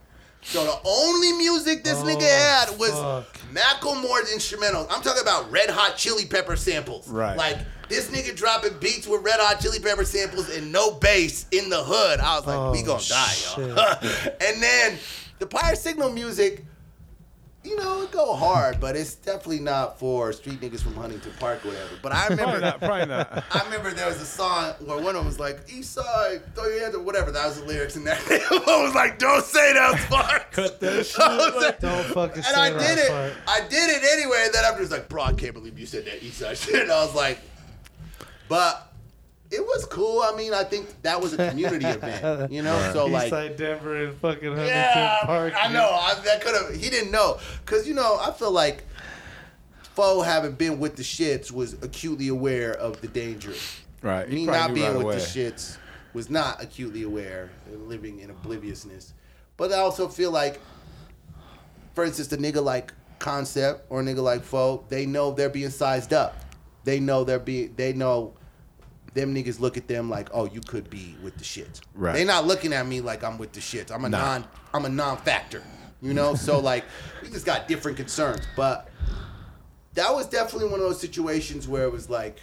So 0.43 0.65
the 0.65 0.79
only 0.89 1.33
music 1.33 1.83
this 1.85 1.99
oh, 1.99 2.05
nigga 2.05 2.17
Oh, 2.23 2.69
had 2.69 2.79
was 2.79 2.91
fuck. 2.93 3.37
Macklemore's 3.53 4.33
instrumentals. 4.33 4.87
I'm 4.91 5.03
talking 5.03 5.23
about 5.23 5.51
Red 5.51 5.69
Hot 5.69 5.97
Chili 5.97 6.27
Pepper 6.27 6.55
samples. 6.57 7.09
Right. 7.09 7.37
Like 7.37 7.59
this 7.89 8.09
nigga 8.11 8.37
dropping 8.37 8.75
beats 8.79 9.07
with 9.09 9.23
Red 9.23 9.41
Hot 9.41 9.61
Chili 9.61 9.81
Pepper 9.81 10.05
samples 10.05 10.49
and 10.49 10.71
no 10.71 10.93
bass 10.93 11.47
in 11.51 11.69
the 11.71 11.83
hood. 11.83 12.21
I 12.21 12.37
was 12.39 12.47
like, 12.47 12.73
we 12.73 12.83
Oh, 12.83 12.87
gonna 12.87 13.03
die, 13.09 13.35
y'all. 13.57 14.33
and 14.41 14.63
then 14.63 14.99
the 15.41 15.47
Pirate 15.47 15.79
Signal 15.79 16.11
music, 16.11 16.65
you 17.69 17.77
know, 17.77 18.03
it 18.03 18.11
go 18.11 18.35
hard, 18.35 18.81
but 18.81 18.97
it's 18.97 19.15
definitely 19.15 19.61
not 19.61 19.99
for 19.99 20.33
street 20.33 20.61
niggas 20.61 20.81
from 20.81 20.95
Huntington 20.95 21.33
Park 21.39 21.65
or 21.65 21.69
whatever. 21.69 21.91
But 22.03 22.13
I 22.13 22.27
Probably 22.27 22.37
remember 22.45 22.61
not. 22.61 22.79
Probably 22.81 23.07
not. 23.07 23.45
I 23.53 23.65
remember 23.65 23.91
there 23.93 24.09
was 24.09 24.21
a 24.21 24.27
song 24.27 24.75
where 24.81 24.97
one 24.97 25.09
of 25.09 25.15
them 25.17 25.27
was 25.27 25.39
like, 25.39 25.61
East 25.69 25.93
Side, 25.93 26.41
throw 26.55 26.67
your 26.67 26.81
hands 26.81 26.95
or 26.95 27.03
whatever. 27.03 27.31
That 27.31 27.47
was 27.47 27.61
the 27.61 27.67
lyrics 27.67 27.97
in 27.97 28.05
that 28.05 28.19
I 28.31 28.83
was 28.83 28.95
like, 28.95 29.19
don't 29.19 29.45
say 29.45 29.73
those 29.75 30.05
parts. 30.07 30.45
Cut 30.53 30.81
that 30.81 31.07
shit. 31.07 31.19
Like- 31.19 31.81
Don't 31.81 32.05
fucking 32.15 32.43
and 32.47 32.57
I 32.57 32.71
did 32.71 32.99
it. 32.99 33.09
part. 33.09 33.33
I 33.47 33.61
did 33.69 33.91
it 33.91 34.03
anyway. 34.13 34.43
And 34.47 34.55
then 34.55 34.65
after 34.65 34.81
was 34.81 34.91
like, 34.91 35.09
bro, 35.09 35.23
I 35.25 35.33
can't 35.35 35.55
believe 35.55 35.79
you 35.79 35.87
said 35.87 36.07
that 36.07 36.23
East 36.23 36.39
Side 36.39 36.57
shit. 36.57 36.83
And 36.83 36.91
I 36.93 37.05
was 37.05 37.15
like, 37.15 37.39
but 38.49 38.88
it 39.51 39.61
was 39.61 39.85
cool. 39.87 40.23
I 40.23 40.37
mean, 40.37 40.53
I 40.53 40.65
think 40.65 41.03
that 41.03 41.21
was 41.21 41.33
a 41.33 41.49
community 41.49 41.87
event, 41.87 42.53
you 42.53 42.63
know. 42.63 42.91
So 42.93 43.07
like, 43.07 43.33
Eastside 43.33 43.57
Denver 43.57 44.05
and 44.05 44.17
fucking 44.17 44.49
Huntington 44.49 44.67
yeah, 44.67 45.19
Park. 45.25 45.55
I 45.57 45.73
know. 45.73 45.89
I, 45.89 46.15
that 46.25 46.41
could 46.41 46.55
have. 46.55 46.75
He 46.75 46.91
didn't 46.91 47.11
know 47.11 47.39
because 47.65 47.87
you 47.89 47.95
know 47.95 48.19
I 48.21 48.33
feel 48.33 48.51
like 48.51 48.85
Foe 49.99 50.23
having 50.23 50.53
been 50.53 50.79
with 50.79 50.97
the 50.97 51.03
shits 51.03 51.51
was 51.51 51.75
acutely 51.83 52.29
aware 52.29 52.73
of 52.73 53.01
the 53.01 53.09
danger. 53.09 53.55
Right. 54.03 54.29
Me 54.29 54.47
not 54.47 54.73
being 54.73 54.87
right 54.87 54.97
with 54.97 55.05
away. 55.05 55.17
the 55.17 55.21
shits 55.21 55.77
was 56.13 56.31
not 56.31 56.63
acutely 56.63 57.03
aware 57.03 57.51
uh, 57.69 57.77
living 57.77 58.21
in 58.21 58.31
obliviousness. 58.31 59.15
But 59.57 59.73
I 59.73 59.79
also 59.79 60.07
feel 60.07 60.31
like, 60.31 60.61
for 61.95 62.05
instance, 62.05 62.29
the 62.29 62.37
nigga 62.37 62.63
like 62.63 62.93
Concept 63.19 63.87
or 63.91 64.01
a 64.01 64.05
nigga 64.05 64.23
like 64.23 64.45
Foe, 64.45 64.85
they 64.89 65.05
know 65.05 65.33
they're 65.33 65.49
being 65.49 65.71
sized 65.71 66.13
up. 66.13 66.37
They 66.85 67.01
know 67.01 67.25
they're 67.25 67.39
being. 67.39 67.75
They 67.77 67.93
know. 67.93 68.35
Them 69.15 69.35
niggas 69.35 69.59
look 69.59 69.77
at 69.77 69.89
them 69.89 70.11
like, 70.11 70.29
oh, 70.33 70.45
you 70.47 70.61
could 70.61 70.89
be 70.91 71.17
with 71.23 71.37
the 71.39 71.45
shits. 71.45 71.81
Right. 71.95 72.13
They 72.13 72.25
not 72.25 72.47
looking 72.47 72.73
at 72.73 72.87
me 72.87 73.01
like 73.01 73.25
I'm 73.25 73.39
with 73.39 73.53
the 73.53 73.61
shits. 73.61 73.91
I'm 73.91 74.05
a 74.05 74.09
Nah. 74.09 74.19
non. 74.19 74.45
I'm 74.75 74.85
a 74.85 74.89
non-factor. 74.89 75.63
You 76.03 76.15
know. 76.15 76.35
so 76.35 76.61
like, 76.73 76.85
we 77.23 77.29
just 77.31 77.47
got 77.47 77.67
different 77.69 77.97
concerns. 77.97 78.47
But 78.55 78.89
that 79.95 80.15
was 80.15 80.27
definitely 80.29 80.69
one 80.71 80.81
of 80.81 80.87
those 80.87 81.01
situations 81.01 81.67
where 81.67 81.85
it 81.85 81.93
was 81.93 82.09
like, 82.11 82.39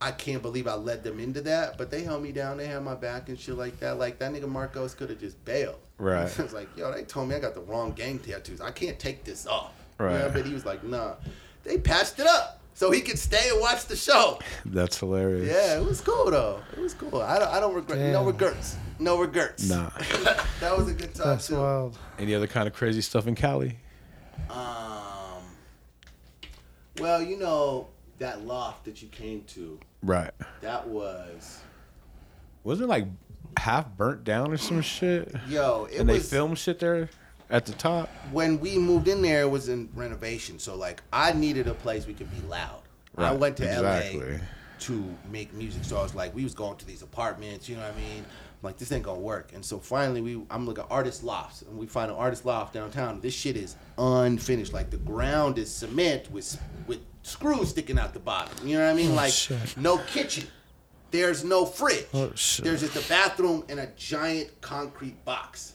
I 0.00 0.10
can't 0.12 0.42
believe 0.42 0.66
I 0.68 0.74
led 0.74 1.02
them 1.04 1.18
into 1.20 1.40
that, 1.42 1.78
but 1.78 1.90
they 1.90 2.02
held 2.02 2.22
me 2.22 2.30
down. 2.30 2.58
They 2.58 2.66
had 2.66 2.82
my 2.82 2.94
back 2.94 3.30
and 3.30 3.38
shit 3.38 3.56
like 3.56 3.80
that. 3.80 3.98
Like 3.98 4.18
that 4.18 4.30
nigga 4.32 4.46
Marcos 4.48 4.94
could 4.94 5.08
have 5.08 5.18
just 5.18 5.42
bailed. 5.44 5.78
Right. 5.98 6.28
It 6.38 6.42
was 6.42 6.52
like, 6.52 6.68
yo, 6.76 6.92
they 6.92 7.04
told 7.04 7.28
me 7.30 7.34
I 7.34 7.38
got 7.38 7.54
the 7.54 7.62
wrong 7.62 7.92
gang 7.92 8.18
tattoos. 8.18 8.60
I 8.60 8.72
can't 8.72 8.98
take 8.98 9.24
this 9.24 9.46
off. 9.46 9.72
You 9.98 10.04
Right. 10.06 10.18
know, 10.18 10.30
but 10.34 10.44
he 10.44 10.52
was 10.52 10.66
like, 10.66 10.84
nah. 10.84 11.14
They 11.64 11.78
patched 11.78 12.18
it 12.18 12.26
up 12.26 12.55
so 12.76 12.90
he 12.90 13.00
could 13.00 13.18
stay 13.18 13.48
and 13.48 13.58
watch 13.58 13.86
the 13.86 13.96
show. 13.96 14.38
That's 14.66 14.98
hilarious. 15.00 15.48
Yeah, 15.48 15.78
it 15.80 15.84
was 15.84 16.02
cool 16.02 16.30
though. 16.30 16.60
It 16.76 16.78
was 16.78 16.92
cool. 16.92 17.22
I 17.22 17.38
don't, 17.38 17.48
I 17.48 17.58
don't 17.58 17.74
regret. 17.74 17.98
No 17.98 18.18
Damn. 18.18 18.26
regrets. 18.26 18.76
No 18.98 19.18
regrets. 19.18 19.68
Nah. 19.68 19.88
that 20.60 20.76
was 20.76 20.86
a 20.88 20.92
good 20.92 21.14
time 21.14 21.28
That's 21.28 21.46
too. 21.46 21.56
wild. 21.56 21.98
Any 22.18 22.34
other 22.34 22.46
kind 22.46 22.68
of 22.68 22.74
crazy 22.74 23.00
stuff 23.00 23.26
in 23.26 23.34
Cali? 23.34 23.78
Um. 24.50 25.42
Well, 26.98 27.22
you 27.22 27.38
know 27.38 27.88
that 28.18 28.44
loft 28.46 28.84
that 28.84 29.00
you 29.00 29.08
came 29.08 29.42
to. 29.54 29.80
Right. 30.02 30.32
That 30.60 30.86
was 30.86 31.60
Was 32.62 32.82
it 32.82 32.88
like 32.88 33.06
half 33.56 33.88
burnt 33.96 34.22
down 34.24 34.52
or 34.52 34.58
some 34.58 34.82
shit? 34.82 35.34
yo. 35.48 35.86
It 35.90 36.00
and 36.00 36.08
they 36.10 36.14
was 36.14 36.28
filmed 36.28 36.58
shit 36.58 36.78
there 36.78 37.08
at 37.50 37.66
the 37.66 37.72
top. 37.72 38.08
when 38.32 38.58
we 38.60 38.78
moved 38.78 39.08
in 39.08 39.22
there. 39.22 39.42
It 39.42 39.50
was 39.50 39.68
in 39.68 39.88
renovation, 39.94 40.58
so 40.58 40.74
like 40.74 41.02
I 41.12 41.32
needed 41.32 41.68
a 41.68 41.74
place 41.74 42.06
we 42.06 42.14
could 42.14 42.30
be 42.30 42.46
loud. 42.48 42.82
Right. 43.14 43.30
I 43.30 43.32
went 43.32 43.56
to 43.58 43.64
exactly. 43.64 44.32
LA 44.32 44.38
to 44.78 45.14
make 45.30 45.52
music, 45.54 45.84
so 45.84 45.96
I 45.96 46.02
was 46.02 46.14
like, 46.14 46.34
we 46.34 46.44
was 46.44 46.54
going 46.54 46.76
to 46.76 46.86
these 46.86 47.02
apartments. 47.02 47.68
You 47.68 47.76
know 47.76 47.82
what 47.82 47.94
I 47.94 47.96
mean? 47.96 48.24
I'm 48.24 48.62
like 48.62 48.78
this 48.78 48.92
ain't 48.92 49.04
gonna 49.04 49.20
work. 49.20 49.52
And 49.54 49.64
so 49.64 49.78
finally, 49.78 50.20
we 50.20 50.42
I'm 50.50 50.66
looking 50.66 50.84
at 50.84 50.90
artist 50.90 51.22
lofts, 51.22 51.62
and 51.62 51.78
we 51.78 51.86
find 51.86 52.10
an 52.10 52.16
artist 52.16 52.44
loft 52.44 52.74
downtown. 52.74 53.20
This 53.20 53.34
shit 53.34 53.56
is 53.56 53.76
unfinished. 53.98 54.72
Like 54.72 54.90
the 54.90 54.98
ground 54.98 55.58
is 55.58 55.72
cement 55.72 56.30
with 56.30 56.60
with 56.86 57.00
screws 57.22 57.70
sticking 57.70 57.98
out 57.98 58.12
the 58.12 58.20
bottom. 58.20 58.66
You 58.66 58.78
know 58.78 58.84
what 58.84 58.92
I 58.92 58.94
mean? 58.94 59.12
Oh, 59.12 59.14
like 59.14 59.32
shit. 59.32 59.76
no 59.76 59.98
kitchen. 59.98 60.48
There's 61.12 61.44
no 61.44 61.64
fridge. 61.64 62.06
Oh, 62.12 62.32
shit. 62.34 62.64
There's 62.64 62.80
just 62.80 62.96
a 62.96 63.08
bathroom 63.08 63.64
and 63.68 63.80
a 63.80 63.86
giant 63.96 64.60
concrete 64.60 65.24
box. 65.24 65.72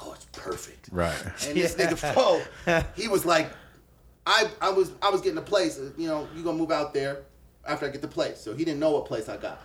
I 0.00 0.04
was 0.04 0.08
like, 0.08 0.08
oh, 0.08 0.12
it's 0.14 0.24
perfect. 0.32 0.88
Right. 0.92 1.16
And 1.46 1.56
this 1.56 1.74
nigga 1.74 1.96
Fo, 2.14 2.82
he 3.00 3.08
was 3.08 3.24
like, 3.24 3.50
I, 4.26 4.48
I 4.60 4.70
was 4.70 4.92
I 5.02 5.10
was 5.10 5.20
getting 5.22 5.38
a 5.38 5.42
place. 5.42 5.78
uh, 5.78 5.90
You 5.96 6.08
know, 6.08 6.28
you 6.36 6.42
gonna 6.44 6.58
move 6.58 6.70
out 6.70 6.92
there 6.94 7.18
after 7.66 7.86
I 7.86 7.88
get 7.90 8.02
the 8.02 8.08
place. 8.08 8.38
So 8.40 8.54
he 8.54 8.64
didn't 8.64 8.80
know 8.80 8.90
what 8.90 9.06
place 9.06 9.28
I 9.28 9.36
got. 9.38 9.60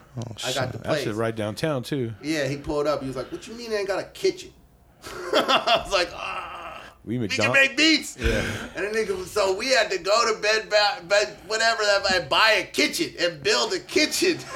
I 0.45 0.53
got 0.53 0.71
the 0.71 0.77
That 0.79 0.83
place. 0.85 1.03
shit 1.03 1.15
right 1.15 1.35
downtown 1.35 1.83
too. 1.83 2.13
Yeah, 2.21 2.47
he 2.47 2.57
pulled 2.57 2.87
up. 2.87 3.01
He 3.01 3.07
was 3.07 3.15
like, 3.15 3.31
"What 3.31 3.47
you 3.47 3.53
mean 3.55 3.71
I 3.71 3.75
ain't 3.77 3.87
got 3.87 3.99
a 3.99 4.03
kitchen?" 4.07 4.51
I 5.33 5.81
was 5.83 5.91
like, 5.91 6.09
"Ah, 6.13 6.81
We 7.03 7.17
we 7.17 7.27
can 7.27 7.51
make 7.51 7.75
beats." 7.75 8.15
Yeah. 8.17 8.41
And 8.75 8.85
the 8.85 8.97
nigga, 8.97 9.17
was- 9.17 9.31
so 9.31 9.53
we 9.53 9.67
had 9.67 9.91
to 9.91 9.97
go 9.97 10.33
to 10.33 10.39
bed, 10.41 10.69
bed, 10.69 11.37
whatever 11.47 11.83
that, 11.83 12.15
and 12.21 12.29
buy 12.29 12.51
a 12.59 12.63
kitchen 12.65 13.13
and 13.19 13.41
build 13.43 13.73
a 13.73 13.79
kitchen. 13.79 14.37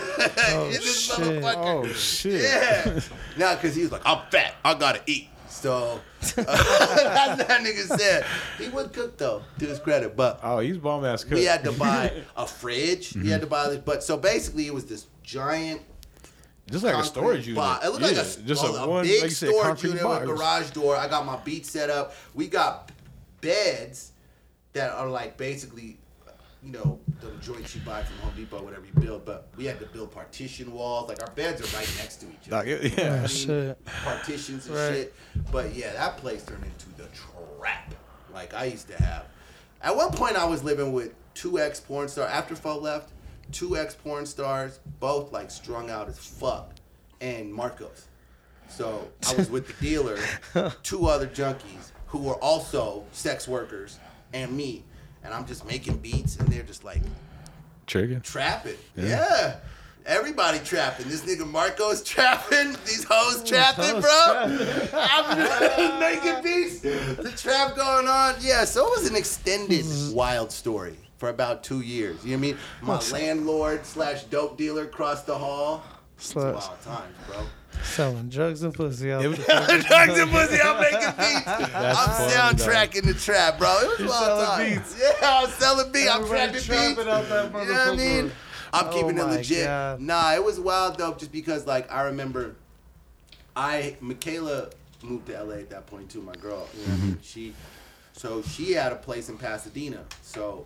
Oh, 0.50 0.70
this 0.70 1.06
shit. 1.08 1.18
motherfucker. 1.20 1.56
Oh 1.58 1.88
shit. 1.94 2.42
Yeah. 2.44 3.00
nah, 3.38 3.56
cause 3.58 3.76
he 3.76 3.82
was 3.84 3.92
like, 3.92 4.02
I'm 4.06 4.22
fat. 4.32 4.56
I 4.64 4.74
gotta 4.76 5.02
eat. 5.06 5.28
So 5.62 6.00
that's 6.22 6.36
what 6.38 7.48
that 7.48 7.62
nigga 7.62 7.98
said. 7.98 8.26
He 8.60 8.70
would 8.70 8.94
cook 8.94 9.18
though, 9.18 9.44
to 9.60 9.66
his 9.66 9.80
credit. 9.80 10.16
But 10.16 10.40
Oh, 10.44 10.60
he's 10.60 10.78
bomb 10.78 11.04
ass 11.06 11.24
cook. 11.24 11.34
we 11.34 11.46
had 11.46 11.64
to 11.64 11.72
buy 11.72 12.12
a 12.38 12.46
fridge. 12.46 13.10
He 13.10 13.20
Mm-hmm. 13.20 13.30
had 13.30 13.42
to 13.42 13.48
buy 13.48 13.70
this. 13.70 13.80
But 13.80 14.04
so 14.04 14.18
basically, 14.18 14.68
it 14.68 14.74
was 14.74 14.86
this 14.86 15.08
giant. 15.24 15.82
just 16.70 16.84
like 16.84 16.96
a 16.96 17.04
storage 17.04 17.48
unit. 17.48 17.58
box. 17.58 17.86
It 17.86 17.90
looked 17.90 18.02
yeah, 18.02 18.08
like 18.10 18.18
a, 18.18 18.40
just 18.42 18.64
a, 18.64 18.68
a, 18.68 18.88
one, 18.90 19.04
big 19.06 19.22
like 19.24 19.32
said, 19.32 19.50
storage 19.50 19.84
unit 19.84 20.04
box. 20.04 20.22
with 20.22 20.30
a 20.30 20.34
garage 20.36 20.70
door. 20.72 20.96
I 20.96 21.08
got 21.08 21.26
my 21.26 21.38
beat 21.38 21.66
set 21.66 21.90
up. 21.90 22.14
We 22.36 22.48
got 22.48 22.92
beds 23.42 24.12
that 24.74 24.92
are 24.92 25.10
like 25.10 25.38
basically, 25.38 25.98
you 26.68 26.74
know, 26.74 27.00
the 27.22 27.30
joints 27.42 27.74
you 27.76 27.82
buy 27.86 28.04
from 28.04 28.18
Home 28.18 28.34
Depot, 28.36 28.62
whatever 28.62 28.86
you 28.86 28.92
build. 29.02 29.24
But 29.26 29.48
we 29.56 29.66
had 29.66 29.80
to 29.80 29.86
build 29.86 30.12
partition 30.12 30.72
walls. 30.74 31.08
Like 31.08 31.22
our 31.24 31.32
beds 31.32 31.62
are 31.62 31.78
right 31.78 31.90
next 31.98 32.18
to 32.18 32.26
each 32.28 32.48
other. 32.52 32.58
Like, 32.58 32.68
it- 32.68 32.98
yeah. 32.98 33.14
I 33.14 33.18
mean, 33.20 33.28
shit. 33.28 33.86
partitions 33.86 34.68
and 34.68 34.76
Right. 34.76 34.92
shit. 34.94 35.16
But 35.52 35.74
yeah, 35.74 35.94
that 35.94 36.18
place 36.18 36.44
turned 36.44 36.66
into 36.66 36.90
the 37.02 37.08
trap. 37.60 37.94
Like 38.34 38.54
I 38.54 38.66
used 38.66 38.88
to 38.90 39.02
have. 39.02 39.26
At 39.82 39.96
one 39.96 40.12
point, 40.12 40.36
I 40.36 40.46
was 40.46 40.64
living 40.64 40.92
with 40.92 41.14
two 41.34 41.60
ex 41.60 41.80
porn 41.80 42.08
stars. 42.10 42.30
After 42.32 42.56
Fo 42.56 42.78
left, 42.80 43.12
two 43.52 43.78
ex 43.78 43.96
porn 43.96 44.26
stars, 44.26 44.80
both 45.00 45.32
like 45.32 45.50
strung 45.52 45.90
out 45.90 46.10
as 46.10 46.18
fuck, 46.20 46.74
and 47.22 47.54
Marcos. 47.54 48.08
So 48.70 49.08
I 49.28 49.36
was 49.36 49.50
with 49.50 49.68
the 49.68 49.74
dealer, 49.86 50.18
two 50.84 51.06
other 51.06 51.28
junkies 51.28 51.92
who 52.08 52.20
were 52.20 52.36
also 52.36 53.06
sex 53.14 53.48
workers, 53.48 53.98
and 54.34 54.52
me. 54.56 54.84
And 55.28 55.36
I'm 55.36 55.46
just 55.46 55.66
making 55.68 55.98
beats, 55.98 56.38
and 56.38 56.48
they're 56.48 56.64
just 56.64 56.86
like, 56.86 57.02
Trigger. 57.86 58.22
trapping. 58.22 58.78
Yeah. 58.96 59.06
Yeah. 59.06 59.56
Everybody 60.06 60.60
trapping. 60.60 61.10
This 61.10 61.26
nigga 61.26 61.46
Marco's 61.46 62.02
trapping. 62.06 62.72
These 62.86 63.04
hoes 63.10 63.44
trapping, 63.44 64.00
bro. 64.00 64.98
I'm 64.98 65.38
just 65.38 66.00
making 66.00 66.44
beats. 66.44 66.80
The 66.80 67.34
trap 67.36 67.76
going 67.76 68.08
on. 68.08 68.36
Yeah, 68.40 68.64
so 68.64 68.88
it 68.88 69.00
was 69.02 69.10
an 69.10 69.18
extended 69.18 69.86
wild 70.16 70.50
story 70.54 70.96
for 71.18 71.28
about 71.28 71.62
two 71.62 71.82
years. 71.82 72.24
You 72.24 72.38
know 72.38 72.38
what 72.38 72.38
I 72.38 72.52
mean? 72.52 72.58
My 72.84 73.00
landlord 73.12 73.86
slash 73.86 74.24
dope 74.24 74.58
dealer 74.58 74.84
across 74.84 75.24
the 75.24 75.38
hall. 75.38 75.84
It's 76.18 76.34
Sluts. 76.34 76.54
wild 76.68 76.82
times, 76.82 77.16
bro. 77.28 77.38
Selling 77.84 78.30
drugs 78.30 78.64
and 78.64 78.74
pussy 78.74 79.12
out 79.12 79.24
It 79.24 79.28
was- 79.28 79.46
there. 79.46 79.66
Drugs 79.68 80.20
and 80.20 80.32
pussy, 80.32 80.60
I'm 80.62 80.82
making 80.82 81.00
beats. 81.00 81.48
I'm 81.48 82.10
funny, 82.10 82.34
soundtracking 82.34 83.04
the 83.06 83.14
trap, 83.14 83.60
bro. 83.60 83.78
It 83.82 83.88
was 83.90 84.00
You're 84.00 84.10
wild 84.10 84.48
selling 84.48 84.76
times. 84.76 84.96
Yeah, 85.22 85.40
I'm 85.44 85.50
selling 85.50 85.92
beats. 85.92 86.10
I'm 86.10 86.22
Everybody 86.24 86.60
trapping 86.60 86.96
beats. 86.96 87.08
out 87.08 87.30
that 87.30 87.46
You 87.46 87.74
know 87.74 87.74
what 87.74 87.88
I 87.88 87.96
mean? 87.96 88.32
I'm 88.74 88.88
Oh 88.88 88.92
keeping 88.92 89.18
it 89.18 89.24
legit. 89.24 89.66
God. 89.66 90.02
Nah, 90.02 90.34
it 90.34 90.44
was 90.44 90.60
wild 90.60 90.98
though, 90.98 91.14
just 91.14 91.32
because 91.32 91.66
like 91.68 91.92
I 91.92 92.04
remember, 92.04 92.56
I 93.56 93.96
Michaela 94.02 94.70
moved 95.04 95.28
to 95.28 95.42
LA 95.44 95.56
at 95.56 95.70
that 95.70 95.86
point 95.86 96.10
too. 96.10 96.22
My 96.22 96.34
girl, 96.34 96.68
you 96.74 96.82
know 96.82 96.88
what 96.88 96.94
I 96.94 96.96
mm-hmm. 96.98 97.08
mean? 97.08 97.20
She, 97.22 97.54
so 98.14 98.42
she 98.42 98.74
had 98.74 98.92
a 98.92 98.96
place 98.96 99.30
in 99.30 99.38
Pasadena. 99.38 100.04
So 100.22 100.66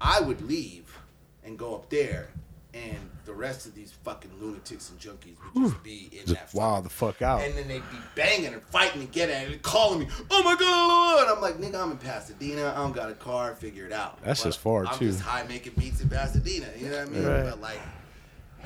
I 0.00 0.20
would 0.20 0.40
leave 0.42 0.98
and 1.44 1.58
go 1.58 1.74
up 1.74 1.88
there, 1.90 2.28
and 2.72 3.10
the 3.24 3.32
rest 3.32 3.66
of 3.66 3.74
these 3.74 3.92
fucking 4.04 4.30
lunatics 4.40 4.90
and 4.90 4.98
junkies 5.00 5.36
would 5.54 5.70
just 5.70 5.82
be 5.82 6.08
in 6.12 6.24
that. 6.26 6.42
Just 6.42 6.54
wild 6.54 6.84
the 6.84 6.88
fuck 6.90 7.20
out. 7.22 7.42
And 7.42 7.56
then 7.56 7.66
they'd 7.68 7.82
be 7.90 7.96
banging 8.14 8.52
and 8.52 8.62
fighting 8.62 9.02
and 9.02 9.12
getting 9.12 9.34
at 9.34 9.48
it 9.48 9.52
and 9.52 9.62
calling 9.62 10.00
me, 10.00 10.08
oh 10.30 10.42
my 10.42 10.54
god! 10.56 11.22
And 11.22 11.36
I'm 11.36 11.42
like, 11.42 11.56
nigga, 11.58 11.82
I'm 11.82 11.90
in 11.92 11.98
Pasadena. 11.98 12.72
I 12.74 12.78
don't 12.78 12.92
got 12.94 13.10
a 13.10 13.14
car. 13.14 13.54
Figure 13.54 13.86
it 13.86 13.92
out. 13.92 14.22
That's 14.22 14.42
But 14.42 14.48
just 14.50 14.60
far, 14.60 14.84
too. 14.84 14.90
I'm 14.92 14.98
just 14.98 15.20
high 15.20 15.44
making 15.48 15.74
beats 15.76 16.00
in 16.00 16.08
Pasadena. 16.08 16.68
You 16.78 16.90
know 16.90 16.98
what 16.98 17.08
I 17.08 17.10
mean? 17.10 17.24
Right. 17.26 17.44
But 17.44 17.60
like, 17.60 17.80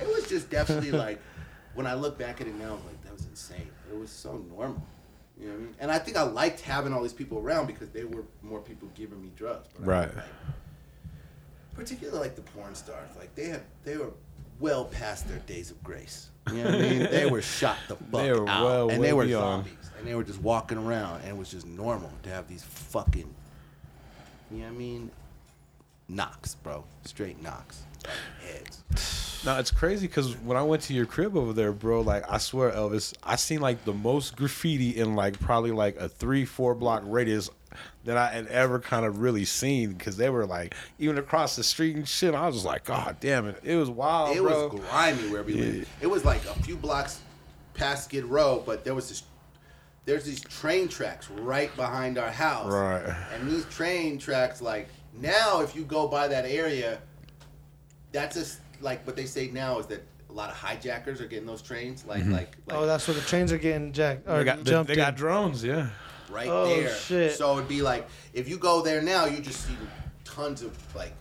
it 0.01 0.07
was 0.07 0.29
just 0.29 0.51
definitely 0.51 0.93
like, 0.93 1.21
when 1.75 1.87
I 1.87 1.95
look 1.95 2.19
back 2.19 2.41
at 2.41 2.47
it 2.47 2.55
now, 2.55 2.75
I'm 2.75 2.85
like, 2.87 3.03
that 3.05 3.13
was 3.13 3.27
insane. 3.27 3.69
It 3.91 3.99
was 3.99 4.11
so 4.11 4.39
normal. 4.55 4.83
You 5.41 5.47
know 5.47 5.53
what 5.53 5.59
I 5.59 5.63
mean? 5.65 5.75
And 5.81 5.91
I 5.91 5.99
think 5.99 6.17
I 6.17 6.23
liked 6.23 6.61
having 6.61 6.93
all 6.93 7.03
these 7.03 7.13
people 7.13 7.39
around 7.39 7.67
because 7.67 7.89
they 7.91 8.05
were 8.05 8.23
more 8.43 8.61
people 8.61 8.89
giving 8.95 9.21
me 9.23 9.31
drugs. 9.37 9.69
Right. 9.81 10.15
like- 10.15 10.25
particularly 11.75 12.19
like 12.21 12.37
the 12.37 12.43
porn 12.43 12.75
stars, 12.75 13.11
like 13.19 13.35
they 13.35 13.47
had, 13.47 13.63
they 13.85 13.97
were 13.97 14.11
well 14.61 14.85
past 14.87 15.29
their 15.29 15.39
days 15.41 15.71
of 15.71 15.83
grace. 15.83 16.29
You 16.51 16.59
know 16.59 16.65
what 16.65 16.75
I 16.75 16.79
mean? 16.83 17.03
They 17.11 17.27
were 17.27 17.43
shot 17.43 17.77
the 17.89 17.97
fuck 18.13 18.23
They 18.23 18.33
were 18.33 18.49
out, 18.49 18.65
well 18.65 18.91
and 18.91 19.03
they 19.03 19.13
were 19.13 19.25
beyond. 19.25 19.65
zombies, 19.67 19.91
and 19.99 20.07
they 20.07 20.15
were 20.15 20.25
just 20.25 20.41
walking 20.41 20.79
around, 20.79 21.21
and 21.23 21.31
it 21.31 21.37
was 21.37 21.51
just 21.51 21.67
normal 21.67 22.11
to 22.23 22.31
have 22.31 22.49
these 22.49 22.63
fucking, 22.63 23.35
you 24.51 24.59
know 24.59 24.65
what 24.65 24.71
I 24.71 24.77
mean? 24.77 25.11
Knocks, 26.09 26.55
bro, 26.57 26.85
straight 27.05 27.43
knocks, 27.43 27.83
heads. 28.43 29.43
No, 29.47 29.59
it's 29.59 29.71
crazy 29.71 30.07
because 30.07 30.35
when 30.39 30.57
I 30.57 30.63
went 30.63 30.83
to 30.83 30.95
your 30.95 31.07
crib 31.07 31.37
over 31.37 31.53
there, 31.53 31.73
bro, 31.73 32.01
like 32.03 32.25
I 32.31 32.39
swear, 32.39 32.71
Elvis, 32.71 33.15
I 33.23 33.37
seen 33.37 33.61
like 33.61 33.85
the 33.85 33.93
most 33.93 34.37
graffiti 34.37 34.91
in 34.99 35.15
like 35.17 35.39
probably 35.41 35.71
like 35.71 35.97
a 35.97 36.09
three, 36.09 36.45
four 36.45 36.75
block 36.75 37.03
radius 37.07 37.51
that 38.05 38.17
I 38.17 38.29
had 38.29 38.47
ever 38.49 38.79
kind 38.79 39.05
of 39.07 39.21
really 39.21 39.45
seen 39.45 39.93
because 39.93 40.17
they 40.17 40.31
were 40.31 40.47
like 40.47 40.75
even 40.99 41.19
across 41.19 41.57
the 41.57 41.65
street 41.65 41.97
and 41.97 42.07
shit. 42.07 42.35
I 42.35 42.47
was 42.47 42.57
just 42.57 42.67
like, 42.67 42.85
God 42.85 43.17
damn 43.21 43.47
it, 43.47 43.61
it 43.63 43.77
was 43.77 43.91
wild, 43.91 44.37
it 44.37 44.41
bro. 44.41 44.69
was 44.69 44.81
grimy 44.81 45.29
where 45.31 45.43
we 45.43 45.55
Yeah. 45.55 45.65
lived. 45.65 45.89
It 46.01 46.07
was 46.07 46.25
like 46.25 46.45
a 46.45 46.55
few 46.63 46.77
blocks 46.77 47.21
past 47.75 48.05
Skid 48.05 48.25
Row, 48.25 48.63
but 48.65 48.85
there 48.85 48.95
was 48.95 49.09
this. 49.09 49.23
There's 50.07 50.25
these 50.25 50.43
train 50.43 50.89
tracks 50.89 51.31
right 51.31 51.75
behind 51.77 52.19
our 52.19 52.31
house. 52.31 52.71
Right. 52.71 53.17
And 53.33 53.51
these 53.51 53.65
train 53.67 54.19
tracks, 54.19 54.61
like 54.61 54.89
now, 55.19 55.63
if 55.63 55.75
you 55.75 55.83
go 55.83 56.07
by 56.07 56.29
that 56.29 56.45
area, 56.45 56.99
that's 58.13 58.37
just 58.37 58.59
like 58.83 59.07
what 59.07 59.17
they 59.17 59.25
say 59.25 59.49
now 59.49 59.79
is 59.79 59.87
that 59.87 60.03
a 60.29 60.33
lot 60.33 60.51
of 60.51 60.57
hijackers 60.57 61.23
are 61.23 61.27
getting 61.27 61.47
those 61.47 61.63
trains, 61.63 62.05
like 62.05 62.21
mm-hmm. 62.23 62.33
like 62.33 62.57
like 62.67 62.77
Oh, 62.77 62.85
that's 62.87 63.09
where 63.09 63.15
the 63.15 63.23
trains 63.23 63.51
are 63.51 63.59
getting 63.59 63.93
jacked 63.93 64.29
or 64.29 64.39
They 64.39 64.45
got, 64.45 64.65
jumped 64.65 64.89
they 64.89 64.97
got 64.97 65.17
drones, 65.17 65.65
yeah. 65.65 65.89
Right 66.31 66.49
Oh, 66.49 66.67
there. 66.67 66.95
shit. 66.95 67.33
So 67.33 67.57
it'd 67.57 67.69
be 67.69 67.83
like 67.83 68.07
if 68.33 68.49
you 68.49 68.57
go 68.59 68.83
there 68.83 69.03
now, 69.03 69.27
you 69.27 69.41
just 69.41 69.67
see 69.67 69.77
tons 70.25 70.63
of 70.63 70.77
like 70.95 71.13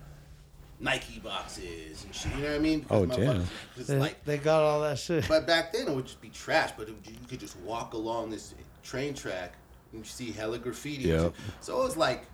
Nike 0.80 1.20
boxes 1.20 2.04
and 2.04 2.14
shit. 2.14 2.32
You 2.36 2.44
know 2.44 2.50
what 2.50 2.56
I 2.56 2.60
mean? 2.60 2.86
Oh, 2.90 3.06
Because 3.06 3.18
damn. 3.18 3.42
motherfuckers- 3.42 3.86
They, 3.88 3.98
like 4.00 4.26
they 4.26 4.38
got 4.38 4.64
all 4.64 4.82
that 4.82 5.00
shit. 5.00 5.28
But 5.28 5.48
back 5.48 5.72
then 5.74 5.88
it 5.88 5.94
would 5.96 6.06
just 6.06 6.22
be 6.22 6.30
trash. 6.30 6.72
But 6.78 6.90
it, 6.90 6.96
you 7.06 7.28
could 7.30 7.40
just 7.40 7.58
walk 7.60 7.94
along 7.94 8.32
this 8.32 8.54
train 8.84 9.14
track 9.14 9.54
and 9.92 10.00
you 10.02 10.06
see 10.06 10.32
hella 10.32 10.58
graffiti. 10.60 11.12
and 11.12 11.24
Yep. 11.24 11.34
So 11.62 11.80
it 11.82 11.84
was 11.86 11.98
like 11.98 12.26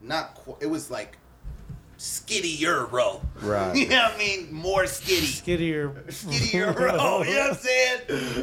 not. 0.00 0.34
Qu- 0.36 0.56
it 0.60 0.66
was 0.66 0.90
like 0.90 1.18
skiddier 1.98 2.90
row. 2.90 3.20
Right. 3.40 3.74
you 3.76 3.88
know 3.88 4.02
what 4.04 4.14
I 4.14 4.18
mean? 4.18 4.52
More 4.52 4.86
skiddy. 4.86 5.26
Skiddier. 5.26 6.04
Skiddier 6.08 6.74
row. 6.78 7.22
You 7.22 7.34
know 7.34 7.40
what 7.40 7.50
I'm 7.50 7.54
saying? 7.56 8.00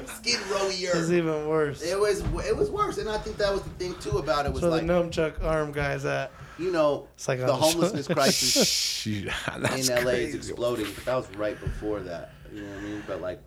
Skid 0.07 0.39
rowier. 0.49 0.95
It's 0.95 1.09
rowier. 1.09 1.13
even 1.13 1.47
worse. 1.47 1.81
It 1.81 1.99
was 1.99 2.21
it 2.45 2.55
was 2.55 2.69
worse, 2.71 2.97
and 2.97 3.09
I 3.09 3.17
think 3.17 3.37
that 3.37 3.51
was 3.53 3.61
the 3.63 3.69
thing 3.71 3.95
too 3.99 4.17
about 4.17 4.45
it 4.45 4.51
was 4.53 4.61
so 4.61 4.69
like 4.69 4.85
the 4.85 4.93
nunchuck 4.93 5.43
arm 5.43 5.71
guys 5.71 6.05
at. 6.05 6.31
you 6.59 6.71
know 6.71 7.07
It's 7.15 7.27
like 7.27 7.39
the 7.39 7.53
homelessness 7.53 8.07
show. 8.07 8.13
crisis 8.13 8.67
Shit, 8.69 9.25
in 9.55 9.61
that's 9.61 9.89
LA 9.89 10.01
crazy. 10.01 10.37
is 10.37 10.49
exploding. 10.49 10.87
But 10.95 11.05
that 11.05 11.15
was 11.15 11.29
right 11.35 11.59
before 11.59 11.99
that. 12.01 12.31
You 12.53 12.61
know 12.61 12.69
what 12.69 12.77
I 12.79 12.81
mean? 12.81 13.03
But 13.07 13.21
like, 13.21 13.41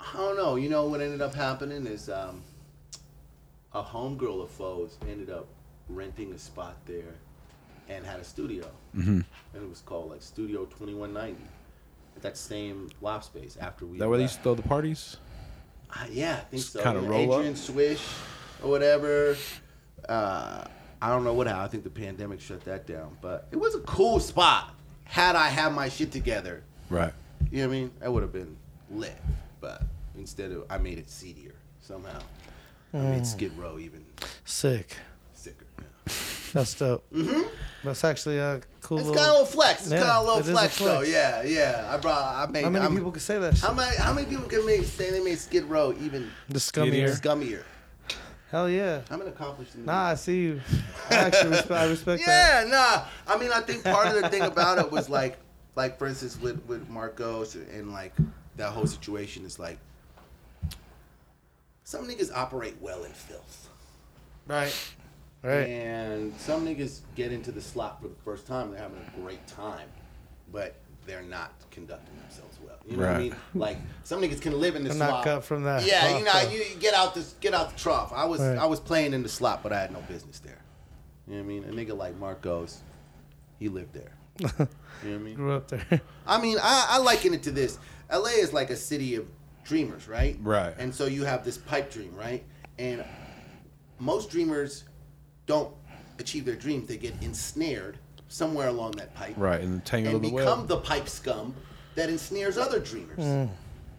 I 0.00 0.12
don't 0.16 0.36
know. 0.36 0.56
You 0.56 0.68
know 0.68 0.86
what 0.86 1.00
ended 1.00 1.20
up 1.22 1.34
happening 1.34 1.86
is 1.86 2.08
um, 2.08 2.42
a 3.72 3.82
homegirl 3.82 4.42
of 4.42 4.50
foes 4.50 4.96
ended 5.08 5.30
up 5.30 5.46
renting 5.88 6.32
a 6.32 6.38
spot 6.38 6.76
there 6.86 7.14
and 7.90 8.06
had 8.06 8.20
a 8.20 8.24
studio, 8.24 8.70
Mhm. 8.96 9.24
and 9.54 9.62
it 9.62 9.68
was 9.68 9.80
called 9.80 10.10
like 10.10 10.22
Studio 10.22 10.64
Twenty 10.66 10.94
One 10.94 11.12
Ninety. 11.12 11.44
At 12.16 12.22
that 12.22 12.36
same 12.36 12.88
loft 13.00 13.26
space 13.26 13.56
after 13.60 13.84
we. 13.86 13.98
That 13.98 14.08
where 14.08 14.18
they 14.18 14.24
used 14.24 14.36
to 14.36 14.42
throw 14.42 14.54
the 14.54 14.62
parties? 14.62 15.16
Uh, 15.90 16.06
yeah, 16.10 16.34
I 16.36 16.40
think 16.50 16.62
Just 16.62 16.72
so. 16.72 16.82
kinda 16.82 17.00
Yeah, 17.02 17.08
roll 17.08 17.32
up? 17.32 17.38
Adrian 17.40 17.56
Swish 17.56 18.06
or 18.62 18.70
whatever. 18.70 19.36
Uh, 20.08 20.64
I 21.02 21.08
don't 21.08 21.24
know 21.24 21.32
what 21.34 21.46
happened. 21.46 21.64
I 21.64 21.68
think 21.68 21.84
the 21.84 21.90
pandemic 21.90 22.40
shut 22.40 22.64
that 22.64 22.86
down. 22.86 23.16
But 23.20 23.48
it 23.50 23.56
was 23.56 23.74
a 23.74 23.80
cool 23.80 24.20
spot. 24.20 24.74
Had 25.04 25.34
I 25.34 25.48
had 25.48 25.70
my 25.72 25.88
shit 25.88 26.12
together, 26.12 26.62
Right. 26.90 27.12
you 27.50 27.62
know 27.62 27.68
what 27.68 27.74
I 27.74 27.80
mean? 27.80 27.90
That 28.00 28.12
would 28.12 28.22
have 28.22 28.32
been 28.32 28.56
lit. 28.90 29.16
But 29.60 29.82
instead 30.16 30.52
of, 30.52 30.64
I 30.70 30.78
made 30.78 30.98
it 30.98 31.10
seedier 31.10 31.54
somehow. 31.80 32.20
I 32.94 32.98
made 32.98 33.26
Skid 33.26 33.56
Row 33.56 33.78
even 33.78 34.04
Sick. 34.44 34.96
That's 36.52 36.74
dope. 36.74 37.04
Mm-hmm. 37.12 37.42
That's 37.84 38.04
actually 38.04 38.38
a 38.38 38.60
cool. 38.82 38.98
It's 38.98 39.06
little, 39.08 39.14
kind 39.14 39.18
of 39.18 39.28
a 39.28 39.32
little 39.40 39.46
flex. 39.46 39.82
It's 39.82 39.92
Yeah, 39.92 39.98
kind 40.00 40.10
of 40.10 40.16
a 40.16 40.26
little 40.26 40.40
is 40.40 40.48
a 40.48 40.52
flex, 40.52 40.78
though. 40.78 41.00
Yeah, 41.02 41.42
yeah. 41.42 41.88
I 41.92 41.96
brought. 41.96 42.48
I 42.48 42.50
made. 42.50 42.64
how 42.64 42.70
many 42.70 42.84
I'm- 42.84 42.94
people 42.94 43.10
can 43.12 43.20
say 43.20 43.38
that 43.38 43.54
shit? 43.56 43.64
How 43.64 43.72
many? 43.72 43.96
How 43.96 44.12
many 44.12 44.26
people 44.26 44.46
can 44.48 44.66
make 44.66 44.84
say 44.84 45.10
they 45.10 45.22
made 45.22 45.38
Skid 45.38 45.64
Row 45.64 45.94
even 46.00 46.30
the 46.48 46.58
scummier. 46.58 47.08
scummier? 47.18 47.62
Hell 48.50 48.68
yeah. 48.68 49.02
I'm 49.10 49.20
an 49.20 49.28
accomplished. 49.28 49.74
individual. 49.76 49.94
Nah, 49.96 50.08
I 50.10 50.14
see 50.16 50.40
you. 50.40 50.60
I 51.08 51.14
actually 51.14 51.50
respect, 51.56 51.70
I 51.70 51.84
respect 51.86 52.22
Yeah, 52.26 52.64
that. 52.64 52.68
nah. 53.28 53.32
I 53.34 53.38
mean, 53.38 53.52
I 53.52 53.60
think 53.60 53.84
part 53.84 54.08
of 54.08 54.20
the 54.20 54.28
thing 54.28 54.42
about 54.42 54.78
it 54.78 54.90
was 54.90 55.08
like, 55.08 55.38
like 55.76 55.98
for 55.98 56.08
instance, 56.08 56.36
with 56.40 56.60
with 56.66 56.88
Marcos 56.88 57.54
and 57.54 57.92
like 57.92 58.12
that 58.56 58.72
whole 58.72 58.88
situation 58.88 59.44
is 59.44 59.58
like, 59.60 59.78
some 61.84 62.06
niggas 62.06 62.30
operate 62.34 62.76
well 62.80 63.04
in 63.04 63.12
filth, 63.12 63.68
Right. 64.46 64.74
Right. 65.42 65.68
and 65.68 66.34
some 66.36 66.66
niggas 66.66 67.00
get 67.14 67.32
into 67.32 67.50
the 67.50 67.60
slot 67.62 68.02
for 68.02 68.08
the 68.08 68.14
first 68.24 68.46
time. 68.46 68.70
They're 68.70 68.80
having 68.80 68.98
a 68.98 69.20
great 69.20 69.46
time, 69.46 69.88
but 70.52 70.74
they're 71.06 71.22
not 71.22 71.52
conducting 71.70 72.14
themselves 72.20 72.58
well. 72.62 72.76
You 72.86 72.98
know 72.98 73.06
what 73.06 73.16
I 73.16 73.18
mean? 73.18 73.34
Like 73.54 73.78
some 74.04 74.20
niggas 74.20 74.40
can 74.42 74.60
live 74.60 74.76
in 74.76 74.84
the 74.84 74.90
I'm 74.90 74.96
slot. 74.96 75.10
not 75.10 75.24
cut 75.24 75.44
from 75.44 75.62
that. 75.64 75.86
Yeah, 75.86 76.18
you 76.18 76.24
know, 76.24 76.40
you 76.50 76.62
get 76.78 76.92
out 76.94 77.14
this, 77.14 77.34
get 77.40 77.54
out 77.54 77.70
the 77.70 77.78
trough. 77.78 78.12
I 78.14 78.24
was 78.26 78.40
Right. 78.40 78.58
I 78.58 78.66
was 78.66 78.80
playing 78.80 79.14
in 79.14 79.22
the 79.22 79.28
slot, 79.30 79.62
but 79.62 79.72
I 79.72 79.80
had 79.80 79.92
no 79.92 80.00
business 80.02 80.40
there. 80.40 80.60
You 81.26 81.36
know 81.36 81.42
what 81.42 81.44
I 81.44 81.48
mean? 81.48 81.64
A 81.64 81.68
nigga 81.72 81.96
like 81.96 82.16
Marcos, 82.18 82.80
he 83.58 83.68
lived 83.68 83.94
there. 83.94 84.12
You 85.02 85.12
know 85.12 85.16
what 85.16 85.20
I 85.22 85.24
mean? 85.24 85.34
Grew 85.34 85.52
up 85.54 85.68
there. 85.68 86.00
I 86.26 86.38
mean, 86.42 86.58
I, 86.60 86.86
I 86.90 86.98
liken 86.98 87.32
it 87.32 87.42
to 87.44 87.50
this. 87.50 87.78
LA 88.12 88.32
is 88.36 88.52
like 88.52 88.68
a 88.68 88.76
city 88.76 89.14
of 89.14 89.26
dreamers, 89.64 90.06
right? 90.08 90.36
Right. 90.42 90.74
And 90.78 90.94
so 90.94 91.06
you 91.06 91.24
have 91.24 91.42
this 91.42 91.56
pipe 91.56 91.90
dream, 91.90 92.14
right? 92.14 92.44
And 92.78 93.02
most 93.98 94.28
dreamers 94.30 94.84
don't 95.50 95.74
achieve 96.20 96.44
their 96.44 96.54
dreams. 96.54 96.86
They 96.86 96.96
get 96.96 97.12
ensnared 97.20 97.98
somewhere 98.28 98.68
along 98.68 98.92
that 98.92 99.12
pipe 99.16 99.34
Right. 99.36 99.60
And 99.60 99.80
the 99.80 99.84
tangle 99.84 100.14
and 100.14 100.24
of 100.24 100.30
the 100.30 100.36
become 100.36 100.66
the 100.68 100.76
pipe 100.76 101.08
scum 101.08 101.56
that 101.96 102.08
ensnares 102.08 102.56
other 102.56 102.78
dreamers. 102.78 103.18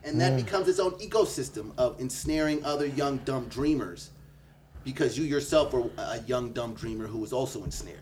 And 0.03 0.19
that 0.21 0.37
becomes 0.37 0.69
its 0.69 0.79
own 0.79 0.93
ecosystem 0.93 1.73
of 1.77 1.99
ensnaring 1.99 2.63
other 2.63 2.85
young, 2.85 3.17
dumb 3.17 3.49
dreamers 3.49 4.11
because 4.85 5.17
you 5.17 5.25
yourself 5.25 5.73
were 5.73 5.89
a 5.97 6.21
young, 6.21 6.53
dumb 6.53 6.73
dreamer 6.73 7.05
who 7.05 7.17
was 7.19 7.33
also 7.33 7.65
ensnared. 7.65 7.99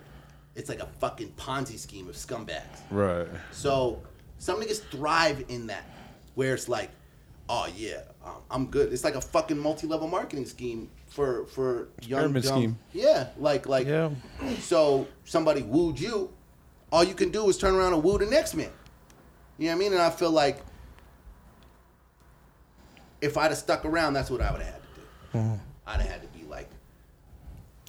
It's 0.55 0.69
like 0.69 0.79
a 0.79 0.85
fucking 0.99 1.33
Ponzi 1.35 1.79
scheme 1.79 2.07
of 2.07 2.15
scumbags. 2.15 2.79
Right. 2.91 3.27
So 3.51 4.01
some 4.37 4.61
niggas 4.61 4.81
thrive 4.91 5.43
in 5.49 5.65
that, 5.67 5.85
where 6.35 6.53
it's 6.53 6.69
like, 6.69 6.91
oh 7.49 7.67
yeah, 7.75 8.01
um, 8.23 8.35
I'm 8.51 8.65
good. 8.67 8.93
It's 8.93 9.03
like 9.03 9.15
a 9.15 9.21
fucking 9.21 9.57
multi-level 9.57 10.07
marketing 10.07 10.45
scheme 10.45 10.89
for 11.09 11.45
for 11.47 11.89
young 12.01 12.19
Pyramid 12.21 12.43
dumb- 12.43 12.57
scheme. 12.59 12.79
Yeah, 12.93 13.27
like 13.37 13.67
like. 13.67 13.87
Yeah. 13.87 14.11
So 14.59 15.07
somebody 15.25 15.61
wooed 15.63 15.99
you, 15.99 16.31
all 16.91 17.03
you 17.03 17.13
can 17.15 17.29
do 17.31 17.47
is 17.49 17.57
turn 17.57 17.75
around 17.75 17.93
and 17.93 18.03
woo 18.03 18.17
the 18.17 18.25
next 18.25 18.55
man. 18.55 18.69
You 19.57 19.65
know 19.67 19.71
what 19.73 19.75
I 19.75 19.79
mean? 19.79 19.93
And 19.93 20.01
I 20.01 20.09
feel 20.09 20.31
like 20.31 20.61
if 23.21 23.37
I'd 23.37 23.49
have 23.51 23.57
stuck 23.57 23.85
around, 23.85 24.13
that's 24.13 24.29
what 24.29 24.41
I 24.41 24.51
would 24.51 24.61
have 24.61 24.73
had 24.73 24.81
to 24.81 25.39
do. 25.39 25.59
I'd 25.87 25.99
have 26.01 26.09
had 26.09 26.21
to 26.21 26.27
be 26.39 26.45
like 26.45 26.69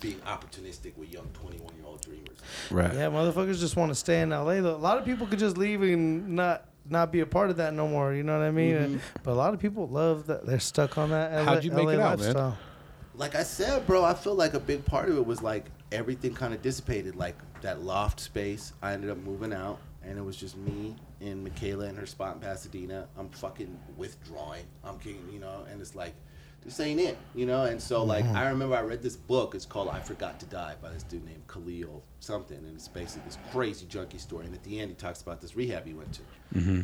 being 0.02 0.18
opportunistic 0.20 0.96
with 0.96 1.12
young 1.12 1.28
21 1.34 1.74
year 1.76 1.84
old 1.86 2.00
dreamers. 2.00 2.38
Right. 2.70 2.92
Yeah, 2.92 3.06
motherfuckers 3.10 3.60
just 3.60 3.76
want 3.76 3.90
to 3.90 3.94
stay 3.94 4.22
in 4.22 4.30
LA. 4.30 4.60
Though 4.60 4.74
a 4.74 4.76
lot 4.76 4.98
of 4.98 5.04
people 5.04 5.26
could 5.26 5.38
just 5.38 5.56
leave 5.56 5.82
and 5.82 6.30
not 6.30 6.64
not 6.88 7.12
be 7.12 7.20
a 7.20 7.26
part 7.26 7.50
of 7.50 7.58
that 7.58 7.74
no 7.74 7.86
more. 7.86 8.12
You 8.14 8.22
know 8.22 8.36
what 8.38 8.44
I 8.44 8.50
mean? 8.50 8.74
Mm-hmm. 8.74 8.96
But 9.22 9.32
a 9.32 9.34
lot 9.34 9.54
of 9.54 9.60
people 9.60 9.86
love 9.86 10.26
that 10.26 10.46
they're 10.46 10.58
stuck 10.58 10.98
on 10.98 11.10
that. 11.10 11.32
LA, 11.32 11.44
How'd 11.44 11.64
you 11.64 11.70
make 11.70 11.86
LA 11.86 11.92
it 11.92 12.00
out, 12.00 12.18
man? 12.18 12.54
Like 13.20 13.34
I 13.34 13.42
said, 13.42 13.86
bro, 13.86 14.02
I 14.02 14.14
feel 14.14 14.34
like 14.34 14.54
a 14.54 14.58
big 14.58 14.82
part 14.86 15.10
of 15.10 15.18
it 15.18 15.26
was 15.26 15.42
like 15.42 15.66
everything 15.92 16.32
kind 16.32 16.54
of 16.54 16.62
dissipated. 16.62 17.16
Like 17.16 17.36
that 17.60 17.82
loft 17.82 18.18
space, 18.18 18.72
I 18.80 18.94
ended 18.94 19.10
up 19.10 19.18
moving 19.18 19.52
out, 19.52 19.78
and 20.02 20.18
it 20.18 20.22
was 20.22 20.38
just 20.38 20.56
me 20.56 20.96
and 21.20 21.44
Michaela 21.44 21.84
in 21.84 21.96
her 21.96 22.06
spot 22.06 22.36
in 22.36 22.40
Pasadena. 22.40 23.08
I'm 23.18 23.28
fucking 23.28 23.78
withdrawing. 23.98 24.64
I'm 24.82 24.98
kidding, 24.98 25.28
you 25.30 25.38
know, 25.38 25.66
and 25.70 25.82
it's 25.82 25.94
like 25.94 26.14
this 26.64 26.80
ain't 26.80 26.98
it, 26.98 27.18
you 27.34 27.44
know. 27.44 27.64
And 27.64 27.78
so 27.78 28.02
like 28.02 28.24
I 28.24 28.48
remember 28.48 28.74
I 28.74 28.80
read 28.80 29.02
this 29.02 29.16
book. 29.16 29.54
It's 29.54 29.66
called 29.66 29.90
I 29.90 30.00
Forgot 30.00 30.40
to 30.40 30.46
Die 30.46 30.76
by 30.80 30.88
this 30.88 31.02
dude 31.02 31.26
named 31.26 31.46
Khalil 31.46 32.02
something, 32.20 32.56
and 32.56 32.74
it's 32.74 32.88
basically 32.88 33.26
this 33.26 33.36
crazy 33.52 33.84
junkie 33.84 34.16
story. 34.16 34.46
And 34.46 34.54
at 34.54 34.64
the 34.64 34.80
end, 34.80 34.88
he 34.88 34.94
talks 34.94 35.20
about 35.20 35.42
this 35.42 35.54
rehab 35.54 35.84
he 35.84 35.92
went 35.92 36.14
to. 36.14 36.22
Mm-hmm. 36.54 36.80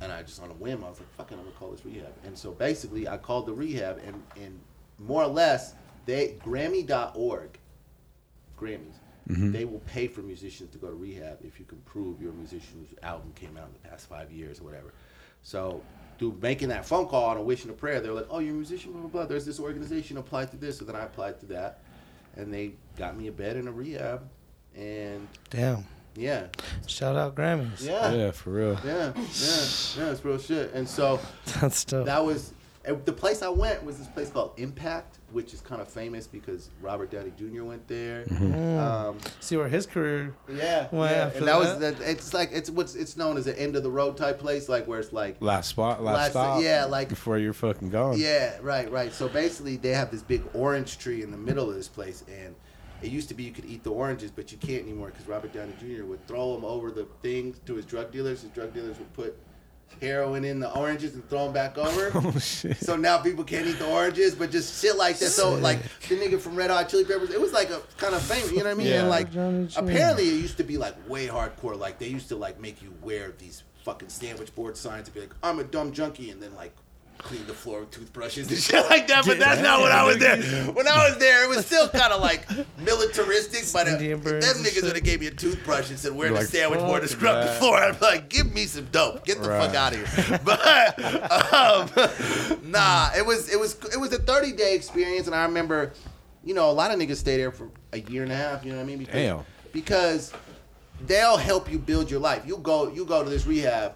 And 0.00 0.12
I 0.12 0.24
just 0.24 0.42
on 0.42 0.50
a 0.50 0.54
whim, 0.54 0.82
I 0.82 0.88
was 0.88 0.98
like, 0.98 1.14
"Fucking, 1.14 1.38
I'm 1.38 1.44
gonna 1.44 1.56
call 1.56 1.70
this 1.70 1.84
rehab." 1.84 2.12
And 2.24 2.36
so 2.36 2.50
basically, 2.50 3.06
I 3.06 3.18
called 3.18 3.46
the 3.46 3.52
rehab, 3.52 4.00
and 4.04 4.20
and 4.34 4.58
more 5.00 5.22
or 5.24 5.28
less, 5.28 5.74
they 6.06 6.36
Grammy.org, 6.44 7.58
Grammys, 8.58 8.94
Mm-hmm. 9.28 9.52
they 9.52 9.64
will 9.64 9.78
pay 9.80 10.08
for 10.08 10.22
musicians 10.22 10.70
to 10.72 10.78
go 10.78 10.88
to 10.88 10.94
rehab 10.94 11.38
if 11.44 11.60
you 11.60 11.64
can 11.64 11.78
prove 11.82 12.20
your 12.20 12.32
musician's 12.32 12.92
album 13.04 13.30
came 13.36 13.56
out 13.56 13.66
in 13.68 13.72
the 13.80 13.88
past 13.88 14.08
five 14.08 14.32
years 14.32 14.58
or 14.60 14.64
whatever. 14.64 14.92
So, 15.42 15.82
through 16.18 16.36
making 16.42 16.70
that 16.70 16.84
phone 16.84 17.06
call 17.06 17.26
on 17.26 17.36
a 17.36 17.42
wish 17.42 17.62
and 17.62 17.70
a 17.70 17.74
prayer, 17.74 18.00
they're 18.00 18.12
like, 18.12 18.26
"Oh, 18.28 18.40
you're 18.40 18.54
a 18.54 18.56
musician, 18.56 18.90
blah 18.90 19.02
blah 19.02 19.10
blah." 19.10 19.26
There's 19.26 19.44
this 19.46 19.60
organization 19.60 20.16
applied 20.16 20.50
to 20.50 20.56
this, 20.56 20.78
so 20.78 20.84
then 20.84 20.96
I 20.96 21.04
applied 21.04 21.38
to 21.40 21.46
that, 21.46 21.78
and 22.36 22.52
they 22.52 22.72
got 22.96 23.16
me 23.16 23.28
a 23.28 23.32
bed 23.32 23.56
in 23.56 23.68
a 23.68 23.72
rehab, 23.72 24.28
and 24.74 25.28
Damn. 25.50 25.84
yeah, 26.16 26.46
Shout 26.88 27.14
out 27.14 27.36
Grammys. 27.36 27.84
yeah, 27.86 28.10
yeah, 28.10 28.16
Yeah, 28.16 28.30
for 28.32 28.50
real. 28.50 28.78
yeah, 28.84 29.12
yeah, 29.14 29.14
yeah. 29.14 30.10
it's 30.10 30.24
real 30.24 30.38
shit. 30.38 30.72
And 30.74 30.88
so. 30.88 31.20
That's 31.60 31.84
dope. 31.84 32.06
That 32.06 32.24
was 32.24 32.52
uh, 32.88 32.94
the 33.04 33.12
place 33.12 33.42
I 33.42 33.48
went 33.48 33.84
was 33.84 33.98
this 33.98 34.06
place 34.08 34.30
called 34.30 34.52
Impact, 34.56 35.18
which 35.32 35.52
is 35.52 35.60
kind 35.60 35.80
of 35.82 35.88
famous 35.88 36.26
because 36.26 36.70
Robert 36.80 37.10
Downey 37.10 37.32
Jr. 37.36 37.62
went 37.64 37.86
there. 37.88 38.24
Um, 38.80 39.18
See 39.40 39.56
where 39.56 39.68
his 39.68 39.86
career. 39.86 40.34
yeah, 40.48 40.88
Well, 40.90 41.10
yeah. 41.10 41.26
after 41.26 41.38
and 41.38 41.48
that, 41.48 41.58
was 41.58 41.78
that- 41.78 41.98
that. 41.98 42.08
It's 42.08 42.32
like 42.32 42.50
it's 42.52 42.70
what's 42.70 42.94
it's 42.94 43.16
known 43.16 43.36
as 43.36 43.46
an 43.46 43.56
end 43.56 43.76
of 43.76 43.82
the 43.82 43.90
road 43.90 44.16
type 44.16 44.38
place, 44.38 44.68
like 44.68 44.86
where 44.86 44.98
it's 45.00 45.12
like 45.12 45.36
Last 45.40 45.68
spot, 45.68 46.02
last, 46.02 46.16
Last- 46.16 46.30
stop. 46.30 46.62
yeah, 46.62 46.84
like- 46.86 47.08
before 47.10 47.36
you're 47.38 47.52
fucking 47.52 47.90
gone. 47.90 48.18
yeah, 48.18 48.56
right, 48.62 48.90
right. 48.90 49.12
So 49.12 49.28
basically, 49.28 49.76
they 49.76 49.90
have 49.90 50.10
this 50.10 50.22
big 50.22 50.42
orange 50.54 50.98
tree 50.98 51.22
in 51.22 51.30
the 51.30 51.36
middle 51.36 51.68
of 51.68 51.74
this 51.76 51.88
place, 51.88 52.24
and 52.28 52.54
it 53.02 53.10
used 53.10 53.28
to 53.28 53.34
be 53.34 53.42
you 53.44 53.52
could 53.52 53.66
eat 53.66 53.82
the 53.84 53.90
oranges, 53.92 54.30
but 54.30 54.52
you 54.52 54.58
can't 54.58 54.82
anymore 54.82 55.08
because 55.08 55.26
Robert 55.28 55.52
Downey 55.52 55.74
Jr. 55.80 56.04
would 56.04 56.26
throw 56.26 56.54
them 56.54 56.64
over 56.64 56.90
the 56.90 57.06
thing 57.22 57.54
to 57.66 57.74
his 57.74 57.84
drug 57.84 58.10
dealers. 58.10 58.40
His 58.42 58.50
drug 58.50 58.72
dealers 58.74 58.98
would 58.98 59.12
put 59.14 59.36
heroin 60.00 60.44
in 60.44 60.60
the 60.60 60.72
oranges 60.74 61.14
and 61.14 61.28
throw 61.28 61.44
them 61.44 61.52
back 61.52 61.76
over. 61.78 62.10
Oh 62.22 62.38
shit. 62.38 62.76
So 62.78 62.96
now 62.96 63.18
people 63.18 63.44
can't 63.44 63.66
eat 63.66 63.78
the 63.78 63.88
oranges, 63.88 64.34
but 64.34 64.50
just 64.50 64.80
shit 64.80 64.96
like 64.96 65.18
that. 65.18 65.28
So 65.28 65.54
like 65.54 65.80
the 66.08 66.16
nigga 66.16 66.38
from 66.40 66.54
Red 66.56 66.70
Hot 66.70 66.88
Chili 66.88 67.04
Peppers, 67.04 67.30
it 67.30 67.40
was 67.40 67.52
like 67.52 67.70
a 67.70 67.80
kind 67.96 68.14
of 68.14 68.22
famous, 68.22 68.50
you 68.50 68.58
know 68.58 68.64
what 68.64 68.70
I 68.70 68.74
mean? 68.74 68.86
Yeah. 68.88 69.00
And 69.00 69.08
like 69.08 69.28
apparently 69.76 70.28
it 70.28 70.34
used 70.34 70.56
to 70.58 70.64
be 70.64 70.76
like 70.76 70.94
way 71.08 71.26
hardcore. 71.26 71.78
Like 71.78 71.98
they 71.98 72.08
used 72.08 72.28
to 72.28 72.36
like 72.36 72.60
make 72.60 72.82
you 72.82 72.92
wear 73.02 73.32
these 73.38 73.62
fucking 73.84 74.08
sandwich 74.10 74.54
board 74.54 74.76
signs 74.76 75.06
to 75.08 75.14
be 75.14 75.20
like, 75.20 75.34
I'm 75.42 75.58
a 75.58 75.64
dumb 75.64 75.92
junkie, 75.92 76.30
and 76.30 76.42
then 76.42 76.54
like 76.54 76.74
clean 77.22 77.46
the 77.46 77.54
floor 77.54 77.80
with 77.80 77.90
toothbrushes 77.90 78.48
and 78.48 78.58
shit 78.68 78.88
like 78.90 79.06
that. 79.08 79.24
But 79.26 79.38
that's 79.38 79.60
not 79.60 79.80
when 79.80 79.92
I 79.92 80.04
was 80.04 80.18
there. 80.18 80.36
When 80.72 80.86
I 80.88 81.08
was 81.08 81.18
there, 81.18 81.44
it 81.44 81.48
was 81.48 81.66
still 81.66 81.88
kind 81.88 82.12
of 82.12 82.20
like 82.20 82.46
militaristic. 82.78 83.64
But 83.72 83.88
uh, 83.88 83.96
if 84.00 84.22
them 84.24 84.40
niggas 84.40 84.82
would 84.82 84.94
have 84.96 85.04
gave 85.04 85.20
me 85.20 85.26
a 85.26 85.30
toothbrush 85.30 85.90
and 85.90 85.98
said, 85.98 86.12
"Wear 86.12 86.28
You're 86.28 86.34
the 86.36 86.40
like, 86.42 86.48
sandwich 86.50 86.80
board 86.80 87.02
to 87.02 87.08
scrub 87.08 87.44
the 87.46 87.52
floor," 87.54 87.76
I'd 87.78 87.98
be 87.98 88.04
like, 88.06 88.28
"Give 88.28 88.52
me 88.52 88.64
some 88.66 88.86
dope. 88.86 89.24
Get 89.24 89.42
the 89.42 89.48
Right. 89.48 89.66
fuck 89.66 89.74
out 89.74 89.94
of 89.94 90.14
here." 90.16 90.40
But 90.44 90.98
um, 91.52 92.70
nah, 92.70 93.10
it 93.16 93.24
was 93.24 93.48
it 93.52 93.58
was 93.58 93.76
it 93.92 93.98
was 93.98 94.12
a 94.12 94.18
30 94.18 94.52
day 94.52 94.74
experience, 94.74 95.26
and 95.26 95.34
I 95.34 95.44
remember, 95.44 95.92
you 96.44 96.54
know, 96.54 96.70
a 96.70 96.72
lot 96.72 96.90
of 96.90 96.98
niggas 96.98 97.16
stay 97.16 97.36
there 97.36 97.52
for 97.52 97.68
a 97.92 98.00
year 98.00 98.22
and 98.22 98.32
a 98.32 98.36
half. 98.36 98.64
You 98.64 98.72
know 98.72 98.78
what 98.78 98.84
I 98.84 98.86
mean? 98.86 98.98
Because, 98.98 99.14
Damn. 99.14 99.44
Because 99.72 100.32
they'll 101.06 101.36
help 101.36 101.70
you 101.70 101.78
build 101.78 102.10
your 102.10 102.20
life. 102.20 102.42
You 102.46 102.56
go 102.58 102.88
you 102.90 103.04
go 103.04 103.22
to 103.24 103.30
this 103.30 103.46
rehab 103.46 103.94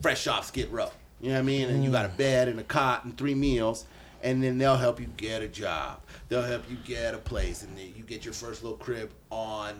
fresh 0.00 0.26
off 0.26 0.46
Skid 0.46 0.70
Row. 0.70 0.90
You 1.20 1.28
know 1.28 1.34
what 1.34 1.40
I 1.40 1.42
mean? 1.42 1.68
And 1.68 1.84
you 1.84 1.90
got 1.90 2.06
a 2.06 2.08
mm. 2.08 2.16
bed 2.16 2.48
and 2.48 2.58
a 2.60 2.64
cot 2.64 3.04
and 3.04 3.16
three 3.16 3.34
meals, 3.34 3.84
and 4.22 4.42
then 4.42 4.58
they'll 4.58 4.76
help 4.76 5.00
you 5.00 5.06
get 5.16 5.42
a 5.42 5.48
job. 5.48 6.00
They'll 6.28 6.42
help 6.42 6.68
you 6.70 6.76
get 6.84 7.14
a 7.14 7.18
place, 7.18 7.62
and 7.62 7.76
then 7.76 7.92
you 7.96 8.02
get 8.02 8.24
your 8.24 8.34
first 8.34 8.62
little 8.62 8.78
crib 8.78 9.10
on 9.30 9.74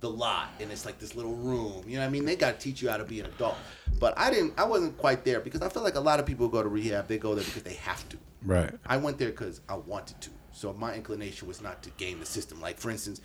the 0.00 0.08
lot, 0.08 0.50
and 0.60 0.70
it's 0.70 0.86
like 0.86 0.98
this 0.98 1.14
little 1.14 1.34
room. 1.34 1.82
You 1.86 1.96
know 1.96 2.02
what 2.02 2.08
I 2.08 2.10
mean? 2.10 2.24
They 2.24 2.36
got 2.36 2.58
to 2.58 2.64
teach 2.64 2.80
you 2.80 2.88
how 2.88 2.96
to 2.96 3.04
be 3.04 3.20
an 3.20 3.26
adult. 3.26 3.56
But 3.98 4.16
I 4.16 4.30
didn't. 4.30 4.54
I 4.56 4.64
wasn't 4.64 4.96
quite 4.96 5.24
there 5.24 5.40
because 5.40 5.60
I 5.60 5.68
feel 5.68 5.82
like 5.82 5.96
a 5.96 6.00
lot 6.00 6.20
of 6.20 6.26
people 6.26 6.48
go 6.48 6.62
to 6.62 6.68
rehab. 6.68 7.08
They 7.08 7.18
go 7.18 7.34
there 7.34 7.44
because 7.44 7.64
they 7.64 7.74
have 7.74 8.08
to. 8.10 8.16
Right. 8.44 8.70
I 8.86 8.96
went 8.96 9.18
there 9.18 9.30
because 9.30 9.60
I 9.68 9.76
wanted 9.76 10.20
to. 10.22 10.30
So 10.52 10.72
my 10.72 10.94
inclination 10.94 11.48
was 11.48 11.60
not 11.60 11.82
to 11.82 11.90
game 11.90 12.20
the 12.20 12.26
system. 12.26 12.60
Like 12.60 12.78
for 12.78 12.90
instance, 12.90 13.20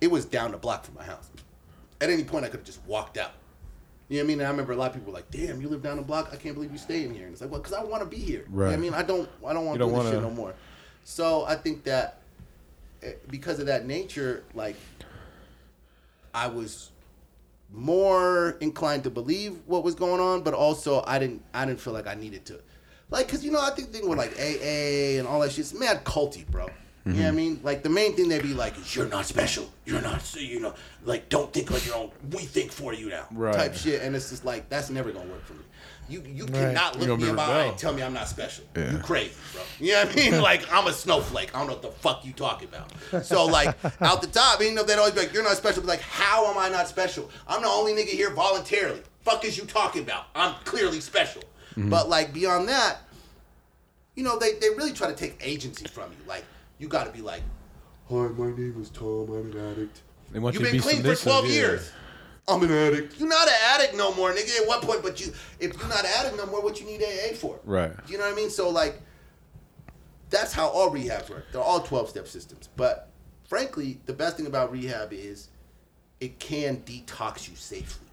it 0.00 0.10
was 0.10 0.24
down 0.24 0.52
the 0.52 0.58
block 0.58 0.84
from 0.84 0.94
my 0.94 1.04
house. 1.04 1.30
At 2.00 2.10
any 2.10 2.24
point, 2.24 2.44
I 2.44 2.48
could 2.48 2.60
have 2.60 2.66
just 2.66 2.84
walked 2.86 3.16
out. 3.16 3.32
You 4.08 4.18
know 4.18 4.22
what 4.22 4.24
I 4.24 4.28
mean? 4.28 4.38
And 4.40 4.46
I 4.46 4.50
remember 4.50 4.72
a 4.72 4.76
lot 4.76 4.88
of 4.90 4.94
people 4.94 5.12
were 5.12 5.18
like, 5.18 5.30
"Damn, 5.30 5.60
you 5.60 5.68
live 5.68 5.82
down 5.82 5.96
the 5.96 6.02
block. 6.02 6.30
I 6.32 6.36
can't 6.36 6.54
believe 6.54 6.70
you 6.70 6.78
stay 6.78 7.04
in 7.04 7.12
here." 7.12 7.24
And 7.24 7.32
it's 7.32 7.40
like, 7.40 7.50
well, 7.50 7.60
because 7.60 7.74
I 7.76 7.82
want 7.82 8.02
to 8.02 8.08
be 8.08 8.22
here. 8.22 8.44
You 8.50 8.56
know 8.56 8.66
I 8.66 8.76
mean, 8.76 8.94
I 8.94 9.02
don't. 9.02 9.28
I 9.44 9.52
don't 9.52 9.66
want 9.66 9.78
to 9.80 9.84
do 9.84 9.90
this 9.90 10.02
shit 10.04 10.14
wanna- 10.14 10.28
no 10.28 10.30
more. 10.30 10.54
So 11.04 11.44
I 11.44 11.56
think 11.56 11.84
that 11.84 12.20
eh, 13.02 13.12
because 13.30 13.58
of 13.58 13.66
that 13.66 13.86
nature, 13.86 14.44
like 14.54 14.76
I 16.34 16.46
was 16.48 16.90
more 17.72 18.56
inclined 18.60 19.04
to 19.04 19.10
believe 19.10 19.58
what 19.66 19.82
was 19.82 19.94
going 19.94 20.20
on, 20.20 20.42
but 20.42 20.54
also 20.54 21.02
I 21.06 21.18
didn't 21.18 21.42
I 21.52 21.64
didn't 21.66 21.80
feel 21.80 21.92
like 21.92 22.06
I 22.06 22.14
needed 22.14 22.44
to. 22.46 22.60
Like, 23.10 23.28
cause 23.28 23.44
you 23.44 23.50
know, 23.52 23.60
I 23.60 23.70
think 23.70 23.90
thing 23.92 24.08
with 24.08 24.18
like 24.18 24.32
AA 24.38 25.18
and 25.18 25.26
all 25.26 25.40
that 25.40 25.50
shit, 25.50 25.60
it's 25.60 25.74
mad 25.74 26.04
culty, 26.04 26.46
bro. 26.48 26.68
You 27.06 27.12
know 27.12 27.22
what 27.22 27.28
I 27.28 27.30
mean? 27.30 27.60
Like 27.62 27.84
the 27.84 27.88
main 27.88 28.16
thing 28.16 28.28
they'd 28.28 28.42
be 28.42 28.52
like, 28.52 28.76
is 28.78 28.96
you're 28.96 29.06
not 29.06 29.26
special. 29.26 29.72
You're 29.84 30.00
not, 30.02 30.22
so 30.22 30.40
you 30.40 30.58
know, 30.58 30.74
like 31.04 31.28
don't 31.28 31.52
think 31.52 31.70
on 31.70 31.78
your 31.86 31.94
own. 31.94 32.10
We 32.32 32.42
think 32.42 32.72
for 32.72 32.92
you 32.92 33.08
now, 33.10 33.26
Right. 33.30 33.54
type 33.54 33.74
shit. 33.76 34.02
And 34.02 34.16
it's 34.16 34.30
just 34.30 34.44
like 34.44 34.68
that's 34.68 34.90
never 34.90 35.12
gonna 35.12 35.30
work 35.30 35.44
for 35.44 35.54
me. 35.54 35.60
You 36.08 36.22
you 36.26 36.44
Right. 36.46 36.52
cannot 36.54 36.98
look 36.98 37.20
me 37.20 37.28
in 37.28 37.36
my 37.36 37.44
eye 37.44 37.64
and 37.66 37.78
tell 37.78 37.92
me 37.92 38.02
I'm 38.02 38.12
not 38.12 38.26
special. 38.28 38.64
Yeah. 38.76 38.90
You 38.90 38.98
crazy, 38.98 39.34
bro. 39.52 39.62
You 39.78 39.92
know 39.92 40.04
what 40.04 40.12
I 40.12 40.14
mean? 40.16 40.40
like 40.50 40.72
I'm 40.72 40.88
a 40.88 40.92
snowflake. 40.92 41.54
I 41.54 41.58
don't 41.58 41.68
know 41.68 41.74
what 41.74 41.82
the 41.82 41.92
fuck 41.92 42.24
you 42.24 42.32
talking 42.32 42.68
about. 42.68 43.24
So 43.24 43.44
like 43.46 43.76
out 44.02 44.20
the 44.20 44.26
top, 44.28 44.60
you 44.60 44.72
know 44.74 44.82
they'd 44.82 44.98
always 44.98 45.14
be 45.14 45.20
like, 45.20 45.32
"You're 45.32 45.44
not 45.44 45.56
special." 45.56 45.82
Be 45.82 45.88
like, 45.88 46.00
"How 46.00 46.50
am 46.50 46.58
I 46.58 46.68
not 46.68 46.88
special? 46.88 47.30
I'm 47.46 47.62
the 47.62 47.68
only 47.68 47.92
nigga 47.92 48.08
here 48.08 48.30
voluntarily. 48.30 49.02
Fuck 49.22 49.44
is 49.44 49.56
you 49.56 49.64
talking 49.64 50.02
about? 50.02 50.24
I'm 50.34 50.54
clearly 50.64 51.00
special." 51.00 51.42
But 51.76 52.08
like 52.08 52.32
beyond 52.32 52.68
that, 52.68 52.98
you 54.16 54.24
know 54.24 54.38
they 54.40 54.54
they 54.54 54.70
really 54.70 54.92
try 54.92 55.06
to 55.06 55.14
take 55.14 55.36
agency 55.40 55.86
from 55.86 56.10
you. 56.10 56.18
Like 56.26 56.44
you 56.78 56.88
got 56.88 57.06
to 57.06 57.12
be 57.12 57.22
like, 57.22 57.42
"Hi, 58.08 58.28
my 58.28 58.46
name 58.46 58.76
is 58.80 58.90
Tom. 58.90 59.28
I'm 59.30 59.52
an 59.52 59.72
addict." 59.72 60.02
They 60.32 60.38
want 60.38 60.54
You've 60.54 60.62
you 60.62 60.66
to 60.66 60.72
been 60.72 60.80
be 60.80 60.82
clean 60.82 60.96
for 61.02 61.14
submissive, 61.14 61.24
12 61.24 61.46
yeah. 61.46 61.52
years. 61.52 61.92
I'm 62.48 62.62
an 62.62 62.70
addict. 62.70 63.18
You're 63.18 63.28
not 63.28 63.48
an 63.48 63.54
addict 63.74 63.96
no 63.96 64.14
more, 64.14 64.32
nigga. 64.32 64.60
At 64.60 64.68
what 64.68 64.82
point? 64.82 65.02
But 65.02 65.20
you, 65.20 65.32
if 65.58 65.76
you're 65.76 65.88
not 65.88 66.00
an 66.00 66.10
addict 66.18 66.36
no 66.36 66.46
more, 66.46 66.62
what 66.62 66.80
you 66.80 66.86
need 66.86 67.02
AA 67.02 67.34
for? 67.34 67.58
Right. 67.64 67.92
You 68.08 68.18
know 68.18 68.24
what 68.24 68.32
I 68.32 68.36
mean? 68.36 68.50
So 68.50 68.68
like, 68.68 69.00
that's 70.30 70.52
how 70.52 70.68
all 70.68 70.90
rehabs 70.90 71.28
work. 71.28 71.46
They're 71.52 71.60
all 71.60 71.80
12 71.80 72.10
step 72.10 72.28
systems. 72.28 72.68
But 72.76 73.10
frankly, 73.48 74.00
the 74.06 74.12
best 74.12 74.36
thing 74.36 74.46
about 74.46 74.70
rehab 74.70 75.12
is 75.12 75.48
it 76.20 76.38
can 76.38 76.78
detox 76.78 77.48
you 77.48 77.56
safely. 77.56 78.06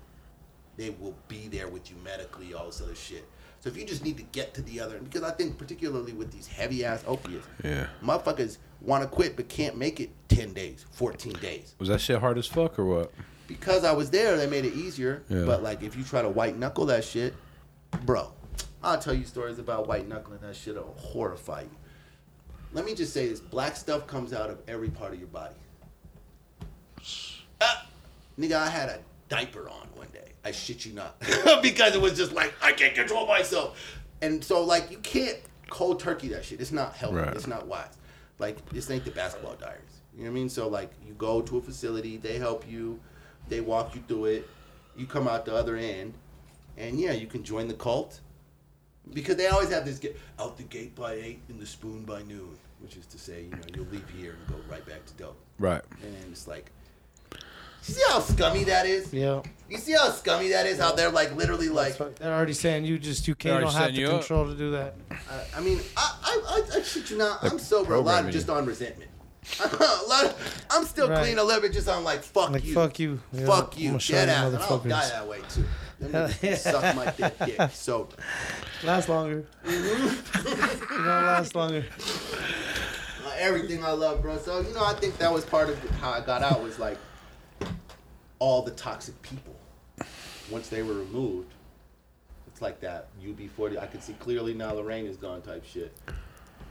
They 0.77 0.89
will 0.89 1.15
be 1.27 1.47
there 1.47 1.67
with 1.67 1.91
you 1.91 1.97
medically, 2.03 2.53
all 2.53 2.65
this 2.65 2.81
other 2.81 2.95
shit. 2.95 3.27
So 3.63 3.69
if 3.69 3.77
you 3.77 3.85
just 3.85 4.03
need 4.03 4.17
to 4.17 4.23
get 4.23 4.53
to 4.55 4.61
the 4.61 4.81
other, 4.81 4.99
because 4.99 5.23
I 5.23 5.31
think 5.31 5.57
particularly 5.57 6.11
with 6.11 6.33
these 6.33 6.47
heavy 6.47 6.83
ass 6.83 7.01
opiates, 7.07 7.47
Yeah. 7.63 7.87
motherfuckers 8.03 8.57
want 8.81 9.03
to 9.03 9.07
quit 9.07 9.37
but 9.37 9.47
can't 9.47 9.77
make 9.77 10.01
it 10.01 10.09
10 10.27 10.51
days, 10.51 10.85
14 10.91 11.31
days. 11.39 11.73
Was 11.79 11.87
that 11.87 12.01
shit 12.01 12.19
hard 12.19 12.37
as 12.37 12.45
fuck 12.45 12.77
or 12.77 12.83
what? 12.83 13.13
Because 13.47 13.85
I 13.85 13.93
was 13.93 14.09
there, 14.09 14.35
they 14.35 14.47
made 14.47 14.65
it 14.65 14.73
easier. 14.73 15.23
Yeah. 15.29 15.45
But 15.45 15.63
like 15.63 15.81
if 15.81 15.95
you 15.95 16.03
try 16.03 16.21
to 16.21 16.27
white 16.27 16.57
knuckle 16.57 16.85
that 16.87 17.05
shit, 17.05 17.35
bro, 18.03 18.33
I'll 18.83 18.99
tell 18.99 19.13
you 19.13 19.23
stories 19.23 19.59
about 19.59 19.87
white 19.87 20.09
knuckling 20.09 20.39
that 20.41 20.57
shit 20.57 20.75
It'll 20.75 20.93
horrify 20.99 21.61
you. 21.61 21.69
Let 22.73 22.83
me 22.83 22.93
just 22.93 23.13
say 23.13 23.29
this: 23.29 23.39
black 23.39 23.77
stuff 23.77 24.07
comes 24.07 24.33
out 24.33 24.49
of 24.49 24.57
every 24.67 24.89
part 24.89 25.13
of 25.13 25.19
your 25.19 25.29
body. 25.29 25.55
Ah, 27.61 27.87
nigga, 28.37 28.57
I 28.57 28.67
had 28.67 28.89
a 28.89 28.99
diaper 29.29 29.69
on 29.69 29.87
one 29.95 30.09
day. 30.11 30.32
I 30.43 30.51
shit 30.51 30.85
you 30.85 30.93
not, 30.93 31.19
because 31.61 31.95
it 31.95 32.01
was 32.01 32.17
just 32.17 32.33
like 32.33 32.53
I 32.61 32.71
can't 32.73 32.95
control 32.95 33.27
myself, 33.27 33.79
and 34.21 34.43
so 34.43 34.63
like 34.63 34.91
you 34.91 34.97
can't 34.99 35.37
cold 35.69 35.99
turkey 35.99 36.27
that 36.29 36.45
shit. 36.45 36.59
It's 36.59 36.71
not 36.71 36.95
healthy. 36.95 37.17
Right. 37.17 37.35
It's 37.35 37.47
not 37.47 37.67
wise. 37.67 37.97
Like 38.39 38.67
this 38.69 38.89
ain't 38.91 39.05
the 39.05 39.11
basketball 39.11 39.55
diaries. 39.55 39.79
You 40.15 40.23
know 40.23 40.29
what 40.29 40.31
I 40.31 40.39
mean? 40.39 40.49
So 40.49 40.67
like 40.67 40.91
you 41.05 41.13
go 41.13 41.41
to 41.41 41.57
a 41.57 41.61
facility, 41.61 42.17
they 42.17 42.37
help 42.37 42.69
you, 42.69 42.99
they 43.49 43.61
walk 43.61 43.95
you 43.95 44.03
through 44.07 44.25
it, 44.25 44.49
you 44.95 45.05
come 45.05 45.27
out 45.27 45.45
the 45.45 45.55
other 45.55 45.75
end, 45.75 46.13
and 46.77 46.99
yeah, 46.99 47.11
you 47.11 47.27
can 47.27 47.43
join 47.43 47.67
the 47.67 47.73
cult, 47.73 48.19
because 49.11 49.35
they 49.35 49.47
always 49.47 49.69
have 49.69 49.85
this 49.85 49.99
get 49.99 50.17
out 50.39 50.57
the 50.57 50.63
gate 50.63 50.95
by 50.95 51.13
eight 51.13 51.41
and 51.49 51.59
the 51.59 51.65
spoon 51.65 52.03
by 52.03 52.21
noon, 52.23 52.57
which 52.79 52.95
is 52.95 53.05
to 53.07 53.17
say, 53.17 53.43
you 53.43 53.49
know, 53.49 53.57
you'll 53.75 53.85
leave 53.85 54.07
here 54.17 54.35
and 54.39 54.47
go 54.47 54.55
right 54.71 54.85
back 54.85 55.05
to 55.05 55.13
dope. 55.13 55.39
Right. 55.59 55.81
And 56.01 56.15
it's 56.31 56.47
like, 56.47 56.71
you 57.87 57.93
see 57.93 58.01
how 58.09 58.19
scummy 58.19 58.63
that 58.65 58.85
is? 58.85 59.13
Yeah. 59.13 59.41
You 59.69 59.77
see 59.77 59.93
how 59.93 60.09
scummy 60.11 60.49
that 60.49 60.65
is? 60.67 60.79
How 60.79 60.91
they're 60.93 61.09
like 61.11 61.35
literally 61.35 61.69
like, 61.69 61.97
They're 61.97 62.33
already 62.33 62.53
saying 62.53 62.85
you 62.85 62.99
just 62.99 63.27
you 63.27 63.35
can't 63.35 63.53
already 63.53 63.65
don't 63.65 63.73
have 63.73 63.81
setting 63.83 63.95
the 63.95 64.01
you 64.01 64.07
up. 64.09 64.19
control 64.21 64.45
to 64.47 64.55
do 64.55 64.71
that. 64.71 64.95
I, 65.11 65.57
I 65.57 65.61
mean, 65.61 65.79
I, 65.97 66.15
I, 66.23 66.41
I, 66.75 66.77
I 66.77 66.81
shit 66.83 67.09
you 67.09 67.17
not. 67.17 67.43
I'm 67.43 67.57
sober 67.59 67.93
a 67.95 67.97
lot 67.97 68.03
programming 68.05 68.31
just 68.31 68.49
on 68.49 68.65
resentment. 68.65 69.09
a 69.59 69.67
lot, 70.07 70.35
I'm 70.69 70.85
still 70.85 71.09
Right. 71.09 71.21
clean 71.23 71.37
a 71.37 71.43
little 71.43 71.61
bit 71.61 71.73
just 71.73 71.89
on 71.89 72.03
like 72.05 72.23
fuck 72.23 72.51
Like 72.51 72.63
you, 72.63 72.73
fuck 72.73 72.97
you. 72.99 73.19
Yeah, 73.33 73.45
fuck 73.45 73.73
I'm 73.75 73.81
you, 73.81 73.87
gonna 73.89 73.99
show 73.99 74.13
get 74.13 74.27
you 74.27 74.33
out, 74.33 74.53
and 74.53 74.57
I'll 74.63 74.77
die 74.79 75.09
that 75.09 75.27
way 75.27 75.39
too. 75.49 75.65
Them 75.99 76.11
Hell 76.13 76.27
niggas. 76.29 76.57
Suck 76.59 76.95
my 76.95 77.05
dick, 77.11 77.39
dick. 77.57 77.71
So 77.73 78.07
Last 78.83 79.09
longer. 79.09 79.45
Mm-hmm. 79.65 80.93
you 80.93 80.99
know, 80.99 81.05
last 81.05 81.55
longer. 81.55 81.85
uh, 83.25 83.31
everything 83.37 83.83
I 83.83 83.91
love, 83.91 84.21
bro. 84.21 84.37
So 84.37 84.61
you 84.61 84.73
know, 84.73 84.85
I 84.85 84.93
think 84.93 85.17
that 85.17 85.31
was 85.31 85.43
part 85.45 85.69
of 85.69 85.77
how 85.99 86.11
I 86.11 86.21
got 86.21 86.41
out 86.43 86.61
was 86.63 86.79
like 86.79 86.97
all 88.43 88.61
the 88.61 88.71
toxic 88.71 89.19
people. 89.21 89.55
Once 90.51 90.67
they 90.67 90.83
were 90.83 90.95
removed, 90.95 91.53
it's 92.45 92.61
like 92.61 92.81
that 92.81 93.07
UB40. 93.23 93.81
I 93.81 93.87
can 93.87 94.01
see 94.01 94.11
clearly 94.19 94.53
now 94.53 94.75
the 94.75 94.83
rain 94.83 95.05
is 95.05 95.15
gone 95.15 95.41
type 95.41 95.63
shit. 95.63 95.97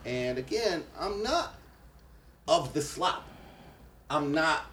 And 0.04 0.36
again, 0.36 0.84
I'm 1.00 1.22
not 1.22 1.54
of 2.46 2.74
the 2.74 2.82
slop. 2.82 3.26
I'm 4.10 4.32
not 4.32 4.66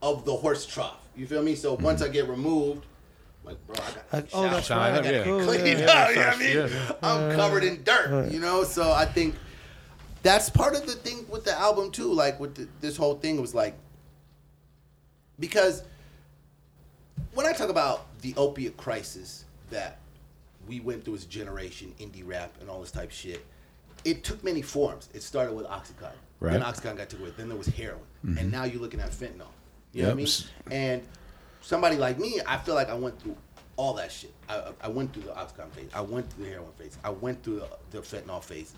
of 0.00 0.24
the 0.24 0.36
horse 0.36 0.64
trough. 0.64 1.00
You 1.16 1.26
feel 1.26 1.42
me? 1.42 1.56
So 1.56 1.74
mm-hmm. 1.74 1.86
once 1.86 2.02
I 2.02 2.08
get 2.08 2.28
removed, 2.28 2.86
like 3.42 3.56
bro, 3.66 3.74
I 3.74 3.90
got 3.90 4.12
Like, 4.12 4.28
oh, 4.32 4.42
that's 4.44 4.68
Shine 4.68 4.78
right. 4.78 4.92
up, 4.92 5.00
I 5.00 5.02
got 5.02 5.12
yeah. 5.12 5.24
cool, 5.24 5.44
clean 5.44 5.78
yeah. 5.78 5.86
up. 5.86 6.08
You 6.10 6.14
know 6.14 6.22
what 6.22 6.34
I 6.34 6.38
mean? 6.38 6.56
Yeah. 6.56 6.92
I'm 7.02 7.34
covered 7.34 7.64
in 7.64 7.82
dirt. 7.82 8.30
You 8.30 8.38
know, 8.38 8.62
so 8.62 8.92
I 8.92 9.06
think 9.06 9.34
that's 10.22 10.50
part 10.50 10.76
of 10.76 10.86
the 10.86 10.92
thing 10.92 11.26
with 11.28 11.44
the 11.44 11.58
album 11.58 11.90
too. 11.90 12.12
Like 12.12 12.38
with 12.38 12.54
the, 12.54 12.68
this 12.80 12.96
whole 12.96 13.16
thing 13.16 13.40
was 13.40 13.56
like 13.56 13.74
because 15.40 15.82
when 17.34 17.46
I 17.46 17.52
talk 17.52 17.68
about 17.68 18.06
the 18.22 18.34
opiate 18.36 18.76
crisis 18.76 19.44
that 19.70 19.98
we 20.66 20.80
went 20.80 21.04
through 21.04 21.16
as 21.16 21.24
a 21.24 21.28
generation, 21.28 21.94
indie 22.00 22.26
rap 22.26 22.52
and 22.60 22.70
all 22.70 22.80
this 22.80 22.90
type 22.90 23.08
of 23.10 23.14
shit, 23.14 23.44
it 24.04 24.24
took 24.24 24.42
many 24.44 24.62
forms. 24.62 25.08
It 25.14 25.22
started 25.22 25.54
with 25.54 25.66
Oxycontin. 25.66 26.12
Then 26.40 26.60
Right. 26.60 26.62
Oxycontin 26.62 26.96
got 26.98 27.08
took 27.08 27.20
away. 27.20 27.32
Then 27.36 27.48
there 27.48 27.56
was 27.58 27.66
heroin. 27.68 28.00
Mm-hmm. 28.24 28.38
And 28.38 28.52
now 28.52 28.64
you're 28.64 28.80
looking 28.80 29.00
at 29.00 29.10
fentanyl. 29.10 29.46
You 29.92 30.02
know 30.02 30.08
what 30.08 30.12
I 30.12 30.14
mean? 30.14 30.28
And 30.70 31.02
somebody 31.60 31.96
like 31.96 32.18
me, 32.18 32.40
I 32.46 32.58
feel 32.58 32.74
like 32.74 32.90
I 32.90 32.94
went 32.94 33.18
through 33.20 33.36
all 33.76 33.94
that 33.94 34.12
shit. 34.12 34.32
I, 34.48 34.72
I- 34.82 34.88
went 34.88 35.12
through 35.12 35.22
the 35.22 35.30
Oxycontin 35.30 35.70
phase. 35.70 35.90
I 35.94 36.00
went 36.00 36.30
through 36.32 36.44
the 36.44 36.50
heroin 36.50 36.72
phase. 36.78 36.98
I 37.02 37.10
went 37.10 37.42
through 37.42 37.60
the, 37.60 37.68
the 37.90 37.98
fentanyl 37.98 38.42
phase. 38.42 38.74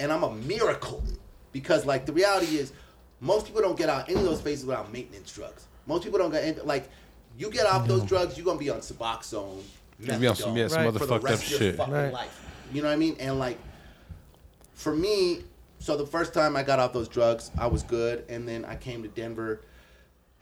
And 0.00 0.10
I'm 0.10 0.22
a 0.22 0.32
miracle 0.34 1.04
because, 1.52 1.84
like, 1.84 2.06
the 2.06 2.12
reality 2.12 2.56
is, 2.56 2.72
most 3.20 3.46
people 3.46 3.60
don't 3.60 3.76
get 3.76 3.90
out 3.90 4.08
any 4.08 4.18
of 4.18 4.24
those 4.24 4.40
phases 4.40 4.64
without 4.64 4.90
maintenance 4.92 5.32
drugs. 5.32 5.66
Most 5.86 6.04
people 6.04 6.18
don't 6.18 6.30
get 6.30 6.66
like, 6.66 6.88
you 7.40 7.50
get 7.50 7.66
off 7.66 7.86
those 7.88 8.04
drugs, 8.04 8.36
you're 8.36 8.44
gonna 8.44 8.58
be 8.58 8.70
on 8.70 8.80
Suboxone, 8.80 9.62
You'll 9.98 10.18
be 10.18 10.26
on 10.26 10.36
some- 10.36 10.56
yeah, 10.56 10.68
some 10.68 10.78
Right. 10.78 10.86
for 10.86 10.92
the 10.92 10.98
fucked 11.00 11.12
up 11.12 11.22
rest 11.24 11.44
of 11.44 11.50
your 11.50 11.58
shit. 11.58 11.76
fucking 11.76 11.92
Right. 11.94 12.12
life. 12.12 12.46
You 12.72 12.82
know 12.82 12.88
what 12.88 12.94
I 12.94 12.96
mean? 12.96 13.16
And 13.18 13.38
like, 13.38 13.58
for 14.74 14.94
me, 14.94 15.44
so 15.78 15.96
the 15.96 16.06
first 16.06 16.32
time 16.34 16.56
I 16.56 16.62
got 16.62 16.78
off 16.78 16.92
those 16.92 17.08
drugs, 17.08 17.50
I 17.58 17.66
was 17.66 17.82
good, 17.82 18.24
and 18.28 18.46
then 18.48 18.64
I 18.64 18.76
came 18.76 19.02
to 19.02 19.08
Denver, 19.08 19.60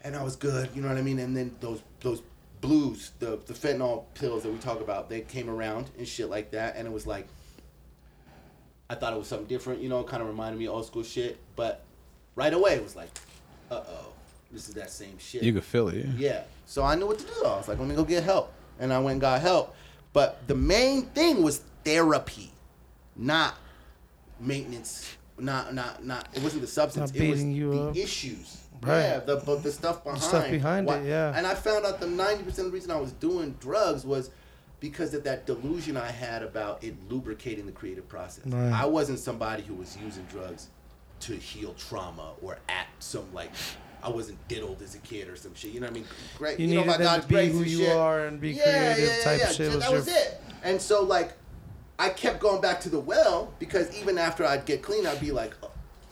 and 0.03 0.15
I 0.17 0.23
was 0.23 0.37
good. 0.37 0.71
You 0.75 0.83
know 0.83 0.89
what 0.89 0.97
I 0.99 1.03
mean? 1.03 1.19
And 1.19 1.37
then 1.37 1.55
those 1.61 1.81
those 2.01 2.23
blues, 2.61 3.13
the 3.21 3.39
the 3.47 3.55
fentanyl 3.55 4.05
pills 4.15 4.43
that 4.43 4.53
we 4.53 4.59
talk 4.59 4.81
about, 4.81 5.09
they 5.09 5.21
came 5.21 5.49
around 5.49 5.91
and 5.99 6.07
shit 6.07 6.29
like 6.29 6.51
that, 6.53 6.77
and 6.77 6.87
it 6.87 6.91
was 6.93 7.07
like, 7.07 7.27
I 8.91 8.95
thought 8.95 9.13
it 9.13 9.19
was 9.19 9.29
something 9.29 9.47
different. 9.49 9.81
You 9.83 9.89
know, 9.89 10.03
kind 10.05 10.23
of 10.23 10.29
reminded 10.29 10.59
me 10.59 10.67
of 10.67 10.75
old 10.75 10.87
school 10.87 11.03
shit, 11.03 11.39
but 11.57 11.85
right 12.35 12.53
away 12.53 12.75
it 12.75 12.83
was 12.83 12.97
like, 12.97 13.11
uh 13.71 13.83
oh, 13.89 14.07
this 14.53 14.69
is 14.69 14.75
that 14.75 14.91
same 14.91 15.19
shit. 15.19 15.43
You 15.43 15.53
could 15.53 15.65
feel 15.65 15.89
it. 15.89 16.07
Yeah. 16.17 16.43
So 16.69 16.83
I 16.85 16.97
knew 16.97 17.07
what 17.07 17.19
to 17.19 17.25
do. 17.25 17.45
I 17.47 17.57
was 17.57 17.67
like, 17.67 17.79
let 17.79 17.89
me 17.89 17.95
go 17.95 18.05
get 18.05 18.23
help. 18.25 18.53
And 18.79 18.93
I 18.93 18.99
went 18.99 19.13
and 19.13 19.21
got 19.23 19.41
help. 19.41 19.75
But 20.13 20.47
the 20.47 20.55
main 20.55 21.07
thing 21.07 21.43
was 21.43 21.63
therapy, 21.83 22.53
not 23.17 23.55
maintenance. 24.39 25.17
Not 25.39 25.73
not 25.73 26.05
not. 26.05 26.29
It 26.35 26.43
wasn't 26.43 26.61
the 26.63 26.69
substance. 26.69 27.11
It 27.13 27.31
was 27.31 27.43
the 27.43 27.89
up. 27.89 27.97
issues. 27.97 28.65
Right. 28.83 29.01
Yeah. 29.01 29.21
The 29.21 29.37
but 29.37 29.63
the 29.63 29.73
stuff 29.73 30.05
behind. 30.05 30.23
stuff 30.23 30.51
behind 30.51 30.91
it, 30.91 31.07
yeah. 31.07 31.33
And 31.35 31.47
I 31.47 31.55
found 31.55 31.87
out 31.87 32.01
the 32.01 32.07
ninety 32.07 32.43
percent 32.43 32.67
of 32.67 32.73
the 32.73 32.77
reason 32.77 32.91
I 32.91 33.01
was 33.01 33.13
doing 33.13 33.57
drugs 33.61 34.05
was 34.05 34.31
because 34.81 35.15
of 35.15 35.25
that 35.25 35.47
delusion 35.47 35.97
I 35.97 36.11
had 36.11 36.43
about 36.43 36.85
it 36.85 36.97
lubricating 37.09 37.65
the 37.65 37.73
creative 37.73 38.09
process. 38.09 38.47
Right. 38.47 38.73
I 38.73 38.85
wasn't 38.85 39.21
somebody 39.21 39.63
who 39.63 39.75
was 39.75 39.97
using 40.05 40.25
drugs 40.25 40.69
to 41.21 41.35
heal 41.35 41.73
trauma 41.75 42.33
or 42.43 42.59
at 42.69 42.89
some 42.99 43.33
like 43.33 43.53
I 44.03 44.09
wasn't 44.09 44.39
diddled 44.49 44.81
as 44.83 44.95
a 44.95 44.99
kid 44.99 45.29
or 45.29 45.37
some 45.37 45.55
shit. 45.55 45.73
You 45.73 45.81
know 45.81 45.87
what 45.87 45.93
I 45.93 45.95
mean? 45.95 46.05
Great. 46.37 46.61
You 46.61 46.67
know, 46.69 46.83
needed 46.83 46.87
by 46.87 46.97
them 46.99 47.21
to 47.21 47.27
be 47.27 47.47
who 47.49 47.63
you 47.63 47.79
shit. 47.79 47.97
are 47.97 48.27
and 48.27 48.41
be 48.41 48.55
creative 48.55 49.25
type 49.25 49.41
shit 49.53 49.75
was 49.75 49.81
that 49.81 49.91
your- 49.91 49.99
was 49.99 50.09
it. 50.09 50.41
And 50.63 50.81
so 50.81 51.03
like, 51.03 51.33
I 51.99 52.11
kept 52.11 52.41
going 52.41 52.61
back 52.61 52.81
to 52.83 52.89
the 52.89 53.01
well 53.01 53.53
because 53.59 53.93
even 54.01 54.19
after 54.19 54.45
I'd 54.45 54.65
get 54.67 54.83
clean, 54.83 55.07
I'd 55.07 55.21
be 55.21 55.33
like, 55.33 55.55
oh, 55.63 55.71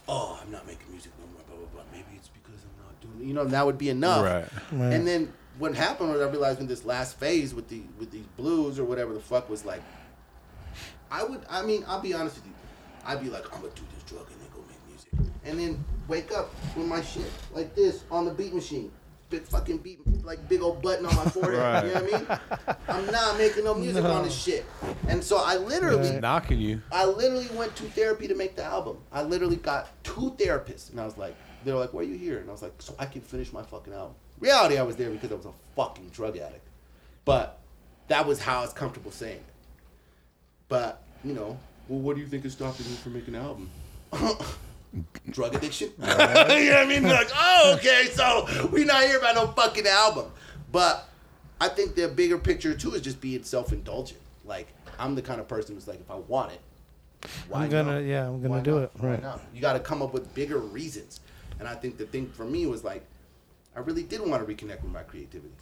oh, 0.09 0.41
I'm 0.43 0.51
not 0.51 0.67
making 0.67 0.91
music 0.91 1.13
no 1.21 1.27
more. 1.33 1.43
Blah 1.47 1.57
blah 1.59 1.67
blah. 1.75 1.83
Maybe 1.93 2.17
it's 2.17 2.29
because 2.29 2.61
I'm 2.63 2.85
not 2.85 3.01
doing. 3.01 3.25
It. 3.25 3.29
You 3.29 3.35
know, 3.35 3.45
that 3.45 3.65
would 3.65 3.79
be 3.79 3.89
enough. 3.91 4.25
Right. 4.25 4.49
Right. 4.73 4.93
And 4.93 5.07
then 5.07 5.33
what 5.59 5.75
happened 5.75 6.11
was 6.11 6.21
I 6.21 6.29
realized 6.29 6.61
in 6.61 6.67
this 6.67 6.85
last 6.85 7.19
phase 7.21 7.55
with 7.55 7.69
the 7.69 7.83
with 8.01 8.11
these 8.11 8.27
blues 8.37 8.79
or 8.81 8.85
whatever 8.85 9.15
the 9.15 9.21
fuck 9.21 9.49
was 9.49 9.65
like. 9.65 9.83
I 11.11 11.23
would. 11.23 11.43
I 11.49 11.63
mean, 11.63 11.85
I'll 11.87 12.01
be 12.01 12.15
honest 12.15 12.37
with 12.37 12.47
you. 12.47 12.53
I'd 13.05 13.23
be 13.23 13.31
like, 13.31 13.45
I'm 13.55 13.61
gonna 13.61 13.73
do 13.75 13.83
this 13.95 14.03
drug 14.03 14.27
and 14.33 14.41
then 14.41 14.49
go 14.53 14.61
make 14.69 14.79
music, 14.89 15.33
and 15.45 15.61
then 15.61 15.85
wake 16.09 16.33
up 16.33 16.51
with 16.77 16.87
my 16.87 17.03
shit 17.03 17.31
like 17.53 17.75
this 17.75 18.05
on 18.11 18.25
the 18.25 18.31
beat 18.33 18.55
machine. 18.55 18.91
Big 19.29 19.43
fucking 19.43 19.79
beat, 19.79 19.99
like 20.25 20.49
big 20.49 20.63
old 20.63 20.81
button 20.83 21.05
on 21.05 21.15
my 21.17 21.25
forehead. 21.31 21.59
Right. 21.59 21.85
You 21.87 21.95
know 21.95 22.01
what 22.03 22.31
I 22.31 22.75
mean? 22.75 22.77
I'm 22.89 23.07
not 23.13 23.37
making 23.37 23.65
no 23.65 23.75
music 23.75 24.05
on 24.05 24.23
this 24.23 24.35
shit. 24.41 24.65
And 25.09 25.23
so 25.23 25.39
I 25.45 25.57
literally, 25.57 26.11
Right. 26.11 26.21
Knocking 26.21 26.61
you. 26.61 26.81
I 26.93 27.07
literally 27.07 27.49
went 27.55 27.75
to 27.77 27.83
therapy 27.85 28.29
to 28.29 28.37
make 28.37 28.55
the 28.55 28.63
album. 28.63 28.99
I 29.11 29.23
literally 29.23 29.57
got 29.57 29.89
two 30.05 30.33
therapists, 30.39 30.91
and 30.91 31.01
I 31.01 31.05
was 31.05 31.19
like, 31.19 31.35
they're 31.65 31.75
like, 31.75 31.93
"Why 31.93 32.03
are 32.03 32.05
you 32.05 32.17
here?" 32.17 32.39
And 32.39 32.49
I 32.49 32.53
was 32.53 32.63
like, 32.63 32.75
"So 32.79 32.95
I 33.01 33.07
can 33.07 33.21
finish 33.21 33.53
my 33.53 33.63
fucking 33.65 33.93
album." 33.93 34.15
Reality, 34.39 34.79
I 34.79 34.83
was 34.83 34.95
there 34.95 35.11
because 35.11 35.33
I 35.33 35.35
was 35.35 35.47
a 35.47 35.53
fucking 35.75 36.11
drug 36.11 36.37
addict, 36.37 36.69
but 37.25 37.59
that 38.07 38.25
was 38.27 38.39
how 38.41 38.59
I 38.59 38.63
was 38.63 38.73
comfortable 38.73 39.11
saying 39.11 39.39
it. 39.39 39.55
But 40.69 41.03
you 41.25 41.33
know, 41.33 41.59
well, 41.89 41.99
what 41.99 42.15
do 42.15 42.23
you 42.23 42.29
think 42.29 42.45
is 42.45 42.53
stopping 42.53 42.87
you 42.87 42.95
from 42.95 43.15
making 43.15 43.35
an 43.35 43.43
album? 43.43 43.71
Drug 45.31 45.55
addiction. 45.55 45.91
you 45.99 46.07
know 46.07 46.17
what 46.17 46.51
I 46.51 46.87
mean? 46.87 47.03
Like, 47.05 47.29
oh, 47.35 47.75
okay, 47.79 48.07
so 48.13 48.69
we 48.73 48.85
not 48.85 49.03
here 49.05 49.19
about 49.19 49.35
no 49.35 49.47
fucking 49.49 49.87
album. 49.87 50.31
But 50.73 51.09
I 51.61 51.69
think 51.69 51.95
the 51.95 52.09
bigger 52.09 52.39
picture 52.39 52.75
too 52.75 52.95
is 52.95 53.03
just 53.03 53.21
being 53.21 53.43
self-indulgent. 53.43 54.21
Like, 54.45 54.69
I'm 54.99 55.15
the 55.15 55.23
kind 55.23 55.41
of 55.41 55.49
person 55.49 55.75
who's 55.75 55.87
like, 55.89 56.01
if 56.01 56.11
I 56.11 56.17
want 56.17 56.53
it, 56.53 56.61
why 57.49 57.65
I'm 57.65 57.71
gonna- 57.71 57.95
not? 58.01 58.05
yeah, 58.05 58.27
I'm 58.27 58.41
gonna 58.41 58.55
Why 58.55 58.61
do 58.61 58.71
not? 58.75 58.83
it, 58.85 58.91
Why 58.99 59.09
right. 59.11 59.23
not? 59.23 59.41
You 59.55 59.61
got 59.61 59.73
to 59.75 59.81
come 59.81 60.01
up 60.03 60.13
with 60.13 60.33
bigger 60.35 60.59
reasons. 60.59 61.21
And 61.59 61.67
I 61.67 61.75
think 61.75 61.97
the 61.99 62.07
thing 62.07 62.29
for 62.29 62.45
me 62.45 62.67
was 62.67 62.85
like, 62.85 63.05
I 63.75 63.81
really 63.81 64.03
did 64.03 64.21
want 64.21 64.47
to 64.47 64.55
reconnect 64.55 64.83
with 64.83 64.93
my 64.93 65.03
creativity, 65.03 65.53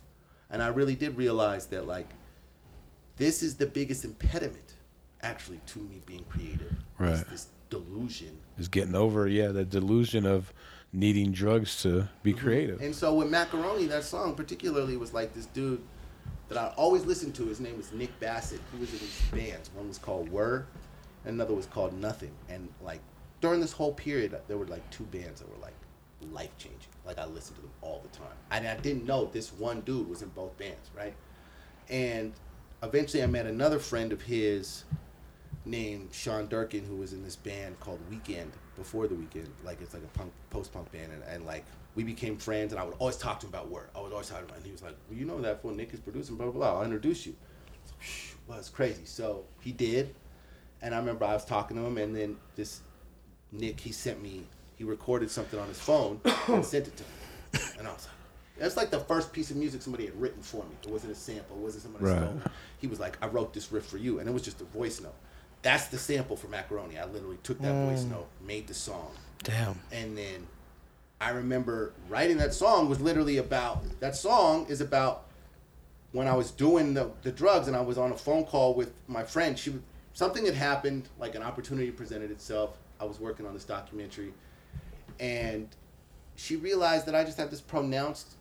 and 0.50 0.62
I 0.62 0.68
really 0.68 0.94
did 0.94 1.16
realize 1.16 1.66
that 1.66 1.86
like, 1.86 2.08
this 3.16 3.42
is 3.42 3.56
the 3.56 3.66
biggest 3.66 4.04
impediment, 4.04 4.74
actually, 5.22 5.60
to 5.66 5.78
me 5.78 6.00
being 6.06 6.24
creative. 6.28 6.72
is 6.72 6.76
Right. 6.98 7.24
This 7.30 7.46
delusion 7.74 8.38
Is 8.58 8.68
getting 8.68 8.94
over, 8.94 9.26
yeah, 9.26 9.48
the 9.48 9.64
delusion 9.64 10.26
of 10.26 10.52
needing 10.92 11.32
drugs 11.32 11.82
to 11.82 12.08
be 12.22 12.32
mm-hmm. 12.32 12.44
creative. 12.44 12.80
And 12.80 12.94
so 12.94 13.14
with 13.14 13.28
Macaroni, 13.28 13.86
that 13.86 14.04
song 14.04 14.34
particularly 14.34 14.96
was 14.96 15.12
like 15.12 15.34
this 15.34 15.46
dude 15.46 15.82
that 16.48 16.58
I 16.58 16.72
always 16.76 17.04
listened 17.04 17.34
to. 17.36 17.46
His 17.46 17.60
name 17.60 17.76
was 17.76 17.92
Nick 17.92 18.18
Bassett. 18.20 18.60
He 18.72 18.78
was 18.78 18.92
in 18.92 19.00
these 19.00 19.22
bands. 19.32 19.70
One 19.74 19.88
was 19.88 19.98
called 19.98 20.28
Whirr, 20.28 20.66
and 21.24 21.34
another 21.34 21.54
was 21.54 21.66
called 21.66 21.98
Nothing. 22.00 22.32
And 22.48 22.68
like 22.82 23.00
during 23.40 23.60
this 23.60 23.72
whole 23.72 23.92
period, 23.92 24.36
there 24.46 24.56
were 24.56 24.66
like 24.66 24.88
two 24.90 25.04
bands 25.04 25.40
that 25.40 25.50
were 25.50 25.60
like 25.60 25.74
life 26.32 26.56
changing. 26.58 26.78
Like 27.04 27.18
I 27.18 27.26
listened 27.26 27.56
to 27.56 27.62
them 27.62 27.72
all 27.82 28.02
the 28.02 28.16
time. 28.16 28.36
And 28.50 28.66
I 28.66 28.76
didn't 28.76 29.04
know 29.04 29.26
this 29.26 29.52
one 29.52 29.80
dude 29.80 30.08
was 30.08 30.22
in 30.22 30.28
both 30.30 30.56
bands, 30.58 30.90
right? 30.96 31.14
And 31.88 32.32
eventually 32.82 33.22
I 33.22 33.26
met 33.26 33.46
another 33.46 33.78
friend 33.78 34.12
of 34.12 34.22
his 34.22 34.84
named 35.64 36.08
Shaun 36.12 36.46
Durkin 36.48 36.84
who 36.84 36.96
was 36.96 37.12
in 37.12 37.22
this 37.22 37.36
band 37.36 37.78
called 37.80 37.98
Weekend 38.10 38.52
before 38.76 39.06
the 39.08 39.14
weekend. 39.14 39.48
Like 39.64 39.80
it's 39.80 39.94
like 39.94 40.02
a 40.02 40.18
punk 40.18 40.32
post 40.50 40.72
punk 40.72 40.90
band 40.92 41.12
and, 41.12 41.22
and 41.24 41.46
like 41.46 41.64
we 41.94 42.02
became 42.04 42.36
friends 42.36 42.72
and 42.72 42.80
I 42.80 42.84
would 42.84 42.94
always 42.98 43.16
talk 43.16 43.40
to 43.40 43.46
him 43.46 43.52
about 43.52 43.70
work. 43.70 43.90
I 43.96 44.00
would 44.00 44.12
always 44.12 44.28
talk 44.28 44.40
to 44.40 44.44
him 44.46 44.56
and 44.56 44.64
he 44.66 44.72
was 44.72 44.82
like, 44.82 44.96
Well 45.08 45.18
you 45.18 45.24
know 45.24 45.40
that 45.40 45.62
fool 45.62 45.72
Nick 45.72 45.94
is 45.94 46.00
producing, 46.00 46.36
blah 46.36 46.46
blah 46.46 46.54
blah. 46.72 46.78
I'll 46.78 46.84
introduce 46.84 47.26
you. 47.26 47.34
Well, 48.46 48.58
it's 48.58 48.68
crazy. 48.68 49.04
So 49.04 49.44
he 49.60 49.72
did. 49.72 50.14
And 50.82 50.94
I 50.94 50.98
remember 50.98 51.24
I 51.24 51.32
was 51.32 51.44
talking 51.44 51.76
to 51.78 51.82
him 51.84 51.96
and 51.98 52.14
then 52.14 52.36
this 52.56 52.80
Nick 53.52 53.80
he 53.80 53.92
sent 53.92 54.22
me 54.22 54.46
he 54.76 54.84
recorded 54.84 55.30
something 55.30 55.58
on 55.58 55.68
his 55.68 55.78
phone 55.78 56.20
and 56.48 56.64
sent 56.64 56.88
it 56.88 56.96
to 56.96 57.02
me. 57.04 57.60
And 57.78 57.88
I 57.88 57.92
was 57.92 58.04
like 58.04 58.10
that's 58.58 58.76
like 58.76 58.90
the 58.90 59.00
first 59.00 59.32
piece 59.32 59.50
of 59.50 59.56
music 59.56 59.82
somebody 59.82 60.04
had 60.04 60.20
written 60.20 60.40
for 60.42 60.62
me. 60.64 60.76
It 60.84 60.90
wasn't 60.90 61.12
a 61.12 61.16
sample. 61.16 61.56
It 61.56 61.62
wasn't 61.62 61.82
somebody's 61.84 62.08
Right. 62.10 62.20
phone. 62.20 62.42
He 62.78 62.86
was 62.86 63.00
like, 63.00 63.18
I 63.20 63.26
wrote 63.26 63.52
this 63.52 63.72
riff 63.72 63.84
for 63.86 63.96
you. 63.96 64.20
And 64.20 64.28
it 64.28 64.32
was 64.32 64.42
just 64.42 64.60
a 64.60 64.64
voice 64.64 65.00
note. 65.00 65.14
That's 65.64 65.88
the 65.88 65.98
sample 65.98 66.36
for 66.36 66.46
Macaroni. 66.48 66.98
I 66.98 67.06
literally 67.06 67.38
took 67.42 67.58
that 67.62 67.72
voice 67.86 68.04
mm. 68.04 68.10
note, 68.10 68.28
made 68.46 68.68
the 68.68 68.74
song, 68.74 69.10
Damn. 69.42 69.80
and 69.90 70.16
then 70.16 70.46
I 71.20 71.30
remember 71.30 71.94
writing 72.08 72.36
that 72.36 72.52
song 72.52 72.88
was 72.88 73.00
literally 73.00 73.38
about 73.38 73.82
that 74.00 74.14
song 74.14 74.66
is 74.68 74.82
about 74.82 75.24
when 76.12 76.28
I 76.28 76.34
was 76.34 76.50
doing 76.50 76.92
the, 76.92 77.10
the 77.22 77.32
drugs 77.32 77.66
and 77.66 77.74
I 77.74 77.80
was 77.80 77.96
on 77.96 78.12
a 78.12 78.16
phone 78.16 78.44
call 78.44 78.74
with 78.74 78.92
my 79.08 79.24
friend. 79.24 79.58
She 79.58 79.74
something 80.12 80.44
had 80.44 80.54
happened, 80.54 81.08
like 81.18 81.34
an 81.34 81.42
opportunity 81.42 81.90
presented 81.90 82.30
itself. 82.30 82.76
I 83.00 83.04
was 83.04 83.18
working 83.18 83.46
on 83.46 83.54
this 83.54 83.64
documentary, 83.64 84.34
and 85.18 85.68
she 86.36 86.56
realized 86.56 87.06
that 87.06 87.14
I 87.14 87.24
just 87.24 87.38
had 87.38 87.50
this 87.50 87.62
pronounced 87.62 88.34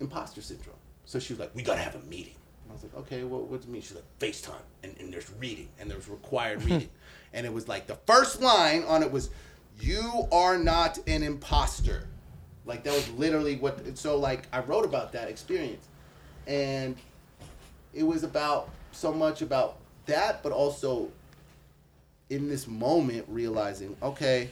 imposter 0.00 0.42
syndrome. 0.42 0.76
So 1.04 1.20
she 1.20 1.32
was 1.32 1.38
like, 1.38 1.54
"We 1.54 1.62
gotta 1.62 1.80
have 1.80 1.94
a 1.94 2.00
meeting." 2.00 2.34
And 2.66 2.72
I 2.72 2.74
was 2.74 2.82
like, 2.82 2.96
"Okay, 2.96 3.22
well, 3.22 3.42
what 3.42 3.60
does 3.60 3.68
it 3.68 3.70
mean?" 3.70 3.82
She's 3.82 3.94
like, 3.94 4.18
"FaceTime, 4.18 4.54
and, 4.82 4.94
and 4.98 5.12
there's 5.12 5.30
reading, 5.38 5.68
and 5.78 5.90
there's 5.90 6.08
required 6.08 6.62
reading." 6.64 6.90
and 7.32 7.46
it 7.46 7.52
was 7.52 7.68
like 7.68 7.86
the 7.86 7.94
first 8.06 8.40
line 8.40 8.82
on 8.84 9.02
it 9.02 9.12
was, 9.12 9.30
"You 9.80 10.26
are 10.32 10.58
not 10.58 10.98
an 11.06 11.22
imposter." 11.22 12.08
Like 12.64 12.82
that 12.84 12.92
was 12.92 13.08
literally 13.10 13.56
what. 13.56 13.96
So 13.96 14.18
like 14.18 14.48
I 14.52 14.60
wrote 14.60 14.84
about 14.84 15.12
that 15.12 15.28
experience, 15.28 15.86
and 16.46 16.96
it 17.94 18.02
was 18.02 18.24
about 18.24 18.70
so 18.90 19.12
much 19.12 19.42
about 19.42 19.76
that, 20.06 20.42
but 20.42 20.50
also 20.50 21.10
in 22.30 22.48
this 22.48 22.66
moment 22.66 23.24
realizing, 23.28 23.96
okay, 24.02 24.48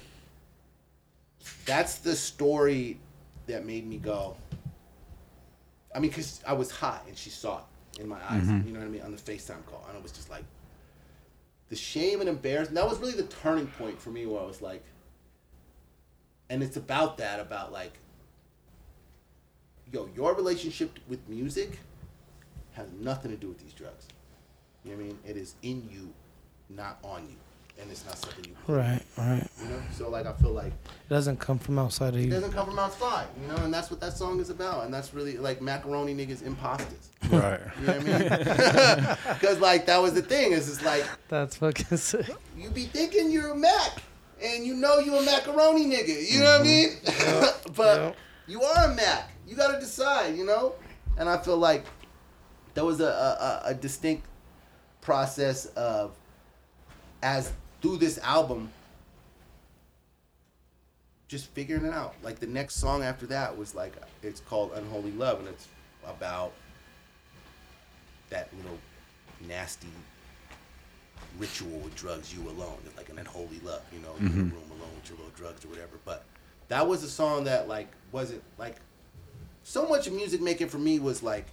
that's 1.66 1.96
the 1.96 2.14
story 2.14 2.98
that 3.46 3.66
made 3.66 3.86
me 3.86 3.98
go. 3.98 4.36
I 5.94 5.98
mean, 5.98 6.10
because 6.10 6.40
I 6.46 6.52
was 6.52 6.70
high 6.70 7.00
and 7.08 7.16
she 7.16 7.30
saw 7.30 7.58
it 7.58 7.64
in 8.00 8.08
my 8.08 8.18
eyes, 8.28 8.42
mm-hmm. 8.42 8.66
you 8.66 8.72
know 8.72 8.80
what 8.80 8.86
I 8.86 8.90
mean, 8.90 9.02
on 9.02 9.12
the 9.12 9.18
FaceTime 9.18 9.64
call. 9.66 9.84
And 9.88 9.96
it 9.96 10.02
was 10.02 10.12
just 10.12 10.30
like 10.30 10.44
the 11.68 11.76
shame 11.76 12.20
and 12.20 12.28
embarrassment. 12.28 12.74
That 12.76 12.88
was 12.88 12.98
really 12.98 13.12
the 13.12 13.24
turning 13.24 13.66
point 13.66 14.00
for 14.00 14.10
me 14.10 14.26
where 14.26 14.40
I 14.40 14.44
was 14.44 14.62
like, 14.62 14.84
and 16.50 16.62
it's 16.62 16.76
about 16.76 17.18
that, 17.18 17.40
about 17.40 17.72
like, 17.72 17.92
yo, 19.92 20.08
your 20.14 20.34
relationship 20.34 20.98
with 21.08 21.26
music 21.28 21.78
has 22.72 22.86
nothing 23.00 23.30
to 23.30 23.36
do 23.36 23.48
with 23.48 23.58
these 23.58 23.72
drugs. 23.72 24.06
You 24.84 24.90
know 24.90 24.96
what 24.96 25.04
I 25.04 25.06
mean? 25.06 25.18
It 25.26 25.36
is 25.36 25.54
in 25.62 25.88
you, 25.90 26.12
not 26.68 26.98
on 27.02 27.22
you. 27.28 27.36
And 27.80 27.90
it's 27.90 28.04
not 28.06 28.16
something 28.18 28.44
you 28.44 28.54
Right, 28.72 29.02
right. 29.18 29.46
You 29.62 29.68
know? 29.68 29.82
So 29.92 30.08
like 30.08 30.26
I 30.26 30.32
feel 30.34 30.52
like 30.52 30.72
It 30.72 31.08
doesn't 31.10 31.38
come 31.38 31.58
from 31.58 31.78
outside 31.78 32.14
of 32.14 32.20
it 32.20 32.24
you. 32.24 32.30
doesn't 32.30 32.52
come 32.52 32.66
from 32.66 32.78
outside, 32.78 33.26
you 33.40 33.48
know, 33.48 33.56
and 33.56 33.74
that's 33.74 33.90
what 33.90 34.00
that 34.00 34.16
song 34.16 34.40
is 34.40 34.48
about. 34.50 34.84
And 34.84 34.94
that's 34.94 35.12
really 35.12 35.36
like 35.36 35.60
macaroni 35.60 36.14
niggas 36.14 36.42
imposters. 36.42 37.10
Right. 37.30 37.60
You 37.80 37.86
know 37.86 37.92
what 37.98 38.02
I 38.02 38.18
mean? 38.18 39.16
Because 39.40 39.58
like 39.60 39.86
that 39.86 40.00
was 40.00 40.14
the 40.14 40.22
thing, 40.22 40.52
is 40.52 40.68
it's 40.68 40.84
like 40.84 41.04
That's 41.28 41.56
fucking 41.56 41.96
sick. 41.98 42.26
you 42.56 42.70
be 42.70 42.84
thinking 42.84 43.30
you're 43.30 43.50
a 43.52 43.56
Mac 43.56 44.02
and 44.42 44.64
you 44.64 44.74
know 44.74 44.98
you 44.98 45.16
a 45.16 45.22
macaroni 45.24 45.86
nigga. 45.86 46.30
You 46.30 46.40
know 46.40 46.58
what 46.58 46.60
I 46.60 46.64
mm-hmm. 46.64 47.44
mean? 47.44 47.50
but 47.76 47.96
Yep. 48.00 48.16
you 48.46 48.62
are 48.62 48.90
a 48.92 48.94
Mac. 48.94 49.30
You 49.46 49.56
gotta 49.56 49.80
decide, 49.80 50.36
you 50.36 50.44
know? 50.46 50.74
And 51.18 51.28
I 51.28 51.38
feel 51.38 51.56
like 51.58 51.84
there 52.74 52.84
was 52.84 53.00
a, 53.00 53.04
a, 53.06 53.08
a- 53.08 53.70
a 53.70 53.74
distinct 53.74 54.26
process 55.00 55.66
of 55.76 56.12
as 57.22 57.52
through 57.84 57.98
this 57.98 58.16
album 58.20 58.70
just 61.28 61.48
figuring 61.48 61.84
it 61.84 61.92
out. 61.92 62.14
Like 62.22 62.40
the 62.40 62.46
next 62.46 62.76
song 62.76 63.02
after 63.02 63.26
that 63.26 63.58
was 63.58 63.74
like 63.74 63.92
it's 64.22 64.40
called 64.40 64.72
Unholy 64.74 65.12
Love 65.12 65.40
and 65.40 65.48
it's 65.48 65.68
about 66.06 66.52
that 68.30 68.48
little 68.56 68.78
nasty 69.46 69.88
ritual 71.38 71.78
with 71.80 71.94
drugs, 71.94 72.34
you 72.34 72.48
alone. 72.48 72.78
It's 72.86 72.96
like 72.96 73.10
an 73.10 73.18
unholy 73.18 73.60
love, 73.62 73.82
you 73.92 74.00
know, 74.00 74.14
you're 74.18 74.30
in 74.30 74.38
a 74.38 74.44
mm-hmm. 74.44 74.54
room 74.54 74.80
alone 74.80 74.94
with 74.94 75.10
your 75.10 75.18
little 75.18 75.32
drugs 75.36 75.62
or 75.66 75.68
whatever. 75.68 75.98
But 76.06 76.24
that 76.68 76.88
was 76.88 77.04
a 77.04 77.10
song 77.10 77.44
that 77.44 77.68
like 77.68 77.88
wasn't 78.12 78.42
like 78.56 78.76
so 79.62 79.86
much 79.86 80.06
of 80.06 80.14
music 80.14 80.40
making 80.40 80.70
for 80.70 80.78
me 80.78 81.00
was 81.00 81.22
like, 81.22 81.44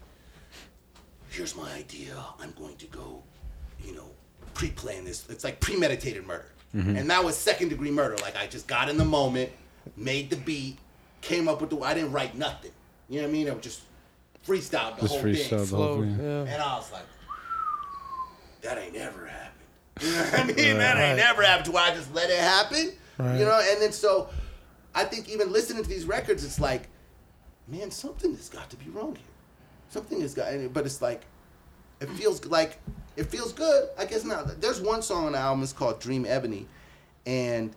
here's 1.30 1.58
my 1.58 1.74
idea. 1.74 2.16
I'm 2.40 2.54
going 2.58 2.78
to 2.78 2.86
go, 2.88 3.22
you 3.84 3.94
know, 3.94 4.12
pre-plan 4.54 5.06
this. 5.06 5.26
It's 5.30 5.44
like 5.44 5.60
premeditated 5.60 6.26
murder. 6.26 6.46
Mm-hmm. 6.76 6.96
And 6.96 7.10
that 7.10 7.24
was 7.24 7.38
second 7.38 7.70
degree 7.70 7.92
murder. 7.92 8.18
Like 8.18 8.38
I 8.38 8.48
just 8.48 8.68
got 8.68 8.90
in 8.90 8.98
the 8.98 9.06
moment, 9.06 9.52
made 9.98 10.30
the 10.30 10.38
beat, 10.38 10.78
came 11.22 11.48
up 11.48 11.62
with 11.62 11.70
the 11.70 11.80
I 11.80 11.94
didn't 11.94 12.12
write 12.12 12.36
nothing. 12.36 12.72
You 13.10 13.18
know 13.18 13.28
what 13.28 13.30
I 13.30 13.34
mean? 13.34 13.48
It 13.48 13.54
was 13.56 13.64
just 13.64 13.82
freestyle 14.48 14.96
the 14.96 15.02
Just 15.02 15.14
whole 15.14 15.24
freestyle 15.24 15.50
thing. 15.50 15.66
the 15.66 15.76
whole 15.76 16.02
thing. 16.02 16.20
yeah. 16.22 16.54
And 16.54 16.62
I 16.62 16.76
was 16.78 16.92
like, 16.92 17.06
that 18.62 18.78
ain't 18.78 18.94
never 18.94 19.26
happened. 19.26 19.48
You 20.02 20.12
know 20.14 20.24
what 20.24 20.40
I 20.40 20.44
mean? 20.46 20.78
That 20.78 20.98
ain't 20.98 21.18
never 21.18 21.44
happened 21.44 21.66
to 21.66 21.72
where 21.74 21.84
I 21.84 21.94
just 21.94 22.14
let 22.16 22.30
it 22.30 22.40
happen. 22.40 22.94
Right. 23.18 23.38
You 23.38 23.46
know, 23.46 23.62
and 23.64 23.82
then 23.82 23.92
so 23.92 24.30
I 24.96 25.04
think 25.04 25.30
even 25.30 25.52
listening 25.52 25.84
to 25.84 25.90
these 25.90 26.06
records, 26.06 26.44
it's 26.44 26.60
like, 26.60 26.88
man, 27.68 27.92
something 27.92 28.34
has 28.36 28.50
got 28.50 28.70
to 28.72 28.78
be 28.78 28.90
wrong 28.90 29.16
here. 29.16 29.26
Something 29.90 30.22
has 30.22 30.34
got, 30.34 30.48
but 30.74 30.86
it's 30.86 31.02
like, 31.02 31.22
it 32.00 32.10
feels 32.10 32.44
like, 32.46 32.80
it 33.16 33.26
feels 33.26 33.54
good. 33.54 33.90
I 33.98 34.06
guess 34.06 34.24
not. 34.24 34.60
There's 34.62 34.82
one 34.82 35.02
song 35.02 35.26
on 35.26 35.32
the 35.34 35.38
album, 35.38 35.64
it's 35.64 35.74
called 35.74 36.00
Dream 36.00 36.26
Ebony. 36.28 36.68
And 37.26 37.74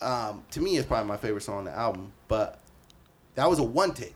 um, 0.00 0.44
to 0.50 0.60
me, 0.60 0.76
it's 0.76 0.86
probably 0.86 1.08
my 1.08 1.16
favorite 1.16 1.42
song 1.42 1.58
on 1.58 1.64
the 1.64 1.72
album. 1.72 2.12
But 2.28 2.60
that 3.34 3.48
was 3.48 3.58
a 3.58 3.62
one 3.64 3.94
take 3.94 4.14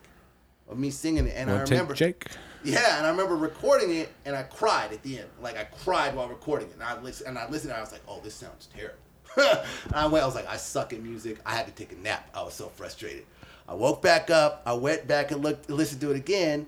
of 0.69 0.79
me 0.79 0.91
singing 0.91 1.27
it. 1.27 1.35
And 1.37 1.51
I 1.51 1.55
One 1.55 1.65
take, 1.65 1.71
remember. 1.73 1.95
Jake. 1.95 2.27
Yeah, 2.63 2.99
and 2.99 3.07
I 3.07 3.11
remember 3.11 3.37
recording 3.37 3.91
it, 3.97 4.11
and 4.27 4.37
I 4.37 4.43
cried 4.43 4.93
at 4.93 5.03
the 5.03 5.19
end. 5.19 5.29
Like 5.41 5.57
I 5.57 5.65
cried 5.65 6.15
while 6.15 6.29
recording 6.29 6.69
it, 6.69 6.75
and 6.75 6.83
I 6.83 7.01
listened, 7.01 7.29
and 7.31 7.39
I 7.39 7.49
listened, 7.49 7.71
and 7.73 7.79
I 7.79 7.81
was 7.81 7.91
like, 7.91 8.03
"Oh, 8.07 8.21
this 8.23 8.35
sounds 8.35 8.69
terrible." 8.77 8.99
and 9.37 9.65
I 9.95 10.07
went, 10.07 10.23
I 10.23 10.27
was 10.27 10.35
like, 10.35 10.47
"I 10.47 10.59
suck 10.59 10.93
at 10.93 11.03
music." 11.03 11.39
I 11.47 11.55
had 11.55 11.67
to 11.67 11.73
take 11.73 11.93
a 11.93 11.97
nap. 11.97 12.29
I 12.35 12.43
was 12.43 12.53
so 12.53 12.69
frustrated. 12.69 13.25
I 13.67 13.73
woke 13.73 14.03
back 14.03 14.29
up. 14.29 14.63
I 14.67 14.75
went 14.75 15.07
back 15.09 15.31
and 15.31 15.43
looked, 15.43 15.71
listened 15.71 16.03
to 16.03 16.11
it 16.11 16.17
again, 16.17 16.67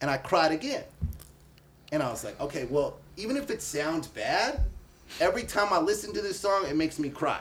and 0.00 0.10
I 0.10 0.16
cried 0.16 0.50
again. 0.50 0.82
And 1.92 2.02
I 2.02 2.10
was 2.10 2.24
like, 2.24 2.40
"Okay, 2.40 2.64
well, 2.64 2.98
even 3.16 3.36
if 3.36 3.50
it 3.50 3.62
sounds 3.62 4.08
bad, 4.08 4.60
every 5.20 5.44
time 5.44 5.72
I 5.72 5.78
listen 5.78 6.12
to 6.14 6.20
this 6.20 6.40
song, 6.40 6.66
it 6.68 6.74
makes 6.74 6.98
me 6.98 7.10
cry. 7.10 7.40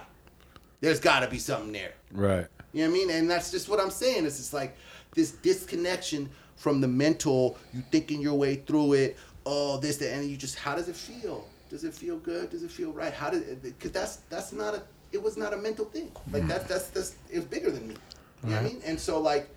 There's 0.82 1.00
got 1.00 1.22
to 1.22 1.28
be 1.28 1.40
something 1.40 1.72
there." 1.72 1.94
Right. 2.12 2.46
You 2.74 2.84
know 2.84 2.92
what 2.92 2.96
I 2.96 3.00
mean? 3.00 3.10
And 3.10 3.30
that's 3.30 3.50
just 3.50 3.68
what 3.68 3.80
I'm 3.80 3.90
saying. 3.90 4.26
It's 4.26 4.38
just 4.38 4.54
like 4.54 4.78
this 5.16 5.32
disconnection 5.32 6.30
from 6.56 6.80
the 6.80 6.88
mental, 6.88 7.58
you 7.74 7.82
thinking 7.92 8.22
your 8.22 8.36
way 8.36 8.56
through 8.56 8.94
it, 8.94 9.18
oh, 9.46 9.78
this, 9.78 9.98
that, 9.98 10.14
and 10.14 10.30
you 10.30 10.38
just, 10.38 10.56
how 10.56 10.76
does 10.76 10.88
it 10.88 10.96
feel? 10.96 11.48
Does 11.70 11.84
it 11.84 11.94
feel 11.94 12.18
good? 12.18 12.52
Does 12.52 12.62
it 12.64 12.70
feel 12.70 12.92
right? 12.92 13.12
How 13.12 13.32
did 13.32 13.42
it, 13.42 13.64
because 13.64 13.92
that's, 13.92 14.18
that's 14.30 14.54
not 14.54 14.76
a, 14.76 14.84
it 15.12 15.22
was 15.22 15.38
not 15.38 15.54
a 15.54 15.58
mental 15.58 15.86
thing. 15.86 16.12
Like 16.32 16.48
that's, 16.48 16.66
that's, 16.66 16.88
that's, 16.90 17.16
it 17.32 17.38
was 17.38 17.46
bigger 17.46 17.72
than 17.72 17.88
me. 17.88 17.96
You 18.44 18.50
know 18.52 18.56
what 18.58 18.66
I 18.66 18.68
mean? 18.70 18.82
And 18.86 19.00
so 19.00 19.20
like, 19.20 19.50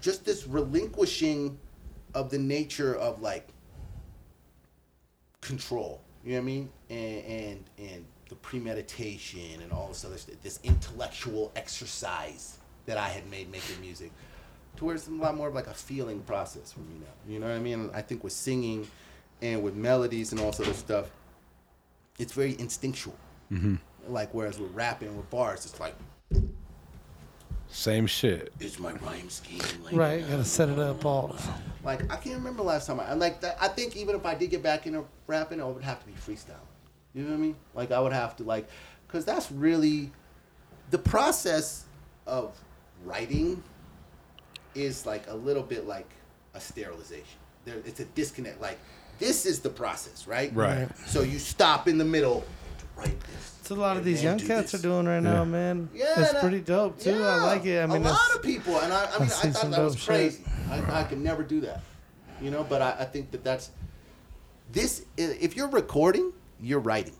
just 0.00 0.24
this 0.24 0.46
relinquishing 0.46 1.58
of 2.18 2.30
the 2.30 2.38
nature 2.38 2.96
of 2.96 3.22
like 3.22 3.48
control. 5.40 6.02
You 6.24 6.32
know 6.32 6.38
what 6.38 6.42
I 6.42 6.46
mean? 6.46 6.70
And 6.90 7.24
and 7.24 7.64
and 7.78 8.04
the 8.28 8.34
premeditation 8.34 9.62
and 9.62 9.72
all 9.72 9.88
this 9.88 10.04
other 10.04 10.18
stuff, 10.18 10.34
this 10.42 10.58
intellectual 10.64 11.52
exercise 11.54 12.58
that 12.86 12.98
I 12.98 13.08
had 13.08 13.30
made 13.30 13.50
making 13.50 13.80
music, 13.80 14.10
to 14.76 14.84
where 14.84 14.96
it's 14.96 15.06
a 15.06 15.12
lot 15.12 15.36
more 15.36 15.48
of 15.48 15.54
like 15.54 15.68
a 15.68 15.74
feeling 15.74 16.20
process 16.22 16.72
for 16.72 16.80
me 16.80 16.96
now. 17.00 17.32
You 17.32 17.38
know 17.38 17.46
what 17.46 17.54
I 17.54 17.60
mean? 17.60 17.88
I 17.94 18.02
think 18.02 18.24
with 18.24 18.32
singing 18.32 18.88
and 19.40 19.62
with 19.62 19.76
melodies 19.76 20.32
and 20.32 20.40
all 20.40 20.50
this 20.50 20.60
other 20.60 20.74
stuff, 20.74 21.10
it's 22.18 22.32
very 22.32 22.58
instinctual. 22.58 23.16
Mm-hmm. 23.52 23.76
Like 24.08 24.34
whereas 24.34 24.58
with 24.58 24.74
rapping 24.74 25.16
with 25.16 25.30
bars, 25.30 25.64
it's 25.66 25.78
like 25.78 25.94
Same 27.70 28.06
shit. 28.06 28.52
it's 28.60 28.78
my 28.78 28.92
rhyme 28.92 29.28
scheme. 29.28 29.60
Like, 29.84 29.94
Right, 29.94 30.28
gotta 30.28 30.44
set 30.44 30.68
it 30.68 30.78
up 30.78 31.04
all. 31.04 31.36
Like 31.84 32.10
I 32.10 32.16
can't 32.16 32.36
remember 32.36 32.62
last 32.62 32.86
time 32.86 32.98
I 33.00 33.14
like 33.14 33.40
that. 33.42 33.58
I 33.60 33.68
think 33.68 33.96
even 33.96 34.16
if 34.16 34.24
I 34.26 34.34
did 34.34 34.50
get 34.50 34.62
back 34.62 34.86
into 34.86 35.04
rapping, 35.26 35.60
it 35.60 35.66
would 35.66 35.82
have 35.84 36.00
to 36.00 36.06
be 36.06 36.12
freestyle. 36.12 36.54
You 37.14 37.22
know 37.24 37.30
what 37.30 37.36
I 37.36 37.40
mean? 37.40 37.56
Like 37.74 37.92
I 37.92 38.00
would 38.00 38.12
have 38.12 38.36
to 38.36 38.42
like, 38.42 38.68
cause 39.06 39.24
that's 39.24 39.50
really 39.52 40.10
the 40.90 40.98
process 40.98 41.84
of 42.26 42.58
writing 43.04 43.62
is 44.74 45.06
like 45.06 45.26
a 45.28 45.34
little 45.34 45.62
bit 45.62 45.86
like 45.86 46.08
a 46.54 46.60
sterilization. 46.60 47.38
There, 47.64 47.76
it's 47.84 48.00
a 48.00 48.04
disconnect. 48.06 48.60
Like 48.60 48.78
this 49.18 49.46
is 49.46 49.60
the 49.60 49.70
process, 49.70 50.26
right? 50.26 50.54
Right. 50.54 50.88
So 51.06 51.22
you 51.22 51.38
stop 51.38 51.86
in 51.88 51.98
the 51.98 52.04
middle 52.04 52.40
to 52.40 52.46
write 52.98 53.20
this. 53.20 53.54
It's 53.60 53.70
a 53.70 53.74
lot 53.74 53.96
of 53.96 54.04
these 54.04 54.22
young 54.22 54.38
cats 54.38 54.72
this. 54.72 54.80
are 54.80 54.82
doing 54.82 55.06
right 55.06 55.22
now, 55.22 55.44
man. 55.44 55.88
Yeah, 55.94 56.06
it's 56.16 56.40
pretty 56.40 56.60
dope 56.60 56.98
too. 56.98 57.22
I 57.22 57.44
like 57.44 57.66
it. 57.66 57.82
I 57.82 57.86
mean, 57.86 58.02
a 58.04 58.10
lot 58.10 58.34
of 58.34 58.42
people, 58.42 58.78
and 58.78 58.92
I, 58.92 59.04
I 59.04 59.18
mean, 59.18 59.22
I, 59.22 59.26
seen 59.26 59.52
thought 59.52 59.60
some 59.60 59.70
that 59.72 59.80
was 59.80 59.94
dope 59.94 60.00
shit. 60.00 60.06
crazy. 60.06 60.44
I, 60.70 61.00
I 61.00 61.04
could 61.04 61.20
never 61.20 61.42
do 61.42 61.60
that, 61.60 61.82
you 62.40 62.50
know. 62.50 62.64
But 62.64 62.82
I, 62.82 62.96
I 63.00 63.04
think 63.04 63.30
that 63.32 63.44
that's 63.44 63.70
this. 64.72 65.04
If 65.16 65.56
you're 65.56 65.68
recording, 65.68 66.32
you're 66.60 66.80
writing 66.80 67.16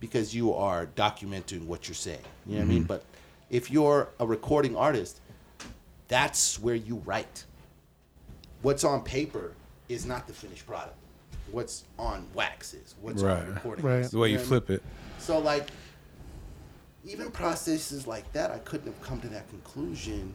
because 0.00 0.34
you 0.34 0.54
are 0.54 0.86
documenting 0.86 1.66
what 1.66 1.88
you're 1.88 1.94
saying. 1.94 2.18
You 2.46 2.54
know 2.54 2.58
what 2.58 2.64
I 2.64 2.68
mean? 2.68 2.78
Mm-hmm. 2.80 2.86
But 2.86 3.04
if 3.50 3.70
you're 3.70 4.10
a 4.20 4.26
recording 4.26 4.76
artist, 4.76 5.20
that's 6.08 6.58
where 6.60 6.74
you 6.74 6.96
write. 7.04 7.44
What's 8.62 8.84
on 8.84 9.02
paper 9.02 9.52
is 9.88 10.06
not 10.06 10.26
the 10.26 10.32
finished 10.32 10.66
product. 10.66 10.96
What's 11.54 11.84
on 11.98 12.26
wax 12.34 12.74
is, 12.74 12.94
what's 13.00 13.22
Right. 13.22 13.42
on 13.42 13.54
recording. 13.54 13.84
Right. 13.84 14.00
is. 14.00 14.10
The 14.10 14.18
way 14.18 14.28
you 14.28 14.34
know 14.36 14.40
what 14.42 14.48
flip 14.48 14.70
it. 14.70 14.82
So 15.18 15.38
like, 15.38 15.68
even 17.06 17.30
processes 17.30 18.06
like 18.06 18.30
that, 18.32 18.50
I 18.50 18.58
couldn't 18.58 18.86
have 18.86 19.00
come 19.02 19.20
to 19.20 19.28
that 19.28 19.48
conclusion 19.48 20.34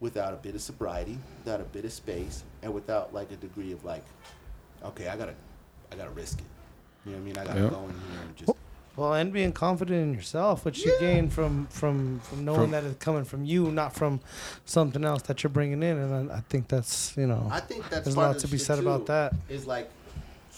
without 0.00 0.32
a 0.32 0.36
bit 0.36 0.54
of 0.54 0.60
sobriety, 0.60 1.18
without 1.44 1.60
a 1.60 1.64
bit 1.64 1.84
of 1.84 1.92
space, 1.92 2.44
and 2.62 2.72
without 2.72 3.12
like 3.12 3.30
a 3.32 3.36
degree 3.36 3.72
of 3.72 3.84
like, 3.84 4.04
okay, 4.84 5.08
I 5.08 5.16
gotta, 5.16 5.34
I 5.92 5.96
gotta 5.96 6.10
risk 6.10 6.38
it. 6.38 6.44
You 7.06 7.12
know 7.12 7.18
what 7.18 7.22
I 7.22 7.24
mean? 7.26 7.38
I 7.38 7.44
gotta 7.44 7.60
Yeah. 7.62 7.68
go 7.70 7.82
in 7.84 7.90
here 7.90 8.20
and 8.22 8.36
just. 8.36 8.50
Well, 8.96 9.12
and 9.14 9.32
being 9.32 9.50
confident 9.52 10.00
in 10.00 10.14
yourself, 10.14 10.64
which 10.64 10.84
you 10.86 10.96
gain 11.00 11.28
from 11.28 11.66
from 11.66 12.20
from 12.20 12.44
knowing 12.44 12.60
From- 12.60 12.70
that 12.70 12.84
it's 12.84 13.04
coming 13.04 13.24
from 13.24 13.44
you, 13.44 13.72
not 13.72 13.92
from 13.92 14.20
something 14.66 15.04
else 15.04 15.22
that 15.22 15.42
you're 15.42 15.50
bringing 15.50 15.82
in. 15.82 15.98
And 15.98 16.30
I 16.30 16.36
I 16.36 16.40
think 16.48 16.68
that's 16.68 17.16
you 17.16 17.26
know, 17.26 17.48
I 17.50 17.58
think 17.58 17.88
that's 17.90 18.04
there's 18.04 18.14
a 18.14 18.20
lot 18.20 18.38
to 18.38 18.46
be 18.46 18.56
shit, 18.56 18.66
said 18.66 18.78
about 18.78 19.00
too, 19.00 19.06
that. 19.06 19.34
Is 19.48 19.66
like 19.66 19.90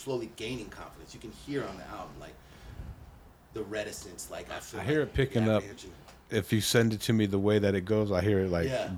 slowly 0.07 0.31
gaining 0.37 0.67
confidence. 0.67 1.13
You 1.13 1.19
can 1.21 1.33
hear 1.33 1.65
on 1.65 1.77
the 1.77 1.85
album 1.89 2.15
like 2.21 2.35
the 3.55 3.63
reticence. 3.65 4.31
Like 4.31 4.49
I 4.53 4.61
feel. 4.61 4.81
I 4.81 4.85
hear 4.85 5.01
like 5.01 5.09
it 5.09 5.15
picking 5.15 5.49
up. 5.49 5.65
If 6.31 6.53
you 6.53 6.61
send 6.61 6.93
it 6.95 7.01
to 7.03 7.13
me 7.13 7.27
the 7.27 7.39
way 7.41 7.59
that 7.59 7.75
it 7.75 7.85
goes, 7.85 8.13
I 8.13 8.21
hear 8.23 8.39
it 8.41 8.51
like 8.51 8.69
Yeah. 8.69 8.91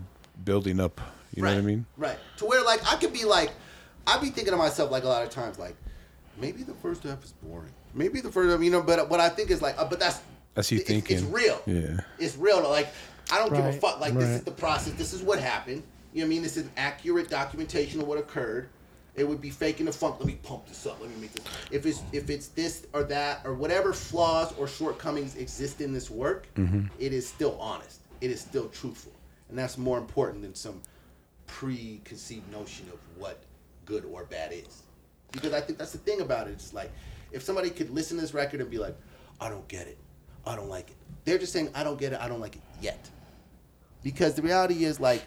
building 0.44 0.78
up. 0.78 1.00
You 1.34 1.42
know 1.42 1.48
what 1.48 1.58
I 1.58 1.62
mean? 1.62 1.86
Right. 1.96 2.18
To 2.38 2.44
where 2.44 2.62
like 2.62 2.80
I 2.90 2.96
could 2.96 3.12
be 3.14 3.24
like, 3.24 3.52
I'd 4.06 4.20
be 4.20 4.28
thinking 4.28 4.52
to 4.52 4.58
myself 4.58 4.90
like 4.90 5.04
a 5.04 5.08
lot 5.08 5.22
of 5.22 5.30
times 5.30 5.58
like, 5.58 5.76
maybe 6.38 6.62
the 6.62 6.74
first 6.74 7.02
half 7.04 7.24
is 7.24 7.32
boring. 7.42 7.72
Maybe 7.94 8.20
the 8.20 8.30
first, 8.30 8.62
you 8.62 8.70
know. 8.70 8.82
But 8.82 9.08
what 9.08 9.20
I 9.20 9.30
think 9.30 9.50
is 9.50 9.62
like, 9.62 9.78
uh, 9.78 9.86
but 9.88 9.98
that's 9.98 10.20
That's 10.54 10.70
you 10.70 10.80
it's, 10.86 11.10
It's 11.10 11.22
real. 11.22 11.62
Yeah. 11.64 12.00
It's 12.18 12.36
real. 12.36 12.62
Like 12.68 12.88
I 13.32 13.38
don't 13.38 13.54
give 13.54 13.64
a 13.64 13.72
fuck. 13.72 13.98
Like 13.98 14.12
this 14.12 14.28
is 14.28 14.42
the 14.42 14.50
process. 14.50 14.92
This 14.92 15.14
is 15.14 15.22
what 15.22 15.38
happened. 15.38 15.82
You 16.12 16.20
know 16.20 16.26
what 16.26 16.26
I 16.26 16.28
mean? 16.34 16.42
This 16.42 16.58
is 16.58 16.64
an 16.64 16.70
accurate 16.76 17.30
documentation 17.30 18.00
of 18.02 18.06
what 18.06 18.18
occurred. 18.18 18.68
It 19.20 19.28
would 19.28 19.40
be 19.40 19.50
faking 19.50 19.86
the 19.86 19.92
funk. 19.92 20.16
Let 20.18 20.26
me 20.26 20.38
pump 20.42 20.66
this 20.66 20.86
up. 20.86 21.00
Let 21.00 21.10
me 21.10 21.16
make 21.20 21.32
this. 21.32 21.44
If 21.70 21.86
it's 21.86 22.02
if 22.12 22.30
it's 22.30 22.48
this 22.48 22.86
or 22.92 23.02
that 23.04 23.40
or 23.44 23.54
whatever 23.54 23.92
flaws 23.92 24.52
or 24.58 24.66
shortcomings 24.68 25.36
exist 25.36 25.80
in 25.80 25.92
this 25.92 26.10
work, 26.10 26.48
mm-hmm. 26.54 26.86
it 26.98 27.12
is 27.12 27.28
still 27.28 27.58
honest. 27.60 28.00
It 28.20 28.30
is 28.30 28.40
still 28.40 28.68
truthful, 28.68 29.12
and 29.48 29.58
that's 29.58 29.78
more 29.78 29.98
important 29.98 30.42
than 30.42 30.54
some 30.54 30.80
preconceived 31.46 32.50
notion 32.52 32.86
of 32.92 32.98
what 33.16 33.42
good 33.84 34.04
or 34.04 34.24
bad 34.24 34.52
is. 34.52 34.82
Because 35.32 35.52
I 35.52 35.60
think 35.60 35.78
that's 35.78 35.92
the 35.92 35.98
thing 35.98 36.20
about 36.20 36.48
it. 36.48 36.52
It's 36.52 36.72
like 36.72 36.90
if 37.32 37.42
somebody 37.42 37.70
could 37.70 37.90
listen 37.90 38.16
to 38.16 38.20
this 38.20 38.34
record 38.34 38.60
and 38.60 38.70
be 38.70 38.78
like, 38.78 38.96
I 39.40 39.48
don't 39.48 39.66
get 39.68 39.86
it. 39.86 39.98
I 40.46 40.56
don't 40.56 40.68
like 40.68 40.90
it. 40.90 40.96
They're 41.24 41.38
just 41.38 41.52
saying, 41.52 41.70
I 41.74 41.84
don't 41.84 41.98
get 41.98 42.12
it. 42.12 42.20
I 42.20 42.28
don't 42.28 42.40
like 42.40 42.56
it 42.56 42.62
yet. 42.80 43.08
Because 44.02 44.34
the 44.34 44.42
reality 44.42 44.84
is, 44.84 44.98
like, 44.98 45.24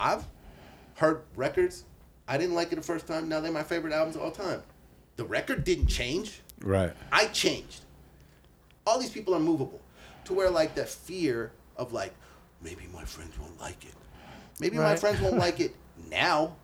I've 0.00 0.24
heard 0.94 1.22
records. 1.36 1.84
I 2.26 2.38
didn't 2.38 2.54
like 2.54 2.72
it 2.72 2.76
the 2.76 2.82
first 2.82 3.06
time. 3.06 3.28
Now 3.28 3.40
they're 3.40 3.52
my 3.52 3.62
favorite 3.62 3.92
albums 3.92 4.16
of 4.16 4.22
all 4.22 4.30
time. 4.30 4.62
The 5.16 5.24
record 5.24 5.64
didn't 5.64 5.88
change. 5.88 6.40
Right. 6.60 6.92
I 7.12 7.26
changed. 7.26 7.82
All 8.86 8.98
these 8.98 9.10
people 9.10 9.34
are 9.34 9.40
movable 9.40 9.80
to 10.24 10.34
where 10.34 10.50
like 10.50 10.74
that 10.74 10.88
fear 10.88 11.52
of 11.76 11.92
like 11.92 12.14
maybe 12.62 12.84
my 12.92 13.04
friends 13.04 13.38
won't 13.38 13.58
like 13.60 13.84
it. 13.84 13.94
Maybe 14.60 14.76
my 14.76 14.96
friends 14.96 15.20
won't 15.20 15.36
like 15.36 15.60
it 15.60 15.74
now, 16.10 16.54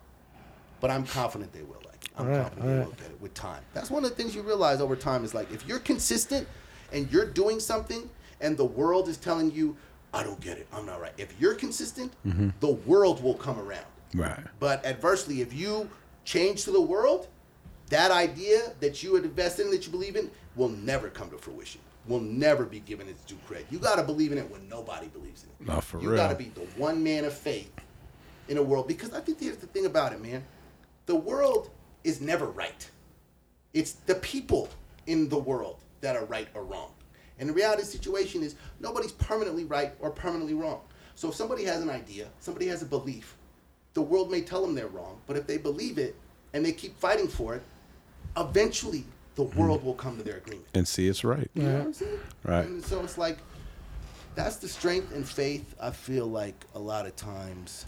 but 0.79 0.89
I'm 0.89 1.05
confident 1.05 1.51
they 1.53 1.61
will 1.61 1.81
like 1.85 2.05
it. 2.05 2.11
I'm 2.17 2.27
Right, 2.27 2.41
confident 2.41 2.65
they 2.67 2.85
will 2.85 2.91
get 2.91 3.11
it 3.11 3.21
with 3.21 3.33
time. 3.33 3.61
That's 3.73 3.91
one 3.91 4.03
of 4.03 4.09
the 4.09 4.15
things 4.15 4.35
you 4.35 4.41
realize 4.41 4.81
over 4.81 4.95
time 4.95 5.23
is 5.23 5.33
like 5.33 5.51
if 5.51 5.67
you're 5.67 5.79
consistent 5.79 6.47
and 6.91 7.11
you're 7.11 7.25
doing 7.25 7.59
something 7.59 8.09
and 8.39 8.57
the 8.57 8.65
world 8.65 9.07
is 9.07 9.17
telling 9.17 9.51
you 9.51 9.77
I 10.13 10.23
don't 10.23 10.39
get 10.41 10.57
it. 10.57 10.67
I'm 10.73 10.85
not 10.85 10.99
right. 10.99 11.13
If 11.17 11.33
you're 11.39 11.53
consistent, 11.53 12.11
mm-hmm. 12.27 12.49
the 12.59 12.71
world 12.71 13.23
will 13.23 13.35
come 13.35 13.57
around. 13.57 13.85
Right. 14.13 14.39
But 14.59 14.85
adversely, 14.85 15.41
if 15.41 15.53
you 15.53 15.89
change 16.25 16.63
to 16.65 16.71
the 16.71 16.81
world, 16.81 17.27
that 17.89 18.11
idea 18.11 18.73
that 18.79 19.03
you 19.03 19.15
had 19.15 19.25
invested 19.25 19.65
in, 19.65 19.71
that 19.71 19.85
you 19.85 19.91
believe 19.91 20.15
in, 20.15 20.29
will 20.55 20.69
never 20.69 21.09
come 21.09 21.29
to 21.29 21.37
fruition. 21.37 21.81
Will 22.07 22.19
never 22.19 22.65
be 22.65 22.79
given 22.79 23.07
its 23.07 23.23
due 23.23 23.37
credit. 23.45 23.67
You 23.69 23.77
got 23.77 23.95
to 23.95 24.03
believe 24.03 24.31
in 24.31 24.37
it 24.37 24.49
when 24.49 24.67
nobody 24.67 25.07
believes 25.07 25.43
in 25.43 25.49
it. 25.49 25.71
No, 25.71 25.81
for 25.81 26.01
you 26.01 26.09
real. 26.09 26.17
got 26.17 26.29
to 26.29 26.35
be 26.35 26.45
the 26.55 26.61
one 26.77 27.03
man 27.03 27.25
of 27.25 27.33
faith 27.33 27.71
in 28.47 28.57
a 28.57 28.63
world. 28.63 28.87
Because 28.87 29.13
I 29.13 29.21
think 29.21 29.39
here's 29.39 29.57
the 29.57 29.67
thing 29.67 29.85
about 29.85 30.13
it, 30.13 30.21
man. 30.21 30.43
The 31.05 31.15
world 31.15 31.69
is 32.03 32.19
never 32.21 32.47
right. 32.47 32.89
It's 33.73 33.91
the 33.91 34.15
people 34.15 34.69
in 35.07 35.29
the 35.29 35.37
world 35.37 35.81
that 36.01 36.15
are 36.15 36.25
right 36.25 36.47
or 36.53 36.63
wrong. 36.63 36.91
And 37.39 37.49
the 37.49 37.53
reality 37.53 37.81
of 37.81 37.87
the 37.87 37.91
situation 37.91 38.43
is 38.43 38.55
nobody's 38.79 39.11
permanently 39.13 39.65
right 39.65 39.93
or 39.99 40.11
permanently 40.11 40.53
wrong. 40.53 40.81
So 41.15 41.29
if 41.29 41.35
somebody 41.35 41.63
has 41.65 41.81
an 41.81 41.89
idea, 41.89 42.27
somebody 42.39 42.67
has 42.67 42.81
a 42.81 42.85
belief, 42.85 43.35
the 43.93 44.01
world 44.01 44.31
may 44.31 44.41
tell 44.41 44.61
them 44.61 44.75
they're 44.75 44.87
wrong, 44.87 45.19
but 45.27 45.35
if 45.37 45.47
they 45.47 45.57
believe 45.57 45.97
it 45.97 46.15
and 46.53 46.65
they 46.65 46.71
keep 46.71 46.97
fighting 46.97 47.27
for 47.27 47.55
it, 47.55 47.63
eventually 48.37 49.05
the 49.35 49.43
world 49.43 49.83
will 49.83 49.93
come 49.93 50.17
to 50.17 50.23
their 50.23 50.37
agreement. 50.37 50.67
And 50.73 50.87
see, 50.87 51.07
it's 51.07 51.23
right. 51.23 51.49
You 51.53 51.63
know 51.63 51.73
what 51.77 51.85
I'm 51.87 51.93
saying? 51.93 52.19
Right. 52.43 52.65
And 52.65 52.83
so 52.83 53.01
it's 53.03 53.17
like 53.17 53.37
that's 54.35 54.57
the 54.57 54.67
strength 54.67 55.13
and 55.13 55.27
faith 55.27 55.75
I 55.81 55.91
feel 55.91 56.25
like 56.27 56.65
a 56.73 56.79
lot 56.79 57.05
of 57.05 57.15
times 57.15 57.85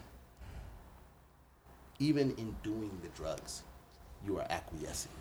even 2.00 2.32
in 2.38 2.56
doing 2.64 2.92
the 3.02 3.08
drugs, 3.10 3.64
you 4.26 4.38
are 4.38 4.46
acquiescing. 4.50 5.12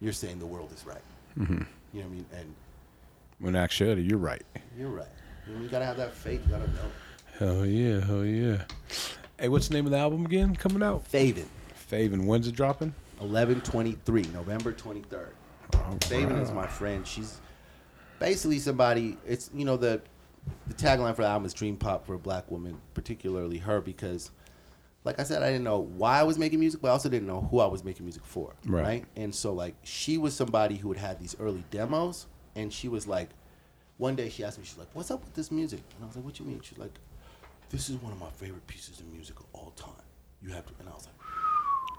You're 0.00 0.12
saying 0.12 0.38
the 0.38 0.46
world 0.46 0.70
is 0.74 0.86
right. 0.86 0.98
Mm-hmm. 1.38 1.52
You 1.52 1.58
know 1.58 1.66
what 1.92 2.04
I 2.04 2.08
mean? 2.08 2.26
And 2.34 2.54
When 3.38 3.56
actually, 3.56 4.02
you're 4.02 4.18
right. 4.18 4.42
you're 4.78 4.88
right. 4.88 5.06
You, 5.46 5.54
know, 5.54 5.62
you 5.62 5.68
gotta 5.68 5.84
have 5.84 5.96
that 5.98 6.14
faith. 6.14 6.42
You 6.46 6.52
gotta 6.52 6.68
know. 6.68 6.90
Hell 7.38 7.66
yeah, 7.66 8.00
hell 8.04 8.24
yeah. 8.24 8.62
Hey, 9.38 9.50
what's 9.50 9.68
the 9.68 9.74
name 9.74 9.84
of 9.84 9.92
the 9.92 9.98
album 9.98 10.24
again? 10.24 10.56
Coming 10.56 10.82
out? 10.82 11.04
Faven, 11.12 11.44
Faven. 11.90 12.24
When's 12.24 12.48
it 12.48 12.54
dropping? 12.54 12.94
1123, 13.18 14.22
November 14.32 14.72
23rd. 14.72 15.28
Faven 16.00 16.40
is 16.40 16.50
my 16.52 16.66
friend. 16.66 17.06
She's 17.06 17.38
basically 18.18 18.58
somebody. 18.58 19.18
It's 19.26 19.50
you 19.54 19.66
know 19.66 19.76
the 19.76 20.00
the 20.68 20.74
tagline 20.74 21.14
for 21.14 21.20
the 21.20 21.28
album 21.28 21.44
is 21.44 21.52
"Dream 21.52 21.76
Pop 21.76 22.06
for 22.06 22.14
a 22.14 22.18
Black 22.18 22.50
Woman," 22.50 22.80
particularly 22.94 23.58
her 23.58 23.82
because, 23.82 24.30
like 25.04 25.20
I 25.20 25.22
said, 25.22 25.42
I 25.42 25.48
didn't 25.48 25.64
know 25.64 25.80
why 25.80 26.18
I 26.18 26.22
was 26.22 26.38
making 26.38 26.60
music, 26.60 26.80
but 26.80 26.88
I 26.88 26.92
also 26.92 27.10
didn't 27.10 27.28
know 27.28 27.42
who 27.50 27.60
I 27.60 27.66
was 27.66 27.84
making 27.84 28.06
music 28.06 28.24
for. 28.24 28.54
Right. 28.64 29.04
And 29.16 29.34
so 29.34 29.52
like 29.52 29.74
she 29.82 30.16
was 30.16 30.34
somebody 30.34 30.76
who 30.76 30.90
had 30.94 30.98
had 30.98 31.20
these 31.20 31.36
early 31.38 31.62
demos, 31.70 32.26
and 32.54 32.72
she 32.72 32.88
was 32.88 33.06
like, 33.06 33.28
one 33.98 34.16
day 34.16 34.30
she 34.30 34.44
asked 34.44 34.58
me, 34.58 34.64
she's 34.64 34.78
like, 34.78 34.88
"What's 34.94 35.10
up 35.10 35.22
with 35.22 35.34
this 35.34 35.50
music?" 35.50 35.82
And 35.96 36.04
I 36.04 36.06
was 36.06 36.16
like, 36.16 36.24
"What 36.24 36.38
you 36.38 36.46
mean?" 36.46 36.62
She's 36.62 36.78
like, 36.78 36.94
"This 37.70 37.88
is 37.90 37.96
one 37.96 38.12
of 38.12 38.18
my 38.18 38.30
favorite 38.30 38.66
pieces 38.66 39.00
of 39.00 39.06
music 39.12 39.38
of 39.40 39.46
all 39.52 39.70
time. 39.76 39.90
You 40.42 40.50
have 40.50 40.66
to." 40.66 40.72
And 40.80 40.88
I 40.88 40.92
was 40.92 41.06
like. 41.06 41.14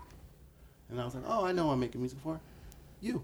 And 0.90 1.02
I 1.02 1.04
was 1.06 1.16
like, 1.16 1.26
oh, 1.28 1.44
I 1.44 1.52
know 1.52 1.64
who 1.64 1.70
I'm 1.72 1.82
making 1.82 2.00
music 2.00 2.18
for. 2.24 2.40
You. 3.02 3.22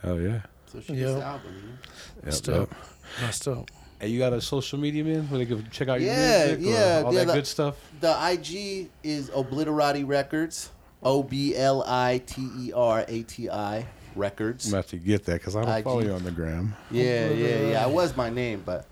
Hell 0.00 0.18
yeah. 0.18 0.40
So 0.66 0.80
she 0.80 0.94
Yeah. 0.94 1.00
gets 1.00 1.14
the 1.16 1.22
album, 1.22 1.54
you 1.54 1.62
know? 1.68 1.76
Yep, 2.24 2.32
Still. 2.32 2.58
yep. 2.60 2.74
That's 3.20 3.40
dope. 3.40 3.70
Hey, 4.00 4.08
you 4.08 4.18
got 4.18 4.32
a 4.32 4.40
social 4.40 4.78
media, 4.78 5.04
man, 5.04 5.28
where 5.28 5.38
they 5.38 5.44
can 5.44 5.68
check 5.70 5.88
out 5.88 6.00
your 6.00 6.10
Yeah, 6.14 6.46
music? 6.46 6.66
or 6.66 6.70
yeah, 6.70 7.02
all 7.04 7.12
yeah, 7.12 7.18
that 7.20 7.26
the- 7.26 7.32
good 7.34 7.46
stuff. 7.46 7.76
The 8.00 8.08
IG 8.32 8.88
is 9.02 9.30
Obliterati 9.34 10.04
Records. 10.04 10.70
O 11.02 11.22
B 11.22 11.54
L 11.54 11.84
I 11.86 12.22
T 12.24 12.48
E 12.58 12.72
R 12.74 13.04
A 13.06 13.22
T 13.24 13.50
I 13.50 13.86
Records. 14.16 14.64
I'm 14.64 14.70
gonna 14.70 14.78
have 14.78 14.86
to 14.92 14.96
get 14.96 15.26
that 15.26 15.34
because 15.34 15.54
I 15.56 15.60
don't 15.62 15.70
IG. 15.76 15.84
follow 15.84 16.00
you 16.00 16.12
on 16.12 16.24
the 16.24 16.30
gram. 16.30 16.74
Yeah, 16.90 17.28
yeah, 17.28 17.60
yeah. 17.68 17.86
It 17.86 17.92
was 17.92 18.16
my 18.16 18.30
name, 18.30 18.62
but 18.64 18.86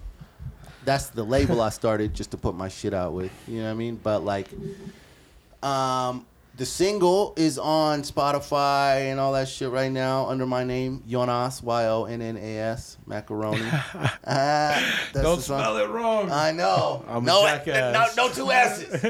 that's 0.84 1.08
the 1.08 1.22
label 1.22 1.60
I 1.60 1.68
started 1.70 2.14
just 2.14 2.30
to 2.32 2.36
put 2.36 2.54
my 2.54 2.68
shit 2.68 2.92
out 2.94 3.12
with. 3.12 3.30
You 3.46 3.58
know 3.58 3.64
what 3.66 3.70
I 3.70 3.74
mean? 3.74 4.00
But 4.02 4.24
like, 4.24 4.48
um, 5.62 6.26
the 6.56 6.66
single 6.66 7.32
is 7.36 7.58
on 7.58 8.02
Spotify 8.02 9.10
and 9.10 9.18
all 9.18 9.32
that 9.32 9.48
shit 9.48 9.70
right 9.70 9.90
now 9.90 10.26
under 10.28 10.44
my 10.46 10.64
name, 10.64 11.02
Yonnas 11.08 11.62
Y 11.62 11.86
O 11.86 12.04
N 12.04 12.20
N 12.20 12.36
A 12.36 12.58
S 12.58 12.98
Macaroni. 13.06 13.62
Ah, 14.24 15.08
Don't 15.14 15.40
spell 15.40 15.76
it 15.78 15.88
wrong. 15.88 16.30
I 16.30 16.52
know. 16.52 17.04
I'm 17.08 17.24
a 17.24 17.26
no, 17.26 17.42
jackass. 17.42 18.16
no, 18.16 18.26
no 18.28 18.32
two 18.32 18.50
S's. 18.52 19.02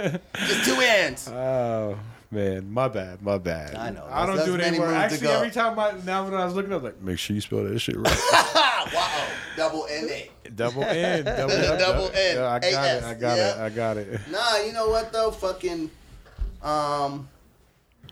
Just 0.46 0.64
two 0.64 0.76
N's. 0.80 1.28
Oh 1.28 1.98
man, 2.30 2.72
my 2.72 2.88
bad, 2.88 3.20
my 3.22 3.36
bad. 3.38 3.74
I 3.74 3.90
know. 3.90 4.06
I 4.08 4.24
don't 4.24 4.36
That's- 4.36 4.46
do 4.46 4.54
it 4.54 4.60
anymore. 4.66 4.92
Actually, 4.92 5.28
every 5.28 5.50
time 5.50 5.78
I 5.78 5.92
now 6.04 6.24
when 6.24 6.34
I 6.34 6.44
was 6.44 6.54
looking 6.54 6.72
up, 6.72 6.82
like 6.82 7.00
make 7.02 7.18
sure 7.18 7.34
you 7.34 7.40
spell 7.42 7.64
that 7.64 7.78
shit 7.78 7.96
right. 7.96 8.18
wow. 8.92 9.26
Double 9.56 9.86
N 9.90 10.08
A. 10.10 10.30
double 10.54 10.84
N, 10.84 11.24
double, 11.24 11.48
Double 11.78 12.10
N, 12.14 12.36
Yeah, 12.36 12.50
I 12.50 12.58
got 12.58 12.96
it. 12.96 13.04
I 13.04 13.14
got 13.14 13.38
it. 13.38 13.56
I 13.58 13.68
got 13.70 13.96
it. 13.96 14.20
Nah, 14.30 14.56
you 14.58 14.72
know 14.72 14.88
what 14.88 15.12
though? 15.12 15.30
Fucking, 15.30 15.90
um, 16.62 17.28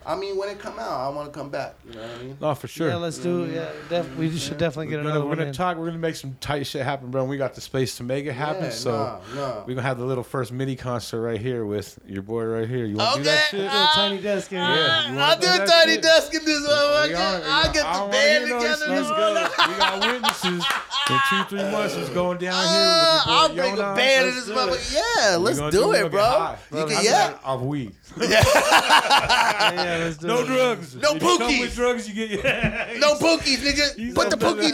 I 0.07 0.17
mean, 0.17 0.39
when 0.39 0.49
it 0.49 0.59
come 0.59 0.79
out, 0.79 0.99
I 0.99 1.09
want 1.11 1.31
to 1.33 1.39
come 1.39 1.51
back. 1.51 1.75
You 1.87 1.95
know 1.95 2.01
what 2.03 2.11
I 2.11 2.23
mean? 2.23 2.39
No, 2.41 2.55
for 2.55 2.69
sure. 2.69 2.89
Yeah, 2.89 2.97
let's 2.97 3.19
do 3.19 3.45
it. 3.45 3.53
Yeah, 3.55 3.69
def- 3.91 4.17
we 4.17 4.35
should 4.39 4.57
definitely 4.57 4.87
we're 4.87 4.91
get 4.93 4.97
gonna, 4.99 5.09
another 5.11 5.27
we're 5.27 5.37
gonna 5.37 5.49
in. 5.49 5.53
talk. 5.55 5.77
We're 5.77 5.87
gonna 5.87 5.99
make 5.99 6.17
some 6.17 6.37
tight 6.41 6.67
shit 6.67 6.83
happen, 6.83 7.11
bro. 7.11 7.21
And 7.21 7.31
we 7.31 7.37
got 7.37 7.55
the 7.55 7.61
space 7.61 7.97
to 7.99 8.03
make 8.03 8.25
it 8.25 8.33
happen. 8.33 8.65
Yeah, 8.65 8.71
so 8.71 8.93
nah, 8.93 9.21
nah. 9.35 9.59
we're 9.67 9.75
gonna 9.75 9.83
have 9.83 9.99
the 9.99 10.07
little 10.07 10.25
first 10.25 10.53
mini 10.53 10.75
concert 10.75 11.21
right 11.21 11.39
here 11.39 11.67
with 11.67 11.99
your 12.07 12.23
boy 12.23 12.45
right 12.45 12.67
here. 12.69 12.87
You 12.87 12.97
want 12.97 13.13
to 13.13 13.19
do 13.19 13.25
that 13.25 13.39
Okay. 13.49 13.57
shit? 13.59 13.61
Little 13.61 13.87
tiny 13.95 14.21
desk 14.23 14.53
in 14.53 14.59
here. 14.59 14.67
Yeah, 14.75 15.03
you 15.11 15.15
wanna 15.17 15.27
I'll 15.27 15.39
do 15.39 15.47
do 15.47 15.63
a 15.63 15.67
tiny 15.67 15.93
shit? 15.93 16.03
desk 16.03 16.35
in 16.35 16.45
this 16.47 16.61
We 16.61 16.67
motherfucker. 16.67 17.15
are- 17.17 17.43
I'll 17.47 17.73
get 17.73 17.93
the 17.93 18.09
band 18.11 18.51
wanna 18.51 18.55
no 18.55 18.61
together. 18.61 18.73
excuses. 18.73 19.11
and 19.11 19.39
all. 19.39 19.69
We 19.69 19.77
got 19.77 20.07
witnesses. 20.13 20.65
In 21.11 21.19
two, 21.29 21.45
three 21.49 21.71
months, 21.71 21.95
it's 21.97 22.11
going 22.11 22.39
down 22.39 22.55
Uh, 22.55 22.61
here. 22.71 22.81
With 22.81 23.23
I'll 23.27 23.49
boy 23.49 23.55
bring 23.55 23.75
a 23.75 23.95
band 23.95 24.29
in 24.29 24.35
this 24.35 24.49
motherfucker. 24.49 24.95
Yeah, 24.95 25.37
let's 25.37 25.59
gonna 25.59 25.71
do 25.73 25.93
it, 25.93 25.99
gonna 25.99 26.09
bro. 26.11 26.79
You 26.79 26.87
can, 26.87 26.97
I'm 26.99 27.05
yeah. 27.05 27.11
not 27.31 27.45
Off 27.45 27.61
weed. 27.63 27.93
yeah, 28.21 29.97
let's 30.01 30.17
do 30.19 30.27
No 30.27 30.41
it. 30.41 30.47
drugs. 30.47 30.97
No 30.97 31.15
if 31.15 31.23
you 31.23 31.39
come 31.39 31.59
with 31.61 31.75
drugs, 31.75 32.09
you 32.09 32.15
get 32.15 32.45
yeah. 32.45 32.93
No 32.99 33.15
pookies, 33.15 33.59
nigga. 33.59 33.97
He's 33.97 34.15
Put 34.15 34.31
the 34.31 34.35
up 34.37 34.41
to 34.41 34.63
pookie 34.63 34.73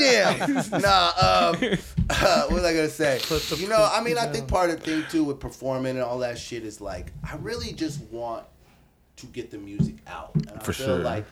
down. 0.70 0.80
nah, 0.82 1.08
um, 1.08 1.78
uh, 2.10 2.42
what 2.42 2.52
was 2.52 2.64
I 2.64 2.72
gonna 2.74 2.88
say? 2.88 3.20
You 3.56 3.68
know, 3.68 3.88
I 3.92 4.02
mean, 4.02 4.18
I 4.18 4.26
think 4.26 4.48
part 4.48 4.70
of 4.70 4.80
the 4.80 4.84
thing 4.84 5.04
too 5.10 5.24
with 5.24 5.40
performing 5.40 5.96
and 5.96 6.00
all 6.04 6.18
that 6.20 6.38
shit 6.38 6.64
is 6.64 6.80
like, 6.80 7.12
I 7.24 7.36
really 7.36 7.72
just 7.72 8.00
want 8.10 8.44
to 9.16 9.26
get 9.26 9.50
the 9.50 9.58
music 9.58 9.96
out. 10.06 10.34
And 10.34 10.50
I 10.50 10.58
For 10.60 10.72
feel 10.72 10.86
sure. 10.86 10.98
like 10.98 11.24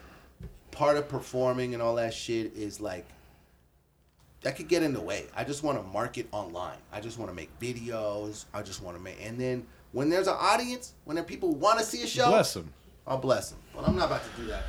part 0.71 0.97
of 0.97 1.09
performing 1.09 1.75
and 1.75 1.83
all 1.83 1.95
that 1.97 2.15
shit 2.15 2.53
is 2.57 2.81
like 2.81 3.07
that 4.45 4.57
could 4.57 4.69
get 4.69 4.83
in 4.83 4.93
the 4.95 5.01
way. 5.01 5.27
I 5.35 5.43
just 5.43 5.63
want 5.63 5.79
to 5.79 5.85
market 5.85 6.29
online. 6.31 6.77
I 6.93 7.01
just 7.01 7.19
want 7.19 7.31
to 7.31 7.35
make 7.35 7.51
videos. 7.59 8.45
I 8.55 8.63
just 8.63 8.83
want 8.83 8.97
to 8.97 9.03
make, 9.03 9.19
and 9.21 9.41
then 9.41 9.67
when 9.93 10.09
there's 10.09 10.29
an 10.29 10.37
audience, 10.39 10.93
when 11.05 11.17
there 11.17 11.25
people 11.25 11.55
want 11.55 11.79
to 11.81 11.85
see 11.85 12.03
a 12.03 12.07
show, 12.07 12.29
Bless 12.29 12.55
him. 12.55 12.73
I'll 13.07 13.19
bless 13.19 13.51
them. 13.51 13.59
But 13.75 13.89
I'm 13.89 13.97
not 13.97 14.07
about 14.07 14.23
to 14.23 14.41
do 14.41 14.47
that. 14.49 14.65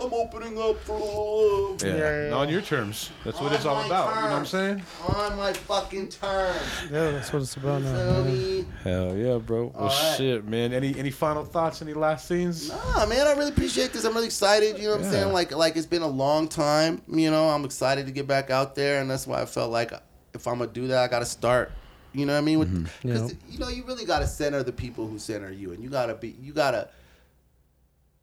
I'm 0.00 0.12
opening 0.12 0.58
up 0.58 0.78
for 0.80 0.98
love. 0.98 1.82
Yeah. 1.82 1.96
Yeah, 1.96 2.28
yeah, 2.28 2.34
On 2.34 2.48
your 2.48 2.62
terms. 2.62 3.10
That's 3.24 3.40
what 3.40 3.50
On 3.50 3.54
it's 3.56 3.64
all 3.66 3.76
my 3.76 3.86
about. 3.86 4.08
You 4.08 4.22
know 4.22 4.28
what 4.28 4.36
I'm 4.38 4.46
saying? 4.46 4.82
On 5.08 5.36
my 5.36 5.52
fucking 5.52 6.08
terms. 6.08 6.58
Yeah, 6.90 7.10
that's 7.12 7.32
what 7.32 7.42
it's 7.42 7.56
about 7.56 7.82
You 7.82 7.88
now. 7.88 7.96
feel 7.96 8.24
man. 8.24 8.34
me? 8.34 8.64
Hell 8.82 9.16
yeah, 9.16 9.38
bro. 9.38 9.66
Well, 9.66 9.82
All 9.84 9.88
right. 9.88 10.16
shit, 10.16 10.44
man. 10.46 10.72
Any 10.72 10.98
any 10.98 11.10
final 11.10 11.44
thoughts? 11.44 11.82
Any 11.82 11.94
last 11.94 12.26
scenes? 12.26 12.68
Nah, 12.70 13.06
man, 13.06 13.26
I 13.26 13.32
really 13.32 13.50
appreciate 13.50 13.92
this. 13.92 14.04
I'm 14.04 14.14
really 14.14 14.26
excited. 14.26 14.78
You 14.78 14.84
know 14.88 14.96
what 14.96 15.04
I'm 15.04 15.10
saying? 15.10 15.32
Like, 15.32 15.54
like 15.54 15.76
it's 15.76 15.86
been 15.86 16.02
a 16.02 16.06
long 16.08 16.48
time. 16.48 17.02
You 17.08 17.30
know, 17.30 17.48
I'm 17.50 17.64
excited 17.64 18.06
to 18.06 18.12
get 18.12 18.26
back 18.26 18.50
out 18.50 18.74
there, 18.74 19.00
and 19.00 19.10
that's 19.10 19.26
why 19.26 19.42
I 19.42 19.46
felt 19.46 19.70
like 19.70 19.92
if 20.34 20.46
I'm 20.48 20.58
gonna 20.58 20.70
do 20.72 20.88
that, 20.88 21.02
I 21.04 21.08
gotta 21.08 21.26
start. 21.26 21.70
You 22.14 22.26
know 22.26 22.32
what 22.32 22.38
I 22.38 22.42
mean? 22.42 22.58
With 22.58 22.72
mm-hmm. 22.74 23.08
because 23.08 23.32
Yeah. 23.32 23.38
you 23.48 23.58
know 23.58 23.68
you 23.68 23.84
really 23.84 24.04
gotta 24.04 24.26
center 24.26 24.62
the 24.62 24.72
people 24.72 25.06
who 25.06 25.18
center 25.18 25.50
you, 25.52 25.72
and 25.72 25.82
you 25.82 25.90
gotta 25.90 26.14
be 26.14 26.34
you 26.40 26.52
gotta. 26.52 26.88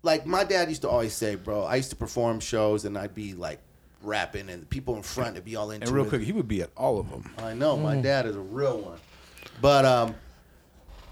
Like 0.01 0.26
my 0.26 0.43
dad 0.43 0.69
used 0.69 0.81
to 0.84 0.89
always 0.89 1.13
say, 1.13 1.35
bro. 1.35 1.63
I 1.63 1.76
used 1.76 1.89
to 1.89 1.95
perform 1.95 2.39
shows, 2.39 2.85
and 2.85 2.97
I'd 2.97 3.13
be 3.15 3.34
like 3.34 3.59
rapping, 4.01 4.49
and 4.49 4.69
people 4.69 4.95
in 4.95 5.03
front 5.03 5.35
would 5.35 5.43
be 5.45 5.55
all 5.57 5.71
into 5.71 5.88
And 5.88 5.95
real 5.95 6.05
it. 6.05 6.09
quick, 6.09 6.21
he 6.21 6.31
would 6.31 6.47
be 6.47 6.61
at 6.61 6.69
all 6.77 6.99
of 6.99 7.09
them. 7.09 7.30
I 7.38 7.53
know 7.53 7.76
my 7.76 7.95
dad 7.97 8.26
is 8.26 8.35
a 8.35 8.39
real 8.39 8.77
one, 8.80 8.97
but 9.61 9.84
um, 9.84 10.15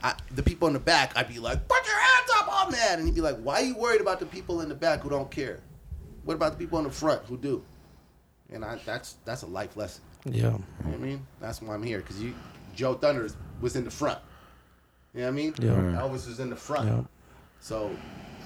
I, 0.04 0.16
the 0.36 0.44
people 0.44 0.68
in 0.70 0.74
the 0.74 0.80
back, 0.80 1.12
I'd 1.18 1.28
be 1.28 1.40
like, 1.40 1.68
"Put 1.68 1.86
your 1.86 2.00
hands 2.00 2.30
up 2.38 2.66
on 2.66 2.72
that," 2.72 2.98
and 2.98 3.06
he'd 3.06 3.16
be 3.16 3.22
like, 3.22 3.38
"Why 3.40 3.56
are 3.62 3.66
you 3.66 3.76
worried 3.76 4.00
about 4.02 4.20
the 4.22 4.26
people 4.26 4.62
in 4.62 4.70
the 4.70 4.76
back 4.76 5.02
who 5.02 5.10
don't 5.10 5.30
care? 5.30 5.60
What 6.24 6.36
about 6.36 6.54
the 6.54 6.58
people 6.58 6.78
in 6.80 6.86
the 6.86 6.92
front 6.92 7.24
who 7.26 7.38
do?" 7.38 7.62
And 8.54 8.64
I, 8.64 8.80
that's 8.86 9.18
that's 9.26 9.42
a 9.42 9.48
life 9.48 9.76
lesson. 9.76 10.02
Yeah. 10.24 10.34
You 10.36 10.42
know 10.44 10.62
what 10.84 10.94
I 10.94 10.98
mean? 10.98 11.28
That's 11.42 11.62
why 11.62 11.74
I'm 11.74 11.84
here 11.84 11.98
because 12.00 12.22
you, 12.24 12.34
Joe 12.74 12.94
Thunder 12.94 13.28
was 13.60 13.76
in 13.76 13.84
the 13.84 13.92
front. 13.92 14.20
You 15.14 15.22
know 15.22 15.26
what 15.28 15.32
I 15.34 15.36
mean? 15.36 15.54
Yeah. 15.60 15.70
Elvis 16.02 16.28
was 16.28 16.40
in 16.40 16.50
the 16.50 16.56
front. 16.56 16.88
Yeah. 16.88 17.02
So 17.60 17.92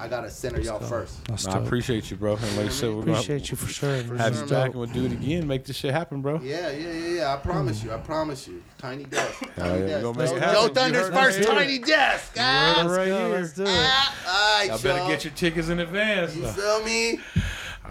I 0.01 0.07
gotta 0.07 0.29
center 0.31 0.59
y'all 0.59 0.79
first. 0.79 1.23
That's 1.25 1.45
Nah, 1.45 1.51
I 1.51 1.55
dope. 1.57 1.65
appreciate 1.67 2.09
you, 2.09 2.17
bro. 2.17 2.35
And 2.35 2.57
like 2.57 2.65
I 2.65 2.69
said, 2.69 2.89
we're 2.89 3.01
gonna 3.01 3.11
Appreciate 3.11 3.51
you 3.51 3.57
for 3.57 3.67
sure. 3.71 3.89
man. 4.03 4.17
have 4.17 4.33
sure, 4.33 4.43
you 4.45 4.49
back, 4.49 4.57
man. 4.59 4.65
and 4.67 4.75
we'll 4.75 4.85
do 4.87 5.05
it 5.05 5.11
again. 5.11 5.47
Make 5.47 5.65
this 5.65 5.75
shit 5.77 5.93
happen, 5.93 6.21
bro. 6.21 6.39
Yeah, 6.41 6.71
yeah, 6.71 6.91
yeah, 6.91 7.07
yeah. 7.17 7.33
I 7.33 7.37
promise 7.37 7.83
you. 7.83 7.91
I 7.93 7.97
promise 7.97 8.47
you. 8.47 8.63
Tiny 8.79 9.03
desk. 9.03 9.39
Hell 9.39 9.49
Tiny 9.55 9.79
yeah, 9.79 9.83
we 9.83 9.87
desk. 9.89 10.01
gonna 10.03 10.17
make 10.17 10.27
Joe, 10.29 10.35
it 10.35 10.39
happen. 10.41 10.55
Joe 10.55 10.63
You 10.67 10.73
Thunder's 10.73 11.01
heard 11.07 11.13
first 11.13 11.37
that 11.37 11.45
here. 11.45 11.55
tiny 11.55 11.77
desk. 11.79 12.35
Ah, 12.39 12.73
Let's 12.77 12.89
right 12.97 13.07
go. 13.07 13.27
here. 13.29 13.37
Let's 13.39 13.53
do 13.53 13.63
it. 13.63 13.67
ah, 13.69 14.15
all 14.27 14.59
right, 14.59 14.67
Y'all 14.69 14.77
better 14.79 14.97
y'all. 14.99 15.07
get 15.07 15.23
your 15.23 15.33
tickets 15.33 15.69
in 15.69 15.79
advance. 15.79 16.35
You 16.35 16.47
feel 16.47 16.83
me? 16.83 17.19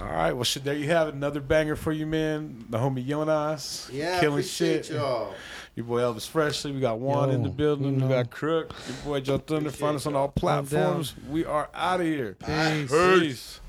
All 0.00 0.06
right, 0.06 0.32
well, 0.32 0.44
shit, 0.44 0.64
there 0.64 0.74
you 0.74 0.86
have 0.88 1.08
it. 1.08 1.14
Another 1.14 1.40
banger 1.40 1.76
for 1.76 1.92
you, 1.92 2.06
man. 2.06 2.64
The 2.70 2.78
homie 2.78 3.06
Yonnas. 3.06 3.88
Yeah, 3.92 4.18
killing 4.18 4.38
appreciate 4.38 4.86
shit. 4.86 4.96
y'all. 4.96 5.34
Your 5.76 5.86
boy 5.86 6.00
Elvis 6.00 6.26
Freshly. 6.28 6.72
We 6.72 6.80
got 6.80 6.98
Juan 6.98 7.28
Yo, 7.28 7.34
in 7.36 7.42
the 7.42 7.48
building. 7.48 7.86
you 7.86 7.92
We 7.92 7.98
know. 7.98 8.08
got 8.08 8.30
Crook. 8.30 8.74
Your 8.88 8.96
boy 9.04 9.20
Joe 9.20 9.38
Thunder. 9.38 9.70
Find 9.70 9.96
us 9.96 10.06
on 10.06 10.14
all 10.16 10.28
platforms. 10.28 11.14
We 11.28 11.44
are 11.44 11.68
out 11.74 12.00
of 12.00 12.06
here. 12.06 12.36
Peace. 12.44 12.90
Peace. 12.90 13.59